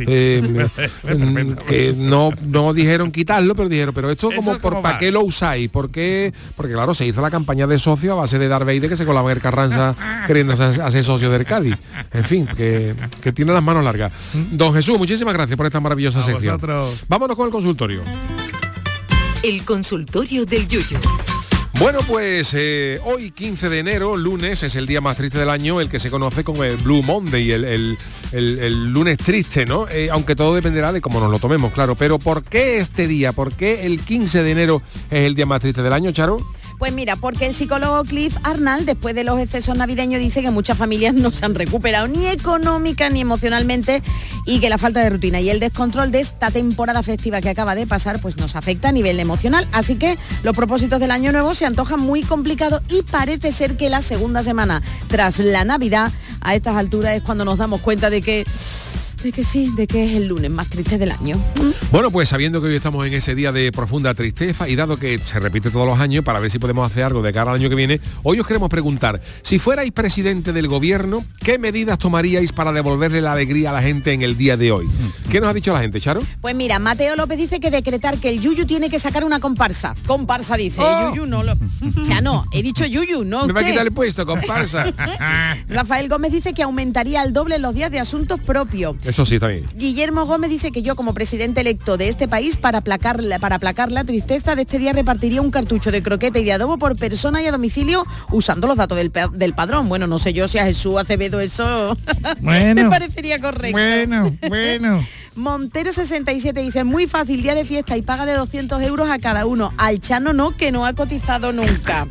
Eh, 0.07 0.41
mm, 1.17 1.53
que 1.67 1.93
no, 1.97 2.29
no 2.45 2.73
dijeron 2.73 3.11
quitarlo, 3.11 3.53
pero 3.55 3.67
dijeron, 3.69 3.92
pero 3.93 4.09
esto 4.11 4.29
¿Eso 4.31 4.37
como 4.41 4.51
por 4.59 4.71
cómo 4.73 4.81
para 4.81 4.93
va? 4.95 4.99
qué 4.99 5.11
lo 5.11 5.21
usáis, 5.21 5.69
¿por 5.69 5.89
qué? 5.89 6.33
Porque 6.55 6.73
claro, 6.73 6.93
se 6.93 7.05
hizo 7.05 7.21
la 7.21 7.31
campaña 7.31 7.67
de 7.67 7.77
socio 7.79 8.13
a 8.13 8.15
base 8.15 8.39
de 8.39 8.47
Darth 8.47 8.65
Vader 8.65 8.89
que 8.89 8.95
se 8.97 9.05
colaba 9.05 9.31
en 9.31 9.37
el 9.37 9.41
Carranza 9.43 9.95
queriendo 10.27 10.53
hacer 10.53 11.03
socio 11.03 11.29
del 11.29 11.45
Cádiz. 11.45 11.77
En 12.11 12.23
fin, 12.25 12.45
que, 12.47 12.93
que 13.21 13.31
tiene 13.31 13.53
las 13.53 13.63
manos 13.63 13.83
largas. 13.83 14.11
Don 14.51 14.73
Jesús, 14.73 14.97
muchísimas 14.97 15.33
gracias 15.33 15.55
por 15.57 15.65
esta 15.65 15.79
maravillosa 15.79 16.19
A 16.19 16.23
sección. 16.23 16.55
vosotros. 16.57 17.05
Vámonos 17.07 17.35
con 17.37 17.45
el 17.47 17.51
consultorio. 17.51 18.01
El 19.43 19.65
consultorio 19.65 20.45
del 20.45 20.67
Yuyu. 20.67 20.97
Bueno, 21.79 21.99
pues 22.07 22.53
eh, 22.53 22.99
hoy 23.03 23.31
15 23.31 23.67
de 23.67 23.79
enero, 23.79 24.15
lunes, 24.15 24.61
es 24.63 24.75
el 24.75 24.85
día 24.85 25.01
más 25.01 25.17
triste 25.17 25.39
del 25.39 25.49
año, 25.49 25.81
el 25.81 25.89
que 25.89 25.99
se 25.99 26.11
conoce 26.11 26.43
como 26.43 26.63
el 26.63 26.77
Blue 26.77 27.01
Monday, 27.03 27.51
el, 27.51 27.65
el- 27.65 27.97
el- 28.31 28.91
lunes 28.93 29.17
triste, 29.17 29.65
¿no? 29.65 29.87
Eh, 29.89 30.09
aunque 30.11 30.35
todo 30.35 30.53
dependerá 30.55 30.91
de 30.91 31.01
cómo 31.01 31.19
nos 31.19 31.31
lo 31.31 31.39
tomemos, 31.39 31.73
claro. 31.73 31.95
Pero 31.95 32.19
¿por 32.19 32.43
qué 32.43 32.77
este 32.77 33.07
día? 33.07 33.33
¿Por 33.33 33.53
qué 33.53 33.85
el 33.85 33.99
15 33.99 34.43
de 34.43 34.51
enero 34.51 34.81
es 35.09 35.25
el 35.25 35.35
día 35.35 35.45
más 35.47 35.61
triste 35.61 35.81
del 35.81 35.93
año, 35.93 36.11
Charo? 36.11 36.37
Pues 36.79 36.91
mira, 36.91 37.15
porque 37.15 37.45
el 37.45 37.53
psicólogo 37.53 38.03
Cliff 38.03 38.35
Arnall, 38.43 38.85
después 38.85 39.15
de 39.15 39.23
los 39.23 39.39
excesos 39.39 39.77
navideños, 39.77 40.19
dice 40.19 40.41
que 40.41 40.51
muchas 40.51 40.77
familias 40.77 41.13
no 41.13 41.31
se 41.31 41.45
han 41.45 41.55
recuperado 41.55 42.07
ni 42.07 42.27
económica 42.27 43.09
ni 43.09 43.21
emocionalmente 43.21 44.01
y 44.45 44.59
que 44.59 44.69
la 44.69 44.77
falta 44.77 44.99
de 45.01 45.09
rutina 45.09 45.39
y 45.39 45.49
el 45.49 45.59
descontrol 45.59 46.11
de 46.11 46.19
esta 46.19 46.51
temporada 46.51 47.01
festiva 47.03 47.41
que 47.41 47.49
acaba 47.49 47.75
de 47.75 47.87
pasar, 47.87 48.19
pues 48.21 48.37
nos 48.37 48.55
afecta 48.55 48.89
a 48.89 48.91
nivel 48.91 49.19
emocional. 49.19 49.67
Así 49.71 49.95
que 49.95 50.17
los 50.43 50.55
propósitos 50.55 50.99
del 50.99 51.11
año 51.11 51.31
nuevo 51.31 51.53
se 51.53 51.65
antojan 51.65 51.99
muy 51.99 52.23
complicados 52.23 52.81
y 52.89 53.03
parece 53.03 53.51
ser 53.51 53.77
que 53.77 53.89
la 53.89 54.01
segunda 54.01 54.43
semana 54.43 54.81
tras 55.07 55.39
la 55.39 55.63
Navidad, 55.63 56.11
a 56.41 56.55
estas 56.55 56.75
alturas 56.75 57.15
es 57.15 57.21
cuando 57.21 57.45
nos 57.45 57.57
damos 57.57 57.81
cuenta 57.81 58.09
de 58.09 58.21
que, 58.21 58.45
de 59.23 59.31
que 59.31 59.43
sí, 59.43 59.71
de 59.75 59.87
que 59.87 60.03
es 60.03 60.11
el 60.17 60.27
lunes 60.27 60.51
más 60.51 60.67
triste 60.69 60.97
del 60.97 61.11
año. 61.11 61.39
Bueno, 61.91 62.11
pues 62.11 62.27
sabiendo 62.29 62.61
que 62.61 62.67
hoy 62.67 62.75
estamos 62.75 63.07
en 63.07 63.13
ese 63.13 63.33
día 63.35 63.51
de 63.53 63.71
profunda 63.71 64.13
tristeza 64.13 64.67
y 64.67 64.75
dado 64.75 64.97
que 64.97 65.17
se 65.17 65.39
repite 65.39 65.69
todos 65.69 65.87
los 65.87 65.99
años 65.99 66.25
para 66.25 66.41
ver 66.41 66.51
si 66.51 66.59
podemos 66.59 66.85
hacer 66.89 67.03
algo 67.03 67.21
de 67.21 67.31
cara 67.31 67.51
al 67.51 67.57
año 67.57 67.69
que 67.69 67.75
viene, 67.75 68.01
hoy 68.23 68.39
os 68.41 68.45
queremos 68.47 68.69
preguntar, 68.69 69.21
si 69.41 69.59
fuerais 69.59 69.91
presidente 69.93 70.51
del 70.51 70.67
gobierno, 70.67 71.23
¿qué 71.39 71.57
medidas 71.57 71.97
tomaríais 71.99 72.51
para 72.51 72.73
devolverle 72.73 73.21
la 73.21 73.31
alegría 73.31 73.69
a 73.69 73.73
la 73.73 73.81
gente 73.81 74.11
en 74.11 74.23
el 74.23 74.35
día 74.37 74.57
de 74.57 74.71
hoy? 74.73 74.85
¿Qué 75.31 75.39
nos 75.39 75.49
ha 75.49 75.53
dicho 75.53 75.71
la 75.71 75.79
gente, 75.79 76.01
Charo? 76.01 76.21
Pues 76.41 76.53
mira, 76.53 76.79
Mateo 76.79 77.15
López 77.15 77.37
dice 77.37 77.59
que 77.61 77.71
decretar 77.71 78.17
que 78.17 78.27
el 78.29 78.41
Yuyu 78.41 78.65
tiene 78.65 78.89
que 78.89 78.99
sacar 78.99 79.23
una 79.23 79.39
comparsa. 79.39 79.95
Comparsa 80.05 80.57
dice, 80.57 80.81
Oh. 80.81 81.09
Yuyu 81.09 81.25
no 81.25 81.43
lo... 81.43 81.53
O 81.53 82.05
sea, 82.05 82.19
no, 82.19 82.45
he 82.51 82.61
dicho 82.61 82.85
Yuyu, 82.85 83.23
no 83.23 83.47
Me 83.47 83.53
va 83.53 83.61
a 83.61 83.63
quitar 83.63 83.85
el 83.85 83.93
puesto, 83.93 84.25
comparsa. 84.25 84.85
Rafael 85.69 86.09
Gómez 86.09 86.33
dice 86.33 86.53
que 86.53 86.63
aumentaría 86.63 87.21
al 87.21 87.31
doble 87.31 87.57
los 87.59 87.73
días 87.73 87.89
de 87.89 87.99
asuntos 87.99 88.39
propios. 88.41 88.95
Eso 89.13 89.27
sí, 89.27 89.37
también. 89.37 89.65
Guillermo 89.75 90.25
Gómez 90.25 90.49
dice 90.49 90.71
que 90.71 90.81
yo 90.81 90.95
como 90.95 91.13
presidente 91.13 91.61
electo 91.61 91.97
de 91.97 92.07
este 92.09 92.27
país 92.27 92.57
para 92.57 92.79
aplacar, 92.79 93.21
la- 93.23 93.37
para 93.37 93.57
aplacar 93.57 93.91
la 93.91 94.03
tristeza 94.03 94.55
de 94.55 94.63
este 94.63 94.79
día 94.79 94.91
repartiría 94.91 95.39
un 95.39 95.51
cartucho 95.51 95.91
de 95.91 96.01
croqueta 96.01 96.39
y 96.39 96.43
de 96.43 96.53
adobo 96.53 96.79
por 96.79 96.95
persona 96.97 97.39
y 97.39 97.45
a 97.45 97.51
domicilio 97.51 98.03
usando 98.31 98.65
los 98.65 98.75
datos 98.75 98.97
del, 98.97 99.11
del 99.33 99.53
padrón. 99.53 99.87
Bueno, 99.87 100.07
no 100.07 100.17
sé 100.17 100.33
yo 100.33 100.47
si 100.47 100.57
a 100.57 100.65
Jesús 100.65 100.99
Acevedo 100.99 101.39
eso 101.41 101.95
Bueno. 102.41 102.83
me 102.85 102.89
parecería 102.89 103.39
correcto. 103.39 103.77
Bueno, 103.77 104.35
bueno. 104.49 105.05
Montero 105.35 105.91
67 105.91 106.59
dice, 106.61 106.83
muy 106.83 107.05
fácil, 107.07 107.41
día 107.43 107.55
de 107.55 107.65
fiesta 107.65 107.95
y 107.97 108.01
paga 108.03 108.25
de 108.25 108.33
200 108.33 108.81
euros 108.83 109.09
a 109.09 109.17
cada 109.19 109.45
uno. 109.45 109.73
Al 109.77 109.99
Chano 109.99 110.31
no, 110.33 110.55
que 110.57 110.71
no 110.71 110.85
ha 110.87 110.93
cotizado 110.93 111.51
nunca. 111.51 112.07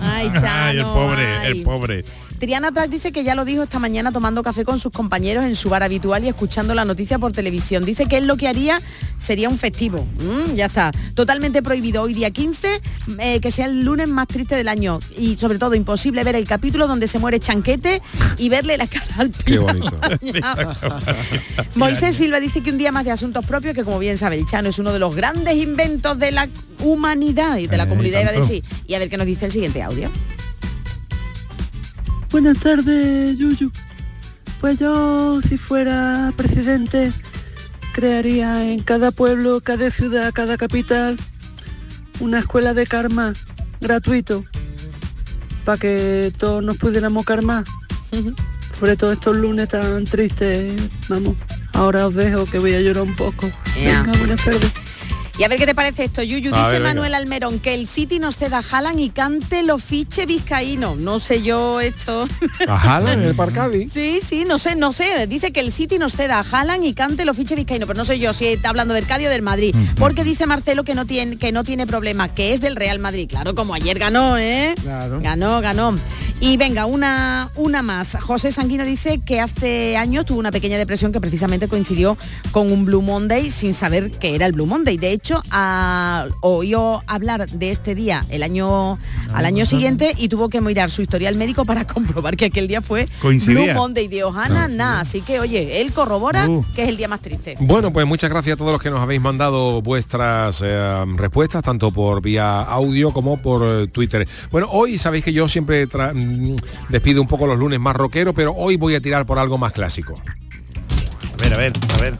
Ay, 0.00 0.30
Chano. 0.34 0.48
Ay, 0.50 0.76
el 0.78 0.84
pobre, 0.84 1.26
ay. 1.42 1.50
el 1.58 1.62
pobre. 1.62 2.04
Triana 2.38 2.70
Tras 2.70 2.90
dice 2.90 3.12
que 3.12 3.24
ya 3.24 3.34
lo 3.34 3.44
dijo 3.44 3.62
esta 3.62 3.78
mañana 3.78 4.12
tomando 4.12 4.42
café 4.42 4.64
con 4.64 4.78
sus 4.78 4.92
compañeros 4.92 5.44
en 5.44 5.56
su 5.56 5.70
bar 5.70 5.82
habitual 5.82 6.24
y 6.24 6.28
escuchando 6.28 6.74
la 6.74 6.84
noticia 6.84 7.18
por 7.18 7.32
televisión. 7.32 7.84
Dice 7.84 8.06
que 8.06 8.18
él 8.18 8.26
lo 8.26 8.36
que 8.36 8.46
haría 8.48 8.80
sería 9.18 9.48
un 9.48 9.56
festivo. 9.58 10.06
Mm, 10.20 10.54
ya 10.54 10.66
está. 10.66 10.90
Totalmente 11.14 11.62
prohibido 11.62 12.02
hoy 12.02 12.12
día 12.14 12.30
15, 12.30 12.80
eh, 13.18 13.40
que 13.40 13.50
sea 13.50 13.66
el 13.66 13.84
lunes 13.84 14.08
más 14.08 14.28
triste 14.28 14.54
del 14.54 14.68
año. 14.68 15.00
Y 15.18 15.36
sobre 15.36 15.58
todo 15.58 15.74
imposible 15.74 16.22
ver 16.24 16.36
el 16.36 16.46
capítulo 16.46 16.86
donde 16.86 17.08
se 17.08 17.18
muere 17.18 17.40
Chanquete 17.40 18.02
y 18.36 18.48
verle 18.50 18.76
la 18.76 18.86
cara 18.86 19.06
al 19.18 19.30
Qué 19.30 19.58
bonito. 19.58 19.98
Moisés 21.74 22.16
Silva 22.16 22.38
dice 22.38 22.62
que 22.62 22.70
un 22.70 22.78
día 22.78 22.92
más 22.92 23.04
de 23.04 23.12
asuntos 23.12 23.44
propios, 23.46 23.74
que 23.74 23.82
como 23.84 23.98
bien 23.98 24.18
sabe 24.18 24.36
el 24.38 24.46
Chano 24.46 24.68
es 24.68 24.78
uno 24.78 24.92
de 24.92 24.98
los 24.98 25.14
grandes 25.16 25.56
inventos 25.56 26.18
de 26.18 26.32
la 26.32 26.48
humanidad 26.80 27.56
y 27.56 27.66
de 27.66 27.76
la 27.76 27.84
Eh, 27.84 27.88
comunidad, 27.88 28.20
iba 28.20 28.30
a 28.30 28.34
decir. 28.34 28.62
Y 28.86 28.94
a 28.94 28.98
ver 28.98 29.08
qué 29.08 29.16
nos 29.16 29.26
dice 29.26 29.46
el 29.46 29.52
siguiente 29.52 29.82
audio. 29.82 30.10
Buenas 32.30 32.58
tardes, 32.58 33.36
Yuyu. 33.38 33.70
Pues 34.60 34.78
yo, 34.78 35.40
si 35.42 35.58
fuera 35.58 36.32
presidente, 36.36 37.12
crearía 37.92 38.70
en 38.70 38.80
cada 38.82 39.10
pueblo, 39.10 39.60
cada 39.60 39.90
ciudad, 39.90 40.32
cada 40.32 40.56
capital, 40.56 41.18
una 42.20 42.40
escuela 42.40 42.74
de 42.74 42.86
karma 42.86 43.32
gratuito 43.80 44.44
para 45.64 45.78
que 45.78 46.32
todos 46.38 46.62
nos 46.62 46.76
pudiéramos 46.78 47.24
karmar. 47.24 47.64
Sobre 48.78 48.96
todo 48.96 49.12
estos 49.12 49.36
lunes 49.36 49.68
tan 49.68 50.04
tristes. 50.04 50.80
Vamos, 51.08 51.36
ahora 51.72 52.06
os 52.06 52.14
dejo 52.14 52.44
que 52.46 52.58
voy 52.58 52.74
a 52.74 52.80
llorar 52.80 53.02
un 53.04 53.16
poco. 53.16 53.50
Venga, 53.74 54.12
buenas 54.18 54.44
tardes. 54.44 54.85
Y 55.38 55.44
a 55.44 55.48
ver 55.48 55.58
qué 55.58 55.66
te 55.66 55.74
parece 55.74 56.04
esto, 56.04 56.22
Yuyu. 56.22 56.54
A 56.54 56.58
Dice 56.58 56.70
ver, 56.70 56.80
venga. 56.82 56.94
Manuel 56.94 57.14
Almerón 57.14 57.58
que 57.60 57.74
el 57.74 57.86
City 57.86 58.18
nos 58.18 58.38
ceda 58.38 58.58
a 58.58 58.64
Haaland 58.76 58.98
y 59.00 59.10
cante 59.10 59.62
los 59.62 59.84
fiche 59.84 60.24
vizcaíno. 60.24 60.96
No 60.96 61.20
sé 61.20 61.42
yo 61.42 61.78
esto. 61.80 62.26
¿A 62.66 62.76
Haaland 62.96 63.22
en 63.22 63.28
el 63.28 63.34
Parcadi? 63.36 63.86
Sí, 63.86 64.20
sí, 64.26 64.44
no 64.46 64.58
sé, 64.58 64.76
no 64.76 64.94
sé. 64.94 65.26
Dice 65.26 65.52
que 65.52 65.60
el 65.60 65.72
City 65.72 65.98
nos 65.98 66.14
ceda 66.14 66.38
a 66.38 66.44
Haaland 66.50 66.84
y 66.84 66.94
cante 66.94 67.26
los 67.26 67.36
fiche 67.36 67.54
vizcaíno. 67.54 67.86
Pero 67.86 67.98
no 67.98 68.04
sé 68.06 68.18
yo 68.18 68.32
si 68.32 68.46
está 68.46 68.70
hablando 68.70 68.94
del 68.94 69.06
Cádiz 69.06 69.26
o 69.26 69.30
del 69.30 69.42
Madrid. 69.42 69.74
Mm, 69.76 69.96
Porque 69.96 70.24
dice 70.24 70.46
Marcelo 70.46 70.84
que 70.84 70.94
no 70.94 71.04
tiene, 71.04 71.36
que 71.36 71.52
no 71.52 71.64
tiene 71.64 71.86
problema, 71.86 72.28
que 72.32 72.54
es 72.54 72.62
del 72.62 72.74
Real 72.74 72.98
Madrid. 72.98 73.28
Claro, 73.28 73.54
como 73.54 73.74
ayer 73.74 73.98
ganó, 73.98 74.38
¿eh? 74.38 74.74
Ganó, 75.20 75.60
ganó. 75.60 75.94
Y 76.38 76.58
venga, 76.58 76.84
una, 76.84 77.48
una 77.56 77.80
más. 77.80 78.16
José 78.20 78.52
Sanguino 78.52 78.84
dice 78.84 79.20
que 79.24 79.40
hace 79.40 79.96
años 79.96 80.26
tuvo 80.26 80.38
una 80.38 80.52
pequeña 80.52 80.76
depresión 80.76 81.10
que 81.10 81.18
precisamente 81.20 81.66
coincidió 81.66 82.18
con 82.52 82.70
un 82.70 82.84
Blue 82.84 83.00
Monday 83.00 83.50
sin 83.50 83.72
saber 83.72 84.10
que 84.10 84.34
era 84.34 84.44
el 84.44 84.52
Blue 84.52 84.66
Monday. 84.66 84.98
De 84.98 85.12
hecho, 85.12 85.42
a- 85.50 86.26
oyó 86.42 87.00
hablar 87.06 87.48
de 87.48 87.70
este 87.70 87.94
día 87.94 88.24
el 88.28 88.42
año 88.42 88.98
al 89.32 89.46
año 89.46 89.64
siguiente 89.64 90.12
y 90.16 90.28
tuvo 90.28 90.50
que 90.50 90.60
mirar 90.60 90.90
su 90.90 91.00
historial 91.00 91.36
médico 91.36 91.64
para 91.64 91.86
comprobar 91.92 92.36
que 92.36 92.44
aquel 92.44 92.68
día 92.68 92.82
fue 92.82 93.08
Coincidía. 93.22 93.72
Blue 93.72 93.74
Monday 93.74 94.06
de 94.06 94.22
Ohana, 94.24 94.68
nada. 94.68 95.00
Así 95.00 95.22
que, 95.22 95.40
oye, 95.40 95.80
él 95.80 95.92
corrobora 95.92 96.46
Uh. 96.48 96.62
que 96.74 96.82
es 96.82 96.88
el 96.90 96.98
día 96.98 97.08
más 97.08 97.22
triste. 97.22 97.56
Bueno, 97.60 97.92
pues 97.94 98.06
muchas 98.06 98.28
gracias 98.28 98.54
a 98.54 98.56
todos 98.58 98.72
los 98.72 98.82
que 98.82 98.90
nos 98.90 99.00
habéis 99.00 99.22
mandado 99.22 99.80
vuestras 99.80 100.60
eh, 100.62 101.04
respuestas, 101.16 101.62
tanto 101.64 101.90
por 101.92 102.20
vía 102.20 102.60
audio 102.60 103.10
como 103.10 103.38
por 103.40 103.62
eh, 103.64 103.86
Twitter. 103.88 104.28
Bueno, 104.50 104.68
hoy 104.70 104.98
sabéis 104.98 105.24
que 105.24 105.32
yo 105.32 105.48
siempre 105.48 105.86
mm, 106.26 106.56
despido 106.88 107.22
un 107.22 107.28
poco 107.28 107.46
los 107.46 107.58
lunes 107.58 107.80
más 107.80 107.96
rockeros, 107.96 108.34
pero 108.34 108.52
hoy 108.52 108.76
voy 108.76 108.94
a 108.94 109.00
tirar 109.00 109.24
por 109.26 109.38
algo 109.38 109.58
más 109.58 109.72
clásico. 109.72 110.14
A 111.34 111.42
ver, 111.42 111.54
a 111.54 111.56
ver, 111.58 111.72
a 111.94 112.00
ver. 112.00 112.16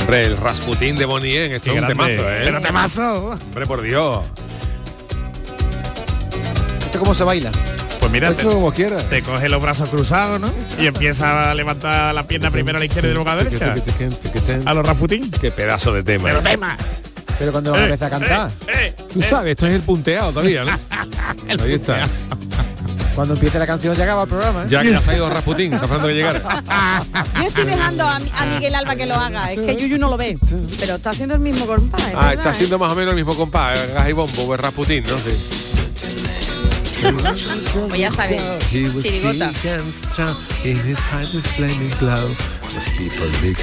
Hombre, 0.00 0.24
el 0.24 0.36
Rasputín 0.36 0.96
de 0.96 1.04
Bonnie 1.06 1.54
esto 1.54 1.64
Qué 1.64 1.70
es 1.70 1.82
un 1.82 1.86
grande. 1.86 1.94
temazo, 1.94 2.30
¿eh? 2.30 2.40
Pero 2.44 2.60
temazo. 2.60 3.26
Hombre, 3.46 3.66
por 3.66 3.82
Dios. 3.82 4.24
¿Esto 6.84 6.98
cómo 6.98 7.14
se 7.14 7.24
baila? 7.24 7.50
Pues 8.12 8.20
mira, 8.20 8.34
te, 8.34 8.42
Eso 8.42 8.50
como 8.52 8.72
quiera. 8.72 8.98
te 8.98 9.22
coge 9.22 9.48
los 9.48 9.62
brazos 9.62 9.88
cruzados, 9.88 10.38
¿no? 10.38 10.50
Y 10.78 10.86
empieza 10.86 11.50
a 11.50 11.54
levantar 11.54 12.14
la 12.14 12.24
pierna 12.26 12.50
primero 12.50 12.76
a 12.76 12.80
la 12.80 12.84
izquierda 12.84 13.08
y 13.08 13.14
luego 13.14 13.28
a 13.30 13.34
la 13.34 13.44
derecha. 13.44 13.74
A 14.66 14.74
los 14.74 14.86
Rasputín. 14.86 15.30
Qué 15.30 15.50
pedazo 15.50 15.92
de 15.94 16.02
tema. 16.02 16.24
Pero 16.28 16.40
¿eh? 16.40 16.42
tema. 16.42 16.76
Pero 17.38 17.52
cuando 17.52 17.74
Eh, 17.74 17.80
empieza 17.84 18.06
a 18.06 18.10
cantar. 18.10 18.50
Tú 19.12 19.22
sabes, 19.22 19.52
esto 19.52 19.66
es 19.66 19.72
el 19.74 19.80
punteado 19.82 20.30
todavía, 20.30 20.62
¿no? 20.64 20.72
Ahí 21.64 21.72
está. 21.72 22.06
Cuando 23.14 23.34
empiece 23.34 23.58
la 23.58 23.66
canción 23.66 23.94
ya 23.94 24.04
acaba 24.04 24.22
el 24.24 24.28
programa. 24.28 24.62
¿eh? 24.62 24.66
Ya 24.68 24.82
que 24.82 24.94
ha 24.94 25.14
ido 25.16 25.28
Rasputín, 25.30 25.72
está 25.72 25.84
esperando 25.86 26.08
que 26.08 26.14
llegara. 26.14 26.42
Yo 27.40 27.42
estoy 27.48 27.64
dejando 27.64 28.04
a, 28.04 28.16
a 28.16 28.46
Miguel 28.46 28.74
Alba 28.74 28.94
que 28.96 29.06
lo 29.06 29.14
haga, 29.14 29.52
es 29.52 29.60
que 29.60 29.76
Yuyu 29.76 29.98
no 29.98 30.08
lo 30.10 30.16
ve, 30.18 30.38
pero 30.80 30.94
está 30.96 31.10
haciendo 31.10 31.34
el 31.34 31.40
mismo 31.40 31.66
compás. 31.66 32.00
es 32.00 32.06
Ah, 32.08 32.16
verdad, 32.16 32.32
está 32.34 32.48
¿eh? 32.48 32.52
haciendo 32.52 32.78
más 32.78 32.92
o 32.92 32.94
menos 32.94 33.10
el 33.10 33.16
mismo 33.16 33.34
compás, 33.34 33.78
eh, 33.78 33.90
gas 33.94 34.08
y 34.08 34.12
bombo, 34.12 34.54
el 34.54 34.58
Rasputín, 34.58 35.02
¿no? 35.04 35.16
Sí. 35.18 35.71
Pues 37.02 38.00
ya 38.00 38.10
sabes, 38.10 38.40
chirigota. 38.70 39.52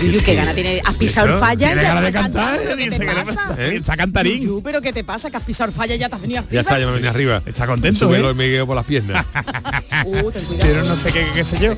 Yuyu, 0.01 0.21
qué 0.23 0.35
gana 0.35 0.53
tiene, 0.53 0.81
has 0.83 0.93
pisado 0.95 1.33
el 1.33 1.39
falla 1.39 1.67
tiene 1.67 1.81
ganas 1.81 2.03
de 2.03 2.11
cantar, 2.11 2.43
cantado, 2.43 2.63
¿pero 2.63 2.77
qué 2.77 2.83
dice 2.83 2.99
que 2.99 3.13
le 3.13 3.25
pasa? 3.25 3.55
Está 3.57 3.97
cantarín. 3.97 4.41
Yuyu, 4.41 4.61
pero 4.61 4.81
¿qué 4.81 4.91
te 4.91 5.03
pasa? 5.03 5.31
Que 5.31 5.37
has 5.37 5.43
pisado 5.43 5.69
el 5.69 5.75
falla 5.75 5.95
y 5.95 5.99
ya 5.99 6.09
te 6.09 6.15
has 6.15 6.21
venido 6.21 6.43
Ya 6.51 6.61
está, 6.61 6.79
ya 6.79 6.85
me 6.85 6.93
venía 6.93 7.09
arriba. 7.11 7.41
Está 7.45 7.65
contento, 7.65 8.07
Súbelo 8.07 8.27
¿eh? 8.27 8.31
el 8.31 8.35
Miguel 8.35 8.65
por 8.65 8.75
las 8.75 8.85
piernas. 8.85 9.25
Uh, 10.05 10.31
ten 10.31 10.45
cuidado. 10.45 10.69
Pero 10.69 10.83
no 10.85 10.95
sé 10.95 11.11
qué, 11.11 11.27
qué 11.33 11.43
sé 11.43 11.59
yo. 11.59 11.75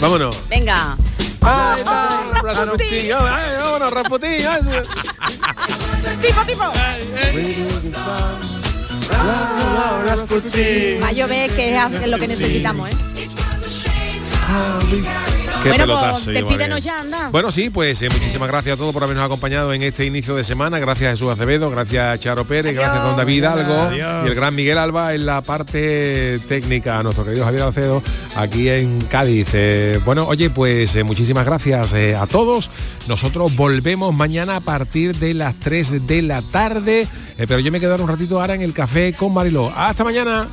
Vámonos. 0.00 0.42
Venga. 0.50 0.96
Ay, 1.48 1.82
Rasputín, 2.42 3.12
ay, 3.12 3.56
vámonos, 3.58 3.92
Rasputín. 3.92 4.46
ay, 4.46 4.62
sube. 4.64 4.82
tipo, 6.20 6.44
tipo. 6.44 6.64
Va 11.02 11.08
a 11.08 11.12
llover, 11.12 11.50
que 11.54 11.76
es 11.76 12.08
lo 12.08 12.18
que 12.18 12.28
necesitamos, 12.28 12.90
¿eh? 12.90 12.96
Qué 15.66 15.70
bueno, 15.70 15.84
pelotazo, 15.84 16.24
pues 16.24 16.38
despídenos 16.38 16.84
ya, 16.84 17.00
anda. 17.00 17.28
Bueno, 17.30 17.50
sí, 17.50 17.70
pues 17.70 18.00
eh, 18.02 18.08
muchísimas 18.08 18.48
gracias 18.48 18.74
a 18.74 18.76
todos 18.76 18.92
por 18.94 19.02
habernos 19.02 19.24
acompañado 19.24 19.72
en 19.72 19.82
este 19.82 20.04
inicio 20.04 20.36
de 20.36 20.44
semana. 20.44 20.78
Gracias 20.78 21.08
a 21.08 21.10
Jesús 21.12 21.32
Acevedo, 21.32 21.70
gracias 21.70 22.04
a 22.04 22.18
Charo 22.18 22.46
Pérez, 22.46 22.74
gracias 22.74 22.98
a 22.98 23.02
don 23.02 23.16
David 23.16 23.44
Algo 23.44 23.74
Adiós. 23.74 24.24
y 24.24 24.28
el 24.28 24.34
gran 24.36 24.54
Miguel 24.54 24.78
Alba 24.78 25.14
en 25.14 25.26
la 25.26 25.42
parte 25.42 26.38
técnica, 26.48 27.00
a 27.00 27.02
nuestro 27.02 27.24
querido 27.24 27.44
Javier 27.44 27.64
Alcedo 27.64 28.02
aquí 28.36 28.68
en 28.68 29.00
Cádiz. 29.02 29.48
Eh, 29.54 30.00
bueno, 30.04 30.26
oye, 30.28 30.50
pues 30.50 30.94
eh, 30.94 31.02
muchísimas 31.02 31.44
gracias 31.44 31.94
eh, 31.94 32.14
a 32.14 32.26
todos. 32.26 32.70
Nosotros 33.08 33.56
volvemos 33.56 34.14
mañana 34.14 34.56
a 34.56 34.60
partir 34.60 35.16
de 35.16 35.34
las 35.34 35.56
3 35.56 36.06
de 36.06 36.22
la 36.22 36.42
tarde, 36.42 37.02
eh, 37.38 37.46
pero 37.48 37.58
yo 37.58 37.72
me 37.72 37.80
quedaré 37.80 38.02
un 38.02 38.08
ratito 38.08 38.40
ahora 38.40 38.54
en 38.54 38.62
el 38.62 38.72
café 38.72 39.14
con 39.14 39.34
Mariló. 39.34 39.72
Hasta 39.74 40.04
mañana. 40.04 40.48